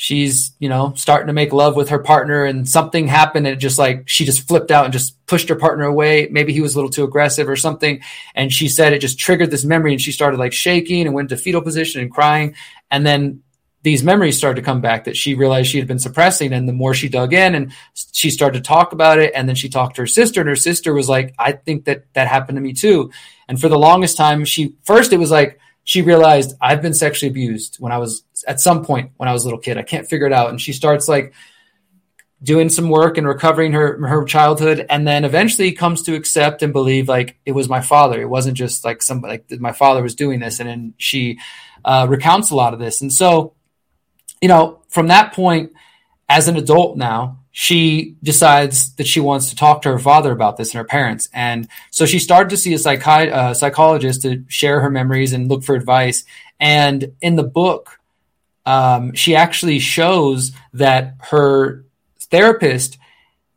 she's 0.02 0.50
you 0.58 0.68
know 0.68 0.92
starting 0.96 1.28
to 1.28 1.32
make 1.32 1.52
love 1.52 1.76
with 1.76 1.90
her 1.90 2.00
partner 2.00 2.44
and 2.44 2.68
something 2.68 3.06
happened 3.06 3.46
and 3.46 3.60
just 3.60 3.78
like 3.78 4.02
she 4.08 4.24
just 4.24 4.48
flipped 4.48 4.72
out 4.72 4.82
and 4.82 4.92
just 4.92 5.24
pushed 5.26 5.48
her 5.48 5.54
partner 5.54 5.84
away. 5.84 6.26
Maybe 6.28 6.52
he 6.52 6.60
was 6.60 6.74
a 6.74 6.76
little 6.76 6.90
too 6.90 7.04
aggressive 7.04 7.48
or 7.48 7.54
something. 7.54 8.02
And 8.34 8.52
she 8.52 8.66
said 8.66 8.92
it 8.92 8.98
just 8.98 9.16
triggered 9.16 9.52
this 9.52 9.64
memory 9.64 9.92
and 9.92 10.00
she 10.00 10.10
started 10.10 10.40
like 10.40 10.52
shaking 10.52 11.06
and 11.06 11.14
went 11.14 11.30
into 11.30 11.40
fetal 11.40 11.62
position 11.62 12.00
and 12.00 12.10
crying. 12.10 12.56
And 12.90 13.06
then 13.06 13.44
these 13.82 14.02
memories 14.02 14.36
started 14.36 14.60
to 14.60 14.64
come 14.64 14.80
back 14.80 15.04
that 15.04 15.16
she 15.16 15.34
realized 15.34 15.70
she 15.70 15.78
had 15.78 15.86
been 15.86 16.00
suppressing. 16.00 16.52
And 16.52 16.68
the 16.68 16.72
more 16.72 16.94
she 16.94 17.08
dug 17.08 17.32
in 17.32 17.54
and 17.54 17.72
she 18.10 18.30
started 18.30 18.58
to 18.58 18.68
talk 18.68 18.92
about 18.92 19.20
it 19.20 19.30
and 19.36 19.48
then 19.48 19.54
she 19.54 19.68
talked 19.68 19.94
to 19.96 20.02
her 20.02 20.06
sister 20.08 20.40
and 20.40 20.48
her 20.48 20.56
sister 20.56 20.92
was 20.92 21.08
like 21.08 21.32
i 21.38 21.52
think 21.52 21.84
that 21.84 22.06
that 22.14 22.26
happened 22.26 22.56
to 22.56 22.62
me 22.62 22.72
too. 22.72 23.12
And 23.46 23.60
for 23.60 23.68
the 23.68 23.78
longest 23.78 24.16
time 24.16 24.44
she 24.44 24.74
first 24.82 25.12
it 25.12 25.18
was 25.18 25.30
like 25.30 25.60
she 25.84 26.02
realized 26.02 26.56
I've 26.60 26.82
been 26.82 26.94
sexually 26.94 27.30
abused 27.30 27.76
when 27.78 27.92
I 27.92 27.98
was 27.98 28.24
at 28.46 28.60
some 28.60 28.84
point 28.84 29.12
when 29.16 29.28
I 29.28 29.32
was 29.32 29.42
a 29.42 29.46
little 29.46 29.58
kid. 29.58 29.78
I 29.78 29.82
can't 29.82 30.08
figure 30.08 30.26
it 30.26 30.32
out. 30.32 30.50
And 30.50 30.60
she 30.60 30.72
starts 30.72 31.08
like 31.08 31.32
doing 32.42 32.68
some 32.68 32.88
work 32.88 33.18
and 33.18 33.26
recovering 33.26 33.72
her 33.72 34.06
her 34.06 34.24
childhood 34.24 34.84
and 34.90 35.06
then 35.06 35.24
eventually 35.24 35.72
comes 35.72 36.02
to 36.02 36.14
accept 36.14 36.62
and 36.62 36.72
believe 36.72 37.08
like 37.08 37.38
it 37.46 37.52
was 37.52 37.68
my 37.68 37.80
father. 37.80 38.20
It 38.20 38.28
wasn't 38.28 38.56
just 38.56 38.84
like 38.84 39.02
somebody 39.02 39.42
like 39.48 39.60
my 39.60 39.72
father 39.72 40.02
was 40.02 40.14
doing 40.14 40.40
this 40.40 40.60
and 40.60 40.68
then 40.68 40.94
she 40.98 41.38
uh, 41.84 42.06
recounts 42.08 42.50
a 42.50 42.56
lot 42.56 42.74
of 42.74 42.80
this. 42.80 43.00
And 43.00 43.12
so, 43.12 43.54
you 44.40 44.48
know, 44.48 44.82
from 44.88 45.08
that 45.08 45.32
point 45.32 45.72
as 46.28 46.48
an 46.48 46.56
adult 46.56 46.96
now, 46.96 47.41
she 47.52 48.16
decides 48.22 48.94
that 48.94 49.06
she 49.06 49.20
wants 49.20 49.50
to 49.50 49.56
talk 49.56 49.82
to 49.82 49.90
her 49.90 49.98
father 49.98 50.32
about 50.32 50.56
this 50.56 50.70
and 50.70 50.78
her 50.78 50.84
parents. 50.84 51.28
And 51.34 51.68
so 51.90 52.06
she 52.06 52.18
started 52.18 52.48
to 52.50 52.56
see 52.56 52.72
a 52.72 52.78
psychi- 52.78 53.30
uh, 53.30 53.52
psychologist 53.52 54.22
to 54.22 54.42
share 54.48 54.80
her 54.80 54.90
memories 54.90 55.34
and 55.34 55.48
look 55.48 55.62
for 55.62 55.74
advice. 55.74 56.24
And 56.58 57.12
in 57.20 57.36
the 57.36 57.42
book, 57.42 58.00
um, 58.64 59.12
she 59.12 59.36
actually 59.36 59.80
shows 59.80 60.52
that 60.72 61.16
her 61.30 61.84
therapist, 62.18 62.96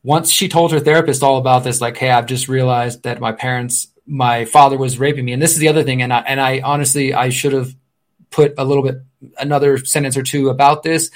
once 0.03 0.29
she 0.29 0.49
told 0.49 0.73
her 0.73 0.79
therapist 0.81 1.23
all 1.23 1.37
about 1.37 1.63
this, 1.63 1.79
like, 1.79 1.95
hey, 1.95 2.11
I've 2.11 2.25
just 2.25 2.49
realized 2.49 3.03
that 3.03 3.21
my 3.21 3.31
parents, 3.31 3.87
my 4.05 4.43
father 4.43 4.77
was 4.77 4.99
raping 4.99 5.23
me. 5.23 5.31
And 5.31 5.41
this 5.41 5.53
is 5.53 5.59
the 5.59 5.69
other 5.69 5.83
thing. 5.83 6.01
And 6.01 6.11
I, 6.11 6.19
and 6.19 6.41
I 6.41 6.59
honestly, 6.59 7.13
I 7.13 7.29
should 7.29 7.53
have 7.53 7.73
put 8.29 8.55
a 8.57 8.65
little 8.65 8.83
bit, 8.83 8.97
another 9.39 9.77
sentence 9.77 10.17
or 10.17 10.23
two 10.23 10.49
about 10.49 10.83
this 10.83 11.09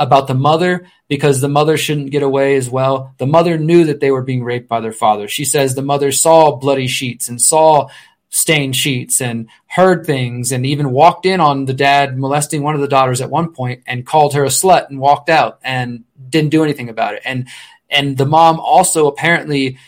about 0.00 0.26
the 0.26 0.34
mother 0.34 0.86
because 1.06 1.40
the 1.40 1.48
mother 1.48 1.76
shouldn't 1.76 2.10
get 2.10 2.24
away 2.24 2.56
as 2.56 2.68
well. 2.68 3.14
The 3.18 3.26
mother 3.26 3.58
knew 3.58 3.84
that 3.84 4.00
they 4.00 4.10
were 4.10 4.22
being 4.22 4.42
raped 4.42 4.68
by 4.68 4.80
their 4.80 4.92
father. 4.92 5.28
She 5.28 5.44
says 5.44 5.74
the 5.74 5.82
mother 5.82 6.10
saw 6.10 6.56
bloody 6.56 6.88
sheets 6.88 7.28
and 7.28 7.40
saw 7.40 7.88
stained 8.30 8.74
sheets 8.74 9.20
and 9.20 9.48
heard 9.66 10.06
things 10.06 10.52
and 10.52 10.64
even 10.64 10.90
walked 10.90 11.26
in 11.26 11.40
on 11.40 11.66
the 11.66 11.74
dad 11.74 12.18
molesting 12.18 12.62
one 12.62 12.74
of 12.74 12.80
the 12.80 12.88
daughters 12.88 13.20
at 13.20 13.30
one 13.30 13.52
point 13.52 13.82
and 13.86 14.06
called 14.06 14.34
her 14.34 14.44
a 14.44 14.48
slut 14.48 14.88
and 14.88 14.98
walked 14.98 15.28
out 15.28 15.58
and 15.62 16.04
didn't 16.28 16.50
do 16.50 16.64
anything 16.64 16.88
about 16.88 17.14
it. 17.14 17.22
And 17.24 17.48
and 17.90 18.16
the 18.16 18.26
mom 18.26 18.58
also 18.60 19.06
apparently 19.08 19.78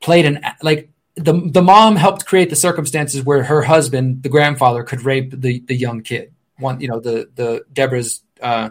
played 0.00 0.24
an 0.24 0.40
like 0.62 0.90
the 1.14 1.32
the 1.32 1.62
mom 1.62 1.96
helped 1.96 2.26
create 2.26 2.50
the 2.50 2.56
circumstances 2.56 3.22
where 3.22 3.42
her 3.44 3.62
husband, 3.62 4.22
the 4.22 4.28
grandfather, 4.28 4.82
could 4.82 5.02
rape 5.02 5.30
the 5.30 5.60
the 5.60 5.74
young 5.74 6.02
kid. 6.02 6.32
One, 6.58 6.80
you 6.80 6.88
know, 6.88 7.00
the 7.00 7.28
the 7.34 7.64
Deborah's 7.72 8.22
uh, 8.42 8.70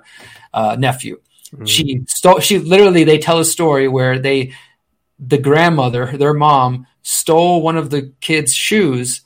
uh, 0.53 0.75
nephew. 0.77 1.19
Mm-hmm. 1.53 1.65
She 1.65 2.01
stole. 2.07 2.39
She 2.39 2.59
literally. 2.59 3.03
They 3.03 3.19
tell 3.19 3.39
a 3.39 3.45
story 3.45 3.87
where 3.87 4.19
they, 4.19 4.53
the 5.19 5.37
grandmother, 5.37 6.17
their 6.17 6.33
mom, 6.33 6.87
stole 7.01 7.61
one 7.61 7.77
of 7.77 7.89
the 7.89 8.13
kids' 8.19 8.53
shoes 8.53 9.21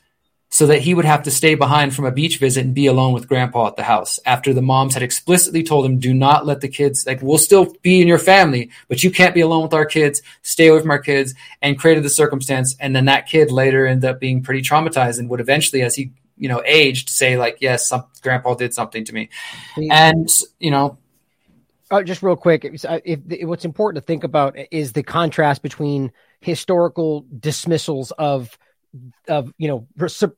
so 0.54 0.68
that 0.68 0.82
he 0.82 0.94
would 0.94 1.06
have 1.06 1.24
to 1.24 1.32
stay 1.32 1.56
behind 1.56 1.96
from 1.96 2.06
a 2.06 2.12
beach 2.12 2.38
visit 2.38 2.66
and 2.66 2.76
be 2.76 2.86
alone 2.86 3.14
with 3.14 3.28
grandpa 3.28 3.68
at 3.68 3.78
the 3.78 3.84
house 3.84 4.20
after 4.26 4.54
the 4.54 4.62
moms 4.62 4.94
had 4.94 5.02
explicitly 5.02 5.64
told 5.64 5.86
him 5.86 5.98
do 5.98 6.14
not 6.14 6.46
let 6.46 6.60
the 6.60 6.68
kids 6.68 7.06
like 7.08 7.22
we'll 7.22 7.38
still 7.38 7.74
be 7.82 8.02
in 8.02 8.08
your 8.08 8.20
family 8.20 8.70
but 8.88 9.02
you 9.02 9.10
can't 9.10 9.34
be 9.34 9.42
alone 9.42 9.64
with 9.64 9.74
our 9.74 9.86
kids 9.86 10.22
stay 10.42 10.68
away 10.68 10.80
from 10.80 10.92
our 10.92 11.00
kids 11.00 11.34
and 11.62 11.80
created 11.80 12.04
the 12.04 12.10
circumstance 12.10 12.76
and 12.80 12.96
then 12.96 13.06
that 13.06 13.28
kid 13.28 13.50
later 13.50 13.88
ended 13.88 14.10
up 14.10 14.20
being 14.20 14.44
pretty 14.44 14.62
traumatized 14.62 15.20
and 15.20 15.30
would 15.30 15.40
eventually 15.40 15.82
as 15.82 15.96
he 15.96 16.12
you 16.42 16.50
know 16.50 16.62
aged 16.66 17.08
say 17.10 17.38
like 17.38 17.58
yes 17.62 17.88
some 17.88 18.04
grandpa 18.22 18.56
did 18.56 18.74
something 18.74 19.06
to 19.06 19.14
me. 19.14 19.30
And 19.78 20.28
you 20.60 20.72
know 20.72 20.98
uh, 21.92 22.02
just 22.02 22.24
real 22.24 22.36
quick 22.36 22.66
if, 22.66 22.84
if, 23.06 23.20
if, 23.30 23.48
what's 23.48 23.66
important 23.66 24.02
to 24.02 24.06
think 24.06 24.24
about 24.24 24.58
is 24.72 24.94
the 24.94 25.04
contrast 25.04 25.62
between 25.62 26.12
historical 26.40 27.26
dismissals 27.40 28.12
of 28.12 28.58
of 29.28 29.54
you 29.58 29.68
know 29.68 29.88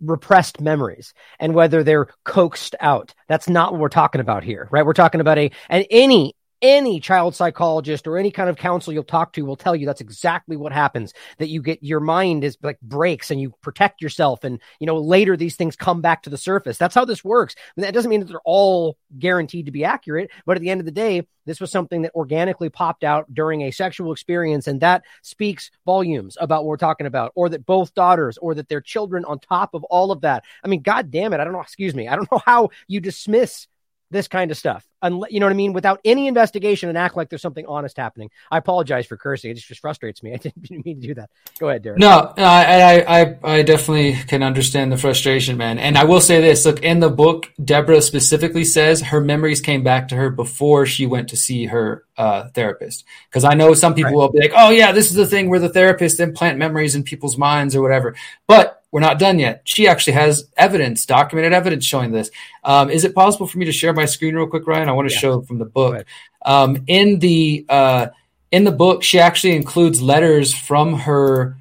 repressed 0.01 0.61
memories 0.61 1.13
and 1.39 1.55
whether 1.55 1.83
they're 1.83 2.07
coaxed 2.25 2.75
out. 2.81 3.15
That's 3.27 3.49
not 3.49 3.71
what 3.71 3.81
we're 3.81 3.89
talking 3.89 4.21
about 4.21 4.43
here 4.43 4.67
right? 4.71 4.85
We're 4.85 4.93
talking 4.93 5.21
about 5.21 5.39
a 5.39 5.49
and 5.69 5.87
any 5.89 6.35
any 6.63 7.01
child 7.01 7.35
psychologist 7.35 8.07
or 8.07 8.17
any 8.17 8.31
kind 8.31 8.49
of 8.49 8.55
counsel 8.55 8.93
you'll 8.93 9.03
talk 9.03 9.33
to 9.33 9.43
will 9.43 9.57
tell 9.57 9.75
you 9.75 9.85
that's 9.85 9.99
exactly 9.99 10.55
what 10.55 10.71
happens 10.71 11.13
that 11.37 11.49
you 11.49 11.61
get 11.61 11.83
your 11.83 11.99
mind 11.99 12.45
is 12.45 12.57
like 12.63 12.79
breaks 12.81 13.29
and 13.29 13.41
you 13.41 13.53
protect 13.61 14.01
yourself 14.01 14.45
and 14.45 14.59
you 14.79 14.87
know 14.87 14.97
later 14.97 15.35
these 15.35 15.57
things 15.57 15.75
come 15.75 16.01
back 16.01 16.23
to 16.23 16.29
the 16.29 16.37
surface. 16.37 16.77
That's 16.77 16.95
how 16.95 17.03
this 17.03 17.23
works. 17.23 17.55
And 17.75 17.83
that 17.83 17.93
doesn't 17.93 18.09
mean 18.09 18.21
that 18.21 18.29
they're 18.29 18.39
all 18.45 18.97
guaranteed 19.19 19.65
to 19.65 19.71
be 19.71 19.83
accurate 19.83 20.31
but 20.45 20.55
at 20.55 20.61
the 20.61 20.69
end 20.69 20.79
of 20.79 20.85
the 20.85 20.91
day 20.91 21.27
this 21.45 21.59
was 21.59 21.69
something 21.69 22.03
that 22.03 22.15
organically 22.15 22.69
popped 22.69 23.03
out 23.03 23.31
during 23.33 23.63
a 23.63 23.71
sexual 23.71 24.13
experience 24.13 24.65
and 24.67 24.79
that 24.79 25.03
speaks 25.21 25.69
volumes 25.85 26.37
about 26.39 26.63
what 26.63 26.69
we're 26.69 26.77
talking 26.77 27.07
about 27.07 27.33
or 27.35 27.49
that 27.49 27.65
both 27.65 27.93
daughters 27.93 28.37
or 28.37 28.55
that 28.55 28.69
their 28.69 28.79
children 28.79 29.25
on 29.25 29.37
top 29.39 29.73
of 29.73 29.83
all 29.85 30.11
of 30.11 30.21
that. 30.21 30.45
I 30.63 30.69
mean 30.69 30.81
god 30.81 31.11
damn 31.11 31.33
it. 31.33 31.41
I 31.41 31.43
don't 31.43 31.53
know 31.53 31.61
excuse 31.61 31.93
me. 31.93 32.07
I 32.07 32.15
don't 32.15 32.31
know 32.31 32.41
how 32.45 32.69
you 32.87 33.01
dismiss 33.01 33.67
this 34.13 34.29
kind 34.29 34.51
of 34.51 34.57
stuff. 34.57 34.87
Unle- 35.03 35.27
you 35.29 35.41
know 35.41 35.45
what 35.47 35.51
I 35.51 35.55
mean? 35.55 35.73
Without 35.73 35.99
any 36.05 36.27
investigation 36.27 36.87
and 36.87 36.97
act 36.97 37.17
like 37.17 37.29
there's 37.29 37.41
something 37.41 37.65
honest 37.65 37.97
happening. 37.97 38.29
I 38.49 38.57
apologize 38.57 39.05
for 39.05 39.17
cursing. 39.17 39.51
It 39.51 39.55
just 39.55 39.81
frustrates 39.81 40.23
me. 40.23 40.33
I 40.33 40.37
didn't 40.37 40.85
mean 40.85 41.01
to 41.01 41.07
do 41.07 41.13
that. 41.15 41.29
Go 41.59 41.67
ahead, 41.67 41.81
Derrick. 41.81 41.99
No, 41.99 42.33
I, 42.37 43.03
I, 43.05 43.37
I 43.43 43.61
definitely 43.63 44.13
can 44.13 44.43
understand 44.43 44.91
the 44.91 44.97
frustration, 44.97 45.57
man. 45.57 45.79
And 45.79 45.97
I 45.97 46.05
will 46.05 46.21
say 46.21 46.39
this: 46.39 46.65
look, 46.65 46.81
in 46.81 47.01
the 47.01 47.09
book, 47.09 47.51
Deborah 47.63 48.01
specifically 48.01 48.63
says 48.63 49.01
her 49.01 49.19
memories 49.19 49.59
came 49.59 49.83
back 49.83 50.07
to 50.09 50.15
her 50.15 50.29
before 50.29 50.85
she 50.85 51.05
went 51.05 51.29
to 51.29 51.37
see 51.37 51.65
her 51.65 52.05
uh, 52.17 52.47
therapist. 52.49 53.03
Because 53.29 53.43
I 53.43 53.55
know 53.55 53.73
some 53.73 53.95
people 53.95 54.11
right. 54.11 54.17
will 54.17 54.31
be 54.31 54.39
like, 54.39 54.53
"Oh, 54.55 54.69
yeah, 54.69 54.91
this 54.91 55.09
is 55.09 55.15
the 55.15 55.27
thing 55.27 55.49
where 55.49 55.59
the 55.59 55.69
therapist 55.69 56.19
implant 56.19 56.57
memories 56.57 56.95
in 56.95 57.03
people's 57.03 57.37
minds 57.37 57.75
or 57.75 57.81
whatever." 57.81 58.15
But 58.47 58.82
we're 58.93 58.99
not 58.99 59.17
done 59.17 59.39
yet. 59.39 59.61
She 59.63 59.87
actually 59.87 60.13
has 60.13 60.47
evidence, 60.55 61.07
documented 61.07 61.51
evidence 61.51 61.83
showing 61.83 62.11
this. 62.11 62.29
Um, 62.63 62.91
is 62.91 63.03
it 63.03 63.15
possible 63.15 63.47
for 63.47 63.57
me 63.57 63.65
to 63.65 63.71
share 63.71 63.91
my 63.91 64.05
screen 64.05 64.35
real 64.35 64.45
quick, 64.45 64.67
Ryan? 64.67 64.87
I 64.87 64.91
want 64.91 65.09
to 65.09 65.15
yeah. 65.15 65.19
show 65.19 65.41
from 65.41 65.57
the 65.57 65.65
book. 65.65 66.05
Um, 66.45 66.83
in 66.85 67.17
the 67.17 67.65
uh, 67.67 68.07
in 68.51 68.65
the 68.65 68.71
book, 68.71 69.01
she 69.01 69.19
actually 69.19 69.55
includes 69.55 69.99
letters 69.99 70.53
from 70.53 70.93
her 70.99 71.57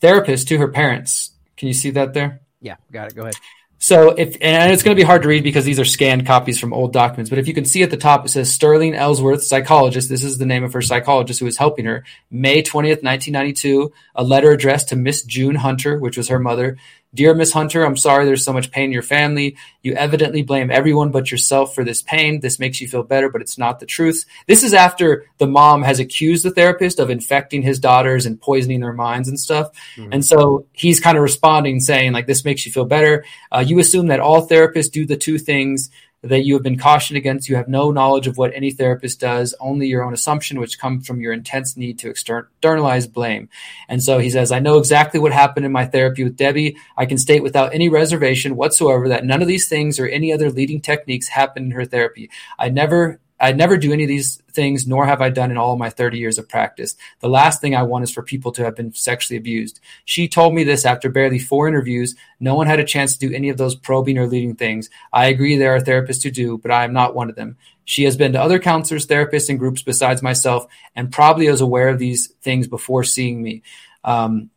therapist 0.00 0.46
to 0.48 0.58
her 0.58 0.68
parents. 0.68 1.32
Can 1.56 1.66
you 1.66 1.74
see 1.74 1.90
that 1.90 2.14
there? 2.14 2.40
Yeah, 2.60 2.76
got 2.92 3.08
it. 3.08 3.16
Go 3.16 3.22
ahead. 3.22 3.34
So 3.82 4.10
if 4.10 4.36
and 4.42 4.70
it's 4.70 4.82
going 4.82 4.94
to 4.94 5.00
be 5.00 5.06
hard 5.06 5.22
to 5.22 5.28
read 5.28 5.42
because 5.42 5.64
these 5.64 5.80
are 5.80 5.86
scanned 5.86 6.26
copies 6.26 6.60
from 6.60 6.74
old 6.74 6.92
documents, 6.92 7.30
but 7.30 7.38
if 7.38 7.48
you 7.48 7.54
can 7.54 7.64
see 7.64 7.82
at 7.82 7.90
the 7.90 7.96
top, 7.96 8.26
it 8.26 8.28
says 8.28 8.52
Sterling 8.52 8.94
Ellsworth, 8.94 9.42
psychologist. 9.42 10.10
This 10.10 10.22
is 10.22 10.36
the 10.36 10.44
name 10.44 10.64
of 10.64 10.74
her 10.74 10.82
psychologist 10.82 11.40
who 11.40 11.46
was 11.46 11.56
helping 11.56 11.86
her. 11.86 12.04
May 12.30 12.60
twentieth, 12.60 13.02
nineteen 13.02 13.32
ninety 13.32 13.54
two. 13.54 13.94
A 14.14 14.22
letter 14.22 14.50
addressed 14.50 14.90
to 14.90 14.96
Miss 14.96 15.22
June 15.22 15.54
Hunter, 15.54 15.98
which 15.98 16.18
was 16.18 16.28
her 16.28 16.38
mother, 16.38 16.76
Dear 17.12 17.34
Miss 17.34 17.52
Hunter, 17.52 17.84
I'm 17.84 17.96
sorry 17.96 18.24
there's 18.24 18.44
so 18.44 18.52
much 18.52 18.70
pain 18.70 18.84
in 18.84 18.92
your 18.92 19.02
family. 19.02 19.56
You 19.82 19.94
evidently 19.94 20.42
blame 20.42 20.70
everyone 20.70 21.10
but 21.10 21.30
yourself 21.30 21.74
for 21.74 21.82
this 21.82 22.02
pain. 22.02 22.38
This 22.38 22.60
makes 22.60 22.80
you 22.80 22.86
feel 22.86 23.02
better, 23.02 23.28
but 23.28 23.40
it's 23.40 23.58
not 23.58 23.80
the 23.80 23.86
truth. 23.86 24.24
This 24.46 24.62
is 24.62 24.72
after 24.74 25.26
the 25.38 25.48
mom 25.48 25.82
has 25.82 25.98
accused 25.98 26.44
the 26.44 26.52
therapist 26.52 27.00
of 27.00 27.10
infecting 27.10 27.62
his 27.62 27.80
daughters 27.80 28.26
and 28.26 28.40
poisoning 28.40 28.78
their 28.78 28.92
minds 28.92 29.28
and 29.28 29.40
stuff. 29.40 29.72
Mm-hmm. 29.96 30.12
And 30.12 30.24
so 30.24 30.66
he's 30.72 31.00
kind 31.00 31.16
of 31.16 31.22
responding 31.22 31.80
saying, 31.80 32.12
like, 32.12 32.28
this 32.28 32.44
makes 32.44 32.64
you 32.64 32.70
feel 32.70 32.84
better. 32.84 33.24
Uh, 33.50 33.64
you 33.66 33.80
assume 33.80 34.06
that 34.06 34.20
all 34.20 34.48
therapists 34.48 34.92
do 34.92 35.04
the 35.04 35.16
two 35.16 35.38
things 35.38 35.90
that 36.22 36.44
you 36.44 36.54
have 36.54 36.62
been 36.62 36.78
cautioned 36.78 37.16
against. 37.16 37.48
You 37.48 37.56
have 37.56 37.68
no 37.68 37.90
knowledge 37.90 38.26
of 38.26 38.36
what 38.36 38.52
any 38.54 38.70
therapist 38.70 39.20
does, 39.20 39.54
only 39.60 39.86
your 39.86 40.04
own 40.04 40.12
assumption, 40.12 40.60
which 40.60 40.78
comes 40.78 41.06
from 41.06 41.20
your 41.20 41.32
intense 41.32 41.76
need 41.76 41.98
to 42.00 42.10
externalize 42.10 43.06
blame. 43.06 43.48
And 43.88 44.02
so 44.02 44.18
he 44.18 44.30
says, 44.30 44.52
I 44.52 44.58
know 44.58 44.78
exactly 44.78 45.18
what 45.18 45.32
happened 45.32 45.66
in 45.66 45.72
my 45.72 45.86
therapy 45.86 46.24
with 46.24 46.36
Debbie. 46.36 46.76
I 46.96 47.06
can 47.06 47.18
state 47.18 47.42
without 47.42 47.74
any 47.74 47.88
reservation 47.88 48.56
whatsoever 48.56 49.08
that 49.08 49.24
none 49.24 49.42
of 49.42 49.48
these 49.48 49.68
things 49.68 49.98
or 49.98 50.06
any 50.06 50.32
other 50.32 50.50
leading 50.50 50.80
techniques 50.80 51.28
happened 51.28 51.66
in 51.66 51.72
her 51.72 51.86
therapy. 51.86 52.30
I 52.58 52.68
never 52.68 53.20
I 53.40 53.52
never 53.52 53.78
do 53.78 53.92
any 53.92 54.04
of 54.04 54.08
these 54.08 54.36
things, 54.52 54.86
nor 54.86 55.06
have 55.06 55.22
I 55.22 55.30
done 55.30 55.50
in 55.50 55.56
all 55.56 55.76
my 55.76 55.88
30 55.88 56.18
years 56.18 56.38
of 56.38 56.48
practice. 56.48 56.96
The 57.20 57.28
last 57.28 57.60
thing 57.60 57.74
I 57.74 57.82
want 57.82 58.04
is 58.04 58.10
for 58.10 58.22
people 58.22 58.52
to 58.52 58.64
have 58.64 58.76
been 58.76 58.92
sexually 58.92 59.38
abused. 59.38 59.80
She 60.04 60.28
told 60.28 60.54
me 60.54 60.62
this 60.62 60.84
after 60.84 61.08
barely 61.08 61.38
four 61.38 61.66
interviews. 61.66 62.14
No 62.38 62.54
one 62.54 62.66
had 62.66 62.80
a 62.80 62.84
chance 62.84 63.16
to 63.16 63.28
do 63.28 63.34
any 63.34 63.48
of 63.48 63.56
those 63.56 63.74
probing 63.74 64.18
or 64.18 64.26
leading 64.26 64.56
things. 64.56 64.90
I 65.12 65.26
agree 65.26 65.56
there 65.56 65.74
are 65.74 65.80
therapists 65.80 66.22
who 66.22 66.30
do, 66.30 66.58
but 66.58 66.70
I 66.70 66.84
am 66.84 66.92
not 66.92 67.14
one 67.14 67.30
of 67.30 67.36
them. 67.36 67.56
She 67.84 68.04
has 68.04 68.16
been 68.16 68.34
to 68.34 68.40
other 68.40 68.58
counselors, 68.58 69.06
therapists, 69.06 69.48
and 69.48 69.58
groups 69.58 69.82
besides 69.82 70.22
myself, 70.22 70.66
and 70.94 71.10
probably 71.10 71.48
was 71.48 71.60
aware 71.60 71.88
of 71.88 71.98
these 71.98 72.28
things 72.42 72.68
before 72.68 73.04
seeing 73.04 73.42
me. 73.42 73.62
Um, 74.04 74.50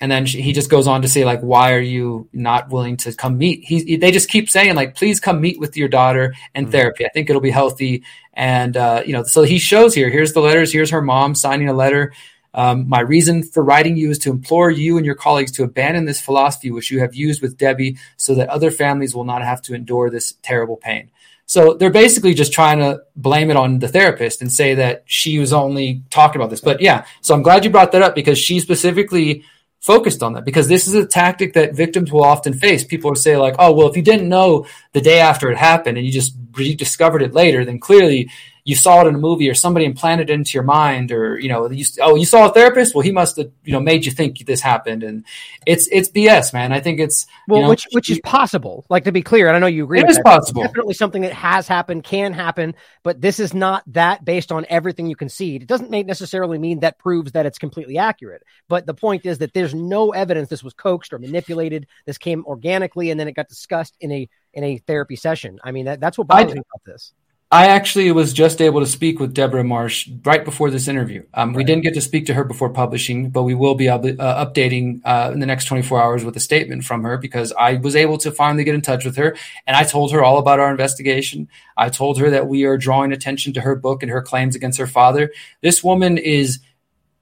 and 0.00 0.10
then 0.10 0.24
she, 0.24 0.40
he 0.40 0.52
just 0.52 0.70
goes 0.70 0.86
on 0.86 1.02
to 1.02 1.08
say 1.08 1.24
like 1.24 1.40
why 1.40 1.74
are 1.74 1.80
you 1.80 2.28
not 2.32 2.70
willing 2.70 2.96
to 2.98 3.12
come 3.12 3.36
meet? 3.38 3.64
He, 3.64 3.96
they 3.96 4.10
just 4.10 4.30
keep 4.30 4.48
saying 4.48 4.74
like 4.74 4.94
please 4.94 5.20
come 5.20 5.40
meet 5.40 5.60
with 5.60 5.76
your 5.76 5.88
daughter 5.88 6.34
in 6.54 6.64
mm-hmm. 6.64 6.72
therapy. 6.72 7.04
I 7.04 7.10
think 7.10 7.28
it'll 7.28 7.42
be 7.42 7.50
healthy. 7.50 8.02
And 8.32 8.76
uh, 8.76 9.02
you 9.04 9.12
know 9.12 9.24
so 9.24 9.42
he 9.42 9.58
shows 9.58 9.94
here 9.94 10.08
here's 10.08 10.32
the 10.32 10.40
letters 10.40 10.72
here's 10.72 10.90
her 10.90 11.02
mom 11.02 11.34
signing 11.34 11.68
a 11.68 11.74
letter. 11.74 12.12
Um, 12.52 12.88
my 12.88 13.00
reason 13.00 13.44
for 13.44 13.62
writing 13.62 13.96
you 13.96 14.10
is 14.10 14.18
to 14.20 14.30
implore 14.30 14.70
you 14.70 14.96
and 14.96 15.06
your 15.06 15.14
colleagues 15.14 15.52
to 15.52 15.62
abandon 15.62 16.06
this 16.06 16.20
philosophy 16.20 16.70
which 16.72 16.90
you 16.90 16.98
have 17.00 17.14
used 17.14 17.42
with 17.42 17.56
debbie 17.56 17.96
so 18.16 18.34
that 18.34 18.48
other 18.48 18.72
families 18.72 19.14
will 19.14 19.24
not 19.24 19.42
have 19.42 19.62
to 19.62 19.74
endure 19.74 20.10
this 20.10 20.34
terrible 20.42 20.76
pain. 20.76 21.10
So 21.46 21.74
they're 21.74 21.90
basically 21.90 22.34
just 22.34 22.52
trying 22.52 22.78
to 22.78 23.02
blame 23.16 23.50
it 23.50 23.56
on 23.56 23.80
the 23.80 23.88
therapist 23.88 24.40
and 24.40 24.52
say 24.52 24.74
that 24.76 25.02
she 25.06 25.40
was 25.40 25.52
only 25.52 26.02
talking 26.08 26.40
about 26.40 26.48
this. 26.50 26.60
But 26.60 26.80
yeah, 26.80 27.06
so 27.22 27.34
I'm 27.34 27.42
glad 27.42 27.64
you 27.64 27.70
brought 27.70 27.90
that 27.90 28.02
up 28.02 28.14
because 28.14 28.38
she 28.38 28.60
specifically 28.60 29.44
focused 29.80 30.22
on 30.22 30.34
that 30.34 30.44
because 30.44 30.68
this 30.68 30.86
is 30.86 30.94
a 30.94 31.06
tactic 31.06 31.54
that 31.54 31.74
victims 31.74 32.12
will 32.12 32.24
often 32.24 32.52
face. 32.52 32.84
People 32.84 33.10
will 33.10 33.16
say 33.16 33.36
like, 33.36 33.56
"Oh, 33.58 33.72
well, 33.72 33.88
if 33.88 33.96
you 33.96 34.02
didn't 34.02 34.28
know 34.28 34.66
the 34.92 35.00
day 35.00 35.20
after 35.20 35.50
it 35.50 35.56
happened 35.56 35.96
and 35.96 36.06
you 36.06 36.12
just 36.12 36.34
rediscovered 36.52 37.22
it 37.22 37.34
later, 37.34 37.64
then 37.64 37.78
clearly 37.78 38.30
you 38.64 38.76
saw 38.76 39.04
it 39.04 39.08
in 39.08 39.14
a 39.14 39.18
movie 39.18 39.48
or 39.48 39.54
somebody 39.54 39.84
implanted 39.84 40.30
it 40.30 40.32
into 40.32 40.52
your 40.54 40.62
mind 40.62 41.12
or 41.12 41.38
you 41.38 41.48
know 41.48 41.70
you, 41.70 41.84
oh 42.00 42.14
you 42.14 42.24
saw 42.24 42.48
a 42.48 42.52
therapist? 42.52 42.94
Well 42.94 43.02
he 43.02 43.12
must 43.12 43.36
have 43.36 43.50
you 43.64 43.72
know 43.72 43.80
made 43.80 44.04
you 44.04 44.12
think 44.12 44.44
this 44.46 44.60
happened. 44.60 45.02
And 45.02 45.24
it's 45.66 45.88
it's 45.90 46.08
bs 46.08 46.52
man. 46.52 46.72
I 46.72 46.80
think 46.80 47.00
it's 47.00 47.26
well 47.48 47.58
you 47.58 47.62
know, 47.64 47.70
which 47.70 47.86
which 47.92 48.10
is 48.10 48.20
possible. 48.24 48.84
Like 48.88 49.04
to 49.04 49.12
be 49.12 49.22
clear 49.22 49.48
and 49.48 49.56
i 49.56 49.58
know 49.58 49.66
you 49.66 49.84
agree 49.84 50.00
it 50.00 50.08
is 50.08 50.16
that, 50.16 50.26
It 50.26 50.30
is 50.30 50.40
possible. 50.40 50.62
Definitely 50.62 50.94
something 50.94 51.22
that 51.22 51.32
has 51.32 51.68
happened 51.68 52.04
can 52.04 52.32
happen 52.32 52.74
but 53.02 53.20
this 53.20 53.40
is 53.40 53.54
not 53.54 53.82
that 53.92 54.24
based 54.24 54.52
on 54.52 54.66
everything 54.68 55.06
you 55.06 55.16
concede 55.16 55.62
it 55.62 55.68
doesn't 55.68 55.90
necessarily 55.90 56.58
mean 56.58 56.80
that 56.80 56.98
proves 56.98 57.32
that 57.32 57.46
it's 57.46 57.58
completely 57.58 57.98
accurate. 57.98 58.42
But 58.68 58.86
the 58.86 58.94
point 58.94 59.26
is 59.26 59.38
that 59.38 59.54
there's 59.54 59.74
no 59.74 60.10
evidence 60.10 60.48
this 60.48 60.62
was 60.62 60.74
coaxed 60.74 61.12
or 61.12 61.18
manipulated. 61.18 61.86
This 62.06 62.18
came 62.18 62.44
organically 62.46 63.10
and 63.10 63.18
then 63.18 63.28
it 63.28 63.32
got 63.32 63.48
discussed 63.48 63.96
in 64.00 64.12
a 64.12 64.28
in 64.52 64.64
a 64.64 64.78
therapy 64.78 65.16
session. 65.16 65.58
I 65.62 65.72
mean 65.72 65.86
that, 65.86 66.00
that's 66.00 66.18
what 66.18 66.26
bothers 66.26 66.52
I, 66.52 66.54
me 66.54 66.60
about 66.60 66.84
this 66.84 67.12
I 67.52 67.66
actually 67.66 68.12
was 68.12 68.32
just 68.32 68.60
able 68.60 68.78
to 68.78 68.86
speak 68.86 69.18
with 69.18 69.34
Deborah 69.34 69.64
Marsh 69.64 70.08
right 70.24 70.44
before 70.44 70.70
this 70.70 70.86
interview. 70.86 71.24
Um, 71.34 71.48
right. 71.48 71.56
We 71.56 71.64
didn't 71.64 71.82
get 71.82 71.94
to 71.94 72.00
speak 72.00 72.26
to 72.26 72.34
her 72.34 72.44
before 72.44 72.70
publishing, 72.70 73.30
but 73.30 73.42
we 73.42 73.56
will 73.56 73.74
be 73.74 73.88
uh, 73.88 73.98
updating 73.98 75.00
uh, 75.04 75.32
in 75.32 75.40
the 75.40 75.46
next 75.46 75.64
24 75.64 76.00
hours 76.00 76.24
with 76.24 76.36
a 76.36 76.40
statement 76.40 76.84
from 76.84 77.02
her 77.02 77.18
because 77.18 77.52
I 77.58 77.74
was 77.74 77.96
able 77.96 78.18
to 78.18 78.30
finally 78.30 78.62
get 78.62 78.76
in 78.76 78.82
touch 78.82 79.04
with 79.04 79.16
her. 79.16 79.36
And 79.66 79.76
I 79.76 79.82
told 79.82 80.12
her 80.12 80.22
all 80.22 80.38
about 80.38 80.60
our 80.60 80.70
investigation. 80.70 81.48
I 81.76 81.88
told 81.88 82.20
her 82.20 82.30
that 82.30 82.46
we 82.46 82.64
are 82.66 82.78
drawing 82.78 83.10
attention 83.10 83.52
to 83.54 83.62
her 83.62 83.74
book 83.74 84.04
and 84.04 84.12
her 84.12 84.22
claims 84.22 84.54
against 84.54 84.78
her 84.78 84.86
father. 84.86 85.32
This 85.60 85.82
woman 85.82 86.18
is 86.18 86.60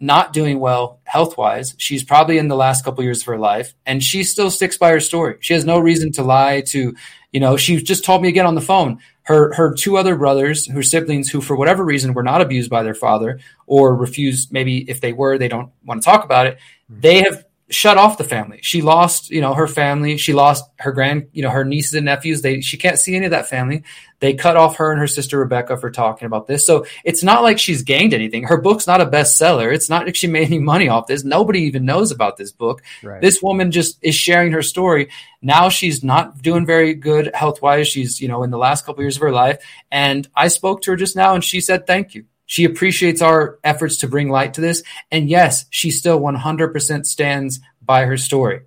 not 0.01 0.33
doing 0.33 0.61
well 0.61 1.01
health 1.05 1.37
wise. 1.37 1.75
She's 1.79 2.05
probably 2.05 2.39
in 2.39 2.49
the 2.49 2.55
last 2.55 2.85
couple 2.85 3.03
years 3.03 3.23
of 3.23 3.27
her 3.27 3.39
life, 3.39 3.75
and 3.85 4.03
she 4.03 4.23
still 4.23 4.51
sticks 4.51 4.77
by 4.77 4.91
her 4.91 5.01
story. 5.01 5.39
She 5.41 5.55
has 5.55 5.65
no 5.65 5.79
reason 5.79 6.13
to 6.13 6.23
lie. 6.23 6.61
To 6.69 6.95
you 7.33 7.41
know, 7.41 7.57
she 7.57 7.83
just 7.83 8.05
told 8.05 8.23
me 8.23 8.29
again 8.29 8.47
on 8.47 8.55
the 8.55 8.61
phone 8.61 8.99
her 9.29 9.53
her 9.53 9.75
two 9.75 9.99
other 9.99 10.17
brothers, 10.17 10.67
her 10.69 10.83
siblings, 10.83 11.29
who 11.29 11.43
for 11.43 11.55
whatever 11.55 11.85
reason 11.85 12.15
were 12.15 12.23
not 12.23 12.41
abused 12.41 12.71
by 12.71 12.83
their 12.83 12.95
father 12.95 13.39
or 13.67 13.95
refused, 13.95 14.51
maybe 14.51 14.89
if 14.91 15.03
they 15.03 15.13
were, 15.13 15.37
they 15.37 15.49
don't 15.49 15.71
want 15.85 16.01
to 16.01 16.05
talk 16.05 16.25
about 16.25 16.47
it. 16.47 16.59
They 16.89 17.23
have 17.23 17.45
shut 17.71 17.99
off 17.99 18.19
the 18.19 18.25
family. 18.25 18.61
She 18.63 18.83
lost, 18.83 19.31
you 19.31 19.41
know, 19.41 19.55
her 19.55 19.69
family. 19.69 20.17
She 20.17 20.33
lost 20.33 20.65
her 20.79 20.93
grand, 20.93 21.29
you 21.33 21.43
know, 21.43 21.51
her 21.51 21.65
nieces 21.65 21.95
and 21.95 22.07
nephews. 22.07 22.43
They 22.43 22.61
she 22.61 22.77
can't 22.77 22.99
see 22.99 23.15
any 23.15 23.27
of 23.27 23.31
that 23.33 23.49
family. 23.49 23.85
They 24.21 24.35
cut 24.35 24.57
off 24.57 24.77
her 24.77 24.91
and 24.91 25.01
her 25.01 25.07
sister 25.07 25.39
Rebecca 25.39 25.77
for 25.77 25.91
talking 25.91 26.27
about 26.27 26.47
this. 26.47 26.67
So 26.67 26.87
it's 27.05 27.23
not 27.23 27.43
like 27.43 27.59
she's 27.59 27.83
gained 27.83 28.15
anything. 28.15 28.45
Her 28.45 28.57
book's 28.57 28.87
not 28.87 29.01
a 29.01 29.07
bestseller. 29.07 29.73
It's 29.73 29.89
not 29.89 30.07
like 30.07 30.17
she 30.17 30.27
made 30.27 30.47
any 30.47 30.59
money 30.59 30.89
off 30.89 31.07
this. 31.07 31.25
Nobody 31.25 31.61
even 31.63 31.85
knows 31.85 32.11
about 32.11 32.37
this 32.37 32.51
book. 32.51 32.83
Right. 33.03 33.21
This 33.21 33.43
woman 33.43 33.71
just 33.71 33.99
is 34.03 34.15
sharing 34.15 34.53
her 34.53 34.63
story. 34.63 35.11
Now 35.41 35.69
she's 35.69 36.03
not 36.03 36.43
doing 36.43 36.67
very 36.67 36.95
good 36.95 37.31
health 37.35 37.63
wise. 37.63 37.87
She's, 37.87 38.21
you 38.21 38.29
know, 38.29 38.43
in 38.43 38.51
the 38.51 38.59
last 38.59 38.85
couple 38.85 39.05
years 39.05 39.17
of 39.17 39.23
her 39.23 39.33
life. 39.33 39.63
And 39.91 40.29
I 40.35 40.49
spoke 40.49 40.83
to 40.83 40.91
her 40.93 40.97
just 40.97 41.15
now 41.15 41.35
and 41.35 41.45
she 41.45 41.61
said, 41.61 41.87
thank 41.87 42.15
you. 42.15 42.25
She 42.49 42.65
appreciates 42.65 43.21
our 43.21 43.59
efforts 43.63 43.99
to 43.99 44.09
bring 44.09 44.31
light 44.31 44.55
to 44.55 44.63
this. 44.63 44.83
And 45.13 45.29
yes, 45.29 45.67
she 45.69 45.91
still 45.91 46.19
100% 46.19 47.05
stands 47.05 47.61
by 47.83 48.07
her 48.07 48.17
story. 48.17 48.63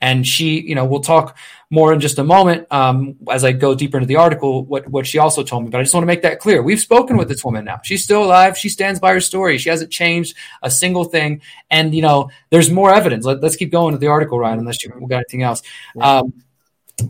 And 0.00 0.24
she, 0.24 0.60
you 0.60 0.74
know, 0.74 0.84
we'll 0.84 1.00
talk 1.00 1.36
more 1.68 1.92
in 1.92 1.98
just 1.98 2.18
a 2.18 2.24
moment 2.24 2.68
um, 2.70 3.16
as 3.28 3.42
I 3.42 3.50
go 3.50 3.74
deeper 3.74 3.96
into 3.96 4.06
the 4.06 4.16
article, 4.16 4.64
what, 4.64 4.86
what 4.86 5.04
she 5.06 5.18
also 5.18 5.42
told 5.42 5.64
me. 5.64 5.70
But 5.70 5.78
I 5.78 5.82
just 5.82 5.94
want 5.94 6.04
to 6.04 6.06
make 6.06 6.22
that 6.22 6.38
clear. 6.38 6.62
We've 6.62 6.78
spoken 6.78 7.16
with 7.16 7.26
this 7.26 7.44
woman 7.44 7.64
now. 7.64 7.80
She's 7.82 8.04
still 8.04 8.22
alive. 8.22 8.56
She 8.56 8.68
stands 8.68 9.00
by 9.00 9.12
her 9.12 9.20
story. 9.20 9.58
She 9.58 9.70
hasn't 9.70 9.90
changed 9.90 10.36
a 10.62 10.70
single 10.70 11.04
thing. 11.04 11.42
And, 11.70 11.92
you 11.92 12.02
know, 12.02 12.30
there's 12.50 12.70
more 12.70 12.94
evidence. 12.94 13.24
Let, 13.24 13.42
us 13.42 13.56
keep 13.56 13.72
going 13.72 13.92
with 13.92 14.00
the 14.00 14.06
article, 14.06 14.38
Ryan, 14.38 14.60
unless 14.60 14.84
you 14.84 14.90
got 15.08 15.16
anything 15.16 15.42
else. 15.42 15.60
Um, 16.00 16.34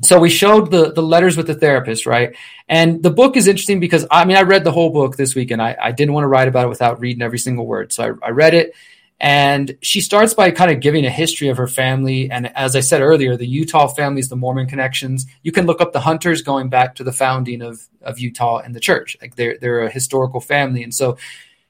so 0.03 0.19
we 0.19 0.31
showed 0.31 0.71
the 0.71 0.93
the 0.93 1.03
letters 1.03 1.37
with 1.37 1.47
the 1.47 1.55
therapist, 1.55 2.07
right? 2.07 2.35
And 2.69 3.03
the 3.03 3.11
book 3.11 3.37
is 3.37 3.47
interesting 3.47 3.81
because 3.81 4.07
I 4.11 4.25
mean 4.25 4.37
I 4.37 4.43
read 4.43 4.65
the 4.65 4.73
whole 4.73 4.91
book 4.91 5.17
this 5.17 5.35
week 5.35 5.51
and 5.51 5.61
I, 5.61 5.77
I 5.81 5.93
didn't 5.93 6.15
want 6.15 6.25
to 6.25 6.29
write 6.29 6.49
about 6.49 6.67
it 6.67 6.69
without 6.69 7.01
reading 7.01 7.23
every 7.23 7.39
single 7.39 7.67
word. 7.67 7.93
So 7.93 8.17
I, 8.23 8.29
I 8.29 8.31
read 8.31 8.55
it 8.55 8.75
and 9.21 9.77
she 9.81 10.01
starts 10.01 10.35
by 10.35 10.51
kind 10.51 10.71
of 10.71 10.81
giving 10.81 11.07
a 11.07 11.11
history 11.11 11.49
of 11.49 11.57
her 11.57 11.69
family. 11.69 12.31
And 12.31 12.55
as 12.57 12.75
I 12.75 12.81
said 12.81 13.01
earlier, 13.01 13.37
the 13.37 13.47
Utah 13.47 13.87
families, 13.87 14.29
the 14.29 14.37
Mormon 14.37 14.67
connections. 14.67 15.27
You 15.43 15.53
can 15.53 15.67
look 15.67 15.81
up 15.81 15.93
the 15.93 16.01
Hunters 16.01 16.43
going 16.43 16.69
back 16.69 16.97
to 16.97 17.05
the 17.05 17.13
founding 17.13 17.63
of, 17.63 17.89
of 18.03 18.19
Utah 18.19 18.59
and 18.59 18.75
the 18.75 18.81
church. 18.81 19.17
Like 19.21 19.37
they're 19.37 19.57
they're 19.59 19.83
a 19.83 19.91
historical 19.91 20.41
family. 20.41 20.83
And 20.83 20.95
so 20.95 21.17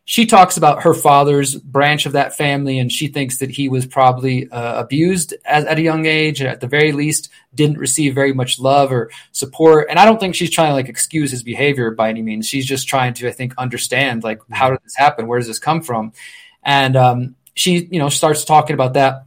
she 0.07 0.27
talks 0.27 0.59
about 0.59 0.83
her 0.83 0.93
father's 0.93 1.55
branch 1.55 2.05
of 2.05 2.13
that 2.13 2.37
family, 2.37 2.79
and 2.79 2.93
she 2.93 3.07
thinks 3.07 3.39
that 3.39 3.51
he 3.51 3.71
was 3.71 3.87
probably 3.87 4.51
uh, 4.51 4.81
abused 4.81 5.33
at, 5.47 5.67
at, 5.67 5.79
a 5.79 5.83
young 5.83 6.05
age, 6.05 6.41
and 6.41 6.51
at 6.51 6.61
the 6.61 6.67
very 6.67 6.93
least, 6.93 7.31
didn't 7.55 7.79
receive 7.79 8.15
very 8.15 8.35
much 8.35 8.59
love 8.59 8.93
or 8.93 9.11
support. 9.33 9.87
And 9.89 9.99
I 9.99 10.05
don't 10.05 10.21
think 10.21 10.35
she's 10.35 10.51
trying 10.51 10.69
to 10.69 10.75
like 10.75 10.89
excuse 10.89 11.31
his 11.31 11.43
behavior 11.43 11.91
by 11.91 12.11
any 12.11 12.21
means. 12.21 12.47
She's 12.47 12.67
just 12.67 12.87
trying 12.87 13.15
to, 13.15 13.29
I 13.29 13.33
think, 13.33 13.55
understand 13.57 14.23
like 14.23 14.43
how 14.51 14.71
did 14.71 14.81
this 14.85 14.95
happen? 14.95 15.27
Where 15.27 15.39
does 15.39 15.49
this 15.49 15.59
come 15.59 15.81
from? 15.81 16.13
And 16.63 16.97
um, 16.97 17.37
she, 17.55 17.87
you 17.91 17.99
know, 17.99 18.11
starts 18.11 18.45
talking 18.45 18.75
about 18.75 18.95
that. 18.95 19.25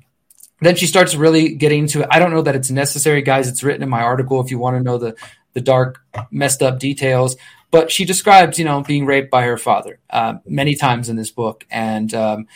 Then 0.62 0.76
she 0.76 0.86
starts 0.86 1.16
really 1.16 1.56
getting 1.56 1.82
into 1.82 2.02
it. 2.02 2.08
I 2.12 2.20
don't 2.20 2.32
know 2.32 2.42
that 2.44 2.56
it's 2.56 2.70
necessary, 2.70 3.24
guys. 3.24 3.48
It's 3.48 3.64
written 3.64 3.84
in 3.84 3.90
my 3.90 4.02
article 4.02 4.42
if 4.42 4.52
you 4.52 4.60
want 4.60 4.78
to 4.78 4.84
know 4.84 4.98
the 5.00 5.16
the 5.54 5.62
dark, 5.62 6.02
messed 6.30 6.62
up 6.62 6.78
details. 6.78 7.36
But 7.70 7.92
she 7.92 8.06
describes, 8.06 8.58
you 8.58 8.66
know, 8.66 8.82
being 8.82 9.06
raped 9.06 9.30
by 9.30 9.44
her 9.44 9.58
father 9.58 10.00
uh, 10.10 10.36
many 10.46 10.76
times 10.76 11.10
in 11.10 11.16
this 11.16 11.32
book, 11.32 11.66
and 11.70 12.14
um, 12.14 12.48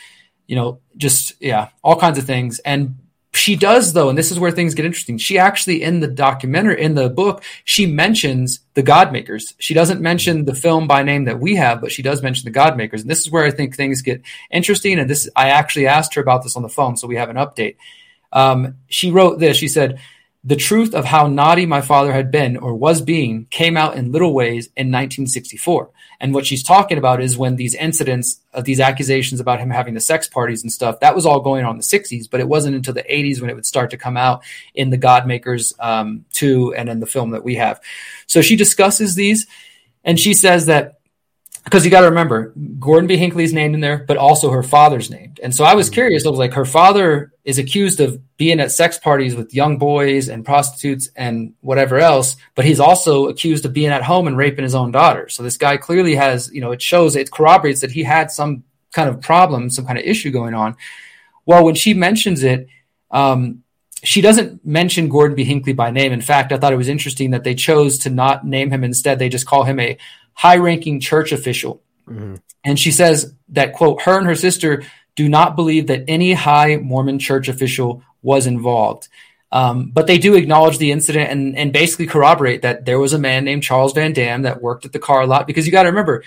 you 0.46 0.56
know, 0.56 0.80
just 0.96 1.34
yeah, 1.40 1.68
all 1.82 1.96
kinds 1.96 2.18
of 2.18 2.24
things. 2.24 2.58
And 2.60 2.96
she 3.34 3.56
does 3.56 3.92
though, 3.92 4.08
and 4.08 4.18
this 4.18 4.30
is 4.30 4.38
where 4.38 4.50
things 4.50 4.74
get 4.74 4.84
interesting. 4.84 5.18
She 5.18 5.38
actually 5.38 5.82
in 5.82 6.00
the 6.00 6.08
documentary, 6.08 6.82
in 6.82 6.94
the 6.94 7.08
book, 7.08 7.42
she 7.64 7.86
mentions 7.86 8.60
the 8.74 8.82
God 8.82 9.12
Makers. 9.12 9.54
She 9.58 9.74
doesn't 9.74 10.00
mention 10.00 10.44
the 10.44 10.54
film 10.54 10.86
by 10.86 11.02
name 11.02 11.24
that 11.24 11.40
we 11.40 11.56
have, 11.56 11.80
but 11.80 11.92
she 11.92 12.02
does 12.02 12.22
mention 12.22 12.44
the 12.44 12.50
God 12.50 12.76
Makers. 12.76 13.02
And 13.02 13.10
this 13.10 13.20
is 13.20 13.30
where 13.30 13.44
I 13.44 13.50
think 13.50 13.74
things 13.74 14.02
get 14.02 14.22
interesting. 14.50 14.98
And 14.98 15.08
this, 15.08 15.28
I 15.34 15.48
actually 15.48 15.86
asked 15.86 16.14
her 16.14 16.20
about 16.20 16.42
this 16.42 16.56
on 16.56 16.62
the 16.62 16.68
phone, 16.68 16.96
so 16.96 17.06
we 17.06 17.16
have 17.16 17.30
an 17.30 17.36
update. 17.36 17.76
Um, 18.32 18.76
she 18.88 19.10
wrote 19.10 19.38
this. 19.38 19.56
She 19.56 19.68
said, 19.68 19.98
the 20.44 20.56
truth 20.56 20.92
of 20.92 21.04
how 21.04 21.28
naughty 21.28 21.66
my 21.66 21.80
father 21.80 22.12
had 22.12 22.32
been 22.32 22.56
or 22.56 22.74
was 22.74 23.00
being 23.00 23.46
came 23.50 23.76
out 23.76 23.94
in 23.94 24.10
little 24.10 24.34
ways 24.34 24.66
in 24.76 24.88
1964. 24.88 25.88
And 26.18 26.34
what 26.34 26.46
she's 26.46 26.64
talking 26.64 26.98
about 26.98 27.22
is 27.22 27.38
when 27.38 27.54
these 27.54 27.76
incidents 27.76 28.40
of 28.52 28.64
these 28.64 28.80
accusations 28.80 29.40
about 29.40 29.60
him 29.60 29.70
having 29.70 29.94
the 29.94 30.00
sex 30.00 30.26
parties 30.26 30.62
and 30.62 30.72
stuff, 30.72 30.98
that 31.00 31.14
was 31.14 31.26
all 31.26 31.40
going 31.40 31.64
on 31.64 31.72
in 31.72 31.76
the 31.76 31.84
60s, 31.84 32.28
but 32.28 32.40
it 32.40 32.48
wasn't 32.48 32.74
until 32.74 32.94
the 32.94 33.04
80s 33.04 33.40
when 33.40 33.50
it 33.50 33.54
would 33.54 33.66
start 33.66 33.90
to 33.90 33.96
come 33.96 34.16
out 34.16 34.42
in 34.74 34.90
the 34.90 34.98
Godmakers 34.98 35.72
um, 35.78 36.24
2 36.32 36.74
and 36.74 36.88
in 36.88 36.98
the 36.98 37.06
film 37.06 37.30
that 37.30 37.44
we 37.44 37.54
have. 37.56 37.80
So 38.26 38.42
she 38.42 38.56
discusses 38.56 39.14
these 39.14 39.46
and 40.04 40.18
she 40.18 40.34
says 40.34 40.66
that 40.66 40.98
because 41.64 41.84
you 41.84 41.90
got 41.90 42.00
to 42.00 42.08
remember 42.08 42.52
Gordon 42.78 43.06
B. 43.06 43.16
Hinckley's 43.16 43.52
named 43.52 43.74
in 43.74 43.80
there, 43.80 44.04
but 44.08 44.16
also 44.16 44.50
her 44.50 44.62
father's 44.62 45.10
named. 45.10 45.38
And 45.42 45.54
so 45.54 45.64
I 45.64 45.74
was 45.74 45.90
curious. 45.90 46.26
I 46.26 46.30
was 46.30 46.38
like, 46.38 46.54
her 46.54 46.64
father 46.64 47.32
is 47.44 47.58
accused 47.58 48.00
of 48.00 48.20
being 48.36 48.60
at 48.60 48.72
sex 48.72 48.98
parties 48.98 49.36
with 49.36 49.54
young 49.54 49.78
boys 49.78 50.28
and 50.28 50.44
prostitutes 50.44 51.10
and 51.14 51.54
whatever 51.60 51.98
else, 51.98 52.36
but 52.54 52.64
he's 52.64 52.80
also 52.80 53.28
accused 53.28 53.64
of 53.64 53.72
being 53.72 53.90
at 53.90 54.02
home 54.02 54.26
and 54.26 54.36
raping 54.36 54.64
his 54.64 54.74
own 54.74 54.90
daughter. 54.90 55.28
So 55.28 55.42
this 55.42 55.56
guy 55.56 55.76
clearly 55.76 56.16
has, 56.16 56.50
you 56.52 56.60
know, 56.60 56.72
it 56.72 56.82
shows, 56.82 57.14
it 57.14 57.30
corroborates 57.30 57.80
that 57.80 57.92
he 57.92 58.02
had 58.02 58.30
some 58.30 58.64
kind 58.92 59.08
of 59.08 59.20
problem, 59.20 59.70
some 59.70 59.86
kind 59.86 59.98
of 59.98 60.04
issue 60.04 60.30
going 60.30 60.54
on. 60.54 60.76
Well, 61.46 61.64
when 61.64 61.74
she 61.74 61.94
mentions 61.94 62.42
it, 62.42 62.68
um, 63.10 63.62
she 64.04 64.20
doesn't 64.20 64.66
mention 64.66 65.08
Gordon 65.08 65.36
B. 65.36 65.44
Hinckley 65.44 65.72
by 65.74 65.90
name. 65.90 66.12
In 66.12 66.20
fact, 66.20 66.50
I 66.50 66.58
thought 66.58 66.72
it 66.72 66.76
was 66.76 66.88
interesting 66.88 67.30
that 67.30 67.44
they 67.44 67.54
chose 67.54 67.98
to 67.98 68.10
not 68.10 68.44
name 68.44 68.70
him. 68.70 68.82
Instead, 68.82 69.18
they 69.18 69.28
just 69.28 69.46
call 69.46 69.62
him 69.62 69.78
a 69.78 69.96
high 70.34 70.56
ranking 70.56 71.00
church 71.00 71.32
official. 71.32 71.82
Mm-hmm. 72.08 72.36
And 72.64 72.78
she 72.78 72.90
says 72.90 73.34
that, 73.50 73.72
quote, 73.72 74.02
her 74.02 74.18
and 74.18 74.26
her 74.26 74.34
sister 74.34 74.84
do 75.14 75.28
not 75.28 75.56
believe 75.56 75.88
that 75.88 76.04
any 76.08 76.32
high 76.32 76.76
Mormon 76.76 77.18
church 77.18 77.48
official 77.48 78.02
was 78.22 78.46
involved. 78.46 79.08
Um, 79.50 79.90
but 79.90 80.06
they 80.06 80.16
do 80.16 80.34
acknowledge 80.34 80.78
the 80.78 80.92
incident 80.92 81.30
and, 81.30 81.56
and 81.58 81.72
basically 81.72 82.06
corroborate 82.06 82.62
that 82.62 82.86
there 82.86 82.98
was 82.98 83.12
a 83.12 83.18
man 83.18 83.44
named 83.44 83.62
Charles 83.62 83.92
Van 83.92 84.14
Dam 84.14 84.42
that 84.42 84.62
worked 84.62 84.86
at 84.86 84.92
the 84.92 84.98
car 84.98 85.26
lot 85.26 85.46
because 85.46 85.66
you 85.66 85.72
got 85.72 85.82
to 85.82 85.90
remember, 85.90 86.24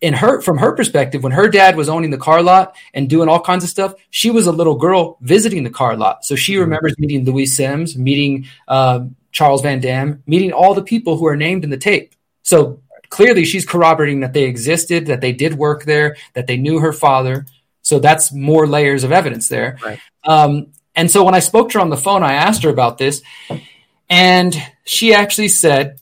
in 0.00 0.12
her 0.12 0.40
from 0.40 0.58
her 0.58 0.72
perspective, 0.72 1.22
when 1.22 1.32
her 1.32 1.48
dad 1.48 1.76
was 1.76 1.88
owning 1.88 2.10
the 2.10 2.18
car 2.18 2.42
lot 2.42 2.74
and 2.92 3.08
doing 3.08 3.28
all 3.28 3.40
kinds 3.40 3.62
of 3.62 3.70
stuff, 3.70 3.94
she 4.10 4.30
was 4.30 4.48
a 4.48 4.52
little 4.52 4.74
girl 4.74 5.18
visiting 5.20 5.62
the 5.62 5.70
car 5.70 5.96
lot. 5.96 6.24
So 6.24 6.34
she 6.34 6.54
mm-hmm. 6.54 6.62
remembers 6.62 6.98
meeting 6.98 7.24
Louis 7.24 7.46
Sims, 7.46 7.96
meeting 7.96 8.48
uh, 8.66 9.06
Charles 9.30 9.62
Van 9.62 9.80
Dam, 9.80 10.24
meeting 10.26 10.52
all 10.52 10.74
the 10.74 10.82
people 10.82 11.16
who 11.16 11.26
are 11.26 11.36
named 11.36 11.62
in 11.62 11.70
the 11.70 11.76
tape. 11.76 12.12
So 12.42 12.80
clearly, 13.14 13.44
she's 13.44 13.64
corroborating 13.64 14.20
that 14.20 14.32
they 14.32 14.42
existed, 14.42 15.06
that 15.06 15.20
they 15.20 15.30
did 15.30 15.54
work 15.54 15.84
there, 15.84 16.16
that 16.32 16.48
they 16.48 16.56
knew 16.56 16.80
her 16.80 16.92
father. 16.92 17.46
So 17.80 18.00
that's 18.00 18.32
more 18.32 18.66
layers 18.66 19.04
of 19.04 19.12
evidence 19.12 19.46
there. 19.46 19.78
Right. 19.84 20.00
Um, 20.24 20.72
and 20.96 21.08
so 21.08 21.22
when 21.22 21.34
I 21.34 21.38
spoke 21.38 21.70
to 21.70 21.78
her 21.78 21.80
on 21.80 21.90
the 21.90 21.96
phone, 21.96 22.24
I 22.24 22.32
asked 22.32 22.64
her 22.64 22.70
about 22.70 22.98
this, 22.98 23.22
and 24.10 24.56
she 24.84 25.14
actually 25.14 25.46
said 25.46 26.00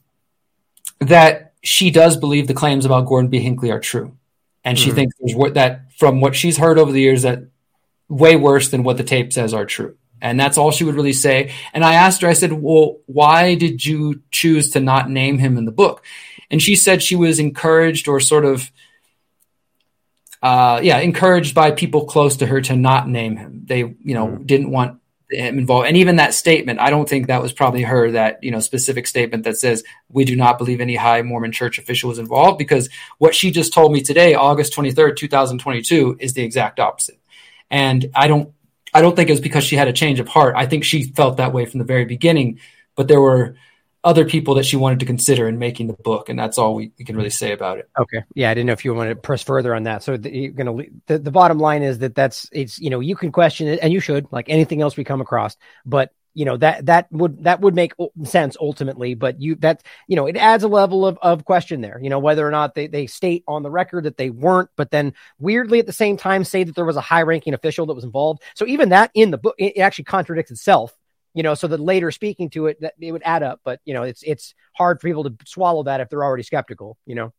that 1.00 1.52
she 1.62 1.90
does 1.90 2.16
believe 2.16 2.46
the 2.46 2.54
claims 2.54 2.86
about 2.86 3.04
Gordon 3.04 3.28
B. 3.28 3.40
Hinckley 3.40 3.70
are 3.70 3.80
true, 3.80 4.16
and 4.64 4.78
she 4.78 4.86
mm-hmm. 4.86 4.96
thinks 4.96 5.16
there's 5.20 5.36
what 5.36 5.54
that 5.54 5.92
from 5.98 6.22
what 6.22 6.34
she's 6.34 6.56
heard 6.56 6.78
over 6.78 6.92
the 6.92 7.00
years 7.00 7.22
that 7.22 7.40
way 8.08 8.36
worse 8.36 8.70
than 8.70 8.84
what 8.84 8.96
the 8.96 9.04
tape 9.04 9.34
says 9.34 9.52
are 9.52 9.66
true. 9.66 9.96
And 10.22 10.40
that's 10.40 10.56
all 10.56 10.70
she 10.70 10.84
would 10.84 10.94
really 10.94 11.12
say. 11.12 11.52
And 11.74 11.84
I 11.84 11.94
asked 11.94 12.22
her, 12.22 12.28
I 12.28 12.34
said, 12.34 12.52
Well, 12.52 13.00
why 13.06 13.54
did 13.54 13.84
you 13.84 14.22
choose 14.30 14.70
to 14.70 14.80
not 14.80 15.10
name 15.10 15.38
him 15.38 15.58
in 15.58 15.66
the 15.66 15.72
book? 15.72 16.04
And 16.52 16.60
she 16.62 16.76
said 16.76 17.02
she 17.02 17.16
was 17.16 17.38
encouraged 17.38 18.06
or 18.06 18.20
sort 18.20 18.44
of, 18.44 18.70
uh, 20.42 20.80
yeah, 20.82 20.98
encouraged 20.98 21.54
by 21.54 21.70
people 21.70 22.04
close 22.04 22.36
to 22.36 22.46
her 22.46 22.60
to 22.60 22.76
not 22.76 23.08
name 23.08 23.36
him. 23.36 23.62
They, 23.64 23.78
you 23.78 24.14
know, 24.14 24.28
mm-hmm. 24.28 24.44
didn't 24.44 24.70
want 24.70 25.00
him 25.30 25.58
involved. 25.58 25.88
And 25.88 25.96
even 25.96 26.16
that 26.16 26.34
statement, 26.34 26.78
I 26.78 26.90
don't 26.90 27.08
think 27.08 27.28
that 27.28 27.40
was 27.40 27.54
probably 27.54 27.82
her 27.82 28.10
that, 28.10 28.44
you 28.44 28.50
know, 28.50 28.60
specific 28.60 29.06
statement 29.06 29.44
that 29.44 29.56
says, 29.56 29.82
we 30.10 30.26
do 30.26 30.36
not 30.36 30.58
believe 30.58 30.82
any 30.82 30.94
high 30.94 31.22
Mormon 31.22 31.52
church 31.52 31.78
official 31.78 32.10
was 32.10 32.18
involved 32.18 32.58
because 32.58 32.90
what 33.16 33.34
she 33.34 33.50
just 33.50 33.72
told 33.72 33.90
me 33.90 34.02
today, 34.02 34.34
August 34.34 34.74
23rd, 34.74 35.16
2022 35.16 36.18
is 36.20 36.34
the 36.34 36.42
exact 36.42 36.78
opposite. 36.80 37.18
And 37.70 38.10
I 38.14 38.28
don't, 38.28 38.52
I 38.92 39.00
don't 39.00 39.16
think 39.16 39.30
it 39.30 39.32
was 39.32 39.40
because 39.40 39.64
she 39.64 39.76
had 39.76 39.88
a 39.88 39.92
change 39.94 40.20
of 40.20 40.28
heart. 40.28 40.54
I 40.54 40.66
think 40.66 40.84
she 40.84 41.04
felt 41.04 41.38
that 41.38 41.54
way 41.54 41.64
from 41.64 41.78
the 41.78 41.86
very 41.86 42.04
beginning, 42.04 42.60
but 42.94 43.08
there 43.08 43.22
were, 43.22 43.56
other 44.04 44.24
people 44.24 44.54
that 44.56 44.64
she 44.64 44.76
wanted 44.76 45.00
to 45.00 45.06
consider 45.06 45.48
in 45.48 45.58
making 45.58 45.86
the 45.86 45.92
book, 45.92 46.28
and 46.28 46.38
that's 46.38 46.58
all 46.58 46.74
we, 46.74 46.92
we 46.98 47.04
can 47.04 47.16
really 47.16 47.30
say 47.30 47.52
about 47.52 47.78
it. 47.78 47.88
Okay, 47.98 48.22
yeah, 48.34 48.50
I 48.50 48.54
didn't 48.54 48.66
know 48.66 48.72
if 48.72 48.84
you 48.84 48.94
wanted 48.94 49.10
to 49.10 49.20
press 49.20 49.42
further 49.42 49.74
on 49.74 49.84
that. 49.84 50.02
So 50.02 50.16
the, 50.16 50.30
you're 50.30 50.52
gonna 50.52 50.84
the, 51.06 51.18
the 51.18 51.30
bottom 51.30 51.58
line 51.58 51.82
is 51.82 51.98
that 51.98 52.14
that's 52.14 52.48
it's 52.52 52.78
you 52.78 52.90
know 52.90 53.00
you 53.00 53.14
can 53.14 53.32
question 53.32 53.68
it 53.68 53.78
and 53.82 53.92
you 53.92 54.00
should 54.00 54.26
like 54.32 54.46
anything 54.48 54.82
else 54.82 54.96
we 54.96 55.04
come 55.04 55.20
across, 55.20 55.56
but 55.86 56.12
you 56.34 56.44
know 56.44 56.56
that 56.56 56.86
that 56.86 57.10
would 57.12 57.44
that 57.44 57.60
would 57.60 57.74
make 57.74 57.92
sense 58.24 58.56
ultimately 58.60 59.14
but 59.14 59.40
you 59.40 59.54
that 59.56 59.82
you 60.08 60.16
know 60.16 60.26
it 60.26 60.36
adds 60.36 60.64
a 60.64 60.68
level 60.68 61.06
of, 61.06 61.18
of 61.20 61.44
question 61.44 61.80
there 61.80 61.98
you 62.00 62.08
know 62.08 62.18
whether 62.18 62.46
or 62.46 62.50
not 62.50 62.74
they, 62.74 62.86
they 62.86 63.06
state 63.06 63.44
on 63.46 63.62
the 63.62 63.70
record 63.70 64.04
that 64.04 64.16
they 64.16 64.30
weren't 64.30 64.70
but 64.76 64.90
then 64.90 65.12
weirdly 65.38 65.78
at 65.78 65.86
the 65.86 65.92
same 65.92 66.16
time 66.16 66.44
say 66.44 66.64
that 66.64 66.74
there 66.74 66.84
was 66.84 66.96
a 66.96 67.02
high 67.02 67.22
ranking 67.22 67.54
official 67.54 67.86
that 67.86 67.94
was 67.94 68.04
involved 68.04 68.42
so 68.54 68.66
even 68.66 68.90
that 68.90 69.10
in 69.14 69.30
the 69.30 69.38
book 69.38 69.54
it 69.58 69.78
actually 69.78 70.04
contradicts 70.04 70.50
itself 70.50 70.96
you 71.34 71.42
know, 71.42 71.54
so 71.54 71.66
that 71.66 71.80
later 71.80 72.10
speaking 72.10 72.50
to 72.50 72.66
it, 72.66 72.80
that 72.80 72.94
it 73.00 73.12
would 73.12 73.22
add 73.24 73.42
up. 73.42 73.60
But 73.64 73.80
you 73.84 73.94
know, 73.94 74.02
it's 74.02 74.22
it's 74.22 74.54
hard 74.74 75.00
for 75.00 75.08
people 75.08 75.24
to 75.24 75.34
swallow 75.46 75.84
that 75.84 76.00
if 76.00 76.08
they're 76.08 76.24
already 76.24 76.42
skeptical. 76.42 76.96
You 77.06 77.14
know. 77.14 77.32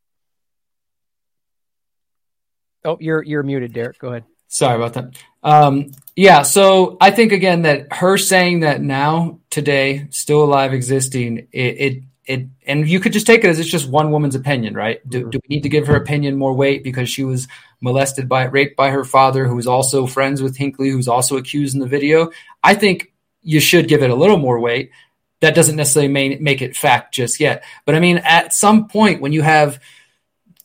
Oh, 2.86 2.98
you're 3.00 3.24
you're 3.24 3.44
muted, 3.44 3.74
Derrick. 3.74 4.00
Go 4.00 4.10
ahead. 4.10 4.26
Sorry 4.48 4.76
about 4.76 4.94
that. 4.94 5.18
Um, 5.42 5.92
yeah, 6.16 6.44
so 6.44 6.98
I 7.02 7.10
think 7.10 7.32
again 7.32 7.64
that 7.64 7.92
her 7.92 8.18
saying 8.18 8.60
that 8.60 8.82
now, 8.82 9.40
today, 9.50 10.08
still 10.12 10.44
alive, 10.44 10.74
existing, 10.74 11.48
it, 11.52 11.60
it, 11.60 12.04
it, 12.26 12.48
and 12.68 12.88
you 12.88 13.00
could 13.00 13.14
just 13.14 13.26
take 13.26 13.44
it 13.44 13.48
as 13.48 13.60
it's 13.60 13.70
just 13.70 13.90
one 13.90 14.12
woman's 14.12 14.36
opinion, 14.36 14.76
right? 14.76 15.00
Do, 15.10 15.22
mm-hmm. 15.22 15.30
do 15.32 15.40
we 15.50 15.56
need 15.56 15.64
to 15.64 15.70
give 15.70 15.88
her 15.88 15.96
opinion 15.96 16.38
more 16.38 16.54
weight 16.54 16.84
because 16.84 17.10
she 17.10 17.24
was 17.24 17.48
molested 17.82 18.30
by, 18.30 18.44
raped 18.44 18.78
by 18.78 18.92
her 18.92 19.04
father, 19.04 19.48
who 19.48 19.56
was 19.56 19.66
also 19.66 20.06
friends 20.06 20.42
with 20.42 20.56
Hinckley, 20.56 20.90
who's 20.90 21.08
also 21.08 21.38
accused 21.38 21.74
in 21.74 21.82
the 21.82 21.88
video? 21.88 22.30
I 22.64 22.76
think 22.76 23.12
you 23.44 23.60
should 23.60 23.88
give 23.88 24.04
it 24.04 24.10
a 24.10 24.16
little 24.16 24.38
more 24.38 24.60
weight. 24.60 24.92
That 25.42 25.56
doesn't 25.56 25.76
necessarily 25.76 26.38
make 26.38 26.62
it 26.62 26.76
fact 26.76 27.14
just 27.14 27.40
yet. 27.40 27.64
But 27.86 27.96
I 27.96 28.00
mean, 28.00 28.18
at 28.20 28.54
some 28.54 28.88
point 28.88 29.22
when 29.22 29.34
you 29.34 29.42
have 29.42 29.82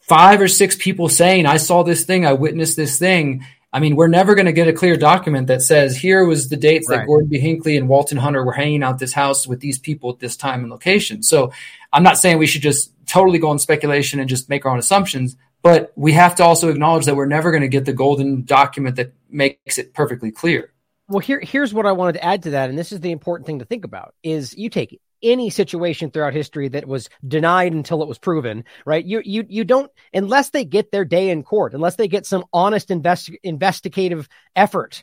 five 0.03 0.41
or 0.41 0.49
six 0.49 0.77
people 0.77 1.09
saying, 1.09 1.47
I 1.47 1.57
saw 1.57 1.83
this 1.83 2.05
thing, 2.05 2.25
I 2.25 2.33
witnessed 2.35 2.77
this 2.77 2.99
thing, 2.99 3.45
I 3.73 3.81
mean, 3.81 3.97
we're 3.97 4.09
never 4.09 4.35
going 4.35 4.47
to 4.47 4.53
get 4.53 4.67
a 4.67 4.73
clear 4.73 4.97
document 4.97 5.49
that 5.49 5.61
says 5.61 5.97
here 5.97 6.25
was 6.25 6.49
the 6.49 6.57
dates 6.57 6.89
right. 6.89 6.99
that 6.99 7.07
Gordon 7.07 7.29
B. 7.29 7.39
Hinckley 7.39 7.77
and 7.77 7.89
Walton 7.89 8.17
Hunter 8.17 8.43
were 8.43 8.53
hanging 8.53 8.83
out 8.83 8.99
this 8.99 9.13
house 9.13 9.47
with 9.47 9.61
these 9.61 9.79
people 9.79 10.11
at 10.11 10.21
this 10.21 10.37
time 10.37 10.63
and 10.63 10.71
location. 10.71 11.23
So 11.23 11.53
I'm 11.93 12.03
not 12.03 12.19
saying 12.19 12.39
we 12.39 12.47
should 12.47 12.63
just 12.63 12.93
totally 13.07 13.39
go 13.39 13.51
on 13.51 13.59
speculation 13.59 14.21
and 14.21 14.29
just 14.29 14.49
make 14.49 14.65
our 14.65 14.73
own 14.73 14.79
assumptions, 14.79 15.37
but 15.61 15.93
we 15.97 16.13
have 16.13 16.35
to 16.37 16.45
also 16.45 16.71
acknowledge 16.71 17.05
that 17.05 17.17
we're 17.17 17.27
never 17.27 17.51
going 17.51 17.63
to 17.63 17.69
get 17.69 17.85
the 17.85 17.93
golden 17.93 18.45
document 18.45 18.97
that 18.97 19.13
makes 19.29 19.77
it 19.77 19.93
perfectly 19.93 20.31
clear 20.31 20.73
well 21.09 21.21
here 21.21 21.41
here's 21.41 21.75
what 21.75 21.87
i 21.87 21.93
wanted 21.93 22.13
to 22.13 22.25
add 22.25 22.43
to 22.43 22.51
that 22.51 22.69
and 22.69 22.79
this 22.79 22.93
is 22.93 23.01
the 23.01 23.11
important 23.11 23.47
thing 23.47 23.59
to 23.59 23.65
think 23.65 23.85
about 23.85 24.15
is 24.23 24.57
you 24.57 24.71
take 24.71 25.01
any 25.23 25.51
situation 25.51 26.11
throughout 26.11 26.33
history 26.33 26.69
that 26.69 26.87
was 26.87 27.09
denied 27.27 27.73
until 27.73 28.03
it 28.03 28.09
was 28.09 28.19
proven 28.19 28.65
right? 28.85 29.05
You 29.05 29.23
you 29.25 29.45
you 29.49 29.65
don't 29.65 29.91
unless 30.13 30.51
they 30.51 30.65
get 30.65 30.93
their 30.93 31.05
day 31.05 31.31
in 31.31 31.43
court 31.43 31.75
unless 31.75 31.97
they 31.97 32.09
get 32.09 32.27
some 32.27 32.45
honest 32.53 32.91
invest, 32.91 33.31
investigative 33.43 34.29
effort 34.55 35.03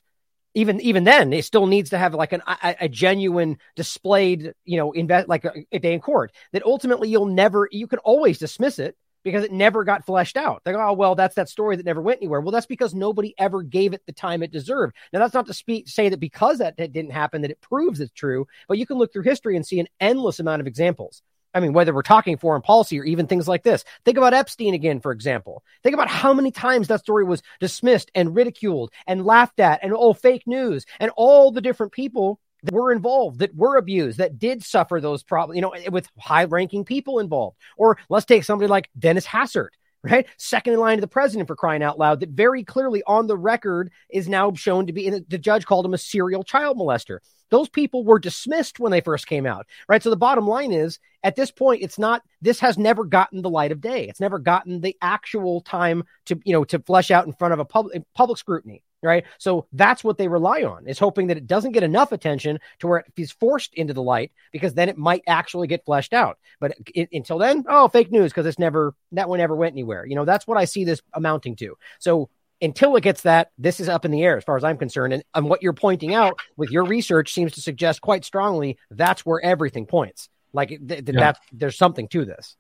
even 0.53 0.79
even 0.81 1.03
then 1.03 1.33
it 1.33 1.43
still 1.43 1.67
needs 1.67 1.89
to 1.89 1.97
have 1.97 2.13
like 2.13 2.33
an, 2.33 2.41
a, 2.47 2.75
a 2.81 2.89
genuine 2.89 3.57
displayed 3.75 4.53
you 4.63 4.77
know 4.77 4.91
invest 4.93 5.27
like 5.27 5.45
a, 5.45 5.53
a 5.71 5.79
day 5.79 5.93
in 5.93 5.99
court 5.99 6.31
that 6.53 6.63
ultimately 6.63 7.09
you'll 7.09 7.25
never 7.25 7.67
you 7.71 7.87
can 7.87 7.99
always 7.99 8.39
dismiss 8.39 8.79
it 8.79 8.95
because 9.25 9.43
it 9.43 9.51
never 9.51 9.83
got 9.83 10.05
fleshed 10.05 10.37
out. 10.37 10.61
They 10.63 10.71
go, 10.71 10.79
oh, 10.79 10.93
well, 10.93 11.15
that's 11.15 11.35
that 11.35 11.49
story 11.49 11.75
that 11.75 11.85
never 11.85 12.01
went 12.01 12.19
anywhere. 12.19 12.39
Well, 12.39 12.51
that's 12.51 12.67
because 12.67 12.93
nobody 12.93 13.33
ever 13.37 13.63
gave 13.63 13.93
it 13.93 14.03
the 14.05 14.13
time 14.13 14.43
it 14.43 14.51
deserved. 14.51 14.95
Now, 15.11 15.19
that's 15.19 15.33
not 15.33 15.47
to 15.47 15.53
speak, 15.53 15.89
say 15.89 16.07
that 16.09 16.19
because 16.19 16.59
that, 16.59 16.77
that 16.77 16.93
didn't 16.93 17.11
happen, 17.11 17.41
that 17.41 17.51
it 17.51 17.59
proves 17.59 17.99
it's 17.99 18.13
true, 18.13 18.47
but 18.69 18.77
you 18.77 18.85
can 18.85 18.97
look 18.97 19.11
through 19.11 19.23
history 19.23 19.55
and 19.55 19.65
see 19.65 19.79
an 19.79 19.87
endless 19.99 20.39
amount 20.39 20.61
of 20.61 20.67
examples. 20.67 21.23
I 21.55 21.61
mean, 21.61 21.73
whether 21.73 21.93
we're 21.93 22.01
talking 22.01 22.37
foreign 22.37 22.61
policy 22.61 22.99
or 22.99 23.05
even 23.05 23.27
things 23.27 23.47
like 23.47 23.63
this. 23.63 23.85
Think 24.03 24.17
about 24.17 24.33
Epstein 24.33 24.73
again, 24.73 24.99
for 24.99 25.13
example. 25.13 25.63
Think 25.83 25.93
about 25.93 26.09
how 26.09 26.33
many 26.33 26.51
times 26.51 26.89
that 26.89 26.99
story 26.99 27.23
was 27.23 27.41
dismissed 27.59 28.11
and 28.13 28.35
ridiculed 28.35 28.91
and 29.07 29.25
laughed 29.25 29.61
at 29.61 29.81
and 29.81 29.93
oh, 29.95 30.13
fake 30.13 30.43
news 30.45 30.85
and 30.99 31.11
all 31.15 31.51
the 31.51 31.61
different 31.61 31.93
people 31.93 32.39
that 32.65 32.73
were 32.73 32.91
involved, 32.91 33.39
that 33.39 33.55
were 33.55 33.77
abused, 33.77 34.17
that 34.17 34.39
did 34.39 34.63
suffer 34.63 34.99
those 34.99 35.23
problems, 35.23 35.55
you 35.55 35.61
know, 35.61 35.69
eh, 35.69 35.89
with 35.89 36.07
high 36.19 36.45
ranking 36.45 36.83
people 36.83 37.19
involved. 37.19 37.57
Or 37.77 37.97
let's 38.09 38.25
take 38.25 38.43
somebody 38.43 38.67
like 38.67 38.89
Dennis 38.97 39.25
Hastert, 39.25 39.69
right? 40.03 40.25
Second 40.37 40.73
in 40.73 40.79
line 40.79 40.97
to 40.97 41.01
the 41.01 41.07
president 41.07 41.47
for 41.47 41.55
crying 41.55 41.83
out 41.83 41.99
loud, 41.99 42.19
that 42.19 42.29
very 42.29 42.63
clearly 42.63 43.03
on 43.07 43.27
the 43.27 43.37
record 43.37 43.91
is 44.09 44.27
now 44.27 44.53
shown 44.53 44.87
to 44.87 44.93
be, 44.93 45.09
the 45.09 45.37
judge 45.37 45.65
called 45.65 45.85
him 45.85 45.93
a 45.93 45.99
serial 45.99 46.43
child 46.43 46.77
molester. 46.77 47.19
Those 47.51 47.69
people 47.69 48.03
were 48.03 48.17
dismissed 48.17 48.79
when 48.79 48.91
they 48.91 49.01
first 49.01 49.27
came 49.27 49.45
out, 49.45 49.67
right? 49.87 50.01
So 50.01 50.09
the 50.09 50.17
bottom 50.17 50.47
line 50.47 50.71
is 50.71 50.99
at 51.23 51.35
this 51.35 51.51
point, 51.51 51.83
it's 51.83 51.99
not, 51.99 52.23
this 52.41 52.59
has 52.59 52.77
never 52.77 53.03
gotten 53.03 53.43
the 53.43 53.51
light 53.51 53.71
of 53.71 53.81
day. 53.81 54.07
It's 54.07 54.19
never 54.19 54.39
gotten 54.39 54.81
the 54.81 54.97
actual 54.99 55.61
time 55.61 56.03
to, 56.25 56.39
you 56.43 56.53
know, 56.53 56.63
to 56.65 56.79
flesh 56.79 57.11
out 57.11 57.27
in 57.27 57.33
front 57.33 57.53
of 57.53 57.59
a 57.59 57.65
public, 57.65 58.01
public 58.15 58.39
scrutiny 58.39 58.81
right? 59.05 59.23
So 59.37 59.67
that's 59.71 60.03
what 60.03 60.17
they 60.17 60.27
rely 60.27 60.63
on 60.63 60.87
is 60.87 60.99
hoping 60.99 61.27
that 61.27 61.37
it 61.37 61.47
doesn't 61.47 61.71
get 61.71 61.83
enough 61.83 62.11
attention 62.11 62.59
to 62.79 62.87
where 62.87 62.99
it 62.99 63.05
is 63.15 63.31
forced 63.31 63.73
into 63.73 63.93
the 63.93 64.01
light 64.01 64.31
because 64.51 64.73
then 64.73 64.89
it 64.89 64.97
might 64.97 65.23
actually 65.27 65.67
get 65.67 65.85
fleshed 65.85 66.13
out. 66.13 66.37
But 66.59 66.75
it, 66.93 67.09
until 67.11 67.37
then, 67.37 67.65
oh, 67.67 67.87
fake 67.87 68.11
news 68.11 68.31
because 68.31 68.45
it's 68.45 68.59
never 68.59 68.95
that 69.13 69.29
one 69.29 69.39
never 69.39 69.55
went 69.55 69.73
anywhere. 69.73 70.05
You 70.05 70.15
know, 70.15 70.25
that's 70.25 70.47
what 70.47 70.57
I 70.57 70.65
see 70.65 70.83
this 70.83 71.01
amounting 71.13 71.55
to. 71.57 71.77
So 71.99 72.29
until 72.61 72.95
it 72.95 73.01
gets 73.01 73.21
that, 73.21 73.51
this 73.57 73.79
is 73.79 73.89
up 73.89 74.05
in 74.05 74.11
the 74.11 74.23
air 74.23 74.37
as 74.37 74.43
far 74.43 74.57
as 74.57 74.63
I'm 74.63 74.77
concerned. 74.77 75.13
And, 75.13 75.23
and 75.33 75.49
what 75.49 75.61
you're 75.61 75.73
pointing 75.73 76.13
out 76.13 76.39
with 76.57 76.71
your 76.71 76.85
research 76.85 77.33
seems 77.33 77.53
to 77.53 77.61
suggest 77.61 78.01
quite 78.01 78.25
strongly 78.25 78.77
that's 78.89 79.25
where 79.25 79.43
everything 79.43 79.85
points. 79.85 80.29
Like 80.53 80.69
th- 80.69 80.87
th- 80.87 81.03
yeah. 81.07 81.19
that, 81.19 81.39
there's 81.51 81.77
something 81.77 82.07
to 82.09 82.25
this. 82.25 82.55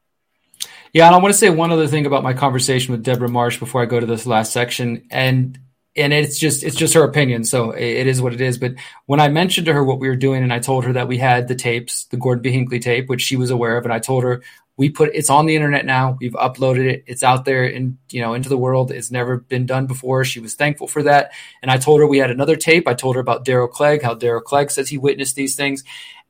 Yeah, 0.93 1.07
and 1.07 1.15
I 1.15 1.19
want 1.19 1.33
to 1.33 1.37
say 1.37 1.49
one 1.49 1.71
other 1.71 1.87
thing 1.87 2.05
about 2.05 2.23
my 2.23 2.33
conversation 2.33 2.91
with 2.91 3.03
Deborah 3.03 3.29
Marsh 3.29 3.59
before 3.59 3.81
I 3.81 3.85
go 3.85 3.99
to 3.99 4.05
this 4.05 4.25
last 4.25 4.53
section. 4.53 5.07
And 5.11 5.59
and 5.95 6.13
it's 6.13 6.37
just 6.37 6.63
it's 6.63 6.75
just 6.75 6.93
her 6.93 7.03
opinion 7.03 7.43
so 7.43 7.71
it 7.71 8.07
is 8.07 8.21
what 8.21 8.33
it 8.33 8.41
is. 8.41 8.57
But 8.57 8.75
when 9.05 9.19
i 9.19 9.27
mentioned 9.27 9.65
to 9.67 9.73
her 9.73 9.83
what 9.83 9.99
we 9.99 10.07
were 10.07 10.15
doing 10.15 10.43
and 10.43 10.53
i 10.53 10.59
told 10.59 10.85
her 10.85 10.93
that 10.93 11.07
we 11.07 11.17
had 11.17 11.47
the 11.47 11.55
tapes 11.55 12.05
the 12.05 12.17
gordon 12.17 12.41
b 12.41 12.51
hinckley 12.51 12.79
tape 12.79 13.07
which 13.07 13.21
she 13.21 13.37
was 13.37 13.49
aware 13.49 13.77
of 13.77 13.85
and 13.85 13.93
i 13.93 13.99
told 13.99 14.23
her 14.23 14.41
we 14.77 14.89
put 14.89 15.11
it's 15.13 15.29
on 15.29 15.45
the 15.45 15.55
internet 15.55 15.85
now. 15.85 16.17
We've 16.19 16.33
uploaded 16.33 16.85
it. 16.85 17.03
It's 17.07 17.23
out 17.23 17.45
there 17.45 17.65
in 17.65 17.97
you 18.09 18.21
know 18.21 18.33
into 18.33 18.49
the 18.49 18.57
world. 18.57 18.91
It's 18.91 19.11
never 19.11 19.37
been 19.37 19.65
done 19.65 19.87
before. 19.87 20.25
She 20.25 20.39
was 20.39 20.55
thankful 20.55 20.87
for 20.87 21.03
that. 21.03 21.31
And 21.61 21.71
i 21.71 21.77
told 21.77 21.99
her 21.99 22.07
we 22.07 22.17
had 22.17 22.31
another 22.31 22.55
tape. 22.55 22.87
I 22.87 22.93
told 22.93 23.15
her 23.15 23.21
about 23.21 23.45
daryl 23.45 23.69
clegg 23.69 24.01
how 24.01 24.15
daryl 24.15 24.43
clegg 24.43 24.71
says 24.71 24.89
he 24.89 24.97
witnessed 24.97 25.35
these 25.35 25.55
things. 25.55 25.83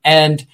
And 0.04 0.46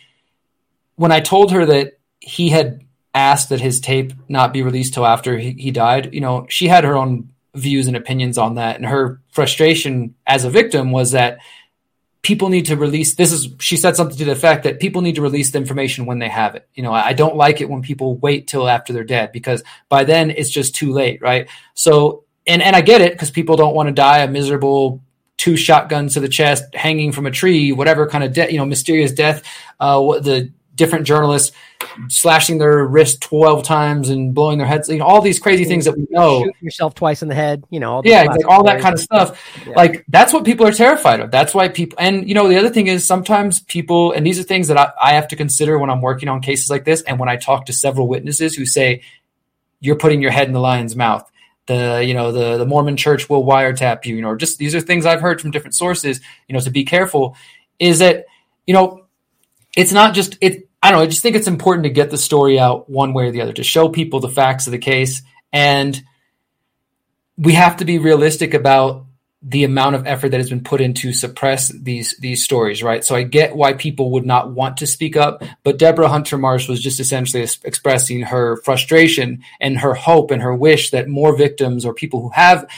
when 0.95 1.11
i 1.11 1.19
told 1.19 1.51
her 1.51 1.65
that 1.65 1.99
he 2.19 2.49
had 2.49 2.85
asked 3.13 3.49
that 3.49 3.59
his 3.59 3.81
tape 3.81 4.13
not 4.29 4.53
be 4.53 4.61
released 4.61 4.93
till 4.93 5.05
after 5.05 5.37
he, 5.37 5.51
he 5.51 5.71
died 5.71 6.13
you 6.13 6.21
know 6.21 6.45
she 6.47 6.67
had 6.67 6.85
her 6.85 6.95
own 6.95 7.29
views 7.55 7.87
and 7.87 7.97
opinions 7.97 8.37
on 8.37 8.55
that. 8.55 8.77
And 8.77 8.85
her 8.85 9.21
frustration 9.31 10.15
as 10.25 10.45
a 10.45 10.49
victim 10.49 10.91
was 10.91 11.11
that 11.11 11.39
people 12.21 12.49
need 12.49 12.67
to 12.67 12.75
release 12.75 13.15
this 13.15 13.31
is 13.31 13.49
she 13.59 13.75
said 13.75 13.95
something 13.95 14.17
to 14.17 14.25
the 14.25 14.31
effect 14.31 14.63
that 14.63 14.79
people 14.79 15.01
need 15.01 15.15
to 15.15 15.21
release 15.21 15.51
the 15.51 15.57
information 15.57 16.05
when 16.05 16.19
they 16.19 16.29
have 16.29 16.55
it 16.55 16.67
you 16.75 16.83
know 16.83 16.93
i 16.93 17.13
don't 17.13 17.35
like 17.35 17.61
it 17.61 17.69
when 17.69 17.81
people 17.81 18.15
wait 18.17 18.47
till 18.47 18.69
after 18.69 18.93
they're 18.93 19.03
dead 19.03 19.31
because 19.31 19.63
by 19.89 20.03
then 20.03 20.29
it's 20.29 20.49
just 20.49 20.75
too 20.75 20.91
late 20.91 21.21
right 21.21 21.49
so 21.73 22.23
and 22.45 22.61
and 22.61 22.75
i 22.75 22.81
get 22.81 23.01
it 23.01 23.13
because 23.13 23.31
people 23.31 23.55
don't 23.55 23.75
want 23.75 23.87
to 23.87 23.93
die 23.93 24.19
a 24.19 24.27
miserable 24.27 25.01
two 25.37 25.57
shotguns 25.57 26.13
to 26.13 26.19
the 26.19 26.29
chest 26.29 26.63
hanging 26.75 27.11
from 27.11 27.25
a 27.25 27.31
tree 27.31 27.71
whatever 27.71 28.07
kind 28.07 28.23
of 28.23 28.33
death 28.33 28.51
you 28.51 28.57
know 28.57 28.65
mysterious 28.65 29.11
death 29.11 29.43
uh 29.79 29.99
the 30.19 30.51
different 30.75 31.05
journalists 31.05 31.55
slashing 32.07 32.57
their 32.57 32.85
wrist 32.85 33.21
12 33.21 33.63
times 33.63 34.09
and 34.09 34.33
blowing 34.33 34.57
their 34.57 34.67
heads, 34.67 34.87
you 34.89 34.97
know, 34.97 35.05
all 35.05 35.21
these 35.21 35.39
crazy 35.39 35.65
things 35.65 35.85
that 35.85 35.97
we 35.97 36.07
know. 36.09 36.43
Shoot 36.43 36.55
yourself 36.61 36.95
twice 36.95 37.21
in 37.21 37.27
the 37.27 37.35
head, 37.35 37.63
you 37.69 37.79
know. 37.79 37.95
All 37.95 38.01
yeah, 38.05 38.23
like 38.23 38.47
all 38.47 38.63
that 38.63 38.81
kind 38.81 38.93
of 38.93 38.99
stuff. 38.99 39.39
Yeah. 39.65 39.73
Like 39.75 40.05
that's 40.07 40.33
what 40.33 40.45
people 40.45 40.65
are 40.65 40.71
terrified 40.71 41.19
of. 41.19 41.31
That's 41.31 41.53
why 41.53 41.67
people, 41.67 41.97
and 41.99 42.27
you 42.27 42.35
know, 42.35 42.47
the 42.47 42.57
other 42.57 42.69
thing 42.69 42.87
is 42.87 43.05
sometimes 43.05 43.59
people, 43.59 44.11
and 44.13 44.25
these 44.25 44.39
are 44.39 44.43
things 44.43 44.67
that 44.69 44.77
I, 44.77 44.91
I 45.01 45.13
have 45.13 45.27
to 45.29 45.35
consider 45.35 45.77
when 45.77 45.89
I'm 45.89 46.01
working 46.01 46.29
on 46.29 46.41
cases 46.41 46.69
like 46.69 46.85
this. 46.85 47.01
And 47.03 47.19
when 47.19 47.29
I 47.29 47.35
talk 47.35 47.65
to 47.65 47.73
several 47.73 48.07
witnesses 48.07 48.55
who 48.55 48.65
say, 48.65 49.01
you're 49.79 49.97
putting 49.97 50.21
your 50.21 50.31
head 50.31 50.47
in 50.47 50.53
the 50.53 50.59
lion's 50.59 50.95
mouth. 50.95 51.29
The 51.67 52.03
you 52.05 52.13
know 52.13 52.31
the 52.31 52.57
the 52.57 52.65
Mormon 52.65 52.97
Church 52.97 53.29
will 53.29 53.43
wiretap 53.43 54.05
you. 54.05 54.15
You 54.15 54.21
know, 54.21 54.35
just 54.35 54.57
these 54.57 54.73
are 54.73 54.81
things 54.81 55.05
I've 55.05 55.21
heard 55.21 55.41
from 55.41 55.51
different 55.51 55.75
sources. 55.75 56.19
You 56.47 56.53
know, 56.53 56.59
to 56.61 56.71
be 56.71 56.83
careful 56.83 57.35
is 57.79 57.99
that 57.99 58.25
you 58.65 58.73
know 58.73 59.00
it's 59.75 59.91
not 59.91 60.13
just 60.13 60.37
it 60.41 60.69
I 60.83 60.89
don't 60.89 60.99
know. 60.99 61.03
I 61.03 61.07
just 61.07 61.21
think 61.21 61.35
it's 61.35 61.47
important 61.47 61.83
to 61.83 61.91
get 61.91 62.09
the 62.09 62.17
story 62.17 62.59
out 62.59 62.89
one 62.89 63.13
way 63.13 63.27
or 63.27 63.31
the 63.31 63.41
other 63.41 63.53
to 63.53 63.63
show 63.63 63.89
people 63.89 64.19
the 64.19 64.29
facts 64.29 64.65
of 64.65 64.71
the 64.71 64.79
case. 64.79 65.21
And 65.53 66.01
we 67.37 67.53
have 67.53 67.77
to 67.77 67.85
be 67.85 67.99
realistic 67.99 68.53
about 68.53 69.05
the 69.43 69.63
amount 69.63 69.95
of 69.95 70.05
effort 70.05 70.29
that 70.29 70.39
has 70.39 70.49
been 70.49 70.63
put 70.63 70.81
in 70.81 70.93
to 70.93 71.13
suppress 71.13 71.69
these 71.69 72.15
these 72.17 72.43
stories, 72.43 72.83
right? 72.83 73.03
So 73.03 73.15
I 73.15 73.23
get 73.23 73.55
why 73.55 73.73
people 73.73 74.11
would 74.11 74.25
not 74.25 74.51
want 74.51 74.77
to 74.77 74.87
speak 74.87 75.15
up, 75.15 75.43
but 75.63 75.79
Deborah 75.79 76.09
Hunter 76.09 76.37
Marsh 76.37 76.67
was 76.67 76.81
just 76.81 76.99
essentially 76.99 77.47
expressing 77.63 78.21
her 78.21 78.57
frustration 78.57 79.43
and 79.59 79.79
her 79.79 79.95
hope 79.95 80.29
and 80.29 80.41
her 80.41 80.55
wish 80.55 80.91
that 80.91 81.07
more 81.07 81.35
victims 81.35 81.85
or 81.85 81.93
people 81.93 82.21
who 82.21 82.29
have 82.29 82.69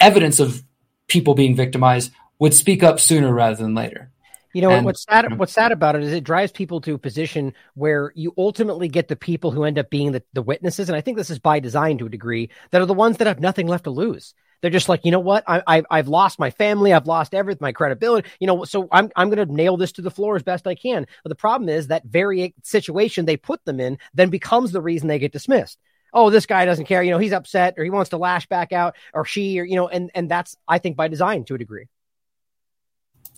evidence 0.00 0.40
of 0.40 0.64
people 1.06 1.34
being 1.34 1.54
victimized 1.54 2.12
would 2.40 2.54
speak 2.54 2.82
up 2.82 2.98
sooner 2.98 3.32
rather 3.32 3.56
than 3.56 3.74
later. 3.74 4.10
You 4.54 4.62
know 4.62 4.70
and, 4.70 4.86
what's 4.86 5.02
sad? 5.02 5.24
Mm-hmm. 5.24 5.36
What's 5.36 5.52
sad 5.52 5.72
about 5.72 5.96
it 5.96 6.04
is 6.04 6.12
it 6.12 6.22
drives 6.22 6.52
people 6.52 6.80
to 6.82 6.94
a 6.94 6.98
position 6.98 7.52
where 7.74 8.12
you 8.14 8.32
ultimately 8.38 8.88
get 8.88 9.08
the 9.08 9.16
people 9.16 9.50
who 9.50 9.64
end 9.64 9.78
up 9.80 9.90
being 9.90 10.12
the, 10.12 10.22
the 10.32 10.42
witnesses, 10.42 10.88
and 10.88 10.96
I 10.96 11.00
think 11.00 11.18
this 11.18 11.28
is 11.28 11.40
by 11.40 11.58
design 11.58 11.98
to 11.98 12.06
a 12.06 12.08
degree. 12.08 12.50
That 12.70 12.80
are 12.80 12.86
the 12.86 12.94
ones 12.94 13.16
that 13.18 13.26
have 13.26 13.40
nothing 13.40 13.66
left 13.66 13.84
to 13.84 13.90
lose. 13.90 14.32
They're 14.60 14.70
just 14.70 14.88
like, 14.88 15.04
you 15.04 15.10
know 15.10 15.20
what? 15.20 15.42
I, 15.48 15.62
I 15.66 15.82
I've 15.90 16.06
lost 16.06 16.38
my 16.38 16.50
family, 16.50 16.92
I've 16.92 17.08
lost 17.08 17.34
everything, 17.34 17.58
my 17.62 17.72
credibility. 17.72 18.28
You 18.38 18.46
know, 18.46 18.64
so 18.64 18.86
I'm 18.92 19.10
I'm 19.16 19.28
going 19.28 19.46
to 19.46 19.52
nail 19.52 19.76
this 19.76 19.92
to 19.92 20.02
the 20.02 20.10
floor 20.10 20.36
as 20.36 20.44
best 20.44 20.68
I 20.68 20.76
can. 20.76 21.06
But 21.24 21.30
the 21.30 21.34
problem 21.34 21.68
is 21.68 21.88
that 21.88 22.04
very 22.04 22.54
situation 22.62 23.24
they 23.24 23.36
put 23.36 23.64
them 23.64 23.80
in 23.80 23.98
then 24.14 24.30
becomes 24.30 24.70
the 24.70 24.80
reason 24.80 25.08
they 25.08 25.18
get 25.18 25.32
dismissed 25.32 25.78
oh, 26.16 26.30
this 26.30 26.46
guy 26.46 26.64
doesn't 26.64 26.84
care, 26.84 27.02
you 27.02 27.10
know, 27.10 27.18
he's 27.18 27.32
upset 27.32 27.74
or 27.76 27.82
he 27.82 27.90
wants 27.90 28.10
to 28.10 28.16
lash 28.16 28.46
back 28.46 28.72
out 28.72 28.94
or 29.12 29.24
she 29.24 29.58
or 29.58 29.64
you 29.64 29.74
know, 29.74 29.88
and 29.88 30.12
and 30.14 30.30
that's 30.30 30.56
I 30.68 30.78
think 30.78 30.96
by 30.96 31.08
design 31.08 31.44
to 31.46 31.56
a 31.56 31.58
degree 31.58 31.88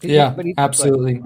yeah, 0.03 0.35
absolutely. 0.59 1.23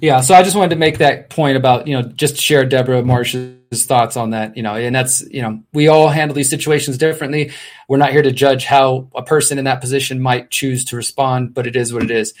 Yeah, 0.00 0.20
so 0.20 0.34
I 0.34 0.42
just 0.42 0.56
wanted 0.56 0.70
to 0.70 0.76
make 0.76 0.98
that 0.98 1.30
point 1.30 1.56
about 1.56 1.86
you 1.86 2.00
know 2.00 2.08
just 2.08 2.36
share 2.36 2.64
Deborah 2.64 3.02
Marsh's 3.02 3.84
thoughts 3.86 4.16
on 4.16 4.30
that. 4.30 4.56
You 4.56 4.62
know, 4.62 4.74
and 4.74 4.94
that's 4.94 5.22
you 5.28 5.42
know 5.42 5.62
we 5.72 5.88
all 5.88 6.08
handle 6.08 6.34
these 6.34 6.50
situations 6.50 6.98
differently. 6.98 7.52
We're 7.88 7.98
not 7.98 8.12
here 8.12 8.22
to 8.22 8.32
judge 8.32 8.64
how 8.64 9.08
a 9.14 9.22
person 9.22 9.58
in 9.58 9.64
that 9.64 9.80
position 9.80 10.20
might 10.20 10.50
choose 10.50 10.84
to 10.86 10.96
respond, 10.96 11.54
but 11.54 11.66
it 11.66 11.76
is 11.76 11.92
what 11.92 12.02
it 12.02 12.10
is. 12.10 12.34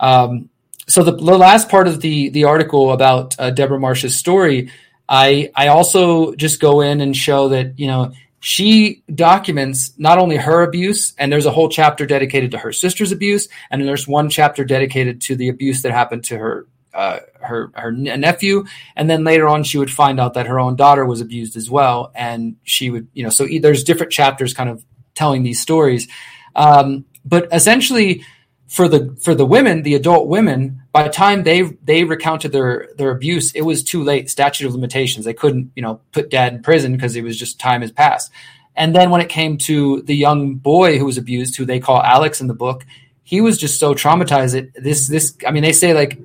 Um, 0.00 0.48
so 0.86 1.02
the, 1.02 1.12
the, 1.12 1.36
last 1.36 1.68
part 1.68 1.86
of 1.86 2.00
the 2.00 2.30
the 2.30 2.44
article 2.44 2.92
about 2.92 3.38
uh, 3.38 3.50
Deborah 3.50 3.78
Marsh's 3.78 4.16
story, 4.16 4.70
I 5.08 5.50
I 5.54 5.68
also 5.68 6.34
just 6.34 6.60
go 6.60 6.80
in 6.80 7.00
and 7.00 7.16
show 7.16 7.50
that 7.50 7.78
you 7.78 7.86
know 7.86 8.12
she 8.40 9.02
documents 9.12 9.92
not 9.98 10.18
only 10.18 10.36
her 10.36 10.62
abuse, 10.62 11.12
and 11.18 11.32
there's 11.32 11.46
a 11.46 11.50
whole 11.50 11.68
chapter 11.68 12.06
dedicated 12.06 12.52
to 12.52 12.58
her 12.58 12.72
sister's 12.72 13.12
abuse, 13.12 13.48
and 13.70 13.86
there's 13.86 14.06
one 14.06 14.30
chapter 14.30 14.64
dedicated 14.64 15.20
to 15.22 15.36
the 15.36 15.48
abuse 15.48 15.82
that 15.82 15.92
happened 15.92 16.24
to 16.24 16.38
her 16.38 16.66
uh, 16.94 17.20
her 17.40 17.70
her 17.74 17.92
nephew, 17.92 18.64
and 18.96 19.10
then 19.10 19.24
later 19.24 19.48
on 19.48 19.62
she 19.62 19.78
would 19.78 19.90
find 19.90 20.20
out 20.20 20.34
that 20.34 20.46
her 20.46 20.58
own 20.58 20.76
daughter 20.76 21.04
was 21.04 21.20
abused 21.20 21.56
as 21.56 21.70
well, 21.70 22.12
and 22.14 22.56
she 22.62 22.90
would 22.90 23.08
you 23.12 23.22
know 23.22 23.30
so 23.30 23.46
there's 23.60 23.84
different 23.84 24.12
chapters 24.12 24.54
kind 24.54 24.70
of 24.70 24.84
telling 25.14 25.42
these 25.42 25.60
stories, 25.60 26.08
um, 26.54 27.04
but 27.24 27.48
essentially 27.52 28.24
for 28.68 28.86
the 28.86 29.16
for 29.20 29.34
the 29.34 29.46
women, 29.46 29.82
the 29.82 29.94
adult 29.94 30.28
women, 30.28 30.82
by 30.92 31.02
the 31.02 31.08
time 31.08 31.42
they 31.42 31.62
they 31.62 32.04
recounted 32.04 32.52
their 32.52 32.88
their 32.96 33.10
abuse, 33.10 33.52
it 33.52 33.62
was 33.62 33.82
too 33.82 34.04
late. 34.04 34.28
Statute 34.28 34.66
of 34.66 34.74
limitations. 34.74 35.24
They 35.24 35.34
couldn't 35.34 35.72
you 35.74 35.82
know 35.82 36.00
put 36.12 36.30
dad 36.30 36.52
in 36.52 36.62
prison 36.62 36.92
because 36.92 37.16
it 37.16 37.24
was 37.24 37.38
just 37.38 37.58
time 37.58 37.80
has 37.80 37.90
passed. 37.90 38.30
And 38.76 38.94
then 38.94 39.10
when 39.10 39.20
it 39.20 39.28
came 39.28 39.56
to 39.58 40.02
the 40.02 40.14
young 40.14 40.54
boy 40.54 40.98
who 40.98 41.06
was 41.06 41.18
abused, 41.18 41.56
who 41.56 41.64
they 41.64 41.80
call 41.80 42.00
Alex 42.00 42.40
in 42.40 42.46
the 42.46 42.54
book, 42.54 42.86
he 43.24 43.40
was 43.40 43.58
just 43.58 43.80
so 43.80 43.94
traumatized. 43.94 44.52
That 44.52 44.74
this 44.74 45.08
this 45.08 45.34
I 45.46 45.50
mean 45.50 45.62
they 45.62 45.72
say 45.72 45.94
like 45.94 46.20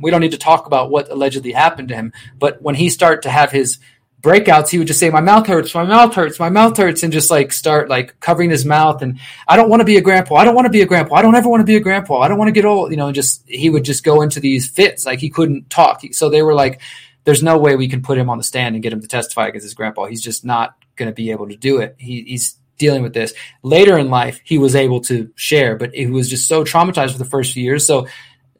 we 0.00 0.10
don't 0.10 0.20
need 0.20 0.32
to 0.32 0.38
talk 0.38 0.66
about 0.66 0.90
what 0.90 1.10
allegedly 1.10 1.52
happened 1.52 1.88
to 1.88 1.94
him, 1.94 2.12
but 2.38 2.62
when 2.62 2.74
he 2.74 2.88
started 2.88 3.22
to 3.22 3.30
have 3.30 3.50
his 3.50 3.78
breakouts, 4.20 4.68
he 4.68 4.78
would 4.78 4.86
just 4.86 5.00
say, 5.00 5.10
"My 5.10 5.20
mouth 5.20 5.46
hurts, 5.46 5.74
my 5.74 5.84
mouth 5.84 6.14
hurts, 6.14 6.38
my 6.38 6.48
mouth 6.50 6.76
hurts," 6.76 7.02
and 7.02 7.12
just 7.12 7.30
like 7.30 7.52
start 7.52 7.88
like 7.88 8.18
covering 8.20 8.50
his 8.50 8.64
mouth. 8.64 9.02
And 9.02 9.18
I 9.46 9.56
don't 9.56 9.68
want 9.68 9.80
to 9.80 9.84
be 9.84 9.96
a 9.96 10.00
grandpa. 10.00 10.36
I 10.36 10.44
don't 10.44 10.54
want 10.54 10.66
to 10.66 10.70
be 10.70 10.82
a 10.82 10.86
grandpa. 10.86 11.16
I 11.16 11.22
don't 11.22 11.34
ever 11.34 11.48
want 11.48 11.60
to 11.60 11.66
be 11.66 11.76
a 11.76 11.80
grandpa. 11.80 12.20
I 12.20 12.28
don't 12.28 12.38
want 12.38 12.48
to 12.48 12.52
get 12.52 12.64
old. 12.64 12.90
You 12.90 12.96
know, 12.96 13.06
and 13.06 13.14
just 13.14 13.48
he 13.48 13.70
would 13.70 13.84
just 13.84 14.04
go 14.04 14.22
into 14.22 14.40
these 14.40 14.68
fits. 14.68 15.06
Like 15.06 15.20
he 15.20 15.30
couldn't 15.30 15.70
talk. 15.70 16.02
So 16.12 16.28
they 16.28 16.42
were 16.42 16.54
like, 16.54 16.80
"There's 17.24 17.42
no 17.42 17.58
way 17.58 17.76
we 17.76 17.88
can 17.88 18.02
put 18.02 18.18
him 18.18 18.30
on 18.30 18.38
the 18.38 18.44
stand 18.44 18.74
and 18.74 18.82
get 18.82 18.92
him 18.92 19.00
to 19.00 19.08
testify 19.08 19.48
against 19.48 19.64
his 19.64 19.74
grandpa. 19.74 20.06
He's 20.06 20.22
just 20.22 20.44
not 20.44 20.74
going 20.96 21.08
to 21.08 21.14
be 21.14 21.30
able 21.30 21.48
to 21.48 21.56
do 21.56 21.78
it. 21.78 21.94
He, 21.98 22.22
he's 22.22 22.56
dealing 22.76 23.02
with 23.02 23.14
this 23.14 23.34
later 23.62 23.98
in 23.98 24.08
life. 24.08 24.40
He 24.44 24.58
was 24.58 24.74
able 24.74 25.00
to 25.02 25.30
share, 25.34 25.76
but 25.76 25.94
he 25.94 26.06
was 26.06 26.28
just 26.28 26.48
so 26.48 26.64
traumatized 26.64 27.12
for 27.12 27.18
the 27.18 27.24
first 27.24 27.52
few 27.52 27.62
years. 27.62 27.86
So 27.86 28.06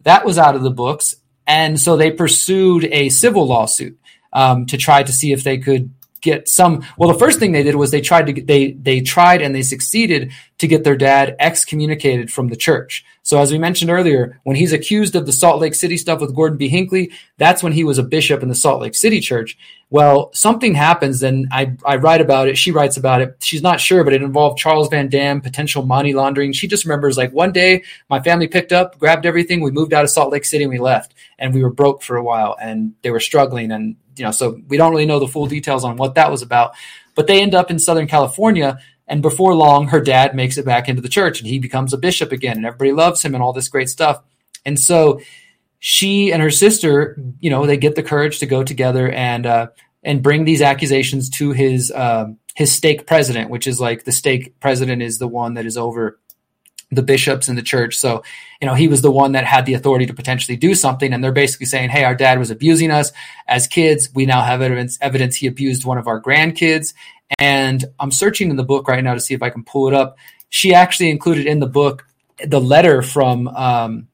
that 0.02 0.24
was 0.24 0.38
out 0.38 0.56
of 0.56 0.62
the 0.62 0.70
books. 0.70 1.16
And 1.46 1.80
so 1.80 1.96
they 1.96 2.10
pursued 2.10 2.84
a 2.84 3.08
civil 3.08 3.46
lawsuit 3.46 3.98
um, 4.38 4.66
to 4.66 4.76
try 4.76 5.02
to 5.02 5.12
see 5.12 5.32
if 5.32 5.42
they 5.42 5.58
could 5.58 5.90
get 6.20 6.48
some 6.48 6.84
well 6.96 7.12
the 7.12 7.18
first 7.18 7.38
thing 7.38 7.52
they 7.52 7.62
did 7.62 7.76
was 7.76 7.90
they 7.90 8.00
tried 8.00 8.26
to 8.26 8.42
they 8.42 8.72
they 8.72 9.00
tried 9.00 9.42
and 9.42 9.54
they 9.54 9.62
succeeded 9.62 10.32
to 10.58 10.66
get 10.66 10.82
their 10.82 10.96
dad 10.96 11.36
excommunicated 11.38 12.32
from 12.32 12.48
the 12.48 12.56
church. 12.56 13.04
So 13.22 13.40
as 13.40 13.52
we 13.52 13.58
mentioned 13.58 13.90
earlier 13.90 14.40
when 14.44 14.56
he's 14.56 14.72
accused 14.72 15.14
of 15.14 15.26
the 15.26 15.32
salt 15.32 15.60
lake 15.60 15.74
city 15.74 15.96
stuff 15.96 16.20
with 16.20 16.34
gordon 16.34 16.58
b. 16.58 16.68
Hinckley 16.68 17.12
that's 17.36 17.62
when 17.62 17.72
he 17.72 17.84
was 17.84 17.98
a 17.98 18.02
bishop 18.02 18.42
in 18.42 18.48
the 18.48 18.54
salt 18.54 18.80
lake 18.80 18.94
city 18.94 19.20
church. 19.20 19.56
Well 19.90 20.30
something 20.34 20.74
happens 20.74 21.22
and 21.22 21.46
i 21.52 21.76
i 21.84 21.96
write 21.96 22.20
about 22.20 22.48
it 22.48 22.58
she 22.58 22.72
writes 22.72 22.96
about 22.96 23.20
it. 23.20 23.36
She's 23.40 23.62
not 23.62 23.80
sure 23.80 24.02
but 24.02 24.12
it 24.12 24.22
involved 24.22 24.58
charles 24.58 24.88
van 24.88 25.08
dam 25.08 25.40
potential 25.40 25.84
money 25.84 26.14
laundering. 26.14 26.52
She 26.52 26.66
just 26.66 26.84
remembers 26.84 27.16
like 27.16 27.32
one 27.32 27.52
day 27.52 27.84
my 28.10 28.20
family 28.20 28.48
picked 28.48 28.72
up 28.72 28.98
grabbed 28.98 29.26
everything 29.26 29.60
we 29.60 29.70
moved 29.70 29.92
out 29.92 30.04
of 30.04 30.10
salt 30.10 30.32
lake 30.32 30.44
city 30.44 30.64
and 30.64 30.72
we 30.72 30.78
left. 30.78 31.14
And 31.38 31.54
we 31.54 31.62
were 31.62 31.70
broke 31.70 32.02
for 32.02 32.16
a 32.16 32.24
while 32.24 32.56
and 32.60 32.94
they 33.02 33.12
were 33.12 33.20
struggling 33.20 33.70
and 33.70 33.94
you 34.18 34.24
know, 34.24 34.30
so 34.30 34.60
we 34.68 34.76
don't 34.76 34.90
really 34.90 35.06
know 35.06 35.18
the 35.18 35.28
full 35.28 35.46
details 35.46 35.84
on 35.84 35.96
what 35.96 36.14
that 36.14 36.30
was 36.30 36.42
about. 36.42 36.74
But 37.14 37.26
they 37.26 37.40
end 37.40 37.54
up 37.54 37.70
in 37.70 37.78
Southern 37.78 38.06
California, 38.06 38.78
and 39.06 39.22
before 39.22 39.54
long, 39.54 39.88
her 39.88 40.00
dad 40.00 40.34
makes 40.34 40.58
it 40.58 40.64
back 40.64 40.88
into 40.88 41.02
the 41.02 41.08
church, 41.08 41.40
and 41.40 41.48
he 41.48 41.58
becomes 41.58 41.92
a 41.92 41.98
bishop 41.98 42.32
again, 42.32 42.56
and 42.56 42.66
everybody 42.66 42.92
loves 42.92 43.24
him 43.24 43.34
and 43.34 43.42
all 43.42 43.52
this 43.52 43.68
great 43.68 43.88
stuff. 43.88 44.22
And 44.64 44.78
so 44.78 45.20
she 45.78 46.32
and 46.32 46.42
her 46.42 46.50
sister, 46.50 47.18
you 47.40 47.50
know, 47.50 47.66
they 47.66 47.76
get 47.76 47.94
the 47.94 48.02
courage 48.02 48.40
to 48.40 48.46
go 48.46 48.62
together 48.62 49.10
and 49.10 49.46
uh, 49.46 49.68
and 50.02 50.22
bring 50.22 50.44
these 50.44 50.62
accusations 50.62 51.30
to 51.30 51.52
his 51.52 51.90
uh, 51.90 52.26
his 52.54 52.72
stake 52.72 53.06
president, 53.06 53.50
which 53.50 53.66
is 53.66 53.80
like 53.80 54.04
the 54.04 54.12
stake 54.12 54.58
president 54.60 55.02
is 55.02 55.18
the 55.18 55.28
one 55.28 55.54
that 55.54 55.66
is 55.66 55.76
over 55.76 56.18
the 56.90 57.02
bishops 57.02 57.48
in 57.48 57.56
the 57.56 57.62
church. 57.62 57.98
So, 57.98 58.22
you 58.60 58.66
know, 58.66 58.74
he 58.74 58.88
was 58.88 59.02
the 59.02 59.10
one 59.10 59.32
that 59.32 59.44
had 59.44 59.66
the 59.66 59.74
authority 59.74 60.06
to 60.06 60.14
potentially 60.14 60.56
do 60.56 60.74
something. 60.74 61.12
And 61.12 61.22
they're 61.22 61.32
basically 61.32 61.66
saying, 61.66 61.90
Hey, 61.90 62.04
our 62.04 62.14
dad 62.14 62.38
was 62.38 62.50
abusing 62.50 62.90
us 62.90 63.12
as 63.46 63.66
kids. 63.66 64.08
We 64.14 64.26
now 64.26 64.42
have 64.42 64.62
evidence, 64.62 64.98
evidence 65.00 65.36
he 65.36 65.46
abused 65.46 65.84
one 65.84 65.98
of 65.98 66.06
our 66.06 66.20
grandkids. 66.20 66.94
And 67.38 67.84
I'm 68.00 68.10
searching 68.10 68.50
in 68.50 68.56
the 68.56 68.64
book 68.64 68.88
right 68.88 69.04
now 69.04 69.14
to 69.14 69.20
see 69.20 69.34
if 69.34 69.42
I 69.42 69.50
can 69.50 69.64
pull 69.64 69.88
it 69.88 69.94
up. 69.94 70.16
She 70.48 70.72
actually 70.72 71.10
included 71.10 71.46
in 71.46 71.58
the 71.58 71.66
book 71.66 72.06
the 72.44 72.60
letter 72.60 73.02
from, 73.02 73.48
um, 73.48 74.08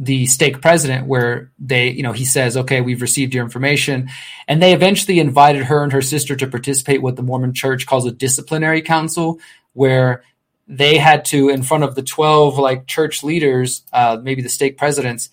the 0.00 0.24
stake 0.24 0.62
president 0.62 1.06
where 1.06 1.52
they 1.58 1.90
you 1.90 2.02
know 2.02 2.12
he 2.12 2.24
says 2.24 2.56
okay 2.56 2.80
we've 2.80 3.02
received 3.02 3.34
your 3.34 3.44
information 3.44 4.08
and 4.48 4.62
they 4.62 4.72
eventually 4.72 5.20
invited 5.20 5.64
her 5.64 5.84
and 5.84 5.92
her 5.92 6.00
sister 6.00 6.34
to 6.34 6.46
participate 6.46 7.02
what 7.02 7.16
the 7.16 7.22
mormon 7.22 7.52
church 7.52 7.86
calls 7.86 8.06
a 8.06 8.10
disciplinary 8.10 8.80
council 8.80 9.38
where 9.74 10.22
they 10.70 10.98
had 10.98 11.24
to 11.24 11.48
in 11.48 11.64
front 11.64 11.82
of 11.82 11.96
the 11.96 12.02
12 12.02 12.56
like 12.56 12.86
church 12.86 13.24
leaders 13.24 13.82
uh, 13.92 14.16
maybe 14.22 14.40
the 14.40 14.48
stake 14.48 14.78
presidents 14.78 15.28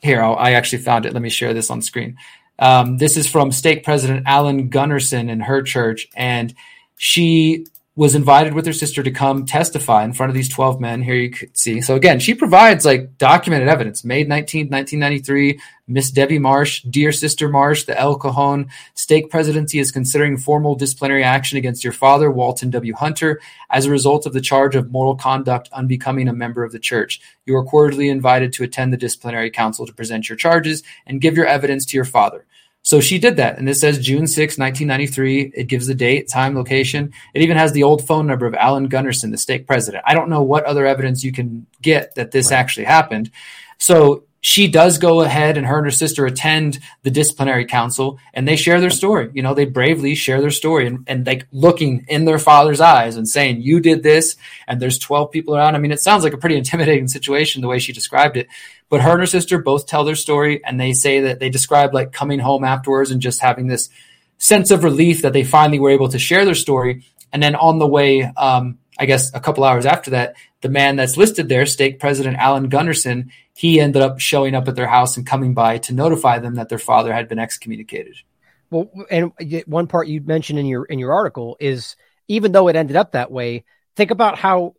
here 0.00 0.22
I'll, 0.22 0.36
i 0.36 0.52
actually 0.52 0.82
found 0.82 1.06
it. 1.06 1.14
Let 1.14 1.22
me 1.22 1.30
share 1.30 1.54
this 1.54 1.70
on 1.70 1.80
screen. 1.80 2.18
Um, 2.58 2.98
this 2.98 3.16
is 3.16 3.26
from 3.26 3.50
stake 3.50 3.82
president 3.82 4.26
alan 4.26 4.68
gunderson 4.68 5.30
in 5.30 5.40
her 5.40 5.62
church 5.62 6.08
and 6.14 6.54
she 6.96 7.66
was 7.96 8.14
invited 8.14 8.52
with 8.52 8.66
her 8.66 8.74
sister 8.74 9.02
to 9.02 9.10
come 9.10 9.46
testify 9.46 10.04
in 10.04 10.12
front 10.12 10.28
of 10.28 10.34
these 10.34 10.50
12 10.50 10.78
men. 10.78 11.02
Here 11.02 11.14
you 11.14 11.30
can 11.30 11.54
see. 11.54 11.80
So 11.80 11.96
again, 11.96 12.20
she 12.20 12.34
provides 12.34 12.84
like 12.84 13.16
documented 13.16 13.68
evidence. 13.68 14.04
May 14.04 14.22
19, 14.22 14.68
1993, 14.68 15.58
Miss 15.88 16.10
Debbie 16.10 16.38
Marsh, 16.38 16.82
dear 16.82 17.10
sister 17.10 17.48
Marsh, 17.48 17.84
the 17.84 17.98
El 17.98 18.18
Cajon 18.18 18.68
stake 18.92 19.30
presidency 19.30 19.78
is 19.78 19.90
considering 19.90 20.36
formal 20.36 20.74
disciplinary 20.74 21.24
action 21.24 21.56
against 21.56 21.84
your 21.84 21.92
father, 21.94 22.30
Walton 22.30 22.68
W. 22.70 22.92
Hunter, 22.94 23.40
as 23.70 23.86
a 23.86 23.90
result 23.90 24.26
of 24.26 24.34
the 24.34 24.42
charge 24.42 24.76
of 24.76 24.90
moral 24.90 25.16
conduct 25.16 25.70
unbecoming 25.72 26.28
a 26.28 26.34
member 26.34 26.64
of 26.64 26.72
the 26.72 26.78
church. 26.78 27.18
You 27.46 27.56
are 27.56 27.64
cordially 27.64 28.10
invited 28.10 28.52
to 28.54 28.64
attend 28.64 28.92
the 28.92 28.98
disciplinary 28.98 29.50
council 29.50 29.86
to 29.86 29.94
present 29.94 30.28
your 30.28 30.36
charges 30.36 30.82
and 31.06 31.20
give 31.20 31.34
your 31.34 31.46
evidence 31.46 31.86
to 31.86 31.96
your 31.96 32.04
father. 32.04 32.44
So 32.86 33.00
she 33.00 33.18
did 33.18 33.34
that. 33.38 33.58
And 33.58 33.66
this 33.66 33.80
says 33.80 33.98
June 33.98 34.28
6, 34.28 34.58
1993. 34.58 35.54
It 35.56 35.64
gives 35.64 35.88
the 35.88 35.94
date, 35.94 36.28
time, 36.28 36.54
location. 36.54 37.12
It 37.34 37.42
even 37.42 37.56
has 37.56 37.72
the 37.72 37.82
old 37.82 38.06
phone 38.06 38.28
number 38.28 38.46
of 38.46 38.54
Alan 38.54 38.86
Gunderson, 38.86 39.32
the 39.32 39.38
stake 39.38 39.66
president. 39.66 40.04
I 40.06 40.14
don't 40.14 40.30
know 40.30 40.42
what 40.42 40.62
other 40.66 40.86
evidence 40.86 41.24
you 41.24 41.32
can 41.32 41.66
get 41.82 42.14
that 42.14 42.30
this 42.30 42.52
right. 42.52 42.58
actually 42.58 42.84
happened. 42.84 43.32
So 43.78 44.22
she 44.46 44.68
does 44.68 44.98
go 44.98 45.22
ahead 45.22 45.56
and 45.56 45.66
her 45.66 45.78
and 45.78 45.88
her 45.88 45.90
sister 45.90 46.24
attend 46.24 46.78
the 47.02 47.10
disciplinary 47.10 47.64
council 47.64 48.20
and 48.32 48.46
they 48.46 48.54
share 48.54 48.80
their 48.80 48.90
story. 48.90 49.28
You 49.34 49.42
know, 49.42 49.54
they 49.54 49.64
bravely 49.64 50.14
share 50.14 50.40
their 50.40 50.52
story 50.52 50.86
and, 50.86 51.02
and 51.08 51.26
like 51.26 51.48
looking 51.50 52.06
in 52.06 52.26
their 52.26 52.38
father's 52.38 52.80
eyes 52.80 53.16
and 53.16 53.28
saying, 53.28 53.62
You 53.62 53.80
did 53.80 54.04
this, 54.04 54.36
and 54.68 54.80
there's 54.80 55.00
12 55.00 55.32
people 55.32 55.56
around. 55.56 55.74
I 55.74 55.80
mean, 55.80 55.90
it 55.90 55.98
sounds 55.98 56.22
like 56.22 56.32
a 56.32 56.38
pretty 56.38 56.54
intimidating 56.62 57.08
situation 57.08 57.60
the 57.60 57.66
way 57.66 57.80
she 57.80 57.92
described 57.92 58.36
it. 58.36 58.46
But 58.88 59.00
her 59.00 59.10
and 59.10 59.20
her 59.20 59.26
sister 59.26 59.58
both 59.58 59.88
tell 59.88 60.04
their 60.04 60.14
story 60.14 60.64
and 60.64 60.78
they 60.78 60.92
say 60.92 61.22
that 61.22 61.40
they 61.40 61.50
describe 61.50 61.92
like 61.92 62.12
coming 62.12 62.38
home 62.38 62.62
afterwards 62.62 63.10
and 63.10 63.20
just 63.20 63.40
having 63.40 63.66
this 63.66 63.90
sense 64.38 64.70
of 64.70 64.84
relief 64.84 65.22
that 65.22 65.32
they 65.32 65.42
finally 65.42 65.80
were 65.80 65.90
able 65.90 66.10
to 66.10 66.20
share 66.20 66.44
their 66.44 66.54
story. 66.54 67.04
And 67.32 67.42
then 67.42 67.56
on 67.56 67.80
the 67.80 67.86
way, 67.88 68.22
um, 68.22 68.78
I 68.96 69.06
guess 69.06 69.34
a 69.34 69.40
couple 69.40 69.64
hours 69.64 69.86
after 69.86 70.12
that, 70.12 70.36
the 70.66 70.72
man 70.72 70.96
that's 70.96 71.16
listed 71.16 71.48
there, 71.48 71.64
stake 71.64 72.00
president 72.00 72.38
Alan 72.38 72.68
Gunderson, 72.68 73.30
he 73.54 73.80
ended 73.80 74.02
up 74.02 74.18
showing 74.18 74.56
up 74.56 74.66
at 74.66 74.74
their 74.74 74.88
house 74.88 75.16
and 75.16 75.24
coming 75.24 75.54
by 75.54 75.78
to 75.78 75.94
notify 75.94 76.40
them 76.40 76.56
that 76.56 76.68
their 76.68 76.78
father 76.78 77.12
had 77.12 77.28
been 77.28 77.38
excommunicated. 77.38 78.16
Well, 78.68 78.90
and 79.08 79.32
one 79.66 79.86
part 79.86 80.08
you 80.08 80.20
mentioned 80.22 80.58
in 80.58 80.66
your 80.66 80.84
in 80.84 80.98
your 80.98 81.12
article 81.12 81.56
is 81.60 81.94
even 82.26 82.50
though 82.50 82.66
it 82.66 82.74
ended 82.74 82.96
up 82.96 83.12
that 83.12 83.30
way, 83.30 83.64
think 83.94 84.10
about 84.10 84.36
how 84.38 84.74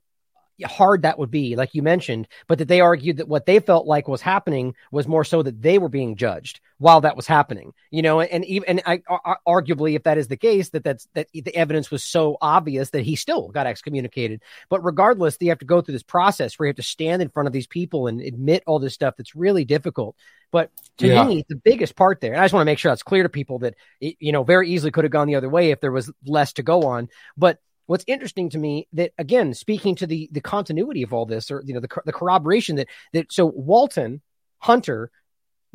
hard 0.65 1.03
that 1.03 1.19
would 1.19 1.31
be, 1.31 1.55
like 1.55 1.75
you 1.75 1.83
mentioned, 1.83 2.27
but 2.47 2.57
that 2.57 2.67
they 2.67 2.81
argued 2.81 3.17
that 3.17 3.27
what 3.27 3.45
they 3.45 3.59
felt 3.59 3.85
like 3.85 4.07
was 4.07 4.21
happening 4.21 4.73
was 4.91 5.07
more 5.07 5.23
so 5.23 5.43
that 5.43 5.61
they 5.61 5.77
were 5.77 5.89
being 5.89 6.15
judged 6.15 6.59
while 6.79 7.01
that 7.01 7.15
was 7.15 7.27
happening, 7.27 7.73
you 7.91 8.01
know, 8.01 8.21
and 8.21 8.45
even, 8.45 8.67
and 8.69 8.81
I, 8.85 9.01
arguably, 9.47 9.95
if 9.95 10.03
that 10.03 10.17
is 10.17 10.27
the 10.27 10.37
case, 10.37 10.69
that 10.69 10.83
that's, 10.83 11.07
that 11.13 11.27
the 11.33 11.55
evidence 11.55 11.89
was 11.89 12.03
so 12.03 12.37
obvious 12.41 12.91
that 12.91 13.03
he 13.03 13.15
still 13.15 13.49
got 13.49 13.67
excommunicated. 13.67 14.41
But 14.69 14.83
regardless, 14.83 15.37
you 15.39 15.49
have 15.49 15.59
to 15.59 15.65
go 15.65 15.81
through 15.81 15.93
this 15.93 16.03
process 16.03 16.57
where 16.57 16.67
you 16.67 16.69
have 16.69 16.77
to 16.77 16.83
stand 16.83 17.21
in 17.21 17.29
front 17.29 17.47
of 17.47 17.53
these 17.53 17.67
people 17.67 18.07
and 18.07 18.21
admit 18.21 18.63
all 18.67 18.79
this 18.79 18.93
stuff 18.93 19.15
that's 19.17 19.35
really 19.35 19.65
difficult. 19.65 20.15
But 20.51 20.71
to 20.99 21.07
yeah. 21.07 21.25
me, 21.25 21.45
the 21.49 21.55
biggest 21.55 21.95
part 21.95 22.21
there, 22.21 22.33
and 22.33 22.41
I 22.41 22.45
just 22.45 22.53
want 22.53 22.61
to 22.61 22.71
make 22.71 22.79
sure 22.79 22.91
that's 22.91 23.03
clear 23.03 23.23
to 23.23 23.29
people 23.29 23.59
that, 23.59 23.75
it, 23.99 24.15
you 24.19 24.31
know, 24.31 24.43
very 24.43 24.69
easily 24.69 24.91
could 24.91 25.03
have 25.03 25.11
gone 25.11 25.27
the 25.27 25.35
other 25.35 25.49
way 25.49 25.71
if 25.71 25.81
there 25.81 25.91
was 25.91 26.11
less 26.25 26.53
to 26.53 26.63
go 26.63 26.83
on. 26.83 27.09
But 27.35 27.59
what's 27.87 28.05
interesting 28.07 28.49
to 28.49 28.57
me 28.57 28.87
that 28.93 29.11
again 29.17 29.53
speaking 29.53 29.95
to 29.95 30.07
the 30.07 30.29
the 30.31 30.41
continuity 30.41 31.03
of 31.03 31.13
all 31.13 31.25
this 31.25 31.49
or 31.51 31.63
you 31.65 31.73
know 31.73 31.79
the, 31.79 31.89
the 32.05 32.13
corroboration 32.13 32.75
that 32.75 32.87
that 33.13 33.31
so 33.31 33.45
walton 33.45 34.21
hunter 34.59 35.11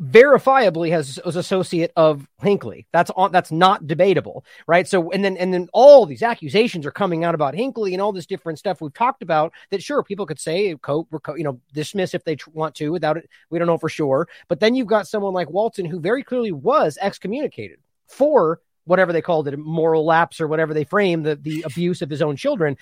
verifiably 0.01 0.89
has 0.89 1.19
was 1.23 1.35
associate 1.35 1.91
of 1.95 2.27
Hinckley. 2.41 2.87
That's 2.91 3.11
on 3.11 3.31
that's 3.31 3.51
not 3.51 3.87
debatable, 3.87 4.43
right? 4.67 4.87
So 4.87 5.11
and 5.11 5.23
then 5.23 5.37
and 5.37 5.53
then 5.53 5.69
all 5.73 6.05
these 6.05 6.23
accusations 6.23 6.85
are 6.85 6.91
coming 6.91 7.23
out 7.23 7.35
about 7.35 7.55
Hinckley 7.55 7.93
and 7.93 8.01
all 8.01 8.11
this 8.11 8.25
different 8.25 8.59
stuff 8.59 8.81
we've 8.81 8.93
talked 8.93 9.21
about. 9.21 9.53
That 9.69 9.83
sure 9.83 10.03
people 10.03 10.25
could 10.25 10.39
say 10.39 10.73
oh, 10.73 10.77
cope, 10.77 11.09
you 11.37 11.43
know, 11.43 11.61
dismiss 11.73 12.13
if 12.13 12.23
they 12.23 12.37
want 12.51 12.75
to 12.75 12.91
without 12.91 13.17
it. 13.17 13.29
We 13.49 13.59
don't 13.59 13.67
know 13.67 13.77
for 13.77 13.89
sure. 13.89 14.27
But 14.47 14.59
then 14.59 14.75
you've 14.75 14.87
got 14.87 15.07
someone 15.07 15.33
like 15.33 15.49
Walton 15.49 15.85
who 15.85 15.99
very 15.99 16.23
clearly 16.23 16.51
was 16.51 16.97
excommunicated 17.01 17.79
for 18.07 18.61
whatever 18.85 19.13
they 19.13 19.21
called 19.21 19.47
it, 19.47 19.57
moral 19.57 20.05
lapse 20.05 20.41
or 20.41 20.47
whatever 20.47 20.73
they 20.73 20.83
frame 20.83 21.23
the, 21.23 21.35
the 21.35 21.63
abuse 21.63 22.01
of 22.01 22.09
his 22.09 22.21
own 22.21 22.35
children. 22.35 22.77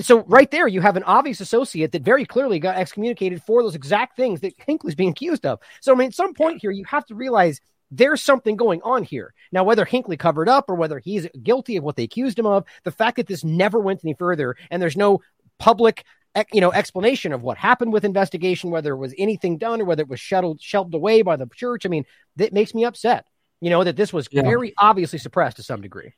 so 0.00 0.24
right 0.24 0.50
there, 0.50 0.68
you 0.68 0.80
have 0.80 0.96
an 0.96 1.02
obvious 1.04 1.40
associate 1.40 1.92
that 1.92 2.02
very 2.02 2.24
clearly 2.24 2.58
got 2.58 2.76
excommunicated 2.76 3.42
for 3.42 3.62
those 3.62 3.74
exact 3.74 4.16
things 4.16 4.40
that 4.40 4.54
Hinckley's 4.58 4.94
being 4.94 5.10
accused 5.10 5.46
of. 5.46 5.60
So 5.80 5.92
I 5.92 5.96
mean, 5.96 6.08
at 6.08 6.14
some 6.14 6.34
point 6.34 6.60
here, 6.60 6.70
you 6.70 6.84
have 6.84 7.06
to 7.06 7.14
realize 7.14 7.60
there's 7.90 8.22
something 8.22 8.56
going 8.56 8.82
on 8.82 9.04
here. 9.04 9.32
Now, 9.52 9.64
whether 9.64 9.84
Hinckley 9.84 10.16
covered 10.16 10.48
up 10.48 10.68
or 10.68 10.74
whether 10.74 10.98
he's 10.98 11.28
guilty 11.42 11.76
of 11.76 11.84
what 11.84 11.96
they 11.96 12.02
accused 12.02 12.38
him 12.38 12.46
of, 12.46 12.64
the 12.84 12.90
fact 12.90 13.16
that 13.16 13.28
this 13.28 13.44
never 13.44 13.78
went 13.78 14.00
any 14.04 14.14
further 14.14 14.56
and 14.70 14.82
there's 14.82 14.96
no 14.96 15.20
public 15.58 16.04
eh, 16.34 16.44
you 16.52 16.60
know 16.60 16.72
explanation 16.72 17.32
of 17.32 17.42
what 17.42 17.56
happened 17.56 17.92
with 17.92 18.04
investigation 18.04 18.70
whether 18.70 18.92
it 18.92 18.98
was 18.98 19.14
anything 19.18 19.58
done 19.58 19.80
or 19.80 19.84
whether 19.84 20.02
it 20.02 20.08
was 20.08 20.20
shuttled 20.20 20.60
shelved 20.60 20.94
away 20.94 21.22
by 21.22 21.36
the 21.36 21.46
church 21.54 21.86
i 21.86 21.88
mean 21.88 22.04
that 22.36 22.52
makes 22.52 22.74
me 22.74 22.84
upset 22.84 23.26
you 23.60 23.70
know, 23.70 23.84
that 23.84 23.96
this 23.96 24.12
was 24.12 24.28
yeah. 24.30 24.42
very 24.42 24.74
obviously 24.78 25.18
suppressed 25.18 25.56
to 25.56 25.62
some 25.62 25.80
degree. 25.80 26.12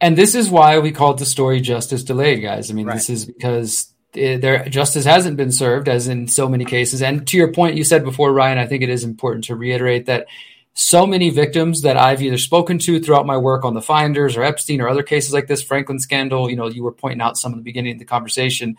And 0.00 0.16
this 0.16 0.34
is 0.34 0.48
why 0.48 0.78
we 0.78 0.92
called 0.92 1.18
the 1.18 1.26
story 1.26 1.60
justice 1.60 2.02
delayed, 2.04 2.42
guys. 2.42 2.70
I 2.70 2.74
mean, 2.74 2.86
right. 2.86 2.94
this 2.94 3.10
is 3.10 3.26
because 3.26 3.92
eh, 4.14 4.38
there 4.38 4.64
justice 4.68 5.04
hasn't 5.04 5.36
been 5.36 5.52
served, 5.52 5.88
as 5.88 6.08
in 6.08 6.28
so 6.28 6.48
many 6.48 6.64
cases. 6.64 7.02
And 7.02 7.26
to 7.28 7.36
your 7.36 7.52
point, 7.52 7.76
you 7.76 7.84
said 7.84 8.04
before, 8.04 8.32
Ryan, 8.32 8.58
I 8.58 8.66
think 8.66 8.82
it 8.82 8.88
is 8.88 9.04
important 9.04 9.44
to 9.44 9.56
reiterate 9.56 10.06
that 10.06 10.26
so 10.72 11.06
many 11.06 11.30
victims 11.30 11.82
that 11.82 11.96
I've 11.96 12.22
either 12.22 12.38
spoken 12.38 12.78
to 12.80 13.00
throughout 13.00 13.26
my 13.26 13.36
work 13.36 13.64
on 13.64 13.74
the 13.74 13.82
Finders 13.82 14.36
or 14.36 14.42
Epstein 14.42 14.80
or 14.80 14.88
other 14.88 15.02
cases 15.02 15.34
like 15.34 15.46
this, 15.46 15.62
Franklin 15.62 15.98
scandal, 15.98 16.48
you 16.48 16.56
know, 16.56 16.68
you 16.68 16.82
were 16.82 16.92
pointing 16.92 17.20
out 17.20 17.36
some 17.36 17.52
of 17.52 17.58
the 17.58 17.64
beginning 17.64 17.94
of 17.94 17.98
the 17.98 18.04
conversation. 18.04 18.76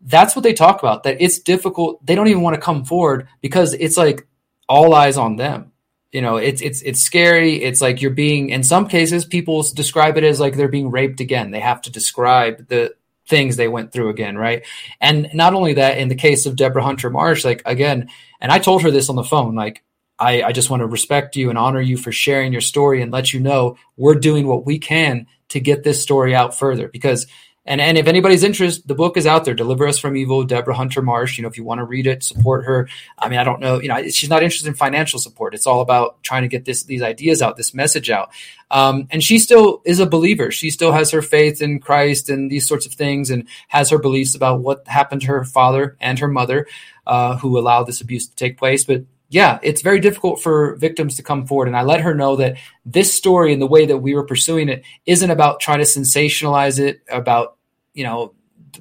That's 0.00 0.34
what 0.34 0.42
they 0.42 0.54
talk 0.54 0.82
about, 0.82 1.02
that 1.02 1.18
it's 1.20 1.40
difficult. 1.40 2.04
They 2.06 2.14
don't 2.14 2.28
even 2.28 2.42
want 2.42 2.54
to 2.54 2.60
come 2.60 2.84
forward 2.84 3.28
because 3.40 3.74
it's 3.74 3.96
like 3.96 4.26
all 4.68 4.94
eyes 4.94 5.16
on 5.16 5.36
them 5.36 5.71
you 6.12 6.20
know 6.20 6.36
it's 6.36 6.62
it's 6.62 6.82
it's 6.82 7.02
scary. 7.02 7.62
It's 7.62 7.80
like 7.80 8.02
you're 8.02 8.10
being 8.10 8.50
in 8.50 8.62
some 8.62 8.88
cases 8.88 9.24
people 9.24 9.62
describe 9.74 10.16
it 10.16 10.24
as 10.24 10.38
like 10.38 10.56
they're 10.56 10.68
being 10.68 10.90
raped 10.90 11.20
again. 11.20 11.50
They 11.50 11.60
have 11.60 11.82
to 11.82 11.90
describe 11.90 12.68
the 12.68 12.94
things 13.26 13.56
they 13.56 13.68
went 13.68 13.92
through 13.92 14.10
again 14.10 14.36
right? 14.36 14.66
And 15.00 15.30
not 15.32 15.54
only 15.54 15.74
that 15.74 15.98
in 15.98 16.08
the 16.08 16.14
case 16.14 16.44
of 16.44 16.56
deborah 16.56 16.82
hunter 16.82 17.08
marsh 17.08 17.44
like 17.44 17.62
again 17.64 18.10
and 18.40 18.50
i 18.50 18.58
told 18.58 18.82
her 18.82 18.90
this 18.90 19.08
on 19.08 19.16
the 19.16 19.22
phone 19.22 19.54
like 19.54 19.82
I, 20.18 20.42
I 20.42 20.52
just 20.52 20.70
want 20.70 20.82
to 20.82 20.86
respect 20.86 21.36
you 21.36 21.48
and 21.48 21.58
honor 21.58 21.80
you 21.80 21.96
for 21.96 22.12
sharing 22.12 22.52
your 22.52 22.60
story 22.60 23.02
and 23.02 23.10
let 23.10 23.32
you 23.32 23.40
know 23.40 23.76
we're 23.96 24.14
doing 24.14 24.46
what 24.46 24.64
we 24.64 24.78
can 24.78 25.26
to 25.48 25.60
get 25.60 25.82
this 25.82 26.00
story 26.00 26.34
out 26.34 26.56
further 26.56 26.88
because 26.88 27.26
and 27.64 27.80
and 27.80 27.96
if 27.96 28.08
anybody's 28.08 28.42
interested, 28.42 28.86
the 28.88 28.94
book 28.94 29.16
is 29.16 29.26
out 29.26 29.44
there. 29.44 29.54
Deliver 29.54 29.86
Us 29.86 29.98
from 29.98 30.16
Evil, 30.16 30.42
Deborah 30.42 30.74
Hunter 30.74 31.00
Marsh. 31.00 31.38
You 31.38 31.42
know, 31.42 31.48
if 31.48 31.56
you 31.56 31.62
want 31.62 31.78
to 31.78 31.84
read 31.84 32.08
it, 32.08 32.24
support 32.24 32.64
her. 32.64 32.88
I 33.16 33.28
mean, 33.28 33.38
I 33.38 33.44
don't 33.44 33.60
know. 33.60 33.80
You 33.80 33.88
know, 33.88 34.02
she's 34.08 34.28
not 34.28 34.42
interested 34.42 34.68
in 34.68 34.74
financial 34.74 35.20
support. 35.20 35.54
It's 35.54 35.66
all 35.66 35.80
about 35.80 36.22
trying 36.24 36.42
to 36.42 36.48
get 36.48 36.64
this 36.64 36.82
these 36.82 37.02
ideas 37.02 37.40
out, 37.40 37.56
this 37.56 37.72
message 37.72 38.10
out. 38.10 38.30
Um, 38.70 39.06
and 39.10 39.22
she 39.22 39.38
still 39.38 39.80
is 39.84 40.00
a 40.00 40.06
believer. 40.06 40.50
She 40.50 40.70
still 40.70 40.92
has 40.92 41.10
her 41.12 41.22
faith 41.22 41.62
in 41.62 41.78
Christ 41.78 42.28
and 42.30 42.50
these 42.50 42.66
sorts 42.66 42.86
of 42.86 42.94
things, 42.94 43.30
and 43.30 43.46
has 43.68 43.90
her 43.90 43.98
beliefs 43.98 44.34
about 44.34 44.60
what 44.60 44.86
happened 44.88 45.20
to 45.22 45.28
her 45.28 45.44
father 45.44 45.96
and 46.00 46.18
her 46.18 46.28
mother, 46.28 46.66
uh, 47.06 47.36
who 47.36 47.58
allowed 47.58 47.84
this 47.84 48.00
abuse 48.00 48.26
to 48.26 48.34
take 48.34 48.58
place. 48.58 48.84
But 48.84 49.04
yeah, 49.32 49.58
it's 49.62 49.80
very 49.80 49.98
difficult 49.98 50.42
for 50.42 50.76
victims 50.76 51.16
to 51.16 51.22
come 51.22 51.46
forward. 51.46 51.66
And 51.66 51.76
I 51.76 51.84
let 51.84 52.02
her 52.02 52.14
know 52.14 52.36
that 52.36 52.58
this 52.84 53.14
story 53.14 53.54
and 53.54 53.62
the 53.62 53.66
way 53.66 53.86
that 53.86 53.96
we 53.96 54.14
were 54.14 54.26
pursuing 54.26 54.68
it 54.68 54.84
isn't 55.06 55.30
about 55.30 55.58
trying 55.58 55.78
to 55.78 55.86
sensationalize 55.86 56.78
it, 56.78 57.00
about, 57.10 57.56
you 57.94 58.04
know, 58.04 58.34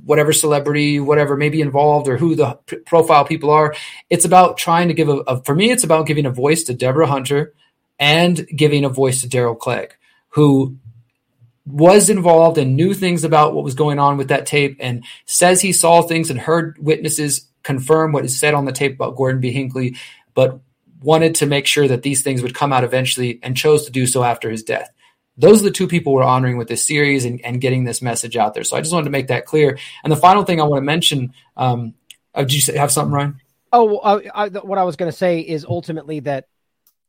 whatever 0.03 0.33
celebrity, 0.33 0.99
whatever 0.99 1.37
may 1.37 1.47
be 1.47 1.61
involved 1.61 2.09
or 2.09 2.17
who 2.17 2.35
the 2.35 2.59
p- 2.65 2.75
profile 2.79 3.23
people 3.23 3.49
are. 3.49 3.73
It's 4.09 4.25
about 4.25 4.57
trying 4.57 4.89
to 4.89 4.93
give 4.93 5.07
a, 5.07 5.19
a, 5.19 5.41
for 5.41 5.55
me, 5.55 5.71
it's 5.71 5.85
about 5.85 6.05
giving 6.05 6.25
a 6.25 6.31
voice 6.31 6.63
to 6.63 6.73
Deborah 6.73 7.07
Hunter 7.07 7.53
and 7.97 8.45
giving 8.53 8.83
a 8.83 8.89
voice 8.89 9.21
to 9.21 9.29
Daryl 9.29 9.57
Clegg, 9.57 9.95
who 10.29 10.75
was 11.65 12.09
involved 12.09 12.57
and 12.57 12.75
knew 12.75 12.93
things 12.93 13.23
about 13.23 13.53
what 13.53 13.63
was 13.63 13.75
going 13.75 13.99
on 13.99 14.17
with 14.17 14.27
that 14.27 14.47
tape 14.47 14.75
and 14.81 15.05
says 15.25 15.61
he 15.61 15.71
saw 15.71 16.01
things 16.01 16.29
and 16.29 16.41
heard 16.41 16.77
witnesses 16.77 17.47
confirm 17.63 18.11
what 18.11 18.25
is 18.25 18.39
said 18.39 18.53
on 18.53 18.65
the 18.65 18.71
tape 18.71 18.95
about 18.95 19.15
Gordon 19.15 19.39
B. 19.39 19.51
Hinckley 19.51 19.95
but 20.33 20.59
wanted 21.01 21.35
to 21.35 21.45
make 21.45 21.65
sure 21.65 21.87
that 21.87 22.03
these 22.03 22.21
things 22.21 22.41
would 22.41 22.53
come 22.53 22.71
out 22.71 22.83
eventually 22.83 23.39
and 23.41 23.57
chose 23.57 23.85
to 23.85 23.91
do 23.91 24.05
so 24.05 24.23
after 24.23 24.49
his 24.49 24.63
death. 24.63 24.89
Those 25.37 25.61
are 25.61 25.65
the 25.65 25.71
two 25.71 25.87
people 25.87 26.13
we're 26.13 26.23
honoring 26.23 26.57
with 26.57 26.67
this 26.67 26.85
series 26.85 27.25
and, 27.25 27.43
and 27.43 27.59
getting 27.59 27.83
this 27.83 28.01
message 28.01 28.37
out 28.37 28.53
there. 28.53 28.63
So 28.63 28.77
I 28.77 28.81
just 28.81 28.93
wanted 28.93 29.05
to 29.05 29.11
make 29.11 29.27
that 29.27 29.45
clear. 29.45 29.79
And 30.03 30.11
the 30.11 30.17
final 30.17 30.43
thing 30.43 30.61
I 30.61 30.65
want 30.65 30.81
to 30.81 30.85
mention, 30.85 31.33
um, 31.57 31.95
uh, 32.35 32.43
did 32.43 32.67
you 32.67 32.73
have 32.75 32.91
something, 32.91 33.13
Ryan? 33.13 33.41
Oh, 33.73 33.99
I, 33.99 34.49
what 34.49 34.77
I 34.77 34.83
was 34.83 34.97
going 34.97 35.11
to 35.11 35.17
say 35.17 35.39
is 35.39 35.65
ultimately 35.65 36.19
that 36.21 36.47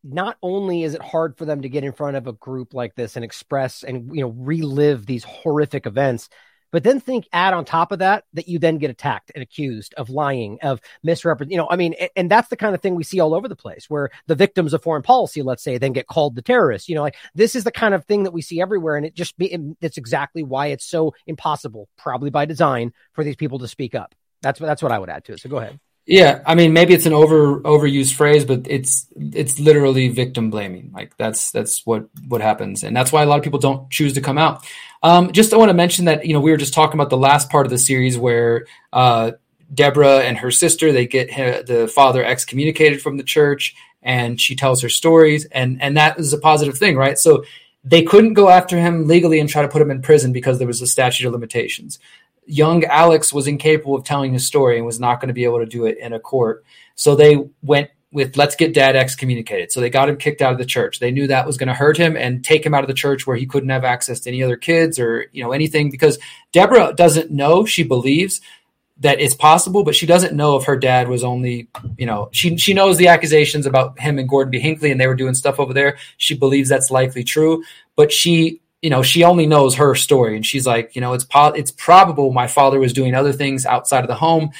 not 0.04 0.36
only 0.42 0.82
is 0.82 0.94
it 0.94 1.02
hard 1.02 1.36
for 1.36 1.44
them 1.44 1.62
to 1.62 1.68
get 1.68 1.84
in 1.84 1.92
front 1.92 2.16
of 2.16 2.26
a 2.26 2.32
group 2.32 2.74
like 2.74 2.94
this 2.94 3.16
and 3.16 3.24
express 3.24 3.82
and 3.82 4.14
you 4.14 4.22
know 4.22 4.28
relive 4.28 5.06
these 5.06 5.24
horrific 5.24 5.86
events, 5.86 6.28
But 6.72 6.82
then 6.82 6.98
think, 6.98 7.28
add 7.32 7.54
on 7.54 7.64
top 7.64 7.92
of 7.92 8.00
that, 8.00 8.24
that 8.32 8.48
you 8.48 8.58
then 8.58 8.78
get 8.78 8.90
attacked 8.90 9.30
and 9.34 9.42
accused 9.42 9.94
of 9.94 10.10
lying, 10.10 10.58
of 10.62 10.80
misrepresent. 11.04 11.52
You 11.52 11.58
know, 11.58 11.68
I 11.70 11.76
mean, 11.76 11.94
and, 12.00 12.10
and 12.16 12.30
that's 12.30 12.48
the 12.48 12.56
kind 12.56 12.74
of 12.74 12.80
thing 12.80 12.94
we 12.94 13.04
see 13.04 13.20
all 13.20 13.34
over 13.34 13.46
the 13.46 13.54
place, 13.54 13.88
where 13.88 14.10
the 14.26 14.34
victims 14.34 14.72
of 14.72 14.82
foreign 14.82 15.02
policy, 15.02 15.42
let's 15.42 15.62
say, 15.62 15.78
then 15.78 15.92
get 15.92 16.06
called 16.08 16.34
the 16.34 16.42
terrorists. 16.42 16.88
You 16.88 16.94
know, 16.96 17.02
like 17.02 17.16
this 17.34 17.54
is 17.54 17.64
the 17.64 17.70
kind 17.70 17.94
of 17.94 18.04
thing 18.06 18.24
that 18.24 18.32
we 18.32 18.42
see 18.42 18.60
everywhere, 18.60 18.96
and 18.96 19.06
it 19.06 19.14
just 19.14 19.36
be, 19.38 19.74
it's 19.80 19.98
exactly 19.98 20.42
why 20.42 20.68
it's 20.68 20.84
so 20.84 21.14
impossible, 21.26 21.88
probably 21.96 22.30
by 22.30 22.46
design, 22.46 22.92
for 23.12 23.22
these 23.22 23.36
people 23.36 23.58
to 23.60 23.68
speak 23.68 23.94
up. 23.94 24.14
That's 24.40 24.58
what 24.58 24.66
that's 24.66 24.82
what 24.82 24.92
I 24.92 24.98
would 24.98 25.10
add 25.10 25.24
to 25.26 25.34
it. 25.34 25.40
So 25.40 25.48
go 25.48 25.58
ahead. 25.58 25.78
Yeah, 26.04 26.42
I 26.44 26.56
mean, 26.56 26.72
maybe 26.72 26.94
it's 26.94 27.06
an 27.06 27.12
over 27.12 27.60
overused 27.60 28.14
phrase, 28.14 28.44
but 28.44 28.62
it's 28.68 29.06
it's 29.16 29.60
literally 29.60 30.08
victim 30.08 30.50
blaming. 30.50 30.90
Like 30.92 31.16
that's 31.16 31.52
that's 31.52 31.86
what 31.86 32.08
what 32.26 32.40
happens, 32.40 32.82
and 32.82 32.96
that's 32.96 33.12
why 33.12 33.22
a 33.22 33.26
lot 33.26 33.38
of 33.38 33.44
people 33.44 33.60
don't 33.60 33.88
choose 33.88 34.12
to 34.14 34.20
come 34.20 34.36
out. 34.36 34.66
Um, 35.04 35.30
just 35.30 35.54
I 35.54 35.58
want 35.58 35.68
to 35.68 35.74
mention 35.74 36.06
that 36.06 36.26
you 36.26 36.32
know 36.32 36.40
we 36.40 36.50
were 36.50 36.56
just 36.56 36.74
talking 36.74 36.94
about 36.94 37.10
the 37.10 37.16
last 37.16 37.50
part 37.50 37.66
of 37.66 37.70
the 37.70 37.78
series 37.78 38.18
where 38.18 38.66
uh, 38.92 39.32
Deborah 39.72 40.18
and 40.20 40.36
her 40.38 40.50
sister 40.50 40.90
they 40.90 41.06
get 41.06 41.32
her, 41.34 41.62
the 41.62 41.86
father 41.86 42.24
excommunicated 42.24 43.00
from 43.00 43.16
the 43.16 43.22
church, 43.22 43.76
and 44.02 44.40
she 44.40 44.56
tells 44.56 44.82
her 44.82 44.88
stories, 44.88 45.44
and 45.52 45.80
and 45.80 45.96
that 45.96 46.18
is 46.18 46.32
a 46.32 46.38
positive 46.38 46.76
thing, 46.76 46.96
right? 46.96 47.16
So 47.16 47.44
they 47.84 48.02
couldn't 48.02 48.34
go 48.34 48.48
after 48.48 48.76
him 48.76 49.06
legally 49.06 49.38
and 49.38 49.48
try 49.48 49.62
to 49.62 49.68
put 49.68 49.82
him 49.82 49.90
in 49.92 50.02
prison 50.02 50.32
because 50.32 50.58
there 50.58 50.66
was 50.66 50.82
a 50.82 50.86
statute 50.86 51.26
of 51.26 51.32
limitations 51.32 52.00
young 52.46 52.84
Alex 52.84 53.32
was 53.32 53.46
incapable 53.46 53.94
of 53.94 54.04
telling 54.04 54.32
his 54.32 54.46
story 54.46 54.76
and 54.76 54.86
was 54.86 55.00
not 55.00 55.20
going 55.20 55.28
to 55.28 55.34
be 55.34 55.44
able 55.44 55.60
to 55.60 55.66
do 55.66 55.86
it 55.86 55.98
in 55.98 56.12
a 56.12 56.20
court. 56.20 56.64
So 56.94 57.14
they 57.14 57.38
went 57.62 57.90
with 58.12 58.36
let's 58.36 58.56
get 58.56 58.74
dad 58.74 58.94
excommunicated. 58.94 59.72
So 59.72 59.80
they 59.80 59.90
got 59.90 60.08
him 60.08 60.16
kicked 60.16 60.42
out 60.42 60.52
of 60.52 60.58
the 60.58 60.66
church. 60.66 61.00
They 61.00 61.10
knew 61.10 61.26
that 61.26 61.46
was 61.46 61.56
going 61.56 61.68
to 61.68 61.74
hurt 61.74 61.96
him 61.96 62.16
and 62.16 62.44
take 62.44 62.64
him 62.64 62.74
out 62.74 62.84
of 62.84 62.88
the 62.88 62.94
church 62.94 63.26
where 63.26 63.36
he 63.36 63.46
couldn't 63.46 63.70
have 63.70 63.84
access 63.84 64.20
to 64.20 64.30
any 64.30 64.42
other 64.42 64.56
kids 64.56 64.98
or, 64.98 65.26
you 65.32 65.42
know, 65.42 65.52
anything 65.52 65.90
because 65.90 66.18
Deborah 66.52 66.92
doesn't 66.94 67.30
know, 67.30 67.64
she 67.64 67.82
believes 67.82 68.40
that 68.98 69.20
it's 69.20 69.34
possible, 69.34 69.82
but 69.82 69.96
she 69.96 70.06
doesn't 70.06 70.36
know 70.36 70.56
if 70.56 70.64
her 70.64 70.76
dad 70.76 71.08
was 71.08 71.24
only, 71.24 71.68
you 71.96 72.06
know, 72.06 72.28
she 72.32 72.56
she 72.56 72.74
knows 72.74 72.98
the 72.98 73.08
accusations 73.08 73.66
about 73.66 73.98
him 73.98 74.18
and 74.18 74.28
Gordon 74.28 74.50
B. 74.50 74.60
Hinckley 74.60 74.90
and 74.90 75.00
they 75.00 75.06
were 75.06 75.14
doing 75.14 75.34
stuff 75.34 75.58
over 75.58 75.72
there. 75.72 75.96
She 76.18 76.36
believes 76.36 76.68
that's 76.68 76.90
likely 76.90 77.24
true, 77.24 77.64
but 77.96 78.12
she 78.12 78.60
you 78.82 78.90
know, 78.90 79.02
she 79.02 79.22
only 79.22 79.46
knows 79.46 79.76
her 79.76 79.94
story, 79.94 80.34
and 80.36 80.44
she's 80.44 80.66
like, 80.66 80.94
you 80.94 81.00
know, 81.00 81.12
it's 81.14 81.24
po- 81.24 81.54
it's 81.54 81.70
probable 81.70 82.32
my 82.32 82.48
father 82.48 82.80
was 82.80 82.92
doing 82.92 83.14
other 83.14 83.32
things 83.32 83.64
outside 83.64 84.04
of 84.04 84.08
the 84.08 84.14
home, 84.16 84.50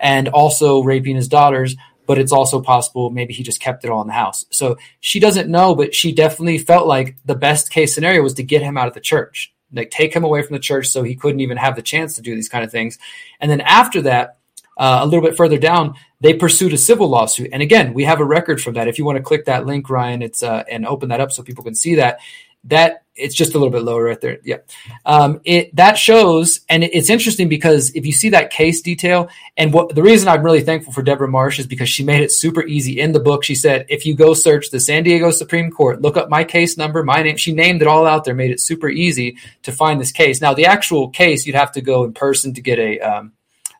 and 0.00 0.28
also 0.28 0.82
raping 0.82 1.16
his 1.16 1.28
daughters. 1.28 1.76
But 2.06 2.18
it's 2.18 2.32
also 2.32 2.60
possible 2.60 3.10
maybe 3.10 3.32
he 3.32 3.42
just 3.42 3.60
kept 3.60 3.84
it 3.84 3.90
all 3.90 4.00
in 4.00 4.08
the 4.08 4.12
house. 4.12 4.44
So 4.50 4.76
she 5.00 5.20
doesn't 5.20 5.48
know, 5.48 5.74
but 5.74 5.94
she 5.94 6.12
definitely 6.12 6.58
felt 6.58 6.86
like 6.86 7.16
the 7.24 7.36
best 7.36 7.70
case 7.70 7.94
scenario 7.94 8.22
was 8.22 8.34
to 8.34 8.42
get 8.42 8.60
him 8.60 8.76
out 8.76 8.88
of 8.88 8.94
the 8.94 9.00
church, 9.00 9.52
like 9.72 9.90
take 9.90 10.14
him 10.14 10.24
away 10.24 10.42
from 10.42 10.54
the 10.54 10.60
church, 10.60 10.88
so 10.88 11.02
he 11.02 11.14
couldn't 11.14 11.40
even 11.40 11.56
have 11.56 11.76
the 11.76 11.82
chance 11.82 12.16
to 12.16 12.22
do 12.22 12.34
these 12.34 12.48
kind 12.48 12.64
of 12.64 12.72
things. 12.72 12.98
And 13.40 13.50
then 13.50 13.60
after 13.60 14.02
that, 14.02 14.38
uh, 14.76 15.00
a 15.02 15.06
little 15.06 15.24
bit 15.24 15.36
further 15.36 15.58
down, 15.58 15.94
they 16.20 16.34
pursued 16.34 16.72
a 16.72 16.78
civil 16.78 17.08
lawsuit. 17.08 17.50
And 17.52 17.62
again, 17.62 17.94
we 17.94 18.04
have 18.04 18.20
a 18.20 18.24
record 18.24 18.60
from 18.60 18.74
that. 18.74 18.88
If 18.88 18.98
you 18.98 19.04
want 19.04 19.16
to 19.16 19.22
click 19.22 19.44
that 19.44 19.66
link, 19.66 19.88
Ryan, 19.90 20.22
it's 20.22 20.42
uh, 20.42 20.64
and 20.68 20.86
open 20.86 21.10
that 21.10 21.20
up 21.20 21.30
so 21.30 21.42
people 21.42 21.64
can 21.64 21.74
see 21.74 21.96
that 21.96 22.18
that 22.64 23.02
it's 23.14 23.34
just 23.34 23.54
a 23.54 23.58
little 23.58 23.70
bit 23.70 23.82
lower 23.82 24.04
right 24.04 24.20
there. 24.20 24.38
Yeah. 24.42 24.58
Um, 25.04 25.40
it, 25.44 25.74
that 25.76 25.98
shows, 25.98 26.60
and 26.68 26.82
it's 26.82 27.10
interesting 27.10 27.48
because 27.48 27.90
if 27.94 28.06
you 28.06 28.12
see 28.12 28.30
that 28.30 28.50
case 28.50 28.80
detail, 28.80 29.28
and 29.56 29.72
what 29.72 29.94
the 29.94 30.02
reason 30.02 30.28
I'm 30.28 30.42
really 30.42 30.62
thankful 30.62 30.94
for 30.94 31.02
Deborah 31.02 31.28
Marsh 31.28 31.58
is 31.58 31.66
because 31.66 31.90
she 31.90 32.04
made 32.04 32.22
it 32.22 32.32
super 32.32 32.64
easy 32.64 33.00
in 33.00 33.12
the 33.12 33.20
book. 33.20 33.44
She 33.44 33.54
said, 33.54 33.84
if 33.90 34.06
you 34.06 34.14
go 34.14 34.32
search 34.32 34.70
the 34.70 34.80
San 34.80 35.02
Diego 35.02 35.30
Supreme 35.30 35.70
Court, 35.70 36.00
look 36.00 36.16
up 36.16 36.30
my 36.30 36.42
case 36.42 36.78
number, 36.78 37.02
my 37.02 37.22
name, 37.22 37.36
she 37.36 37.52
named 37.52 37.82
it 37.82 37.88
all 37.88 38.06
out 38.06 38.24
there, 38.24 38.34
made 38.34 38.50
it 38.50 38.60
super 38.60 38.88
easy 38.88 39.36
to 39.64 39.72
find 39.72 40.00
this 40.00 40.12
case. 40.12 40.40
Now, 40.40 40.54
the 40.54 40.66
actual 40.66 41.10
case, 41.10 41.46
you'd 41.46 41.56
have 41.56 41.72
to 41.72 41.82
go 41.82 42.04
in 42.04 42.14
person 42.14 42.54
to 42.54 42.62
get 42.62 42.78
a, 42.78 42.98
um, 43.00 43.32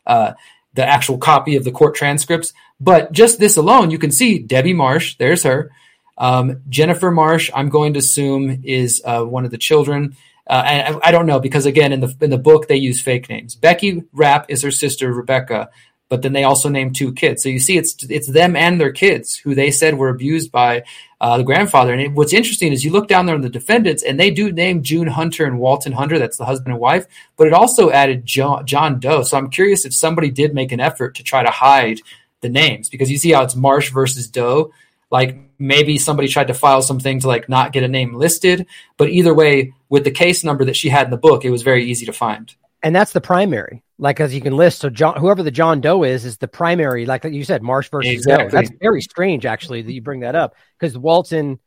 uh, 0.05 0.33
the 0.75 0.85
actual 0.85 1.17
copy 1.17 1.55
of 1.55 1.63
the 1.63 1.71
court 1.71 1.95
transcripts. 1.95 2.53
But 2.79 3.11
just 3.11 3.39
this 3.39 3.57
alone, 3.57 3.89
you 3.89 3.97
can 3.97 4.11
see 4.11 4.39
Debbie 4.39 4.73
Marsh, 4.73 5.15
there's 5.17 5.43
her. 5.43 5.71
Um, 6.17 6.61
Jennifer 6.69 7.11
Marsh, 7.11 7.49
I'm 7.53 7.69
going 7.69 7.93
to 7.93 7.99
assume, 7.99 8.61
is 8.63 9.01
uh, 9.03 9.23
one 9.23 9.45
of 9.45 9.51
the 9.51 9.57
children. 9.57 10.15
Uh, 10.45 10.63
and 10.65 10.95
I, 10.95 11.07
I, 11.07 11.11
don't 11.11 11.25
know 11.25 11.39
because 11.39 11.65
again, 11.65 11.93
in 11.93 12.01
the 12.01 12.13
in 12.19 12.29
the 12.29 12.37
book 12.37 12.67
they 12.67 12.75
use 12.75 13.01
fake 13.01 13.29
names. 13.29 13.55
Becky 13.55 14.03
Rapp 14.11 14.49
is 14.49 14.61
her 14.61 14.71
sister 14.71 15.13
Rebecca, 15.13 15.69
but 16.09 16.21
then 16.21 16.33
they 16.33 16.43
also 16.43 16.67
name 16.67 16.91
two 16.91 17.13
kids. 17.13 17.41
So 17.41 17.49
you 17.49 17.59
see, 17.59 17.77
it's 17.77 18.03
it's 18.09 18.27
them 18.27 18.57
and 18.57 18.79
their 18.79 18.91
kids 18.91 19.37
who 19.37 19.55
they 19.55 19.71
said 19.71 19.97
were 19.97 20.09
abused 20.09 20.51
by 20.51 20.83
uh, 21.21 21.37
the 21.37 21.43
grandfather. 21.45 21.93
And 21.93 22.01
it, 22.01 22.11
what's 22.11 22.33
interesting 22.33 22.73
is 22.73 22.83
you 22.83 22.91
look 22.91 23.07
down 23.07 23.25
there 23.25 23.35
on 23.35 23.41
the 23.41 23.49
defendants, 23.49 24.03
and 24.03 24.19
they 24.19 24.31
do 24.31 24.51
name 24.51 24.83
June 24.83 25.07
Hunter 25.07 25.45
and 25.45 25.59
Walton 25.59 25.93
Hunter. 25.93 26.19
That's 26.19 26.37
the 26.37 26.45
husband 26.45 26.73
and 26.73 26.81
wife, 26.81 27.07
but 27.37 27.47
it 27.47 27.53
also 27.53 27.89
added 27.89 28.25
John, 28.25 28.65
John 28.65 28.99
Doe. 28.99 29.23
So 29.23 29.37
I'm 29.37 29.49
curious 29.49 29.85
if 29.85 29.93
somebody 29.93 30.29
did 30.29 30.53
make 30.53 30.73
an 30.73 30.81
effort 30.81 31.15
to 31.15 31.23
try 31.23 31.41
to 31.41 31.51
hide 31.51 32.01
the 32.41 32.49
names 32.49 32.89
because 32.89 33.09
you 33.09 33.17
see 33.17 33.31
how 33.31 33.43
it's 33.43 33.55
Marsh 33.55 33.91
versus 33.91 34.27
Doe 34.27 34.73
like 35.13 35.37
maybe 35.59 35.97
somebody 35.97 36.27
tried 36.27 36.47
to 36.47 36.53
file 36.53 36.81
something 36.81 37.19
to 37.19 37.27
like 37.27 37.47
not 37.47 37.71
get 37.71 37.83
a 37.83 37.87
name 37.87 38.15
listed 38.15 38.65
but 38.97 39.09
either 39.09 39.33
way 39.33 39.71
with 39.87 40.03
the 40.03 40.11
case 40.11 40.43
number 40.43 40.65
that 40.65 40.75
she 40.75 40.89
had 40.89 41.05
in 41.05 41.11
the 41.11 41.17
book 41.17 41.45
it 41.45 41.51
was 41.51 41.61
very 41.61 41.85
easy 41.85 42.05
to 42.05 42.11
find. 42.11 42.53
And 42.81 42.93
that's 42.93 43.13
the 43.13 43.21
primary. 43.21 43.81
Like 43.97 44.19
as 44.19 44.33
you 44.33 44.41
can 44.41 44.57
list 44.57 44.81
so 44.81 44.89
john 44.89 45.15
whoever 45.17 45.43
the 45.43 45.51
john 45.51 45.79
doe 45.79 46.03
is 46.03 46.25
is 46.25 46.37
the 46.37 46.47
primary 46.47 47.05
like 47.05 47.23
you 47.23 47.45
said 47.45 47.61
marsh 47.61 47.89
versus 47.89 48.11
exactly. 48.11 48.49
doe 48.49 48.51
that's 48.51 48.71
very 48.81 49.01
strange 49.01 49.45
actually 49.45 49.81
that 49.83 49.93
you 49.93 50.01
bring 50.01 50.21
that 50.21 50.35
up 50.35 50.55
because 50.77 50.97
walton 50.97 51.59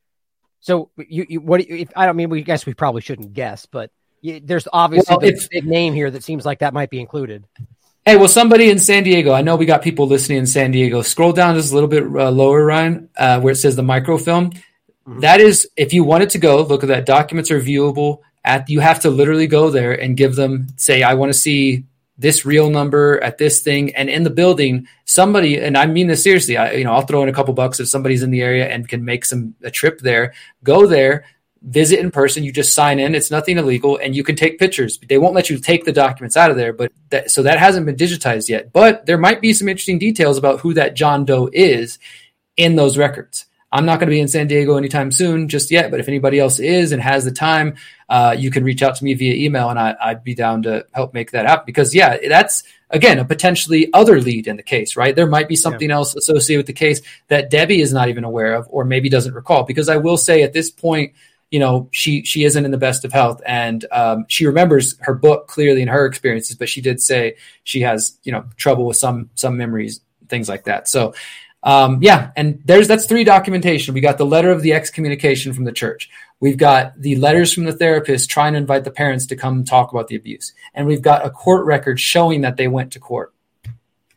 so 0.60 0.90
you, 0.98 1.24
you 1.28 1.40
what 1.40 1.60
if 1.60 1.88
i 1.96 2.04
don't 2.04 2.16
mean 2.16 2.28
we 2.28 2.42
guess 2.42 2.66
we 2.66 2.74
probably 2.74 3.00
shouldn't 3.00 3.32
guess 3.32 3.64
but 3.64 3.90
you, 4.20 4.40
there's 4.40 4.66
obviously 4.72 5.16
well, 5.16 5.26
a 5.26 5.32
big 5.50 5.64
name 5.64 5.94
here 5.94 6.10
that 6.10 6.24
seems 6.24 6.44
like 6.44 6.58
that 6.58 6.74
might 6.74 6.90
be 6.90 7.00
included 7.00 7.46
Hey, 8.08 8.14
well, 8.14 8.28
somebody 8.28 8.70
in 8.70 8.78
San 8.78 9.02
Diego, 9.02 9.32
I 9.32 9.42
know 9.42 9.56
we 9.56 9.66
got 9.66 9.82
people 9.82 10.06
listening 10.06 10.38
in 10.38 10.46
San 10.46 10.70
Diego. 10.70 11.02
Scroll 11.02 11.32
down 11.32 11.56
just 11.56 11.72
a 11.72 11.74
little 11.74 11.88
bit 11.88 12.04
uh, 12.04 12.30
lower, 12.30 12.64
Ryan, 12.64 13.08
uh, 13.16 13.40
where 13.40 13.50
it 13.50 13.56
says 13.56 13.74
the 13.74 13.82
microfilm. 13.82 14.52
Mm-hmm. 14.52 15.20
That 15.22 15.40
is, 15.40 15.68
if 15.76 15.92
you 15.92 16.04
wanted 16.04 16.30
to 16.30 16.38
go, 16.38 16.62
look 16.62 16.84
at 16.84 16.86
that. 16.86 17.04
Documents 17.04 17.50
are 17.50 17.60
viewable. 17.60 18.20
At 18.44 18.70
you 18.70 18.78
have 18.78 19.00
to 19.00 19.10
literally 19.10 19.48
go 19.48 19.70
there 19.70 19.92
and 19.92 20.16
give 20.16 20.36
them, 20.36 20.68
say, 20.76 21.02
I 21.02 21.14
want 21.14 21.32
to 21.32 21.38
see 21.38 21.82
this 22.16 22.46
real 22.46 22.70
number 22.70 23.20
at 23.24 23.38
this 23.38 23.58
thing, 23.58 23.96
and 23.96 24.08
in 24.08 24.22
the 24.22 24.30
building, 24.30 24.86
somebody, 25.04 25.58
and 25.58 25.76
I 25.76 25.86
mean 25.86 26.06
this 26.06 26.22
seriously. 26.22 26.56
I, 26.56 26.74
you 26.74 26.84
know, 26.84 26.92
I'll 26.92 27.02
throw 27.02 27.24
in 27.24 27.28
a 27.28 27.32
couple 27.32 27.54
bucks 27.54 27.80
if 27.80 27.88
somebody's 27.88 28.22
in 28.22 28.30
the 28.30 28.40
area 28.40 28.68
and 28.68 28.88
can 28.88 29.04
make 29.04 29.24
some 29.24 29.56
a 29.64 29.70
trip 29.72 29.98
there. 29.98 30.32
Go 30.62 30.86
there, 30.86 31.24
visit 31.66 31.98
in 31.98 32.10
person. 32.10 32.44
You 32.44 32.52
just 32.52 32.72
sign 32.72 32.98
in. 32.98 33.14
It's 33.14 33.30
nothing 33.30 33.58
illegal, 33.58 33.98
and 33.98 34.16
you 34.16 34.24
can 34.24 34.36
take 34.36 34.58
pictures. 34.58 34.98
They 34.98 35.18
won't 35.18 35.34
let 35.34 35.50
you 35.50 35.58
take 35.58 35.84
the 35.84 35.92
documents 35.92 36.36
out 36.36 36.50
of 36.50 36.56
there, 36.56 36.72
but 36.72 36.92
that, 37.10 37.30
so 37.30 37.42
that 37.42 37.58
hasn't 37.58 37.86
been 37.86 37.96
digitized 37.96 38.48
yet. 38.48 38.72
But 38.72 39.06
there 39.06 39.18
might 39.18 39.40
be 39.40 39.52
some 39.52 39.68
interesting 39.68 39.98
details 39.98 40.38
about 40.38 40.60
who 40.60 40.74
that 40.74 40.94
John 40.94 41.24
Doe 41.24 41.50
is 41.52 41.98
in 42.56 42.76
those 42.76 42.96
records. 42.96 43.46
I'm 43.72 43.84
not 43.84 43.98
going 43.98 44.08
to 44.08 44.14
be 44.14 44.20
in 44.20 44.28
San 44.28 44.46
Diego 44.46 44.76
anytime 44.76 45.10
soon 45.10 45.48
just 45.48 45.70
yet, 45.70 45.90
but 45.90 45.98
if 45.98 46.08
anybody 46.08 46.38
else 46.38 46.60
is 46.60 46.92
and 46.92 47.02
has 47.02 47.24
the 47.24 47.32
time, 47.32 47.74
uh, 48.08 48.34
you 48.38 48.50
can 48.50 48.62
reach 48.62 48.82
out 48.82 48.94
to 48.96 49.04
me 49.04 49.14
via 49.14 49.34
email, 49.34 49.68
and 49.68 49.78
I, 49.78 50.12
would 50.12 50.22
be 50.22 50.34
down 50.34 50.62
to 50.62 50.86
help 50.92 51.12
make 51.12 51.32
that 51.32 51.46
happen. 51.46 51.64
Because 51.66 51.94
yeah, 51.94 52.16
that's 52.28 52.62
again 52.90 53.18
a 53.18 53.24
potentially 53.24 53.92
other 53.92 54.20
lead 54.20 54.46
in 54.46 54.56
the 54.56 54.62
case, 54.62 54.96
right? 54.96 55.14
There 55.14 55.26
might 55.26 55.48
be 55.48 55.56
something 55.56 55.88
yeah. 55.88 55.96
else 55.96 56.14
associated 56.14 56.60
with 56.60 56.66
the 56.68 56.72
case 56.74 57.02
that 57.26 57.50
Debbie 57.50 57.80
is 57.80 57.92
not 57.92 58.08
even 58.08 58.22
aware 58.22 58.54
of, 58.54 58.68
or 58.70 58.84
maybe 58.84 59.08
doesn't 59.08 59.34
recall. 59.34 59.64
Because 59.64 59.88
I 59.88 59.96
will 59.96 60.16
say 60.16 60.44
at 60.44 60.52
this 60.52 60.70
point 60.70 61.14
you 61.50 61.58
know 61.58 61.88
she 61.92 62.24
she 62.24 62.44
isn't 62.44 62.64
in 62.64 62.70
the 62.70 62.78
best 62.78 63.04
of 63.04 63.12
health. 63.12 63.40
And 63.46 63.84
um, 63.92 64.26
she 64.28 64.46
remembers 64.46 64.96
her 65.00 65.14
book 65.14 65.48
clearly 65.48 65.82
in 65.82 65.88
her 65.88 66.06
experiences 66.06 66.56
but 66.56 66.68
she 66.68 66.80
did 66.80 67.00
say 67.00 67.36
she 67.64 67.80
has 67.80 68.18
you 68.24 68.32
know 68.32 68.44
trouble 68.56 68.86
with 68.86 68.96
some 68.96 69.30
some 69.34 69.56
memories 69.56 70.00
things 70.28 70.48
like 70.48 70.64
that. 70.64 70.88
So 70.88 71.14
um, 71.66 71.98
yeah. 72.00 72.30
And 72.36 72.60
there's 72.64 72.86
that's 72.86 73.06
three 73.06 73.24
documentation. 73.24 73.92
We 73.92 74.00
got 74.00 74.18
the 74.18 74.24
letter 74.24 74.50
of 74.50 74.62
the 74.62 74.72
excommunication 74.72 75.52
from 75.52 75.64
the 75.64 75.72
church. 75.72 76.08
We've 76.38 76.56
got 76.56 77.00
the 77.00 77.16
letters 77.16 77.52
from 77.52 77.64
the 77.64 77.72
therapist 77.72 78.30
trying 78.30 78.52
to 78.52 78.58
invite 78.58 78.84
the 78.84 78.90
parents 78.90 79.26
to 79.26 79.36
come 79.36 79.64
talk 79.64 79.90
about 79.90 80.06
the 80.06 80.16
abuse. 80.16 80.52
And 80.74 80.86
we've 80.86 81.02
got 81.02 81.26
a 81.26 81.30
court 81.30 81.66
record 81.66 81.98
showing 81.98 82.42
that 82.42 82.56
they 82.56 82.68
went 82.68 82.92
to 82.92 83.00
court 83.00 83.32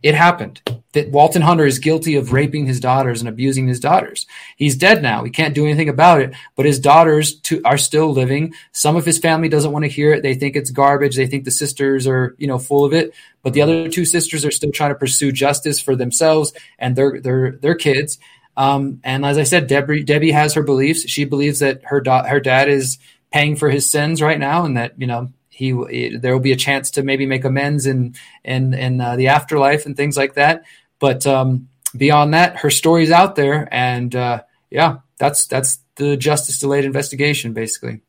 it 0.02 0.16
happened 0.16 0.62
that 0.94 1.12
Walton 1.12 1.42
Hunter 1.42 1.66
is 1.66 1.78
guilty 1.78 2.16
of 2.16 2.34
raping 2.34 2.66
his 2.66 2.80
daughters 2.80 3.20
and 3.20 3.30
abusing 3.30 3.68
his 3.68 3.80
daughters. 3.80 4.26
He's 4.56 4.76
dead 4.76 5.04
now. 5.04 5.24
He 5.24 5.30
can't 5.30 5.54
do 5.54 5.66
anything 5.66 5.90
about 5.90 6.22
it, 6.22 6.34
but 6.56 6.66
his 6.66 6.80
daughters 6.80 7.40
to, 7.42 7.62
are 7.64 7.78
still 7.78 8.12
living. 8.12 8.54
Some 8.72 8.96
of 8.96 9.06
his 9.06 9.20
family 9.20 9.50
doesn't 9.50 9.72
want 9.72 9.84
to 9.84 9.90
hear 9.90 10.14
it. 10.14 10.24
They 10.24 10.34
think 10.36 10.56
it's 10.56 10.72
garbage. 10.72 11.16
They 11.16 11.28
think 11.28 11.44
the 11.44 11.52
sisters 11.52 12.08
are, 12.08 12.36
you 12.40 12.48
know, 12.48 12.58
full 12.58 12.86
of 12.86 12.94
it, 12.94 13.14
but 13.44 13.54
the 13.54 13.62
other 13.62 13.90
two 13.90 14.06
sisters 14.06 14.46
are 14.46 14.52
still 14.52 14.72
trying 14.72 14.92
to 14.92 14.96
pursue 14.96 15.32
justice 15.32 15.80
for 15.80 15.96
themselves 15.96 16.54
and 16.80 16.96
their, 16.96 17.20
their, 17.22 17.52
their 17.52 17.76
kids. 17.76 18.18
Um, 18.58 19.02
and 19.04 19.26
as 19.26 19.38
I 19.38 19.44
said, 19.44 19.68
Debbie, 19.68 20.04
Debbie 20.04 20.32
has 20.32 20.54
her 20.56 20.64
beliefs. 20.64 21.08
She 21.08 21.26
believes 21.26 21.60
that 21.60 21.84
her, 21.84 22.02
da- 22.02 22.26
her 22.26 22.40
dad 22.40 22.68
is 22.68 22.98
paying 23.32 23.56
for 23.58 23.70
his 23.70 23.90
sins 23.90 24.22
right 24.22 24.40
now 24.40 24.66
and 24.66 24.76
that, 24.76 25.00
you 25.00 25.08
know, 25.08 25.32
he 25.60 26.18
there 26.18 26.34
will 26.34 26.40
be 26.40 26.54
a 26.54 26.56
chance 26.56 26.92
to 26.92 27.04
maybe 27.04 27.26
make 27.26 27.44
amends 27.44 27.86
in 27.86 28.16
in 28.44 28.74
in 28.74 29.02
uh, 29.02 29.16
the 29.18 29.28
afterlife 29.28 29.86
and 29.86 29.96
things 29.96 30.16
like 30.16 30.36
that. 30.36 30.64
But 31.00 31.28
um, 31.28 31.68
beyond 31.96 32.34
that, 32.34 32.58
her 32.58 32.70
story's 32.70 33.12
out 33.12 33.36
there, 33.36 33.68
and 33.72 34.16
uh, 34.16 34.44
yeah, 34.72 35.00
that's 35.18 35.48
that's 35.48 35.80
the 35.96 36.18
justice 36.18 36.60
delayed 36.60 36.86
investigation, 36.86 37.54
basically. 37.54 38.02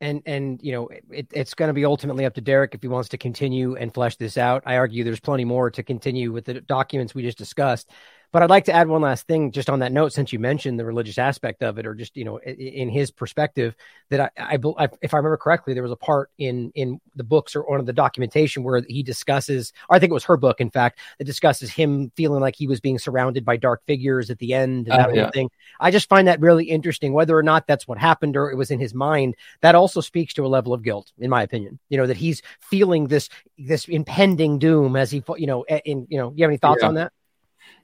and 0.00 0.22
and 0.26 0.60
you 0.62 0.72
know 0.72 0.88
it, 1.10 1.28
it's 1.32 1.54
going 1.54 1.68
to 1.68 1.74
be 1.74 1.84
ultimately 1.84 2.24
up 2.24 2.34
to 2.34 2.40
Derrick 2.40 2.74
if 2.74 2.82
he 2.82 2.88
wants 2.88 3.08
to 3.10 3.18
continue 3.18 3.76
and 3.76 3.92
flesh 3.92 4.16
this 4.16 4.36
out. 4.36 4.62
I 4.66 4.76
argue 4.76 5.04
there's 5.04 5.20
plenty 5.20 5.44
more 5.44 5.70
to 5.70 5.82
continue 5.82 6.32
with 6.32 6.44
the 6.44 6.60
documents 6.60 7.14
we 7.14 7.22
just 7.22 7.38
discussed. 7.38 7.90
But 8.30 8.42
I'd 8.42 8.50
like 8.50 8.66
to 8.66 8.72
add 8.72 8.88
one 8.88 9.00
last 9.00 9.26
thing 9.26 9.52
just 9.52 9.70
on 9.70 9.78
that 9.78 9.90
note, 9.90 10.12
since 10.12 10.32
you 10.32 10.38
mentioned 10.38 10.78
the 10.78 10.84
religious 10.84 11.16
aspect 11.16 11.62
of 11.62 11.78
it, 11.78 11.86
or 11.86 11.94
just 11.94 12.16
you 12.16 12.24
know, 12.24 12.38
in 12.38 12.90
his 12.90 13.10
perspective, 13.10 13.74
that 14.10 14.32
I, 14.36 14.58
I, 14.78 14.88
if 15.00 15.14
I 15.14 15.16
remember 15.16 15.38
correctly, 15.38 15.72
there 15.72 15.82
was 15.82 15.92
a 15.92 15.96
part 15.96 16.30
in 16.36 16.70
in 16.74 17.00
the 17.16 17.24
books 17.24 17.56
or 17.56 17.62
one 17.62 17.80
of 17.80 17.86
the 17.86 17.92
documentation 17.92 18.62
where 18.62 18.82
he 18.86 19.02
discusses, 19.02 19.72
or 19.88 19.96
I 19.96 19.98
think 19.98 20.10
it 20.10 20.14
was 20.14 20.24
her 20.24 20.36
book, 20.36 20.60
in 20.60 20.70
fact, 20.70 20.98
that 21.18 21.24
discusses 21.24 21.70
him 21.70 22.12
feeling 22.16 22.40
like 22.40 22.54
he 22.54 22.66
was 22.66 22.80
being 22.80 22.98
surrounded 22.98 23.44
by 23.44 23.56
dark 23.56 23.82
figures 23.86 24.28
at 24.28 24.38
the 24.38 24.52
end 24.52 24.88
and 24.88 24.92
uh, 24.92 25.06
that 25.06 25.14
yeah. 25.14 25.22
whole 25.22 25.30
thing. 25.32 25.50
I 25.80 25.90
just 25.90 26.08
find 26.08 26.28
that 26.28 26.40
really 26.40 26.66
interesting, 26.66 27.14
whether 27.14 27.36
or 27.36 27.42
not 27.42 27.66
that's 27.66 27.88
what 27.88 27.96
happened 27.96 28.36
or 28.36 28.50
it 28.50 28.56
was 28.56 28.70
in 28.70 28.78
his 28.78 28.92
mind. 28.92 29.36
That 29.62 29.74
also 29.74 30.02
speaks 30.02 30.34
to 30.34 30.44
a 30.44 30.48
level 30.48 30.74
of 30.74 30.82
guilt, 30.82 31.12
in 31.18 31.30
my 31.30 31.42
opinion. 31.42 31.78
You 31.88 31.96
know 31.96 32.06
that 32.06 32.18
he's 32.18 32.42
feeling 32.60 33.06
this 33.06 33.30
this 33.56 33.88
impending 33.88 34.58
doom 34.58 34.96
as 34.96 35.10
he, 35.10 35.22
you 35.38 35.46
know, 35.46 35.64
in 35.64 36.06
you 36.10 36.18
know, 36.18 36.32
you 36.36 36.44
have 36.44 36.50
any 36.50 36.58
thoughts 36.58 36.82
yeah. 36.82 36.88
on 36.88 36.94
that? 36.94 37.12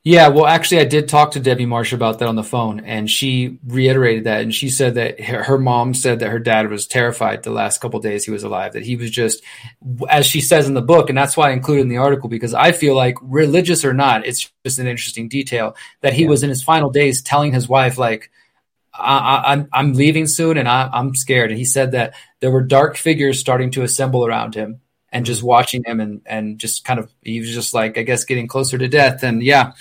Yeah, 0.06 0.28
well, 0.28 0.44
actually, 0.44 0.82
I 0.82 0.84
did 0.84 1.08
talk 1.08 1.30
to 1.30 1.40
Debbie 1.40 1.64
Marsh 1.64 1.94
about 1.94 2.18
that 2.18 2.28
on 2.28 2.36
the 2.36 2.44
phone, 2.44 2.80
and 2.80 3.10
she 3.10 3.58
reiterated 3.66 4.24
that. 4.24 4.42
And 4.42 4.54
she 4.54 4.68
said 4.68 4.96
that 4.96 5.18
her, 5.18 5.42
her 5.42 5.56
mom 5.56 5.94
said 5.94 6.18
that 6.18 6.28
her 6.28 6.38
dad 6.38 6.68
was 6.68 6.86
terrified 6.86 7.42
the 7.42 7.50
last 7.50 7.80
couple 7.80 8.00
days 8.00 8.22
he 8.22 8.30
was 8.30 8.42
alive, 8.42 8.74
that 8.74 8.84
he 8.84 8.96
was 8.96 9.10
just, 9.10 9.42
as 10.10 10.26
she 10.26 10.42
says 10.42 10.68
in 10.68 10.74
the 10.74 10.82
book, 10.82 11.08
and 11.08 11.16
that's 11.16 11.38
why 11.38 11.48
I 11.48 11.52
included 11.52 11.82
in 11.82 11.88
the 11.88 11.96
article 11.96 12.28
because 12.28 12.52
I 12.52 12.72
feel 12.72 12.94
like, 12.94 13.16
religious 13.22 13.82
or 13.82 13.94
not, 13.94 14.26
it's 14.26 14.52
just 14.62 14.78
an 14.78 14.86
interesting 14.86 15.30
detail 15.30 15.74
that 16.02 16.12
he 16.12 16.24
yeah. 16.24 16.28
was 16.28 16.42
in 16.42 16.50
his 16.50 16.62
final 16.62 16.90
days 16.90 17.22
telling 17.22 17.54
his 17.54 17.66
wife, 17.66 17.96
like, 17.96 18.30
I, 18.92 19.54
am 19.54 19.60
I'm, 19.60 19.68
I'm 19.72 19.92
leaving 19.94 20.26
soon 20.26 20.58
and 20.58 20.68
I, 20.68 20.90
I'm 20.92 21.14
scared. 21.14 21.50
And 21.50 21.58
he 21.58 21.64
said 21.64 21.92
that 21.92 22.12
there 22.40 22.50
were 22.50 22.62
dark 22.62 22.98
figures 22.98 23.40
starting 23.40 23.70
to 23.70 23.82
assemble 23.82 24.26
around 24.26 24.54
him 24.54 24.82
and 25.14 25.24
just 25.24 25.42
watching 25.42 25.84
him 25.84 26.00
and 26.00 26.20
and 26.26 26.58
just 26.58 26.84
kind 26.84 26.98
of 26.98 27.10
he 27.22 27.40
was 27.40 27.54
just 27.54 27.72
like 27.72 27.96
I 27.96 28.02
guess 28.02 28.24
getting 28.24 28.48
closer 28.48 28.76
to 28.76 28.88
death 28.88 29.22
and 29.22 29.42
yeah. 29.42 29.72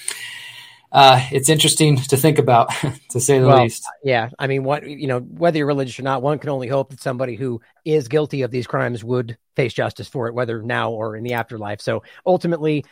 Uh, 0.91 1.19
it's 1.31 1.49
interesting 1.49 1.97
to 1.97 2.15
think 2.15 2.37
about, 2.37 2.69
to 3.09 3.19
say 3.19 3.39
the 3.39 3.47
well, 3.47 3.63
least. 3.63 3.83
Yeah, 4.03 4.29
I 4.37 4.45
mean, 4.45 4.63
what 4.63 4.87
you 4.87 5.07
know, 5.07 5.21
whether 5.21 5.57
you're 5.57 5.65
religious 5.65 5.97
or 5.97 6.03
not, 6.03 6.21
one 6.21 6.37
can 6.37 6.51
only 6.51 6.67
hope 6.67 6.91
that 6.91 7.01
somebody 7.01 7.35
who 7.35 7.61
is 7.83 8.07
guilty 8.07 8.43
of 8.43 8.51
these 8.51 8.67
crimes 8.67 9.03
would 9.03 9.35
face 9.55 9.73
justice 9.73 10.07
for 10.07 10.27
it, 10.27 10.35
whether 10.35 10.61
now 10.61 10.91
or 10.91 11.15
in 11.15 11.23
the 11.23 11.33
afterlife. 11.33 11.81
So 11.81 12.03
ultimately, 12.27 12.85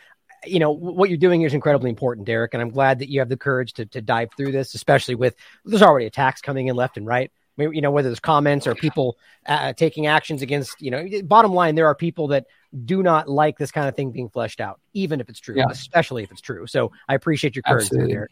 you 0.44 0.58
know 0.58 0.72
what 0.72 1.10
you're 1.10 1.16
doing 1.16 1.42
here 1.42 1.46
is 1.46 1.54
incredibly 1.54 1.90
important, 1.90 2.26
Derrick, 2.26 2.54
and 2.54 2.60
I'm 2.60 2.70
glad 2.70 2.98
that 2.98 3.08
you 3.08 3.20
have 3.20 3.28
the 3.28 3.36
courage 3.36 3.74
to 3.74 3.86
to 3.86 4.02
dive 4.02 4.30
through 4.36 4.50
this, 4.50 4.74
especially 4.74 5.14
with 5.14 5.36
there's 5.64 5.80
already 5.80 6.06
attacks 6.06 6.40
coming 6.40 6.66
in 6.66 6.74
left 6.74 6.96
and 6.96 7.06
right 7.06 7.30
you 7.56 7.80
know 7.80 7.90
whether 7.90 8.08
there's 8.08 8.20
comments 8.20 8.66
or 8.66 8.74
people 8.74 9.16
uh, 9.46 9.72
taking 9.72 10.06
actions 10.06 10.42
against 10.42 10.80
you 10.80 10.90
know 10.90 11.06
bottom 11.24 11.52
line 11.52 11.74
there 11.74 11.86
are 11.86 11.94
people 11.94 12.28
that 12.28 12.46
do 12.84 13.02
not 13.02 13.28
like 13.28 13.58
this 13.58 13.70
kind 13.70 13.88
of 13.88 13.94
thing 13.94 14.10
being 14.10 14.28
fleshed 14.28 14.60
out 14.60 14.80
even 14.94 15.20
if 15.20 15.28
it's 15.28 15.40
true 15.40 15.56
yeah. 15.56 15.66
especially 15.70 16.22
if 16.22 16.30
it's 16.30 16.40
true. 16.40 16.66
So 16.66 16.92
i 17.08 17.14
appreciate 17.14 17.54
your 17.54 17.62
courage 17.62 17.90
there 17.90 18.28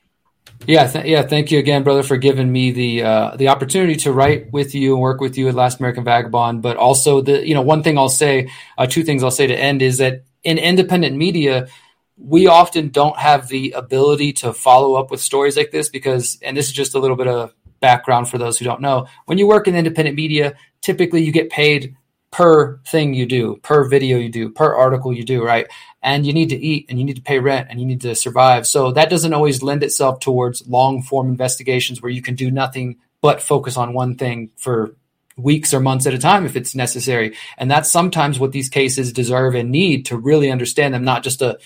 yeah 0.67 0.87
th- 0.87 1.05
yeah 1.05 1.23
thank 1.23 1.51
you 1.51 1.59
again 1.59 1.83
brother 1.83 2.03
for 2.03 2.17
giving 2.17 2.51
me 2.51 2.71
the 2.71 3.03
uh, 3.03 3.37
the 3.37 3.49
opportunity 3.49 3.95
to 3.95 4.13
write 4.13 4.51
with 4.53 4.75
you 4.75 4.95
and 4.95 5.03
work 5.03 5.21
with 5.21 5.37
you 5.37 5.49
at 5.49 5.55
last 5.55 5.81
american 5.81 6.05
vagabond. 6.05 6.63
But 6.63 6.77
also 6.77 7.21
the 7.21 7.47
you 7.47 7.55
know 7.55 7.63
one 7.63 7.83
thing 7.83 7.99
i'll 7.99 8.09
say 8.09 8.51
uh, 8.79 8.87
two 8.87 9.03
things 9.03 9.23
i'll 9.23 9.31
say 9.31 9.47
to 9.47 9.55
end 9.55 9.83
is 9.83 9.99
that 9.99 10.25
in 10.43 10.59
independent 10.59 11.17
media 11.17 11.69
we 12.17 12.47
often 12.47 12.91
don't 12.91 13.19
have 13.19 13.49
the 13.49 13.73
ability 13.73 14.33
to 14.35 14.53
follow 14.53 14.95
up 14.95 15.11
with 15.11 15.21
stories 15.21 15.57
like 15.57 15.71
this 15.71 15.89
because 15.89 16.39
and 16.43 16.57
this 16.57 16.67
is 16.67 16.73
just 16.73 16.95
a 16.95 16.99
little 16.99 17.17
bit 17.17 17.29
of 17.29 17.55
background 17.81 18.29
for 18.29 18.39
those 18.39 18.59
who 18.59 18.65
don't 18.65 18.81
know. 18.81 19.07
When 19.27 19.39
you 19.39 19.47
work 19.47 19.69
in 19.69 19.75
independent 19.75 20.17
media, 20.17 20.55
typically 20.81 21.23
you 21.23 21.33
get 21.33 21.51
paid 21.51 21.97
per 22.31 22.79
thing 22.87 23.13
you 23.13 23.27
do, 23.27 23.57
per 23.63 23.89
video 23.89 24.17
you 24.19 24.29
do, 24.29 24.51
per 24.51 24.75
article 24.75 25.13
you 25.13 25.25
do, 25.25 25.45
right? 25.45 25.67
And 26.03 26.25
you 26.25 26.33
need 26.33 26.51
to 26.51 26.57
eat 26.57 26.87
and 26.89 26.99
you 26.99 27.05
need 27.05 27.17
to 27.17 27.23
pay 27.23 27.39
rent 27.39 27.69
and 27.71 27.81
you 27.81 27.87
need 27.87 28.01
to 28.03 28.15
survive. 28.15 28.67
So 28.67 28.93
that 28.93 29.11
doesn't 29.11 29.35
always 29.35 29.63
lend 29.63 29.83
itself 29.83 30.21
towards 30.21 30.67
long 30.69 31.03
form 31.03 31.29
investigations 31.29 32.01
where 32.01 32.13
you 32.13 32.23
can 32.23 32.37
do 32.37 32.51
nothing 32.51 32.99
but 33.21 33.43
focus 33.43 33.77
on 33.77 33.93
one 33.93 34.17
thing 34.17 34.51
for 34.57 34.95
weeks 35.37 35.75
or 35.75 35.81
months 35.81 36.07
at 36.07 36.15
a 36.15 36.19
time 36.19 36.47
if 36.47 36.57
it's 36.57 36.75
necessary. 36.75 37.37
And 37.59 37.71
that's 37.71 37.91
sometimes 37.91 38.39
what 38.39 38.53
these 38.53 38.69
cases 38.69 39.13
deserve 39.13 39.55
and 39.55 39.71
need 39.71 40.07
to 40.07 40.17
really 40.17 40.51
understand 40.51 40.95
them, 40.95 41.05
not 41.05 41.23
just 41.23 41.43
a 41.43 41.59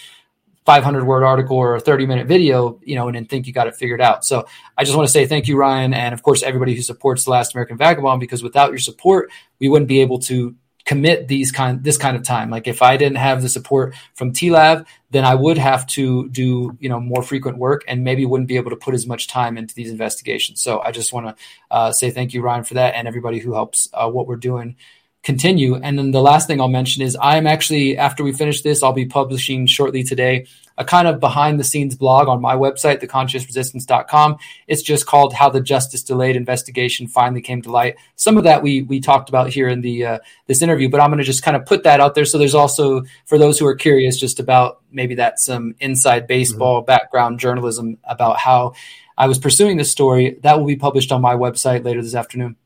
500 0.64 1.04
word 1.04 1.24
article 1.24 1.56
or 1.56 1.76
a 1.76 1.80
30 1.80 2.06
minute 2.06 2.26
video, 2.26 2.80
you 2.82 2.94
know, 2.94 3.06
and 3.08 3.14
then 3.14 3.26
think 3.26 3.46
you 3.46 3.52
got 3.52 3.66
it 3.66 3.76
figured 3.76 4.00
out. 4.00 4.24
So 4.24 4.46
I 4.78 4.84
just 4.84 4.96
want 4.96 5.06
to 5.06 5.12
say 5.12 5.26
thank 5.26 5.46
you, 5.46 5.56
Ryan, 5.56 5.92
and 5.92 6.14
of 6.14 6.22
course 6.22 6.42
everybody 6.42 6.74
who 6.74 6.82
supports 6.82 7.24
the 7.24 7.30
Last 7.30 7.54
American 7.54 7.76
Vagabond, 7.76 8.20
because 8.20 8.42
without 8.42 8.70
your 8.70 8.78
support, 8.78 9.30
we 9.58 9.68
wouldn't 9.68 9.88
be 9.88 10.00
able 10.00 10.20
to 10.20 10.54
commit 10.86 11.28
these 11.28 11.50
kind 11.50 11.82
this 11.82 11.96
kind 11.96 12.16
of 12.16 12.22
time. 12.22 12.50
Like 12.50 12.66
if 12.66 12.82
I 12.82 12.96
didn't 12.96 13.16
have 13.16 13.42
the 13.42 13.48
support 13.48 13.94
from 14.14 14.32
TLAV, 14.32 14.86
then 15.10 15.24
I 15.24 15.34
would 15.34 15.58
have 15.58 15.86
to 15.88 16.28
do 16.28 16.76
you 16.80 16.88
know 16.88 17.00
more 17.00 17.22
frequent 17.22 17.58
work 17.58 17.84
and 17.86 18.04
maybe 18.04 18.24
wouldn't 18.24 18.48
be 18.48 18.56
able 18.56 18.70
to 18.70 18.76
put 18.76 18.94
as 18.94 19.06
much 19.06 19.28
time 19.28 19.58
into 19.58 19.74
these 19.74 19.90
investigations. 19.90 20.62
So 20.62 20.80
I 20.80 20.92
just 20.92 21.12
want 21.12 21.26
to 21.26 21.44
uh, 21.70 21.92
say 21.92 22.10
thank 22.10 22.34
you, 22.34 22.42
Ryan, 22.42 22.64
for 22.64 22.74
that, 22.74 22.94
and 22.94 23.08
everybody 23.08 23.38
who 23.38 23.54
helps 23.54 23.88
uh, 23.92 24.08
what 24.08 24.26
we're 24.26 24.36
doing 24.36 24.76
continue. 25.24 25.74
And 25.76 25.98
then 25.98 26.10
the 26.10 26.20
last 26.20 26.46
thing 26.46 26.60
I'll 26.60 26.68
mention 26.68 27.02
is 27.02 27.16
I'm 27.20 27.46
actually, 27.46 27.96
after 27.96 28.22
we 28.22 28.32
finish 28.32 28.60
this, 28.60 28.82
I'll 28.82 28.92
be 28.92 29.06
publishing 29.06 29.66
shortly 29.66 30.04
today 30.04 30.46
a 30.76 30.84
kind 30.84 31.06
of 31.06 31.20
behind 31.20 31.58
the 31.58 31.64
scenes 31.64 31.94
blog 31.94 32.28
on 32.28 32.40
my 32.40 32.54
website, 32.54 33.00
theconsciousresistance.com. 33.02 34.36
It's 34.66 34.82
just 34.82 35.06
called 35.06 35.32
How 35.32 35.48
the 35.48 35.60
Justice 35.60 36.02
Delayed 36.02 36.36
Investigation 36.36 37.06
Finally 37.06 37.42
Came 37.42 37.62
to 37.62 37.70
Light. 37.70 37.96
Some 38.16 38.36
of 38.36 38.44
that 38.44 38.62
we 38.62 38.82
we 38.82 39.00
talked 39.00 39.28
about 39.28 39.50
here 39.50 39.68
in 39.68 39.80
the 39.80 40.04
uh, 40.04 40.18
this 40.46 40.62
interview, 40.62 40.88
but 40.88 41.00
I'm 41.00 41.10
going 41.10 41.18
to 41.18 41.24
just 41.24 41.42
kind 41.42 41.56
of 41.56 41.64
put 41.64 41.84
that 41.84 42.00
out 42.00 42.14
there. 42.14 42.24
So 42.24 42.38
there's 42.38 42.54
also 42.54 43.02
for 43.26 43.38
those 43.38 43.58
who 43.58 43.66
are 43.66 43.76
curious 43.76 44.18
just 44.18 44.40
about 44.40 44.80
maybe 44.90 45.14
that 45.14 45.38
some 45.38 45.74
inside 45.80 46.26
baseball 46.26 46.80
mm-hmm. 46.80 46.86
background 46.86 47.38
journalism 47.38 47.98
about 48.04 48.38
how 48.38 48.74
I 49.16 49.28
was 49.28 49.38
pursuing 49.38 49.76
this 49.76 49.92
story. 49.92 50.38
That 50.42 50.58
will 50.58 50.66
be 50.66 50.76
published 50.76 51.12
on 51.12 51.22
my 51.22 51.34
website 51.34 51.84
later 51.84 52.02
this 52.02 52.16
afternoon. 52.16 52.56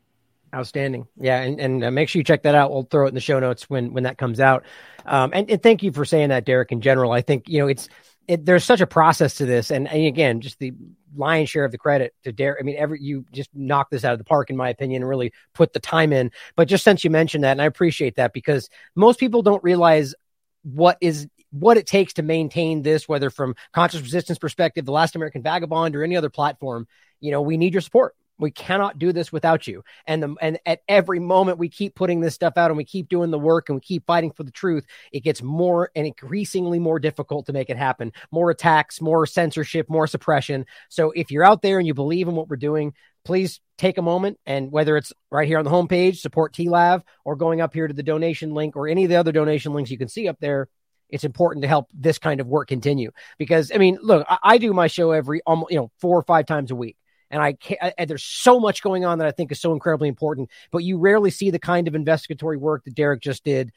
Outstanding. 0.55 1.07
Yeah, 1.20 1.43
and 1.43 1.61
and 1.61 1.85
uh, 1.85 1.91
make 1.91 2.09
sure 2.09 2.20
you 2.20 2.25
check 2.25 2.45
that 2.45 2.55
out. 2.55 2.70
We'll 2.70 2.85
throw 2.85 3.05
it 3.05 3.11
in 3.11 3.15
the 3.15 3.20
show 3.20 3.39
notes 3.39 3.69
when 3.69 3.93
when 3.93 4.05
that 4.05 4.16
comes 4.16 4.41
out. 4.41 4.65
Um, 5.05 5.31
and, 5.35 5.51
and 5.51 5.62
thank 5.62 5.83
you 5.83 5.93
for 5.93 6.05
saying 6.07 6.31
that, 6.31 6.47
Derrick. 6.47 6.73
In 6.73 6.81
general, 6.81 7.12
I 7.12 7.20
think 7.20 7.49
you 7.49 7.59
know 7.59 7.69
it's 7.69 7.89
it, 8.29 8.47
there's 8.47 8.65
such 8.65 8.81
a 8.81 8.87
process 8.87 9.35
to 9.37 9.47
this, 9.47 9.70
and, 9.70 9.87
and 9.89 10.07
again, 10.07 10.41
just 10.41 10.59
the 10.59 10.73
lion's 11.15 11.51
share 11.51 11.65
of 11.65 11.73
the 11.73 11.79
credit 11.79 12.15
to 12.25 12.33
Derrick. 12.33 12.61
I 12.61 12.65
mean, 12.65 12.77
every 12.79 13.01
you 13.03 13.27
just 13.33 13.51
knocked 13.55 13.91
this 13.91 14.05
out 14.05 14.12
of 14.12 14.19
the 14.19 14.25
park, 14.25 14.49
in 14.49 14.57
my 14.57 14.70
opinion, 14.70 15.03
and 15.03 15.09
really 15.09 15.33
put 15.53 15.73
the 15.75 15.81
time 15.81 16.12
in. 16.12 16.31
But 16.57 16.69
just 16.69 16.85
since 16.85 17.05
you 17.05 17.11
mentioned 17.11 17.45
that, 17.45 17.53
and 17.53 17.62
I 17.62 17.66
appreciate 17.66 18.16
that 18.16 18.33
because 18.33 18.70
most 18.95 19.20
people 19.20 19.43
don't 19.43 19.62
realize 19.62 20.15
what 20.62 20.97
is 21.01 21.27
what 21.51 21.77
it 21.77 21.87
takes 21.87 22.15
to 22.15 22.23
maintain 22.23 22.83
this, 22.83 23.09
whether 23.09 23.31
from 23.31 23.55
conscious 23.73 24.01
resistance 24.01 24.39
perspective, 24.39 24.85
the 24.85 24.93
last 24.93 25.16
American 25.16 25.43
vagabond, 25.43 25.97
or 25.97 26.05
any 26.05 26.16
other 26.16 26.31
platform. 26.31 26.87
You 27.20 27.33
know, 27.33 27.43
we 27.43 27.57
need 27.57 27.73
your 27.73 27.83
support. 27.83 28.15
We 28.39 28.51
cannot 28.51 28.98
do 28.98 29.12
this 29.12 29.32
without 29.32 29.66
you. 29.66 29.82
And 30.06 30.23
the, 30.23 30.35
and 30.40 30.59
at 30.65 30.81
every 30.89 31.19
moment 31.19 31.59
we 31.59 31.69
keep 31.69 31.94
putting 31.94 32.20
this 32.20 32.35
stuff 32.35 32.56
out 32.56 32.70
and 32.70 32.77
we 32.77 32.85
keep 32.85 33.09
doing 33.09 33.31
the 33.31 33.39
work 33.39 33.69
and 33.69 33.77
we 33.77 33.81
keep 33.81 34.06
fighting 34.06 34.31
for 34.31 34.44
the 34.44 34.51
truth, 34.51 34.86
it 35.12 35.20
gets 35.20 35.43
more 35.43 35.90
and 35.97 36.06
increasingly 36.06 36.78
more 36.78 36.98
difficult 36.98 37.47
to 37.47 37.52
make 37.52 37.70
it 37.70 37.77
happen. 37.77 38.12
More 38.31 38.51
attacks, 38.51 39.01
more 39.01 39.27
censorship, 39.27 39.89
more 39.89 40.06
suppression. 40.06 40.66
So 40.89 41.10
if 41.10 41.31
you're 41.31 41.44
out 41.44 41.62
there 41.62 41.78
and 41.78 41.86
you 41.86 41.94
believe 41.94 42.28
in 42.28 42.35
what 42.35 42.48
we're 42.48 42.56
doing, 42.56 42.94
please 43.24 43.60
take 43.77 43.98
a 43.98 44.02
moment 44.02 44.39
and 44.47 44.73
whether 44.73 44.97
it's 44.97 45.12
right 45.31 45.47
here 45.47 45.59
on 45.59 45.65
the 45.65 45.70
homepage, 45.70 46.16
support 46.16 46.55
TLAV, 46.55 47.02
or 47.24 47.36
going 47.36 47.60
up 47.60 47.74
here 47.74 47.86
to 47.86 47.94
the 47.94 48.02
donation 48.02 48.55
link 48.55 48.77
or 48.77 48.89
any 48.89 49.05
of 49.05 49.10
the 49.10 49.16
other 49.16 49.32
donation 49.32 49.73
links 49.74 49.90
you 49.90 49.98
can 49.98 50.09
see 50.09 50.28
up 50.28 50.39
there, 50.40 50.69
it's 51.10 51.24
important 51.24 51.62
to 51.62 51.69
help 51.69 51.89
this 51.93 52.19
kind 52.19 52.40
of 52.40 52.47
work 52.47 52.69
continue. 52.69 53.10
Because 53.39 53.73
I 53.74 53.78
mean, 53.78 53.98
look, 54.02 54.27
I, 54.28 54.39
I 54.43 54.59
do 54.59 54.73
my 54.73 54.86
show 54.86 55.10
every 55.10 55.40
almost 55.47 55.73
you 55.73 55.78
know 55.78 55.90
four 56.01 56.19
or 56.19 56.23
five 56.23 56.47
times 56.47 56.70
a 56.70 56.77
week. 56.77 56.97
And 57.31 57.43
I, 57.43 57.53
can't, 57.53 57.95
I, 57.99 58.05
there's 58.05 58.25
so 58.25 58.59
much 58.59 58.83
going 58.83 59.05
on 59.05 59.19
that 59.19 59.29
I 59.29 59.33
think 59.33 59.53
is 59.53 59.61
so 59.61 59.73
incredibly 59.73 60.09
important, 60.09 60.51
but 60.71 60.85
you 60.85 60.99
rarely 60.99 61.31
see 61.31 61.51
the 61.51 61.59
kind 61.59 61.89
of 61.89 61.95
investigatory 61.95 62.57
work 62.57 62.85
that 62.85 62.95
Derrick 62.95 63.21
just 63.21 63.45
did 63.45 63.73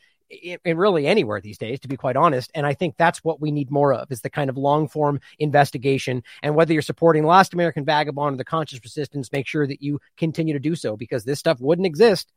in 0.64 0.78
really 0.78 1.07
anywhere 1.07 1.41
these 1.41 1.57
days, 1.57 1.80
to 1.82 1.88
be 1.88 1.98
quite 1.98 2.15
honest. 2.15 2.52
And 2.56 2.65
I 2.65 2.73
think 2.73 2.95
that's 2.98 3.23
what 3.23 3.41
we 3.41 3.52
need 3.52 3.69
more 3.69 3.94
of 3.94 4.11
is 4.11 4.22
the 4.22 4.30
kind 4.30 4.49
of 4.49 4.57
long 4.57 4.88
form 4.88 5.19
investigation. 5.40 6.23
And 6.41 6.56
whether 6.56 6.73
you're 6.73 6.82
supporting 6.82 7.26
Last 7.26 7.53
American 7.53 7.86
Vagabond 7.86 8.36
or 8.36 8.38
the 8.38 8.45
Conscious 8.45 8.80
Resistance, 8.82 9.32
make 9.32 9.48
sure 9.48 9.68
that 9.68 9.82
you 9.82 9.99
continue 10.18 10.53
to 10.53 10.60
do 10.60 10.76
so 10.76 10.95
because 10.95 11.26
this 11.26 11.40
stuff 11.40 11.60
wouldn't 11.60 11.86
exist 11.86 12.32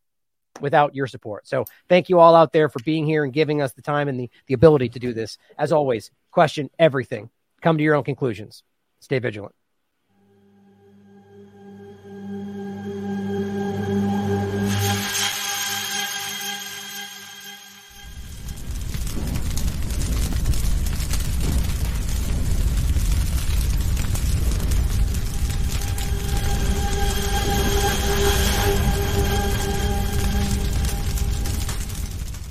without 0.61 0.95
your 0.95 1.07
support. 1.07 1.47
So 1.47 1.65
thank 1.89 2.09
you 2.09 2.19
all 2.21 2.35
out 2.35 2.53
there 2.53 2.69
for 2.69 2.81
being 2.85 3.07
here 3.07 3.25
and 3.25 3.33
giving 3.33 3.61
us 3.61 3.73
the 3.73 3.83
time 3.83 4.09
and 4.09 4.19
the, 4.19 4.31
the 4.47 4.55
ability 4.55 4.89
to 4.91 4.99
do 4.99 5.13
this. 5.13 5.39
As 5.59 5.73
always, 5.73 6.11
question 6.31 6.71
everything. 6.79 7.31
Come 7.61 7.79
to 7.79 7.85
your 7.85 7.95
own 7.95 8.05
conclusions. 8.05 8.63
Stay 9.01 9.19
vigilant. 9.19 9.55